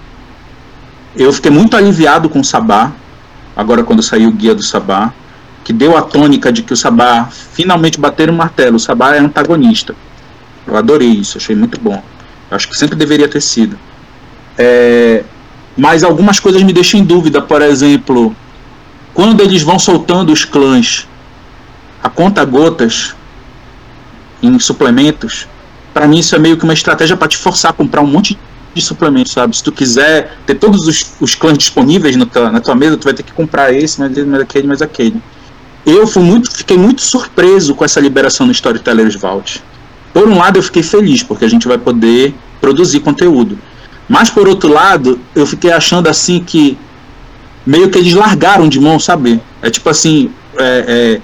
Eu 1.16 1.34
fiquei 1.34 1.52
muito 1.52 1.76
aliviado 1.76 2.30
com 2.30 2.40
o 2.40 2.44
Sabá, 2.44 2.92
agora 3.56 3.84
quando 3.84 4.02
saiu 4.02 4.30
o 4.30 4.32
guia 4.32 4.56
do 4.56 4.64
Sabá, 4.64 5.14
que 5.64 5.74
deu 5.74 5.98
a 5.98 6.02
tônica 6.02 6.52
de 6.52 6.64
que 6.64 6.74
o 6.74 6.78
Sabá 6.78 7.28
finalmente 7.30 8.00
bateram 8.00 8.34
o 8.34 8.38
martelo. 8.38 8.78
O 8.78 8.80
Sabá 8.80 9.16
é 9.16 9.20
antagonista. 9.20 9.96
Eu 10.66 10.78
adorei 10.78 11.10
isso, 11.10 11.38
achei 11.38 11.56
muito 11.56 11.80
bom. 11.80 12.02
Eu 12.50 12.56
acho 12.56 12.68
que 12.68 12.78
sempre 12.78 12.96
deveria 12.96 13.28
ter 13.28 13.42
sido. 13.42 13.78
É, 14.58 15.24
mas 15.76 16.04
algumas 16.04 16.40
coisas 16.40 16.62
me 16.64 16.74
deixam 16.74 17.00
em 17.00 17.04
dúvida, 17.04 17.42
por 17.42 17.62
exemplo, 17.62 18.36
quando 19.14 19.42
eles 19.42 19.62
vão 19.62 19.80
soltando 19.80 20.32
os 20.32 20.46
clãs 20.46 21.08
a 22.04 22.10
conta 22.10 22.44
gotas 22.46 23.16
em 24.42 24.58
suplementos, 24.60 25.48
para 26.00 26.08
mim 26.08 26.20
isso 26.20 26.34
é 26.34 26.40
meio 26.40 26.56
que 26.56 26.64
uma 26.64 26.74
estratégia 26.74 27.18
para 27.18 27.28
te 27.28 27.36
forçar 27.36 27.72
a 27.72 27.74
comprar 27.74 28.00
um 28.02 28.08
monte 28.08 28.40
de 28.74 28.82
suplementos, 28.82 29.34
sabe? 29.34 29.54
Se 29.58 29.62
tu 29.62 29.70
quiser 29.70 30.38
ter 30.46 30.56
todos 30.56 30.88
os, 30.88 31.12
os 31.20 31.36
clãs 31.36 31.58
disponíveis 31.58 32.16
no 32.16 32.26
tua, 32.26 32.50
na 32.50 32.62
tua 32.62 32.74
mesa, 32.74 32.96
tu 32.96 33.04
vai 33.04 33.14
ter 33.14 33.22
que 33.22 33.34
comprar 33.34 33.74
esse, 33.74 34.00
mais 34.00 34.18
mais 34.26 34.42
aquele, 34.42 34.66
mais 34.66 34.82
aquele. 34.82 35.22
Eu 35.86 36.08
fui 36.08 36.24
muito, 36.24 36.56
fiquei 36.56 36.78
muito 36.78 37.02
surpreso 37.02 37.76
com 37.76 37.84
essa 37.84 38.00
liberação 38.00 38.46
no 38.46 38.54
Storytellers 38.54 39.16
Vault. 39.16 39.62
Por 40.14 40.26
um 40.26 40.38
lado, 40.38 40.58
eu 40.58 40.64
fiquei 40.64 40.84
feliz, 40.84 41.22
porque 41.22 41.44
a 41.44 41.50
gente 41.50 41.68
vai 41.68 41.78
poder 41.78 42.34
produzir 42.62 43.02
conteúdo. 43.02 43.60
Mas 44.08 44.30
por 44.30 44.48
outro 44.48 44.72
lado, 44.72 45.20
eu 45.36 45.46
fiquei 45.46 45.74
achando 45.74 46.08
assim 46.08 46.42
que 46.42 46.78
meio 47.66 47.90
que 47.90 47.98
eles 47.98 48.14
largaram 48.14 48.70
de 48.70 48.80
mão, 48.80 48.98
sabe? 49.02 49.42
É 49.62 49.70
tipo 49.70 49.90
assim, 49.90 50.32
é, 50.58 50.86
é, 50.88 51.22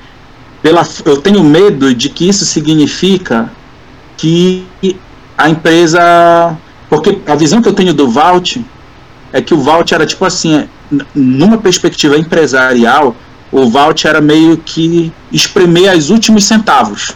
pela, 0.61 0.85
eu 1.05 1.21
tenho 1.21 1.41
medo 1.45 1.95
de 1.95 2.09
que 2.09 2.27
isso 2.27 2.43
significa 2.43 3.49
que 4.81 4.99
a 5.37 5.49
empresa, 5.49 6.57
porque 6.89 7.19
a 7.27 7.35
visão 7.35 7.61
que 7.61 7.67
eu 7.67 7.73
tenho 7.73 7.93
do 7.93 8.09
Vault 8.09 8.63
é 9.31 9.41
que 9.41 9.53
o 9.53 9.61
Vault 9.61 9.93
era 9.93 10.05
tipo 10.05 10.23
assim, 10.25 10.55
é, 10.55 10.67
numa 11.13 11.57
perspectiva 11.57 12.17
empresarial, 12.17 13.15
o 13.51 13.69
Vault 13.69 14.07
era 14.07 14.21
meio 14.21 14.57
que 14.57 15.11
espremer 15.31 15.95
os 15.95 16.09
últimos 16.09 16.45
centavos. 16.45 17.11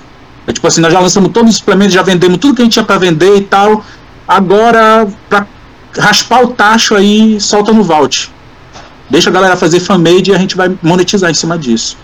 É 0.45 0.53
tipo 0.53 0.67
assim, 0.67 0.81
nós 0.81 0.91
já 0.91 0.99
lançamos 0.99 1.31
todos 1.31 1.51
os 1.51 1.57
suplementos, 1.57 1.93
já 1.93 2.01
vendemos 2.01 2.37
tudo 2.37 2.55
que 2.55 2.61
a 2.61 2.65
gente 2.65 2.73
tinha 2.73 2.85
para 2.85 2.97
vender 2.97 3.37
e 3.37 3.41
tal. 3.41 3.83
Agora, 4.27 5.07
para 5.29 5.47
raspar 5.97 6.43
o 6.43 6.49
tacho 6.49 6.95
aí 6.95 7.39
solta 7.39 7.71
no 7.71 7.83
vault. 7.83 8.31
Deixa 9.09 9.29
a 9.29 9.33
galera 9.33 9.55
fazer 9.55 9.79
fanmade 9.79 10.31
e 10.31 10.35
a 10.35 10.37
gente 10.37 10.55
vai 10.55 10.75
monetizar 10.81 11.31
em 11.31 11.33
cima 11.33 11.57
disso. 11.57 11.97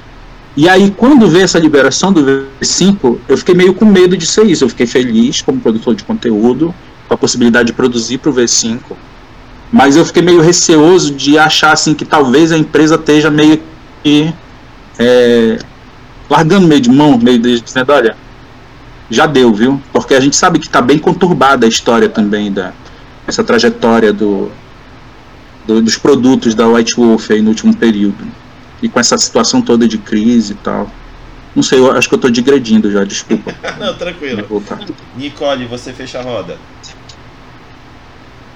E 0.58 0.70
aí, 0.70 0.90
quando 0.90 1.28
veio 1.28 1.44
essa 1.44 1.60
liberação 1.60 2.14
do 2.14 2.48
V5, 2.62 3.18
eu 3.28 3.38
fiquei 3.38 3.54
meio 3.54 3.74
com 3.74 3.84
medo 3.84 4.16
de 4.16 4.26
ser 4.26 4.46
isso. 4.46 4.64
Eu 4.64 4.70
fiquei 4.70 4.88
feliz 4.88 5.42
como 5.42 5.60
produtor 5.60 5.96
de 5.96 6.04
conteúdo, 6.04 6.74
com 7.08 7.14
a 7.14 7.18
possibilidade 7.18 7.68
de 7.68 7.74
produzir 7.74 8.20
para 8.20 8.30
o 8.30 8.34
V5. 8.34 8.80
Mas 9.72 9.98
eu 9.98 10.06
fiquei 10.06 10.22
meio 10.22 10.40
receoso 10.40 11.14
de 11.14 11.38
achar 11.38 11.74
assim 11.74 11.94
que 11.94 12.06
talvez 12.06 12.52
a 12.54 12.58
empresa 12.58 12.96
esteja 12.96 13.30
meio 13.30 13.62
que 14.02 14.34
é, 14.98 15.60
largando 16.30 16.68
meio 16.68 16.80
de 16.80 16.90
mão, 16.90 17.18
meio 17.18 17.40
de 17.40 17.60
dizendo, 17.60 17.92
olha, 17.92 18.16
já 19.10 19.26
deu, 19.26 19.54
viu? 19.54 19.82
Porque 19.92 20.14
a 20.14 20.20
gente 20.20 20.36
sabe 20.36 20.60
que 20.60 20.68
está 20.68 20.82
bem 20.82 20.98
conturbada 20.98 21.66
a 21.66 21.70
história 21.70 22.08
também 22.08 22.52
da, 22.52 22.72
essa 23.28 23.44
trajetória 23.44 24.14
do, 24.14 24.50
do, 25.68 25.82
dos 25.82 25.98
produtos 25.98 26.56
da 26.56 26.68
White 26.68 26.96
Wolf 26.96 27.30
aí 27.32 27.42
no 27.42 27.50
último 27.50 27.76
período. 27.76 28.26
E 28.86 28.90
com 28.90 29.00
essa 29.00 29.18
situação 29.18 29.62
toda 29.62 29.88
de 29.88 29.98
crise 29.98 30.54
e 30.54 30.56
tal. 30.58 30.90
Não 31.56 31.64
sei, 31.64 31.80
eu 31.80 31.92
acho 31.92 32.08
que 32.08 32.16
eu 32.16 32.18
estou 32.18 32.30
digredindo 32.30 32.92
já, 32.92 33.04
desculpa. 33.04 33.54
Não, 33.80 33.96
tranquilo. 33.96 34.46
Nicole, 35.16 35.66
você 35.66 35.94
fecha 35.94 36.20
a 36.20 36.22
roda. 36.22 36.58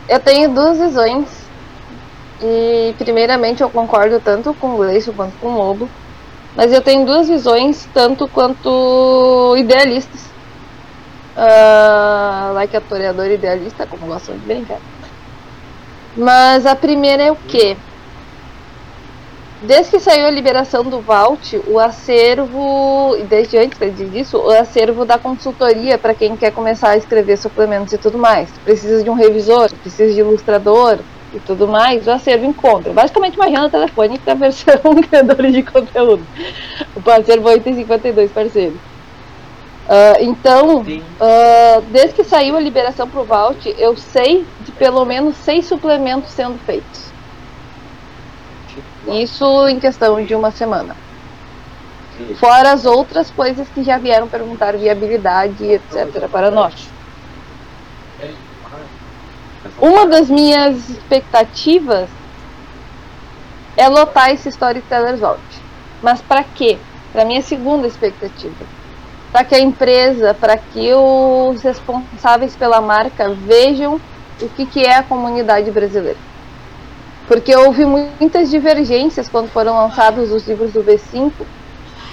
Eu 0.08 0.20
tenho 0.20 0.54
duas 0.54 0.78
visões. 0.78 1.28
E 2.42 2.94
primeiramente 2.98 3.62
eu 3.62 3.70
concordo 3.70 4.20
tanto 4.20 4.54
com 4.54 4.76
o 4.76 4.78
Gleice 4.78 5.12
quanto 5.12 5.38
com 5.38 5.48
o 5.48 5.58
Lobo. 5.58 5.90
Mas 6.56 6.74
eu 6.74 6.82
tenho 6.82 7.06
duas 7.06 7.28
visões, 7.28 7.88
tanto 7.94 8.28
quanto 8.28 9.56
idealistas 9.58 10.30
Uh, 11.40 12.52
like 12.54 12.76
a 12.76 12.82
toreadora 12.82 13.34
idealista, 13.34 13.88
como 13.88 14.08
gostam 14.08 14.36
de 14.36 14.42
brincar. 14.42 14.80
Mas 16.18 16.66
a 16.66 16.76
primeira 16.76 17.24
é 17.24 17.32
o 17.32 17.36
que? 17.38 17.78
Desde 19.62 19.92
que 19.92 20.00
saiu 20.00 20.26
a 20.26 20.32
liberação 20.32 20.86
do 20.86 21.02
Vault, 21.02 21.62
o 21.68 21.78
acervo, 21.78 23.18
e 23.20 23.24
desde 23.24 23.58
antes 23.58 23.78
disso, 24.10 24.38
o 24.38 24.50
acervo 24.52 25.04
da 25.04 25.18
consultoria 25.18 25.98
para 25.98 26.14
quem 26.14 26.38
quer 26.38 26.54
começar 26.54 26.92
a 26.92 26.98
escrever 26.98 27.36
suplementos 27.36 27.92
e 27.92 27.98
tudo 27.98 28.18
mais. 28.18 28.50
Precisa 28.64 29.04
de 29.04 29.10
um 29.10 29.16
revisor, 29.16 29.70
precisa 29.82 30.14
de 30.14 30.22
ilustrador 30.22 31.00
e 31.34 31.40
tudo 31.42 31.68
mais, 31.68 32.08
o 32.08 32.12
acervo 32.12 32.46
encontra. 32.46 32.94
Basicamente 32.94 33.36
uma 33.36 33.48
agenda 33.48 33.70
telefônica 33.70 34.34
versão 34.34 34.96
criadores 35.10 35.52
de 35.52 35.64
conteúdo. 35.64 36.26
O 36.96 37.10
acervo 37.12 37.50
852 37.50 38.32
parceiros. 38.32 38.78
Uh, 38.78 40.22
então, 40.22 40.78
uh, 40.78 41.82
desde 41.92 42.14
que 42.14 42.24
saiu 42.24 42.56
a 42.56 42.62
liberação 42.62 43.10
para 43.10 43.20
o 43.20 43.26
Vault, 43.26 43.76
eu 43.78 43.98
sei 43.98 44.46
de 44.62 44.72
pelo 44.72 45.04
menos 45.04 45.36
seis 45.36 45.66
suplementos 45.66 46.30
sendo 46.30 46.58
feitos. 46.60 47.09
Isso 49.10 49.68
em 49.68 49.80
questão 49.80 50.24
de 50.24 50.36
uma 50.36 50.52
semana. 50.52 50.96
Fora 52.40 52.72
as 52.72 52.86
outras 52.86 53.32
coisas 53.32 53.68
que 53.70 53.84
já 53.84 53.98
vieram 53.98 54.28
perguntar 54.28 54.76
viabilidade, 54.76 55.64
etc. 55.64 56.28
para 56.30 56.52
nós. 56.52 56.90
Uma 59.80 60.06
das 60.06 60.30
minhas 60.30 60.90
expectativas 60.90 62.10
é 63.78 63.88
lotar 63.88 64.32
esse 64.32 64.50
Storytellers 64.50 65.20
Vault. 65.20 65.42
Mas 66.02 66.22
para 66.22 66.44
quê? 66.44 66.78
Para 67.14 67.26
minha 67.26 67.42
segunda 67.42 67.88
expectativa 67.88 68.80
para 69.32 69.44
que 69.44 69.56
a 69.56 69.60
empresa, 69.60 70.34
para 70.34 70.58
que 70.58 70.92
os 70.94 71.62
responsáveis 71.62 72.56
pela 72.56 72.82
marca 72.82 73.30
vejam 73.30 74.00
o 74.42 74.50
que, 74.50 74.66
que 74.66 74.84
é 74.84 74.96
a 74.96 75.04
comunidade 75.04 75.70
brasileira. 75.72 76.18
Porque 77.30 77.56
houve 77.56 77.86
muitas 77.86 78.50
divergências 78.50 79.30
quando 79.30 79.50
foram 79.50 79.78
lançados 79.78 80.32
os 80.32 80.48
livros 80.48 80.74
do 80.74 80.84
V5 80.84 81.32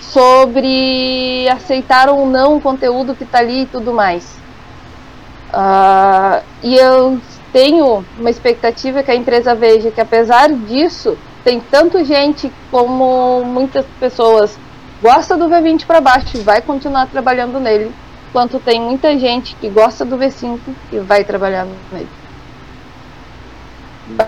sobre 0.02 1.48
aceitar 1.48 2.10
ou 2.10 2.26
não 2.26 2.56
o 2.56 2.60
conteúdo 2.60 3.14
que 3.14 3.24
está 3.24 3.38
ali 3.38 3.62
e 3.62 3.66
tudo 3.66 3.94
mais. 3.94 4.36
Uh, 5.54 6.44
e 6.62 6.76
eu 6.76 7.18
tenho 7.50 8.04
uma 8.18 8.28
expectativa 8.28 9.02
que 9.02 9.10
a 9.10 9.14
empresa 9.14 9.54
veja 9.54 9.90
que, 9.90 10.02
apesar 10.02 10.52
disso, 10.52 11.16
tem 11.42 11.60
tanto 11.60 12.04
gente 12.04 12.52
como 12.70 13.42
muitas 13.42 13.86
pessoas 13.98 14.58
gosta 15.00 15.34
do 15.34 15.48
V20 15.48 15.86
para 15.86 15.98
baixo 15.98 16.36
e 16.36 16.40
vai 16.40 16.60
continuar 16.60 17.06
trabalhando 17.06 17.58
nele, 17.58 17.90
quanto 18.34 18.60
tem 18.60 18.78
muita 18.78 19.18
gente 19.18 19.56
que 19.56 19.70
gosta 19.70 20.04
do 20.04 20.18
V5 20.18 20.58
e 20.92 20.98
vai 20.98 21.24
trabalhar 21.24 21.66
nele. 21.90 22.25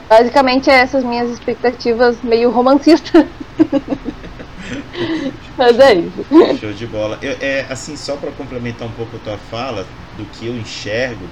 Basicamente, 0.09 0.69
é 0.69 0.75
essas 0.75 1.05
minhas 1.05 1.31
expectativas 1.31 2.21
meio 2.23 2.51
romancistas. 2.51 3.27
Mas 5.57 5.79
é 5.79 5.95
isso. 5.95 6.27
Show 6.59 6.73
de 6.73 6.87
bola. 6.87 7.19
Eu, 7.23 7.37
é, 7.41 7.67
assim, 7.71 7.97
só 7.97 8.17
para 8.17 8.31
complementar 8.33 8.89
um 8.89 8.93
pouco 8.93 9.17
a 9.17 9.21
tua 9.21 9.39
fala, 9.39 9.87
do 10.17 10.25
que 10.27 10.47
eu 10.47 10.57
enxergo, 10.57 11.25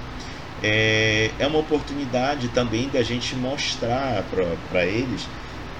é, 0.63 1.29
é 1.37 1.47
uma 1.47 1.59
oportunidade 1.59 2.47
também 2.49 2.89
da 2.89 3.03
gente 3.03 3.35
mostrar 3.35 4.23
para 4.69 4.85
eles 4.85 5.27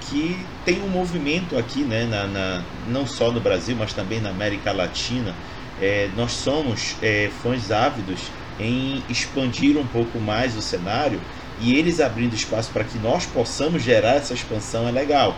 que 0.00 0.46
tem 0.64 0.80
um 0.82 0.88
movimento 0.88 1.56
aqui, 1.58 1.80
né, 1.84 2.06
na, 2.06 2.26
na, 2.26 2.62
não 2.86 3.06
só 3.06 3.30
no 3.30 3.40
Brasil, 3.40 3.76
mas 3.78 3.92
também 3.92 4.20
na 4.20 4.30
América 4.30 4.72
Latina. 4.72 5.34
É, 5.80 6.08
nós 6.16 6.32
somos 6.32 6.96
é, 7.02 7.30
fãs 7.42 7.70
ávidos 7.70 8.30
em 8.58 9.02
expandir 9.08 9.76
um 9.76 9.86
pouco 9.86 10.18
mais 10.18 10.56
o 10.56 10.62
cenário 10.62 11.20
e 11.60 11.76
eles 11.76 12.00
abrindo 12.00 12.34
espaço 12.34 12.70
para 12.72 12.84
que 12.84 12.98
nós 12.98 13.26
possamos 13.26 13.82
gerar 13.82 14.14
essa 14.14 14.34
expansão 14.34 14.88
é 14.88 14.92
legal. 14.92 15.36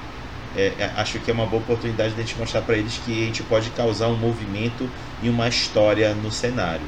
É, 0.56 0.74
é 0.78 0.84
acho 0.96 1.18
que 1.20 1.30
é 1.30 1.34
uma 1.34 1.46
boa 1.46 1.62
oportunidade 1.62 2.14
de 2.14 2.20
a 2.20 2.24
gente 2.24 2.38
mostrar 2.38 2.62
para 2.62 2.76
eles 2.76 2.98
que 2.98 3.22
a 3.22 3.26
gente 3.26 3.42
pode 3.44 3.70
causar 3.70 4.08
um 4.08 4.16
movimento 4.16 4.88
e 5.22 5.28
uma 5.28 5.48
história 5.48 6.14
no 6.14 6.30
cenário. 6.30 6.86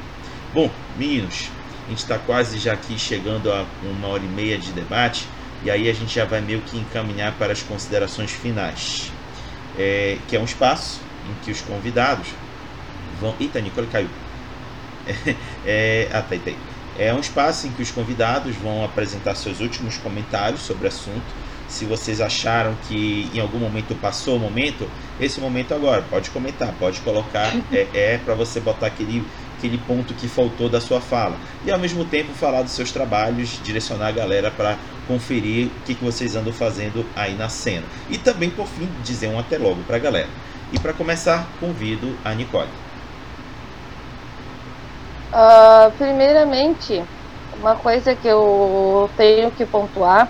Bom, 0.53 0.69
meninos, 0.97 1.49
a 1.85 1.89
gente 1.89 1.99
está 1.99 2.17
quase 2.19 2.57
já 2.59 2.73
aqui 2.73 2.97
chegando 2.97 3.51
a 3.51 3.65
uma 3.81 4.07
hora 4.09 4.23
e 4.23 4.27
meia 4.27 4.57
de 4.57 4.71
debate 4.71 5.25
e 5.63 5.71
aí 5.71 5.89
a 5.89 5.93
gente 5.93 6.13
já 6.13 6.25
vai 6.25 6.41
meio 6.41 6.61
que 6.61 6.77
encaminhar 6.77 7.37
para 7.37 7.53
as 7.53 7.61
considerações 7.61 8.31
finais, 8.31 9.11
é, 9.77 10.17
que 10.27 10.35
é 10.35 10.39
um 10.39 10.45
espaço 10.45 10.99
em 11.25 11.33
que 11.43 11.51
os 11.51 11.61
convidados 11.61 12.27
vão. 13.19 13.35
Eita, 13.39 13.61
Nicole 13.61 13.87
caiu. 13.87 14.09
É, 15.65 16.09
ah, 16.11 16.21
tá, 16.21 16.35
tá. 16.37 16.72
É 16.97 17.13
um 17.13 17.19
espaço 17.19 17.67
em 17.67 17.71
que 17.71 17.81
os 17.81 17.91
convidados 17.91 18.55
vão 18.55 18.83
apresentar 18.83 19.35
seus 19.35 19.59
últimos 19.59 19.97
comentários 19.97 20.61
sobre 20.61 20.85
o 20.85 20.87
assunto. 20.87 21.43
Se 21.67 21.85
vocês 21.85 22.21
acharam 22.21 22.75
que 22.87 23.29
em 23.33 23.39
algum 23.39 23.57
momento 23.57 23.95
passou 23.95 24.37
o 24.37 24.39
momento, 24.39 24.87
esse 25.19 25.39
momento 25.39 25.73
agora, 25.73 26.03
pode 26.03 26.29
comentar, 26.29 26.71
pode 26.79 26.99
colocar, 27.01 27.51
é, 27.71 27.87
é 27.93 28.17
para 28.23 28.35
você 28.35 28.59
botar 28.59 28.87
aquele 28.87 29.23
aquele 29.63 29.77
ponto 29.77 30.13
que 30.13 30.27
faltou 30.27 30.67
da 30.67 30.81
sua 30.81 30.99
fala. 30.99 31.37
E 31.65 31.71
ao 31.71 31.79
mesmo 31.79 32.03
tempo 32.03 32.33
falar 32.33 32.63
dos 32.63 32.73
seus 32.73 32.91
trabalhos, 32.91 33.61
direcionar 33.63 34.07
a 34.07 34.11
galera 34.11 34.51
para 34.51 34.77
conferir 35.07 35.67
o 35.67 35.85
que, 35.85 35.95
que 35.95 36.03
vocês 36.03 36.35
andam 36.35 36.51
fazendo 36.51 37.05
aí 37.15 37.33
na 37.33 37.47
cena. 37.47 37.85
E 38.09 38.17
também, 38.17 38.49
por 38.49 38.67
fim, 38.67 38.89
dizer 39.03 39.29
um 39.29 39.39
até 39.39 39.57
logo 39.57 39.81
para 39.83 39.95
a 39.95 39.99
galera. 39.99 40.29
E 40.73 40.79
para 40.79 40.91
começar, 40.91 41.47
convido 41.59 42.13
a 42.25 42.33
Nicole. 42.33 42.82
Uh, 45.33 45.91
primeiramente, 45.97 47.03
uma 47.59 47.75
coisa 47.75 48.13
que 48.13 48.27
eu 48.27 49.09
tenho 49.17 49.49
que 49.49 49.65
pontuar 49.65 50.29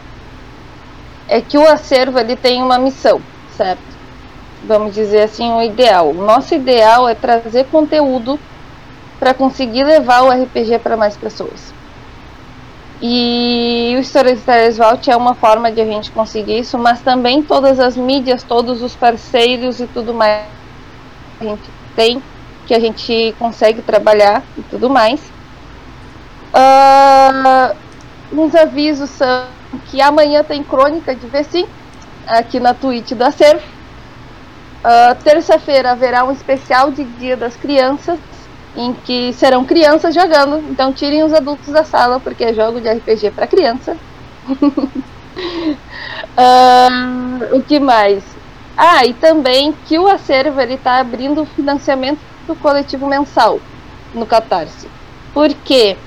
é 1.27 1.41
que 1.41 1.57
o 1.57 1.67
acervo 1.67 2.17
ele 2.17 2.37
tem 2.37 2.63
uma 2.63 2.77
missão, 2.77 3.21
certo? 3.57 3.83
Vamos 4.63 4.95
dizer 4.95 5.23
assim, 5.23 5.51
o 5.51 5.61
ideal. 5.61 6.11
O 6.11 6.25
nosso 6.25 6.55
ideal 6.55 7.09
é 7.09 7.15
trazer 7.15 7.65
conteúdo 7.65 8.39
para 9.19 9.33
conseguir 9.33 9.83
levar 9.83 10.21
o 10.21 10.29
RPG 10.29 10.79
para 10.79 10.95
mais 10.95 11.17
pessoas. 11.17 11.73
E 13.01 13.95
o 13.97 13.99
Storytellers 13.99 14.77
Vault 14.77 15.11
é 15.11 15.17
uma 15.17 15.35
forma 15.35 15.69
de 15.69 15.81
a 15.81 15.85
gente 15.85 16.11
conseguir 16.11 16.59
isso, 16.59 16.77
mas 16.77 17.01
também 17.01 17.43
todas 17.43 17.77
as 17.77 17.97
mídias, 17.97 18.41
todos 18.41 18.81
os 18.81 18.95
parceiros 18.95 19.81
e 19.81 19.87
tudo 19.87 20.13
mais 20.13 20.45
que 21.37 21.45
a 21.45 21.49
gente 21.49 21.69
tem, 21.93 22.23
que 22.65 22.73
a 22.73 22.79
gente 22.79 23.35
consegue 23.37 23.81
trabalhar 23.81 24.43
e 24.57 24.61
tudo 24.63 24.89
mais. 24.89 25.19
Uh, 26.53 27.75
uns 28.31 28.53
avisos 28.55 29.09
são 29.09 29.47
que 29.89 30.01
amanhã 30.01 30.43
tem 30.43 30.63
crônica 30.63 31.15
de 31.15 31.27
V5 31.27 31.67
aqui 32.27 32.59
na 32.59 32.73
Twitch 32.73 33.11
da 33.13 33.27
Acervo. 33.27 33.65
Uh, 34.83 35.15
Terça-feira 35.23 35.91
haverá 35.91 36.23
um 36.23 36.31
especial 36.31 36.91
de 36.91 37.03
Dia 37.03 37.37
das 37.37 37.55
Crianças 37.55 38.19
em 38.75 38.93
que 38.93 39.31
serão 39.33 39.65
crianças 39.65 40.13
jogando. 40.13 40.57
Então 40.69 40.91
tirem 40.93 41.23
os 41.23 41.33
adultos 41.33 41.71
da 41.71 41.83
sala, 41.83 42.19
porque 42.19 42.43
é 42.43 42.53
jogo 42.53 42.81
de 42.81 42.89
RPG 42.89 43.31
para 43.31 43.47
criança. 43.47 43.97
uh, 44.49 44.77
o 47.57 47.61
que 47.63 47.79
mais? 47.79 48.23
Ah, 48.75 49.05
e 49.05 49.13
também 49.13 49.73
que 49.85 49.99
o 49.99 50.07
acervo 50.07 50.59
está 50.61 50.97
abrindo 50.97 51.45
financiamento 51.45 52.19
do 52.47 52.55
coletivo 52.55 53.07
mensal 53.07 53.59
no 54.13 54.25
Catarse. 54.25 54.87
Por 55.33 55.53
quê? 55.53 55.97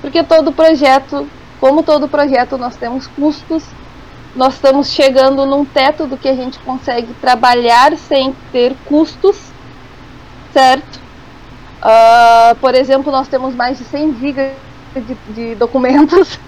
Porque 0.00 0.22
todo 0.22 0.52
projeto, 0.52 1.28
como 1.60 1.82
todo 1.82 2.08
projeto, 2.08 2.56
nós 2.56 2.76
temos 2.76 3.06
custos. 3.08 3.64
Nós 4.34 4.54
estamos 4.54 4.88
chegando 4.88 5.44
num 5.44 5.64
teto 5.64 6.06
do 6.06 6.16
que 6.16 6.28
a 6.28 6.34
gente 6.34 6.58
consegue 6.60 7.12
trabalhar 7.14 7.96
sem 7.98 8.34
ter 8.52 8.74
custos, 8.86 9.36
certo? 10.52 11.00
Uh, 11.82 12.54
por 12.56 12.74
exemplo, 12.74 13.10
nós 13.10 13.26
temos 13.26 13.54
mais 13.54 13.78
de 13.78 13.84
100 13.84 14.14
GB 14.20 14.52
de, 14.94 15.14
de 15.34 15.54
documentos 15.56 16.38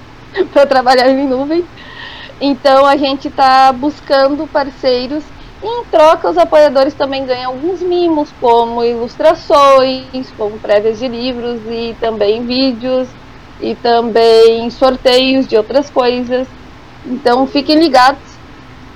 para 0.52 0.66
trabalhar 0.66 1.08
em 1.08 1.26
nuvem. 1.26 1.64
Então 2.40 2.86
a 2.86 2.96
gente 2.96 3.28
está 3.28 3.72
buscando 3.72 4.46
parceiros 4.46 5.24
em 5.62 5.84
troca 5.84 6.28
os 6.28 6.36
apoiadores 6.36 6.94
também 6.94 7.24
ganham 7.24 7.52
alguns 7.52 7.80
mimos, 7.80 8.30
como 8.40 8.84
ilustrações, 8.84 10.30
como 10.36 10.58
prévias 10.58 10.98
de 10.98 11.08
livros 11.08 11.60
e 11.66 11.96
também 12.00 12.44
vídeos 12.44 13.08
e 13.60 13.74
também 13.76 14.68
sorteios 14.70 15.46
de 15.46 15.56
outras 15.56 15.88
coisas. 15.88 16.48
Então 17.06 17.46
fiquem 17.46 17.78
ligados. 17.78 18.32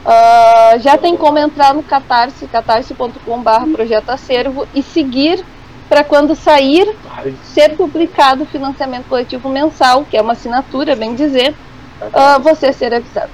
Uh, 0.05 0.79
já 0.79 0.97
tem 0.97 1.17
como 1.17 1.39
entrar 1.39 1.75
no 1.75 1.83
Catarse, 1.83 2.47
catarse.com.br 2.47 3.73
projeto 3.73 4.11
acervo 4.11 4.67
e 4.73 4.83
seguir 4.83 5.45
para 5.89 6.05
quando 6.05 6.35
sair 6.35 6.97
ser 7.43 7.77
publicado 7.77 8.45
o 8.45 8.47
financiamento 8.47 9.09
coletivo 9.09 9.49
mensal, 9.49 10.05
que 10.05 10.17
é 10.17 10.23
uma 10.23 10.33
assinatura, 10.33 10.95
bem 10.95 11.15
dizer, 11.15 11.55
uh, 12.01 12.41
você 12.41 12.73
ser 12.73 12.95
avisado. 12.95 13.31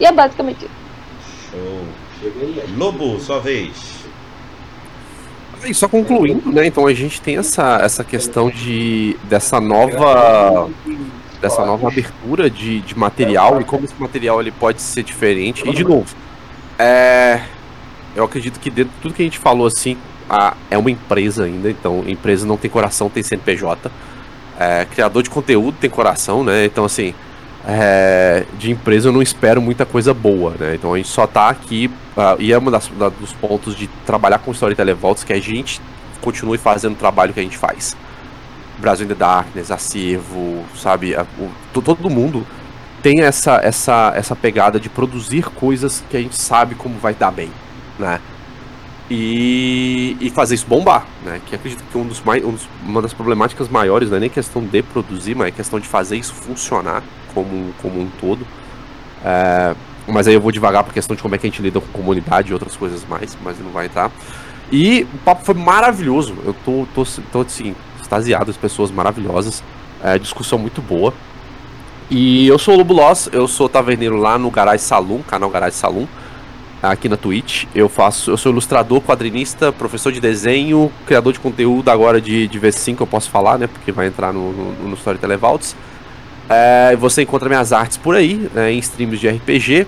E 0.00 0.06
é 0.06 0.12
basicamente 0.12 0.64
isso. 0.64 1.50
Show. 1.50 1.93
Lobo, 2.76 3.18
sua 3.20 3.40
vez. 3.40 4.04
E 5.64 5.72
só 5.72 5.88
concluindo, 5.88 6.52
né? 6.52 6.66
Então 6.66 6.86
a 6.86 6.92
gente 6.92 7.20
tem 7.20 7.38
essa, 7.38 7.78
essa 7.82 8.04
questão 8.04 8.50
de 8.50 9.16
dessa 9.24 9.60
nova 9.60 10.68
dessa 11.40 11.64
nova 11.64 11.88
abertura 11.88 12.48
de, 12.48 12.80
de 12.80 12.98
material 12.98 13.60
e 13.60 13.64
como 13.64 13.84
esse 13.84 13.94
material 13.98 14.40
ele 14.40 14.50
pode 14.50 14.80
ser 14.80 15.02
diferente. 15.02 15.66
E 15.66 15.72
de 15.72 15.84
novo, 15.84 16.14
é, 16.78 17.42
eu 18.16 18.24
acredito 18.24 18.58
que 18.58 18.70
dentro 18.70 18.92
de 18.94 19.00
tudo 19.00 19.14
que 19.14 19.22
a 19.22 19.24
gente 19.24 19.38
falou 19.38 19.66
assim, 19.66 19.96
a, 20.28 20.54
é 20.70 20.78
uma 20.78 20.90
empresa 20.90 21.44
ainda, 21.44 21.70
então 21.70 22.04
empresa 22.06 22.46
não 22.46 22.56
tem 22.56 22.70
coração, 22.70 23.08
tem 23.08 23.22
CNPJ. 23.22 23.90
É, 24.58 24.86
criador 24.86 25.22
de 25.22 25.30
conteúdo 25.30 25.76
tem 25.80 25.90
coração, 25.90 26.44
né? 26.44 26.64
Então, 26.64 26.84
assim, 26.84 27.12
é, 27.66 28.44
de 28.58 28.70
empresa 28.70 29.08
eu 29.08 29.12
não 29.12 29.22
espero 29.22 29.60
muita 29.62 29.86
coisa 29.86 30.12
boa, 30.12 30.54
né? 30.58 30.74
Então 30.74 30.92
a 30.92 30.96
gente 30.96 31.08
só 31.08 31.26
tá 31.26 31.48
aqui, 31.48 31.90
uh, 32.16 32.40
e 32.40 32.52
é 32.52 32.58
um 32.58 32.70
das, 32.70 32.88
da, 32.88 33.08
dos 33.08 33.32
pontos 33.32 33.74
de 33.74 33.86
trabalhar 34.06 34.38
com 34.38 34.52
Storyteller 34.52 34.94
Vaults 34.94 35.24
que 35.24 35.32
a 35.32 35.40
gente 35.40 35.80
continue 36.20 36.58
fazendo 36.58 36.92
o 36.92 36.96
trabalho 36.96 37.32
que 37.32 37.40
a 37.40 37.42
gente 37.42 37.56
faz. 37.56 37.96
Brasil 38.78 39.06
in 39.06 39.08
the 39.08 39.14
Darkness, 39.14 39.70
Acervo, 39.70 40.64
sabe? 40.76 41.14
A, 41.14 41.24
o, 41.38 41.50
todo 41.72 42.10
mundo 42.10 42.46
tem 43.02 43.22
essa, 43.22 43.60
essa, 43.62 44.12
essa 44.14 44.36
pegada 44.36 44.78
de 44.78 44.88
produzir 44.88 45.44
coisas 45.46 46.04
que 46.10 46.16
a 46.16 46.20
gente 46.20 46.36
sabe 46.36 46.74
como 46.74 46.98
vai 46.98 47.14
dar 47.14 47.30
bem, 47.30 47.50
né? 47.98 48.20
e, 49.10 50.16
e 50.20 50.30
fazer 50.30 50.54
isso 50.54 50.66
bombar, 50.66 51.06
né? 51.24 51.40
Que 51.46 51.54
acredito 51.54 51.82
que 51.90 51.98
um 51.98 52.06
dos 52.06 52.20
mais, 52.22 52.44
um 52.44 52.52
dos, 52.52 52.66
uma 52.82 53.02
das 53.02 53.12
problemáticas 53.12 53.68
maiores 53.68 54.10
não 54.10 54.16
é 54.16 54.20
nem 54.20 54.30
questão 54.30 54.62
de 54.62 54.82
produzir, 54.82 55.34
mas 55.34 55.48
é 55.48 55.50
questão 55.50 55.78
de 55.78 55.86
fazer 55.86 56.16
isso 56.16 56.32
funcionar 56.32 57.02
como, 57.34 57.72
como 57.82 58.00
um 58.00 58.08
todo. 58.20 58.46
É, 59.24 59.74
mas 60.06 60.28
aí 60.28 60.34
eu 60.34 60.40
vou 60.40 60.52
devagar 60.52 60.84
por 60.84 60.92
questão 60.92 61.16
de 61.16 61.22
como 61.22 61.34
é 61.34 61.38
que 61.38 61.46
a 61.46 61.50
gente 61.50 61.62
lida 61.62 61.80
com 61.80 61.86
comunidade 61.88 62.50
e 62.50 62.52
outras 62.52 62.76
coisas 62.76 63.04
mais, 63.08 63.36
mas 63.42 63.58
não 63.58 63.70
vai 63.70 63.86
entrar. 63.86 64.10
E 64.70 65.06
o 65.14 65.18
papo 65.18 65.44
foi 65.44 65.54
maravilhoso. 65.54 66.34
Eu 66.44 66.54
tô, 66.64 66.86
tô, 66.94 67.04
tô 67.32 67.40
assim, 67.40 67.74
extasiado, 68.00 68.50
as 68.50 68.56
pessoas 68.56 68.90
maravilhosas. 68.90 69.62
É, 70.02 70.18
discussão 70.18 70.58
muito 70.58 70.82
boa. 70.82 71.12
E 72.10 72.46
eu 72.46 72.58
sou 72.58 72.74
o 72.74 72.76
Lobo 72.76 72.92
Loss, 72.92 73.30
eu 73.32 73.48
sou 73.48 73.68
taverneiro 73.68 74.16
lá 74.16 74.38
no 74.38 74.50
Garage 74.50 74.82
Saloon, 74.82 75.22
canal 75.22 75.48
Garage 75.48 75.76
Saloon 75.76 76.06
aqui 76.90 77.08
na 77.08 77.16
Twitch. 77.16 77.64
Eu 77.74 77.88
faço, 77.88 78.30
eu 78.30 78.36
sou 78.36 78.52
ilustrador, 78.52 79.00
quadrinista, 79.00 79.72
professor 79.72 80.12
de 80.12 80.20
desenho, 80.20 80.90
criador 81.06 81.32
de 81.32 81.40
conteúdo 81.40 81.88
agora 81.90 82.20
de, 82.20 82.46
de 82.46 82.60
V5 82.60 83.00
eu 83.00 83.06
posso 83.06 83.30
falar, 83.30 83.58
né? 83.58 83.66
Porque 83.66 83.90
vai 83.90 84.06
entrar 84.06 84.32
no, 84.32 84.52
no, 84.52 84.90
no 84.90 84.96
Televalts. 84.96 85.76
É, 86.48 86.94
você 86.96 87.22
encontra 87.22 87.48
minhas 87.48 87.72
artes 87.72 87.96
por 87.96 88.14
aí, 88.14 88.48
né, 88.54 88.72
em 88.72 88.78
streams 88.78 89.18
de 89.18 89.28
RPG. 89.28 89.86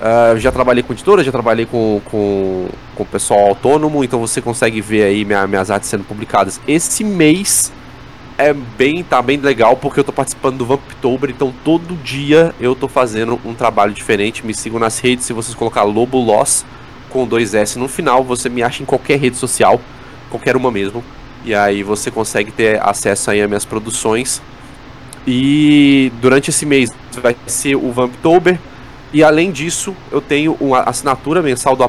É, 0.00 0.36
já 0.38 0.50
trabalhei 0.50 0.82
com 0.82 0.92
editora, 0.92 1.22
já 1.22 1.30
trabalhei 1.30 1.64
com, 1.64 2.00
com, 2.04 2.68
com 2.94 3.04
pessoal 3.04 3.48
autônomo, 3.48 4.02
então 4.02 4.18
você 4.18 4.40
consegue 4.40 4.80
ver 4.80 5.04
aí 5.04 5.24
minha, 5.24 5.46
minhas 5.46 5.70
artes 5.70 5.88
sendo 5.88 6.04
publicadas. 6.04 6.60
Esse 6.66 7.04
mês 7.04 7.72
é 8.36 8.52
bem, 8.52 9.04
tá 9.04 9.22
bem 9.22 9.38
legal 9.38 9.76
porque 9.76 10.00
eu 10.00 10.04
tô 10.04 10.12
participando 10.12 10.58
do 10.58 10.66
Vamptober, 10.66 11.30
então 11.30 11.54
todo 11.64 11.94
dia 12.02 12.52
eu 12.60 12.74
tô 12.74 12.88
fazendo 12.88 13.38
um 13.44 13.54
trabalho 13.54 13.92
diferente. 13.92 14.44
Me 14.44 14.52
sigam 14.52 14.80
nas 14.80 14.98
redes, 14.98 15.24
se 15.24 15.32
vocês 15.32 15.54
colocar 15.54 15.84
Lobo 15.84 16.18
Loss 16.18 16.64
com 17.08 17.26
dois 17.26 17.54
S 17.54 17.78
no 17.78 17.86
final. 17.86 18.24
Você 18.24 18.48
me 18.48 18.62
acha 18.62 18.82
em 18.82 18.86
qualquer 18.86 19.18
rede 19.18 19.36
social, 19.36 19.80
qualquer 20.30 20.56
uma 20.56 20.70
mesmo. 20.70 21.04
E 21.44 21.54
aí 21.54 21.82
você 21.82 22.10
consegue 22.10 22.50
ter 22.50 22.80
acesso 22.82 23.30
aí 23.30 23.40
às 23.40 23.48
minhas 23.48 23.64
produções. 23.64 24.42
E 25.26 26.12
durante 26.20 26.50
esse 26.50 26.66
mês 26.66 26.90
vai 27.20 27.36
ser 27.46 27.76
o 27.76 27.92
Vamptober. 27.92 28.58
E 29.12 29.22
além 29.22 29.52
disso, 29.52 29.94
eu 30.10 30.20
tenho 30.20 30.56
uma 30.58 30.80
assinatura 30.80 31.42
mensal 31.42 31.76
do 31.76 31.88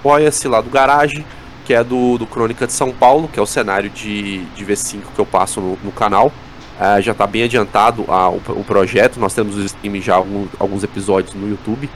Apoia-se 0.00 0.46
lá 0.46 0.60
do 0.60 0.70
Garage, 0.70 1.24
que 1.64 1.74
é 1.74 1.82
do, 1.82 2.18
do 2.18 2.26
Crônica 2.26 2.66
de 2.66 2.72
São 2.72 2.92
Paulo, 2.92 3.28
que 3.28 3.38
é 3.38 3.42
o 3.42 3.46
cenário 3.46 3.90
de, 3.90 4.44
de 4.44 4.64
V5 4.64 5.00
que 5.14 5.18
eu 5.18 5.26
passo 5.26 5.60
no, 5.60 5.78
no 5.82 5.90
canal. 5.90 6.32
Uh, 6.78 7.02
já 7.02 7.10
está 7.10 7.26
bem 7.26 7.42
adiantado 7.42 8.04
a, 8.08 8.28
o, 8.28 8.36
o, 8.36 8.64
projeto. 8.64 9.18
Nós 9.18 9.34
temos 9.34 9.56
o 9.56 9.64
stream 9.64 10.00
já 10.00 10.14
alguns, 10.14 10.48
alguns 10.58 10.84
episódios 10.84 11.34
no 11.34 11.48
YouTube. 11.48 11.90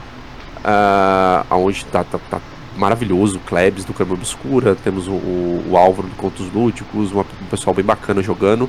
Uh, 0.59 1.55
onde 1.55 1.79
está 1.79 2.03
tá, 2.03 2.19
tá 2.31 2.41
maravilhoso, 2.77 3.37
o 3.37 3.41
Klebs 3.41 3.85
do 3.85 3.93
Câmara 3.93 4.17
Obscura, 4.17 4.75
temos 4.75 5.07
o, 5.07 5.13
o, 5.13 5.75
Álvaro 5.77 6.09
do 6.09 6.17
Contos 6.17 6.53
Lúdicos, 6.53 7.13
um 7.13 7.25
pessoal 7.51 7.75
bem 7.75 7.85
bacana 7.85 8.23
jogando. 8.23 8.69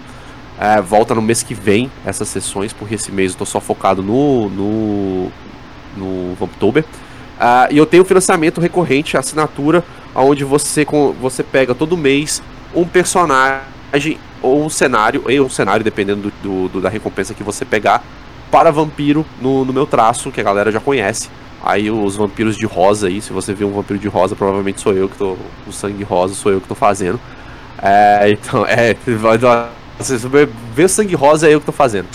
Uh, 0.57 0.81
volta 0.83 1.15
no 1.15 1.21
mês 1.21 1.41
que 1.41 1.53
vem 1.53 1.91
essas 2.05 2.27
sessões, 2.27 2.71
porque 2.71 2.95
esse 2.95 3.11
mês 3.11 3.31
eu 3.31 3.39
tô 3.39 3.45
só 3.45 3.59
focado 3.59 4.03
no, 4.03 4.49
no, 4.49 5.31
no 5.97 6.35
Vamptober. 6.35 6.83
Uh, 6.83 7.71
e 7.71 7.77
eu 7.77 7.85
tenho 7.85 8.05
financiamento 8.05 8.61
recorrente, 8.61 9.17
assinatura, 9.17 9.83
onde 10.15 10.43
você, 10.43 10.85
você 11.19 11.43
pega 11.43 11.73
todo 11.73 11.97
mês 11.97 12.41
um 12.73 12.85
personagem 12.85 14.17
ou 14.41 14.63
um 14.63 14.69
cenário, 14.69 15.23
e 15.29 15.39
um 15.39 15.49
cenário, 15.49 15.83
dependendo 15.83 16.21
do, 16.21 16.33
do, 16.43 16.69
do, 16.69 16.81
da 16.81 16.89
recompensa 16.89 17.33
que 17.33 17.43
você 17.43 17.65
pegar, 17.65 18.03
para 18.51 18.71
vampiro 18.71 19.25
no, 19.41 19.65
no 19.65 19.73
meu 19.73 19.87
traço, 19.87 20.31
que 20.31 20.39
a 20.39 20.43
galera 20.43 20.71
já 20.71 20.79
conhece. 20.79 21.29
Aí 21.63 21.89
os 21.89 22.17
vampiros 22.17 22.57
de 22.57 22.65
rosa 22.65 23.07
aí, 23.07 23.21
se 23.21 23.31
você 23.31 23.53
vê 23.53 23.63
um 23.63 23.71
vampiro 23.71 23.97
de 23.97 24.07
rosa, 24.07 24.35
provavelmente 24.35 24.81
sou 24.81 24.93
eu 24.93 25.07
que 25.07 25.17
tô. 25.17 25.37
O 25.65 25.71
sangue 25.71 26.03
rosa 26.03 26.35
sou 26.35 26.51
eu 26.51 26.59
que 26.59 26.67
tô 26.67 26.75
fazendo. 26.75 27.19
É, 27.81 28.29
então, 28.29 28.65
é. 28.65 28.95
Se 30.03 30.17
você 30.17 30.49
vê 30.75 30.83
o 30.83 30.89
sangue 30.89 31.15
rosa 31.15 31.47
é 31.47 31.53
eu 31.53 31.59
que 31.59 31.65
tô 31.65 31.71
fazendo. 31.71 32.07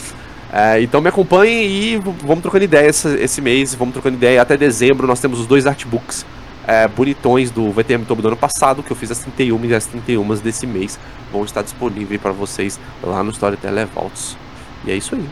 É, 0.53 0.81
então 0.81 1.01
me 1.01 1.09
acompanhem 1.09 1.67
e 1.67 1.97
vamos 1.99 2.41
trocando 2.41 2.65
ideia 2.65 2.89
esse, 2.89 3.09
esse, 3.17 3.41
mês, 3.41 3.75
vamos 3.75 3.93
trocando 3.93 4.17
ideia. 4.17 4.41
Até 4.41 4.57
dezembro 4.57 5.07
nós 5.07 5.21
temos 5.21 5.41
os 5.41 5.47
dois 5.47 5.67
artbooks 5.67 6.25
é, 6.69 6.87
bonitões 6.87 7.51
do 7.51 7.73
VTM 7.73 8.05
Tobo 8.05 8.21
do 8.21 8.29
ano 8.29 8.37
passado, 8.37 8.83
que 8.83 8.91
eu 8.91 8.97
fiz 8.97 9.11
as 9.11 9.21
31 9.21 9.65
e 9.65 9.75
as 9.75 9.87
31 9.87 10.37
desse 10.37 10.67
mês. 10.67 10.99
Vão 11.33 11.43
estar 11.43 11.63
disponíveis 11.63 12.21
para 12.21 12.31
vocês 12.31 12.79
lá 13.03 13.23
no 13.23 13.31
Storyteller 13.31 13.87
Vaults. 13.87 14.37
E 14.85 14.91
é 14.91 14.95
isso 14.95 15.15
aí. 15.15 15.29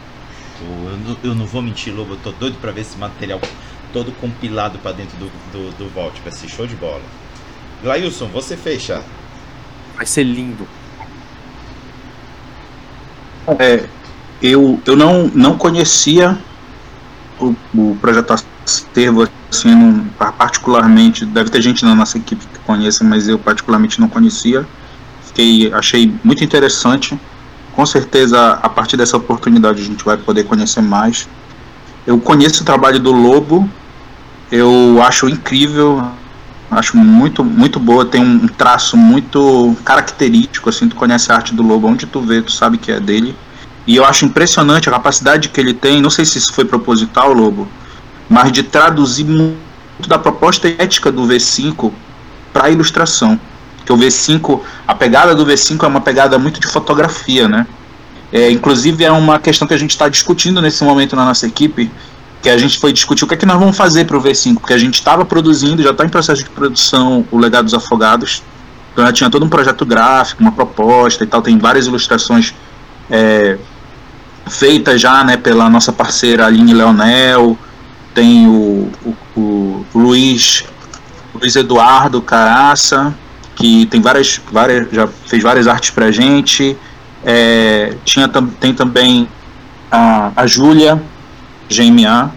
Eu 0.62 0.98
não, 0.98 1.16
eu 1.22 1.34
não 1.34 1.46
vou 1.46 1.60
mentir, 1.60 1.94
Lobo, 1.94 2.14
eu 2.14 2.18
tô 2.18 2.32
doido 2.32 2.56
para 2.58 2.72
ver 2.72 2.80
esse 2.80 2.96
material 2.96 3.38
todo 3.92 4.12
compilado 4.18 4.78
para 4.78 4.92
dentro 4.92 5.16
do, 5.18 5.26
do, 5.52 5.76
do 5.76 5.94
Vault. 5.94 6.18
Vai 6.22 6.32
ser 6.32 6.48
show 6.48 6.66
de 6.66 6.74
bola. 6.74 7.02
Glailson, 7.82 8.28
você 8.28 8.56
fecha. 8.56 9.02
Vai 9.94 10.06
ser 10.06 10.24
lindo. 10.24 10.66
É, 13.58 13.84
eu, 14.42 14.80
eu 14.84 14.96
não, 14.96 15.30
não 15.34 15.56
conhecia 15.56 16.38
o, 17.40 17.54
o 17.74 17.96
projeto 18.00 18.32
Acervo, 18.32 19.28
assim, 19.50 20.06
particularmente, 20.36 21.24
deve 21.24 21.50
ter 21.50 21.62
gente 21.62 21.84
na 21.84 21.94
nossa 21.94 22.18
equipe 22.18 22.44
que 22.46 22.58
conheça, 22.60 23.04
mas 23.04 23.28
eu 23.28 23.38
particularmente 23.38 24.00
não 24.00 24.08
conhecia. 24.08 24.66
Fiquei, 25.22 25.72
achei 25.72 26.12
muito 26.24 26.42
interessante. 26.42 27.18
Com 27.72 27.86
certeza, 27.86 28.52
a 28.62 28.68
partir 28.68 28.96
dessa 28.96 29.16
oportunidade, 29.16 29.82
a 29.82 29.84
gente 29.84 30.04
vai 30.04 30.16
poder 30.16 30.44
conhecer 30.44 30.80
mais. 30.80 31.28
Eu 32.06 32.18
conheço 32.18 32.62
o 32.62 32.66
trabalho 32.66 32.98
do 32.98 33.12
Lobo, 33.12 33.68
eu 34.50 35.00
acho 35.02 35.28
incrível, 35.28 36.10
acho 36.70 36.96
muito 36.96 37.44
muito 37.44 37.78
boa, 37.78 38.04
tem 38.04 38.20
um 38.20 38.48
traço 38.48 38.96
muito 38.96 39.76
característico, 39.84 40.68
assim, 40.68 40.88
tu 40.88 40.96
conhece 40.96 41.30
a 41.30 41.36
arte 41.36 41.54
do 41.54 41.62
Lobo, 41.62 41.86
onde 41.86 42.06
tu 42.06 42.20
vê, 42.20 42.42
tu 42.42 42.52
sabe 42.52 42.78
que 42.78 42.90
é 42.90 43.00
dele. 43.00 43.36
E 43.86 43.96
eu 43.96 44.04
acho 44.04 44.24
impressionante 44.24 44.88
a 44.88 44.92
capacidade 44.92 45.48
que 45.48 45.60
ele 45.60 45.72
tem, 45.72 46.02
não 46.02 46.10
sei 46.10 46.24
se 46.24 46.38
isso 46.38 46.52
foi 46.52 46.64
proposital, 46.64 47.32
Lobo, 47.32 47.68
mas 48.28 48.50
de 48.50 48.62
traduzir 48.62 49.24
muito 49.24 49.56
da 50.08 50.18
proposta 50.18 50.68
ética 50.68 51.12
do 51.12 51.22
V5 51.22 51.92
para 52.52 52.66
a 52.66 52.70
ilustração. 52.70 53.38
Que 53.84 53.92
o 53.92 53.96
V5, 53.96 54.60
a 54.86 54.94
pegada 54.94 55.34
do 55.34 55.46
V5 55.46 55.84
é 55.84 55.86
uma 55.86 56.00
pegada 56.00 56.36
muito 56.38 56.58
de 56.58 56.66
fotografia, 56.66 57.46
né? 57.46 57.66
É, 58.32 58.50
inclusive 58.50 59.04
é 59.04 59.12
uma 59.12 59.38
questão 59.38 59.68
que 59.68 59.74
a 59.74 59.78
gente 59.78 59.90
está 59.90 60.08
discutindo 60.08 60.60
nesse 60.60 60.82
momento 60.82 61.14
na 61.14 61.24
nossa 61.24 61.46
equipe, 61.46 61.90
que 62.46 62.50
a 62.50 62.56
gente 62.56 62.78
foi 62.78 62.92
discutir 62.92 63.24
o 63.24 63.26
que 63.26 63.34
é 63.34 63.36
que 63.36 63.44
nós 63.44 63.58
vamos 63.58 63.76
fazer 63.76 64.04
para 64.04 64.16
o 64.16 64.22
V5, 64.22 64.60
porque 64.60 64.72
a 64.72 64.78
gente 64.78 64.94
estava 64.94 65.24
produzindo, 65.24 65.82
já 65.82 65.90
está 65.90 66.04
em 66.04 66.08
processo 66.08 66.44
de 66.44 66.50
produção 66.50 67.26
o 67.32 67.38
Legado 67.38 67.64
dos 67.64 67.74
Afogados, 67.74 68.40
então 68.92 69.04
já 69.04 69.12
tinha 69.12 69.28
todo 69.28 69.44
um 69.44 69.48
projeto 69.48 69.84
gráfico, 69.84 70.42
uma 70.42 70.52
proposta 70.52 71.24
e 71.24 71.26
tal, 71.26 71.42
tem 71.42 71.58
várias 71.58 71.88
ilustrações 71.88 72.54
é, 73.10 73.58
feita 74.46 74.96
já 74.96 75.24
né, 75.24 75.36
pela 75.36 75.68
nossa 75.68 75.92
parceira 75.92 76.46
Aline 76.46 76.72
Leonel, 76.72 77.58
tem 78.14 78.46
o, 78.46 78.92
o, 79.04 79.40
o 79.40 79.86
Luiz, 79.92 80.62
Luiz 81.34 81.56
Eduardo 81.56 82.22
Caraça, 82.22 83.12
que 83.56 83.86
tem 83.86 84.00
várias, 84.00 84.40
várias 84.52 84.88
já 84.92 85.08
fez 85.26 85.42
várias 85.42 85.66
artes 85.66 85.90
pra 85.90 86.12
gente. 86.12 86.76
É, 87.24 87.96
tinha, 88.04 88.28
tem 88.60 88.72
também 88.72 89.28
a, 89.90 90.30
a 90.36 90.46
Júlia, 90.46 91.02
GMA, 91.68 92.32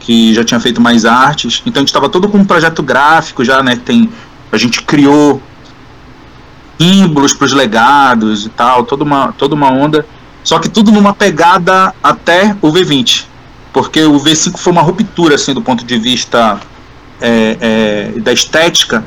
que 0.00 0.34
já 0.34 0.44
tinha 0.44 0.60
feito 0.60 0.80
mais 0.80 1.04
artes. 1.04 1.62
Então 1.64 1.80
a 1.80 1.82
gente 1.82 1.88
estava 1.88 2.08
todo 2.08 2.28
com 2.28 2.38
um 2.38 2.44
projeto 2.44 2.82
gráfico 2.82 3.44
já, 3.44 3.62
né? 3.62 3.76
Tem, 3.76 4.10
a 4.52 4.58
gente 4.58 4.82
criou 4.82 5.42
símbolos 6.78 7.34
para 7.34 7.46
os 7.46 7.52
legados 7.52 8.46
e 8.46 8.48
tal, 8.50 8.84
toda 8.84 9.04
uma, 9.04 9.32
toda 9.32 9.54
uma 9.54 9.70
onda. 9.70 10.06
Só 10.42 10.58
que 10.58 10.68
tudo 10.68 10.92
numa 10.92 11.14
pegada 11.14 11.94
até 12.02 12.54
o 12.60 12.70
V20. 12.70 13.24
Porque 13.72 14.04
o 14.04 14.20
V5 14.20 14.58
foi 14.58 14.72
uma 14.72 14.82
ruptura, 14.82 15.34
assim, 15.34 15.52
do 15.52 15.62
ponto 15.62 15.84
de 15.84 15.98
vista 15.98 16.60
é, 17.20 17.56
é, 18.14 18.20
da 18.20 18.32
estética. 18.32 19.04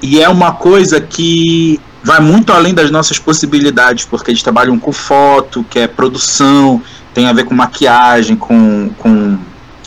E 0.00 0.20
é 0.20 0.28
uma 0.28 0.52
coisa 0.52 1.00
que 1.00 1.78
vai 2.02 2.18
muito 2.18 2.52
além 2.52 2.74
das 2.74 2.90
nossas 2.90 3.18
possibilidades, 3.18 4.04
porque 4.04 4.30
eles 4.30 4.42
trabalham 4.42 4.78
com 4.78 4.92
foto, 4.92 5.64
que 5.70 5.78
é 5.78 5.86
produção, 5.86 6.82
tem 7.14 7.26
a 7.26 7.32
ver 7.32 7.44
com 7.44 7.54
maquiagem, 7.54 8.36
com, 8.36 8.90
com 8.98 9.38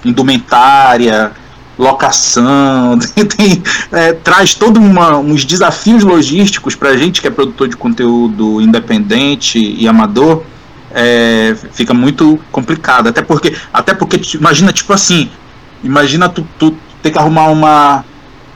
indumentária, 0.04 1.32
locação, 1.78 2.98
tem, 3.38 3.62
é, 3.92 4.14
traz 4.14 4.54
todos 4.54 4.82
uns 4.82 5.44
desafios 5.44 6.04
logísticos 6.04 6.76
para 6.76 6.90
a 6.90 6.98
gente 6.98 7.22
que 7.22 7.28
é 7.28 7.32
produtor 7.32 7.68
de 7.68 7.76
conteúdo 7.76 8.62
independente 8.62 9.60
e 9.60 9.88
amador 9.88 10.44
é, 10.96 11.56
fica 11.74 11.94
muito 11.94 12.40
complicado. 12.52 13.08
Até 13.08 13.22
porque, 13.22 13.54
até 13.74 13.94
porque 13.94 14.22
imagina, 14.38 14.72
tipo 14.72 14.94
assim, 14.94 15.30
imagina 15.84 16.30
tu, 16.30 16.48
tu 16.58 16.76
ter 17.04 17.12
que 17.12 17.18
arrumar 17.18 17.48
uma, 17.48 18.06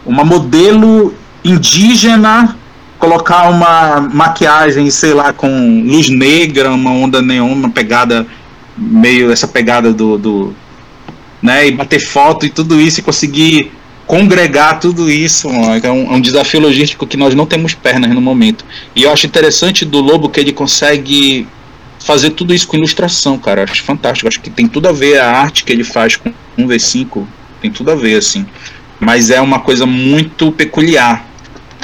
uma 0.05 0.23
modelo 0.23 1.13
indígena, 1.43 2.55
colocar 2.97 3.49
uma 3.49 3.99
maquiagem, 4.01 4.89
sei 4.89 5.13
lá, 5.13 5.33
com 5.33 5.83
luz 5.85 6.09
negra, 6.09 6.71
uma 6.71 6.91
onda 6.91 7.21
neon, 7.21 7.51
uma 7.51 7.69
pegada 7.69 8.25
meio 8.80 9.31
essa 9.31 9.47
pegada 9.47 9.91
do, 9.91 10.18
do 10.18 10.56
né, 11.41 11.68
e 11.68 11.72
bater 11.72 11.99
foto 11.99 12.45
e 12.45 12.49
tudo 12.49 12.80
isso 12.80 12.99
e 12.99 13.03
conseguir 13.03 13.72
congregar 14.07 14.80
tudo 14.80 15.10
isso, 15.11 15.47
é 15.47 15.91
um, 15.91 16.14
é 16.14 16.15
um, 16.15 16.22
desafio 16.22 16.60
logístico 16.60 17.06
que 17.06 17.15
nós 17.15 17.35
não 17.35 17.45
temos 17.45 17.76
pernas 17.76 18.11
no 18.11 18.19
momento. 18.19 18.65
E 18.95 19.03
eu 19.03 19.11
acho 19.11 19.27
interessante 19.27 19.85
do 19.85 19.99
Lobo 19.99 20.30
que 20.30 20.39
ele 20.39 20.51
consegue 20.51 21.47
fazer 21.99 22.31
tudo 22.31 22.53
isso 22.53 22.68
com 22.68 22.76
ilustração, 22.76 23.38
cara. 23.38 23.65
Acho 23.69 23.84
fantástico. 23.84 24.27
Acho 24.27 24.39
que 24.39 24.49
tem 24.49 24.68
tudo 24.68 24.88
a 24.88 24.91
ver 24.91 25.19
a 25.19 25.30
arte 25.30 25.64
que 25.64 25.72
ele 25.72 25.84
faz 25.84 26.15
com 26.15 26.34
um 26.57 26.68
V5. 26.68 27.23
Tem 27.61 27.69
tudo 27.69 27.91
a 27.91 27.95
ver, 27.95 28.18
assim. 28.18 28.47
Mas 28.99 29.30
é 29.30 29.39
uma 29.39 29.60
coisa 29.60 29.85
muito 29.85 30.51
peculiar. 30.51 31.27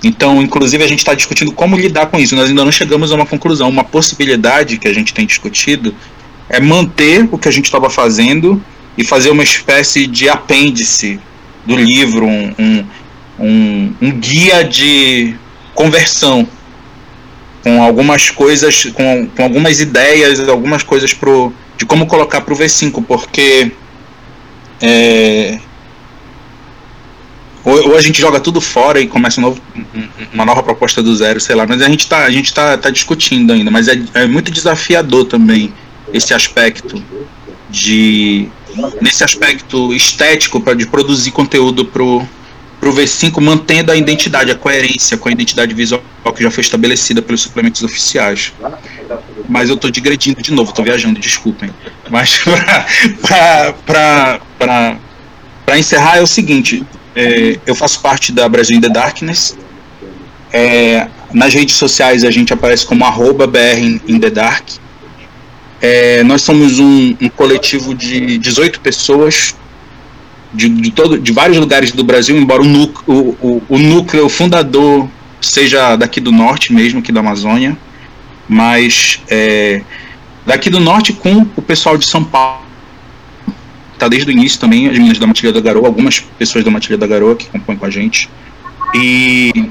Então, 0.04 0.42
inclusive, 0.42 0.84
a 0.84 0.88
gente 0.88 1.00
está 1.00 1.14
discutindo 1.14 1.52
como 1.52 1.78
lidar 1.78 2.08
com 2.08 2.18
isso. 2.18 2.36
Nós 2.36 2.50
ainda 2.50 2.66
não 2.66 2.72
chegamos 2.72 3.12
a 3.12 3.16
uma 3.16 3.26
conclusão. 3.26 3.70
Uma 3.70 3.84
possibilidade 3.84 4.80
que 4.80 4.88
a 4.88 4.94
gente 4.94 5.14
tem 5.14 5.26
discutido 5.26 5.94
é 6.50 6.60
manter 6.60 7.28
o 7.32 7.38
que 7.38 7.48
a 7.48 7.52
gente 7.52 7.66
estava 7.66 7.90
fazendo 7.90 8.62
e 8.98 9.04
fazer 9.04 9.30
uma 9.30 9.44
espécie 9.44 10.08
de 10.08 10.30
apêndice 10.30 11.20
do 11.66 11.76
livro, 11.76 12.26
um, 12.26 12.54
um, 12.58 12.86
um, 13.40 13.94
um 14.02 14.12
guia 14.12 14.64
de 14.64 15.36
conversão 15.74 16.48
com 17.64 17.82
algumas 17.82 18.30
coisas, 18.30 18.86
com, 18.94 19.28
com 19.36 19.44
algumas 19.44 19.80
ideias, 19.80 20.48
algumas 20.48 20.84
coisas 20.84 21.14
pro, 21.14 21.52
de 21.78 21.86
como 21.86 22.06
colocar 22.06 22.42
para 22.42 22.54
o 22.54 22.58
V5, 22.58 23.04
porque 23.06 23.72
é, 24.80 25.58
ou, 27.64 27.90
ou, 27.90 27.98
a 27.98 28.02
gente 28.02 28.22
joga 28.22 28.40
tudo 28.40 28.62
fora 28.62 29.02
e 29.02 29.08
começa 29.08 29.40
um 29.42 29.44
novo, 29.44 29.62
uma 30.32 30.46
nova 30.46 30.62
proposta 30.62 31.02
do 31.02 31.16
zero, 31.16 31.42
sei 31.42 31.56
lá, 31.56 31.66
mas 31.66 31.82
a 31.82 31.90
gente 31.90 32.02
está 32.02 32.30
tá, 32.54 32.78
tá 32.78 32.90
discutindo 32.92 33.52
ainda, 33.52 33.72
mas 33.72 33.88
é, 33.88 34.00
é 34.14 34.28
muito 34.28 34.52
desafiador 34.52 35.26
também 35.26 35.74
esse 36.14 36.34
aspecto 36.34 37.02
de 37.69 38.48
nesse 39.02 39.23
aspecto 39.23 39.94
estético 39.94 40.60
para 40.60 40.76
de 40.76 40.86
produzir 40.86 41.32
conteúdo 41.32 41.86
pro 41.86 42.27
pro 42.80 42.94
V5 42.94 43.41
mantendo 43.41 43.91
a 43.91 43.95
identidade, 43.95 44.52
a 44.52 44.56
coerência 44.56 45.18
com 45.18 45.30
a 45.30 45.32
identidade 45.32 45.73
visual 45.73 46.03
que 46.36 46.44
já 46.44 46.52
foi 46.52 46.61
estabelecida 46.61 47.22
pelos 47.22 47.41
suplementos 47.41 47.82
oficiais. 47.82 48.53
Mas 49.49 49.69
eu 49.69 49.76
estou 49.76 49.90
digredindo 49.90 50.41
de 50.41 50.52
novo, 50.52 50.69
estou 50.69 50.86
viajando, 50.86 51.19
desculpem. 51.19 51.72
Mas 52.10 52.41
para 54.60 55.80
encerrar 55.80 56.18
é 56.18 56.22
o 56.22 56.27
seguinte, 56.27 56.86
é, 57.15 57.57
eu 57.65 57.73
faço 57.73 58.02
parte 58.02 58.32
da 58.32 58.48
Brasil 58.48 58.77
in 58.77 58.82
the 58.82 58.90
Darkness. 58.90 59.57
É, 60.52 61.07
nas 61.34 61.53
redes 61.53 61.76
sociais 61.76 62.23
a 62.23 62.32
gente 62.32 62.53
aparece 62.53 62.86
como 62.86 63.03
arroba 63.03 63.48
BR 63.48 63.99
in 64.07 64.19
the 64.19 64.30
Dark. 64.30 64.68
É, 65.82 66.24
nós 66.24 66.42
somos 66.42 66.80
um, 66.80 67.16
um, 67.22 67.30
coletivo 67.30 67.94
de 67.94 68.38
18 68.38 68.80
pessoas 68.80 69.56
de, 70.54 70.70
de, 70.70 70.92
todo, 70.92 71.20
de 71.20 71.32
vários 71.32 71.58
lugares 71.58 71.92
do 71.92 72.04
Brasil, 72.04 72.36
embora 72.38 72.62
o 72.62 72.66
núcleo, 72.66 73.04
o, 73.08 73.48
o, 73.48 73.64
o 73.70 73.78
núcleo 73.78 74.30
fundador 74.30 75.08
seja 75.42 75.96
daqui 75.96 76.20
do 76.20 76.32
norte 76.32 76.74
mesmo, 76.74 77.00
aqui 77.00 77.12
da 77.12 77.20
Amazônia, 77.20 77.78
mas 78.48 79.22
é, 79.30 79.82
daqui 80.46 80.70
do 80.70 80.80
norte 80.80 81.14
com 81.14 81.46
o 81.56 81.62
pessoal 81.62 81.98
de 81.98 82.06
São 82.10 82.24
Paulo. 82.24 82.64
Tá 83.98 84.08
desde 84.08 84.30
o 84.30 84.32
início 84.32 84.60
também, 84.60 84.88
as 84.88 84.98
meninas 84.98 85.20
da 85.20 85.28
Matilha 85.28 85.54
da 85.54 85.62
Garoa, 85.62 85.88
algumas 85.88 86.20
pessoas 86.20 86.66
da 86.66 86.72
Matilha 86.72 86.98
da 86.98 87.08
Garoa 87.08 87.36
que 87.36 87.46
compõem 87.48 87.78
com 87.78 87.86
a 87.86 87.90
gente. 87.90 88.30
E 88.94 89.70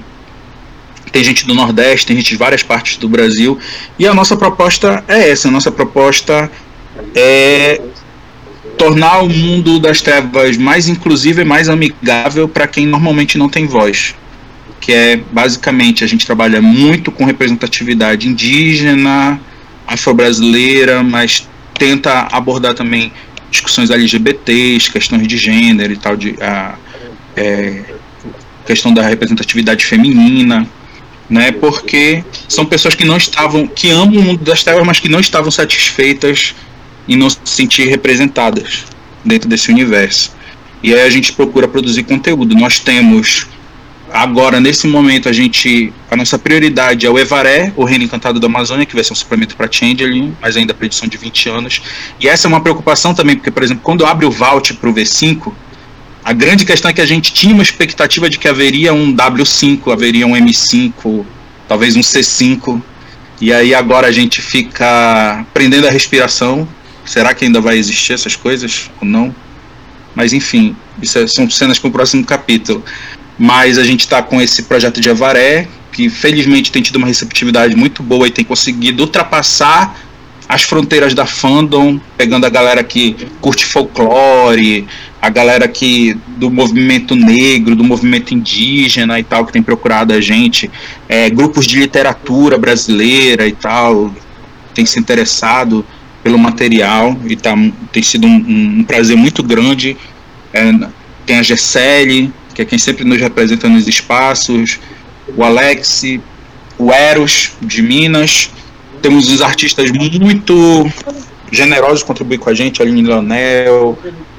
tem 1.15 1.23
gente 1.23 1.47
do 1.47 1.55
Nordeste, 1.55 2.07
tem 2.09 2.17
gente 2.17 2.31
de 2.31 2.37
várias 2.37 2.65
partes 2.65 2.97
do 2.97 3.09
Brasil. 3.09 3.57
E 3.97 4.05
a 4.05 4.13
nossa 4.13 4.37
proposta 4.37 5.05
é 5.07 5.31
essa: 5.31 5.47
a 5.47 5.51
nossa 5.51 5.71
proposta 5.71 6.51
é 7.15 7.81
tornar 8.77 9.21
o 9.21 9.29
mundo 9.29 9.79
das 9.79 10.03
trevas 10.03 10.57
mais 10.57 10.89
inclusivo 10.89 11.41
e 11.41 11.45
mais 11.45 11.69
amigável 11.69 12.49
para 12.49 12.67
quem 12.67 12.85
normalmente 12.85 13.39
não 13.39 13.49
tem 13.49 13.65
voz. 13.65 14.13
Que 14.81 14.93
é 14.93 15.17
basicamente 15.17 16.03
a 16.03 16.07
gente 16.09 16.27
trabalha 16.27 16.61
muito 16.61 17.13
com 17.13 17.25
representatividade 17.25 18.29
indígena, 18.29 19.41
afro-brasileira, 19.87 21.05
mas 21.05 21.49
tenta 21.79 22.27
abordar 22.33 22.75
também 22.75 23.13
discussões 23.53 23.89
LGBTs, 23.89 24.91
questões 24.91 25.29
de 25.29 25.37
gênero 25.37 25.93
e 25.93 25.97
tal, 25.97 26.17
de, 26.17 26.35
a, 26.43 26.75
é, 27.37 27.85
questão 28.67 28.93
da 28.93 29.03
representatividade 29.03 29.85
feminina 29.87 30.69
né? 31.29 31.53
Porque 31.53 32.25
são 32.49 32.65
pessoas 32.65 32.95
que 32.95 33.05
não 33.05 33.17
estavam, 33.17 33.67
que 33.67 33.91
amam 33.91 34.21
o 34.21 34.23
mundo 34.23 34.45
das 34.45 34.63
trevas, 34.63 34.87
mas 34.87 35.01
que 35.01 35.09
não 35.09 35.21
estavam 35.21 35.51
satisfeitas 35.51 36.55
e 37.09 37.17
não 37.17 37.29
se 37.31 37.39
sentir 37.45 37.89
representadas 37.89 38.85
dentro 39.25 39.49
desse 39.49 39.71
universo. 39.71 40.33
E 40.83 40.95
aí 40.95 41.01
a 41.03 41.11
gente 41.11 41.33
procura 41.33 41.67
produzir 41.67 42.03
conteúdo. 42.03 42.55
Nós 42.55 42.79
temos 42.79 43.47
agora 44.13 44.61
nesse 44.61 44.87
momento 44.87 45.29
a 45.29 45.33
gente 45.33 45.93
a 46.09 46.15
nossa 46.15 46.39
prioridade 46.39 47.05
é 47.05 47.11
o 47.11 47.19
Evaré, 47.19 47.73
o 47.75 47.85
Reino 47.85 48.05
Encantado 48.05 48.39
da 48.39 48.47
Amazônia, 48.47 48.87
que 48.87 48.95
vai 48.95 49.03
ser 49.03 49.13
um 49.13 49.17
suplemento 49.17 49.57
para 49.57 49.71
Changeling, 49.71 50.37
mas 50.41 50.57
ainda 50.57 50.73
para 50.73 50.87
edição 50.87 51.09
de 51.09 51.17
20 51.17 51.49
anos. 51.49 51.83
E 52.21 52.29
essa 52.29 52.47
é 52.47 52.49
uma 52.49 52.61
preocupação 52.61 53.15
também, 53.15 53.35
porque 53.35 53.51
por 53.51 53.63
exemplo, 53.63 53.83
quando 53.83 54.07
abre 54.07 54.27
o 54.27 54.31
vault 54.31 54.75
para 54.75 54.89
o 54.89 54.95
V5, 54.95 55.53
a 56.25 56.33
grande 56.33 56.65
questão 56.65 56.91
é 56.91 56.95
que 56.95 57.03
a 57.03 57.07
gente 57.07 57.35
tinha 57.35 57.53
uma 57.53 57.63
expectativa 57.63 58.31
de 58.31 58.39
que 58.39 58.49
haveria 58.49 58.95
um 58.95 59.15
W5, 59.15 59.93
haveria 59.93 60.27
um 60.27 60.33
M5, 60.33 61.23
talvez 61.69 61.97
um 61.97 62.01
C5. 62.01 62.81
E 63.41 63.53
aí 63.53 63.75
agora 63.75 64.07
a 64.07 64.13
gente 64.13 64.41
fica 64.41 65.45
prendendo 65.53 65.87
a 65.87 65.91
respiração. 65.91 66.67
Será 67.05 67.35
que 67.35 67.45
ainda 67.45 67.61
vai 67.61 67.77
existir 67.77 68.15
essas 68.15 68.35
coisas 68.35 68.91
ou 69.03 69.07
não? 69.07 69.35
Mas 70.15 70.33
enfim, 70.33 70.75
isso 71.03 71.19
é, 71.19 71.27
são 71.27 71.51
cenas 71.51 71.79
para 71.79 71.89
o 71.89 71.93
próximo 71.93 72.25
capítulo. 72.25 72.83
Mas 73.39 73.77
a 73.77 73.85
gente 73.85 74.01
está 74.01 74.23
com 74.23 74.41
esse 74.41 74.63
projeto 74.63 75.03
de 75.03 75.11
Avaré, 75.11 75.69
que 75.93 76.09
felizmente 76.09 76.73
tem 76.73 76.83
tido 76.83 76.97
uma 76.97 77.07
receptividade 77.07 77.77
muito 77.77 78.03
boa 78.03 78.27
e 78.27 78.31
tem 78.31 78.45
conseguido 78.45 79.03
ultrapassar 79.03 79.95
as 80.49 80.63
fronteiras 80.63 81.15
da 81.15 81.27
fandom, 81.27 81.99
pegando 82.17 82.45
a 82.45 82.51
galera 82.51 82.85
que 82.85 83.17
curte 83.41 83.65
folclore, 83.65 84.87
a 85.21 85.31
galera 85.31 85.67
que 85.67 86.15
do 86.37 86.51
movimento 86.51 87.15
negro, 87.15 87.75
do 87.75 87.83
movimento 87.83 88.35
indígena 88.35 89.19
e 89.19 89.25
tal, 89.25 89.47
que 89.47 89.53
tem 89.53 89.63
procurado 89.63 90.13
a 90.13 90.21
gente, 90.21 90.71
é, 91.09 91.31
grupos 91.31 91.67
de 91.67 91.79
literatura 91.79 92.59
brasileira 92.59 93.47
e 93.47 93.53
tal, 93.53 94.15
tem 94.75 94.85
se 94.85 94.99
interessado 94.99 95.85
pelo 96.23 96.39
material 96.39 97.17
e 97.27 97.37
tá, 97.37 97.55
tem 97.91 98.03
sido 98.03 98.27
um, 98.27 98.81
um 98.81 98.85
prazer 98.85 99.17
muito 99.17 99.43
grande. 99.43 99.97
É, 100.53 100.73
tem 101.25 101.39
a 101.39 101.43
Gessele, 101.43 102.33
que 102.55 102.63
é 102.63 102.65
quem 102.65 102.79
sempre 102.79 103.05
nos 103.05 103.19
representa 103.19 103.69
nos 103.69 103.89
espaços, 103.89 104.79
o 105.37 105.43
Alex, 105.43 106.03
o 106.79 106.93
Eros 106.93 107.53
de 107.63 107.83
Minas, 107.83 108.51
temos 109.05 109.29
uns 109.29 109.43
artistas 109.43 109.91
muito 110.19 110.91
generosos 111.53 112.01
que 112.01 112.07
contribuem 112.07 112.39
com 112.39 112.49
a 112.49 112.55
gente, 112.55 112.81
a 112.81 112.87
Aline 112.87 113.03
Leonel, 113.03 113.99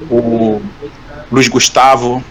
o 0.09 0.59
Luiz 1.31 1.47
Gustavo, 1.47 2.23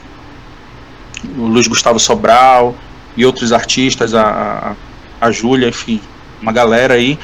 o 1.38 1.46
Luiz 1.46 1.68
Gustavo 1.68 2.00
Sobral 2.00 2.74
e 3.16 3.24
outros 3.24 3.52
artistas, 3.52 4.16
a, 4.16 4.74
a, 5.20 5.30
Júlia, 5.30 5.68
enfim, 5.68 6.00
uma 6.42 6.50
galera 6.50 6.94
aí. 6.94 7.16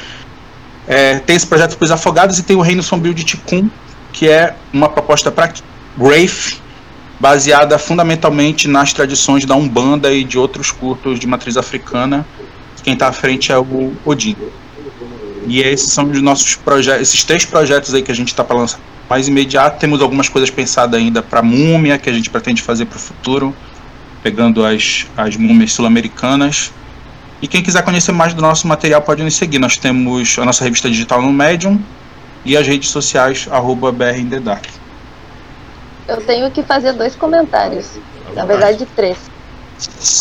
É, 0.87 1.19
tem 1.19 1.35
esse 1.35 1.47
projeto 1.49 1.77
para 1.77 1.87
os 1.87 1.91
afogados 1.91 2.39
e 2.39 2.45
tem 2.45 2.55
o 2.55 2.61
Reino 2.61 2.81
Sombrio 2.81 3.12
de 3.12 3.24
Ticum, 3.24 3.69
que 4.12 4.28
é 4.28 4.55
uma 4.73 4.89
proposta 4.89 5.28
para 5.32 5.53
Wraith, 5.99 6.61
baseada 7.19 7.81
fundamentalmente 7.81 8.69
nas 8.69 8.93
tradições 8.93 9.45
da 9.45 9.57
Umbanda 9.57 10.12
e 10.12 10.23
de 10.23 10.39
outros 10.39 10.70
cultos 10.70 11.19
de 11.19 11.27
matriz 11.27 11.57
africana. 11.57 12.24
Quem 12.85 12.93
está 12.93 13.09
à 13.09 13.12
frente 13.12 13.51
é 13.51 13.59
o 13.59 13.93
Odin. 14.05 14.37
E 15.46 15.60
esses 15.60 15.92
são 15.92 16.10
os 16.10 16.20
nossos 16.20 16.56
projetos, 16.56 17.02
esses 17.02 17.24
três 17.24 17.44
projetos 17.44 17.94
aí 17.94 18.02
que 18.02 18.12
a 18.12 18.14
gente 18.14 18.28
está 18.28 18.44
para 18.44 18.56
lançar 18.56 18.78
mais 19.08 19.26
imediato. 19.26 19.78
Temos 19.78 20.00
algumas 20.00 20.28
coisas 20.28 20.50
pensadas 20.50 20.98
ainda 20.98 21.22
para 21.22 21.42
múmia 21.42 21.98
que 21.98 22.08
a 22.08 22.12
gente 22.12 22.30
pretende 22.30 22.62
fazer 22.62 22.86
para 22.86 22.96
o 22.96 23.00
futuro, 23.00 23.54
pegando 24.22 24.64
as, 24.64 25.06
as 25.16 25.36
múmias 25.36 25.72
sul-americanas. 25.72 26.72
E 27.42 27.48
quem 27.48 27.62
quiser 27.62 27.82
conhecer 27.82 28.12
mais 28.12 28.34
do 28.34 28.42
nosso 28.42 28.68
material 28.68 29.02
pode 29.02 29.22
nos 29.22 29.34
seguir. 29.34 29.58
Nós 29.58 29.76
temos 29.76 30.38
a 30.38 30.44
nossa 30.44 30.62
revista 30.62 30.88
digital 30.88 31.20
no 31.22 31.32
Medium 31.32 31.80
e 32.44 32.56
as 32.56 32.66
redes 32.66 32.90
sociais 32.90 33.48
arroba 33.50 33.90
BRNDDAC. 33.90 34.68
Eu 36.06 36.18
tenho 36.18 36.50
que 36.50 36.62
fazer 36.62 36.92
dois 36.92 37.16
comentários. 37.16 37.86
Na 38.34 38.44
verdade, 38.44 38.86
três. 38.94 39.18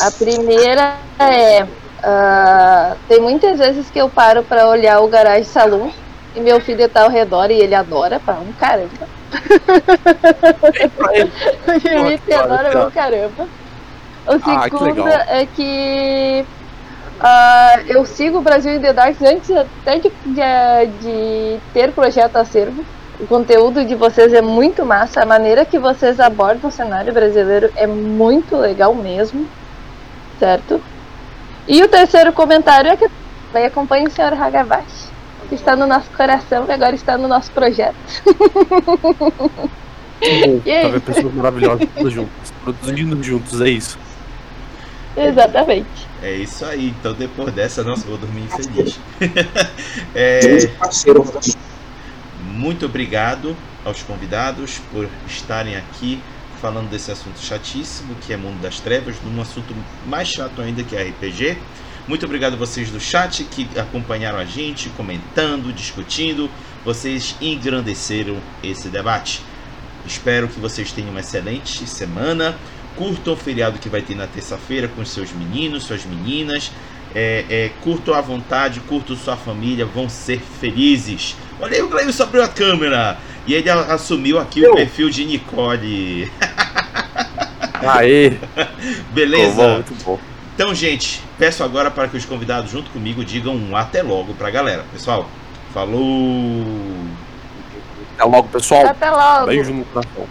A 0.02 0.12
primeira 0.12 0.98
é 1.20 1.68
Uh, 2.00 2.96
tem 3.08 3.20
muitas 3.20 3.60
vezes 3.60 3.90
que 3.90 4.00
eu 4.00 4.10
paro 4.10 4.42
para 4.44 4.68
olhar 4.68 5.02
o 5.02 5.10
garagem 5.10 5.44
salão 5.44 5.92
e 6.36 6.40
meu 6.40 6.62
filho 6.62 6.88
tá 6.88 7.04
ao 7.04 7.10
redor 7.10 7.52
e 7.52 7.60
ele 7.60 7.76
adora 7.76 8.20
pra 8.20 8.36
um 8.36 8.54
caramba. 8.54 9.20
adora 12.34 12.70
pra 12.70 12.88
um 12.88 12.92
caramba. 12.92 13.48
O 14.28 14.32
ah, 14.32 14.64
segundo 14.64 15.04
que 15.04 15.10
é 15.10 15.46
que 15.46 16.46
uh, 17.20 17.82
eu 17.88 18.06
sigo 18.06 18.38
o 18.38 18.42
Brasil 18.42 18.72
em 18.74 18.80
The 18.80 18.94
Dark 18.94 19.22
antes 19.22 19.52
até 19.52 19.98
de, 19.98 20.10
de, 20.26 20.42
de 21.02 21.60
ter 21.74 21.92
projeto 21.92 22.38
acervo. 22.38 22.86
O 23.20 23.28
conteúdo 23.28 23.84
de 23.84 23.96
vocês 23.96 24.34
é 24.34 24.42
muito 24.42 24.86
massa, 24.86 25.22
a 25.22 25.26
maneira 25.26 25.66
que 25.66 25.78
vocês 25.78 26.22
abordam 26.22 26.70
o 26.70 26.72
cenário 26.72 27.12
brasileiro 27.12 27.70
é 27.76 27.86
muito 27.86 28.56
legal 28.56 28.96
mesmo, 28.96 29.46
certo? 30.40 30.82
E 31.70 31.84
o 31.84 31.88
terceiro 31.88 32.34
comentário 32.34 32.90
é 32.90 32.98
que 32.98 33.08
vai 33.54 33.64
acompanhar 33.64 34.08
o 34.08 34.12
senhor 34.12 34.34
Hagavashi, 34.34 35.08
que 35.48 35.54
está 35.54 35.76
no 35.76 35.86
nosso 35.86 36.10
coração 36.10 36.66
e 36.68 36.72
agora 36.72 36.96
está 36.96 37.16
no 37.16 37.28
nosso 37.28 37.52
projeto. 37.52 37.96
e 40.66 40.68
é 40.72 40.90
tá 40.90 41.00
pessoas 41.00 41.32
maravilhosas 41.32 41.88
todas 41.96 42.12
juntas, 42.12 42.54
produzindo 42.64 43.22
juntos, 43.22 43.62
é 43.62 43.70
isso. 43.70 44.00
Exatamente. 45.16 46.10
É 46.24 46.34
isso 46.38 46.66
aí, 46.66 46.88
então 47.00 47.14
depois 47.14 47.54
dessa, 47.54 47.84
nossa, 47.84 48.08
vou 48.08 48.18
dormir 48.18 48.46
infeliz. 48.46 49.00
é, 50.16 50.42
muito 52.42 52.88
obrigado 52.88 53.56
aos 53.86 54.02
convidados 54.02 54.82
por 54.92 55.08
estarem 55.28 55.76
aqui 55.76 56.20
falando 56.60 56.90
desse 56.90 57.12
assunto 57.12 57.40
chatíssimo, 57.40 58.16
que 58.16 58.34
é 58.34 58.38
Mundo 58.38 58.62
das 58.62 58.80
Trevas, 58.80 59.16
num 59.24 59.42
assunto 59.42 59.74
mais 60.06 60.28
chato 60.28 60.62
ainda 60.62 60.84
que 60.84 60.96
é 60.96 61.04
RPG. 61.04 61.58
Muito 62.08 62.26
obrigado 62.26 62.54
a 62.54 62.58
vocês 62.58 62.90
do 62.90 63.00
chat 63.00 63.44
que 63.46 63.68
acompanharam 63.80 64.40
a 64.40 64.46
gente, 64.46 64.90
comentando, 64.90 65.72
discutindo. 65.72 66.50
Vocês 66.84 67.36
engrandeceram 67.40 68.38
esse 68.64 68.90
debate. 68.90 69.42
Espero 70.06 70.48
que 70.48 70.60
vocês 70.60 70.92
tenham 70.92 71.12
uma 71.12 71.20
excelente 71.20 71.86
semana. 71.88 72.56
Curtam 72.96 73.34
o 73.34 73.38
feriado 73.38 73.80
que 73.80 73.88
vai 73.88 74.02
ter 74.02 74.16
na 74.16 74.28
terça-feira 74.28 74.88
com 74.88 75.06
seus 75.06 75.32
meninos, 75.32 75.84
suas 75.84 76.04
meninas. 76.04 76.72
É, 77.14 77.46
é, 77.50 77.72
curtam 77.82 78.14
à 78.14 78.22
vontade, 78.22 78.80
curtam 78.82 79.16
sua 79.16 79.38
família, 79.38 79.86
vão 79.86 80.10
ser 80.10 80.40
felizes. 80.60 81.36
Olha 81.60 81.76
aí, 81.76 81.82
o 81.82 81.90
Gleison 81.90 82.24
abriu 82.24 82.44
a 82.44 82.48
câmera. 82.48 83.18
E 83.50 83.56
ele 83.56 83.68
assumiu 83.68 84.38
aqui 84.38 84.62
Eu. 84.62 84.74
o 84.74 84.76
perfil 84.76 85.10
de 85.10 85.26
Nicole. 85.26 86.32
Aê! 87.82 88.38
Beleza? 89.10 89.56
Bom, 89.56 89.74
muito 89.74 90.04
bom. 90.06 90.20
Então, 90.54 90.76
gente, 90.76 91.20
peço 91.36 91.64
agora 91.64 91.90
para 91.90 92.08
que 92.08 92.16
os 92.16 92.26
convidados 92.26 92.70
junto 92.70 92.92
comigo 92.92 93.26
digam 93.26 93.56
um 93.56 93.76
até 93.76 94.04
logo 94.04 94.36
pra 94.36 94.52
galera. 94.52 94.86
Pessoal, 94.94 95.28
falou! 95.74 96.64
Até 98.14 98.24
logo, 98.24 98.48
pessoal. 98.50 98.86
Até 98.86 99.10
logo. 99.10 99.48
Beijo 99.48 99.74
no 99.74 99.84
coração. 99.86 100.28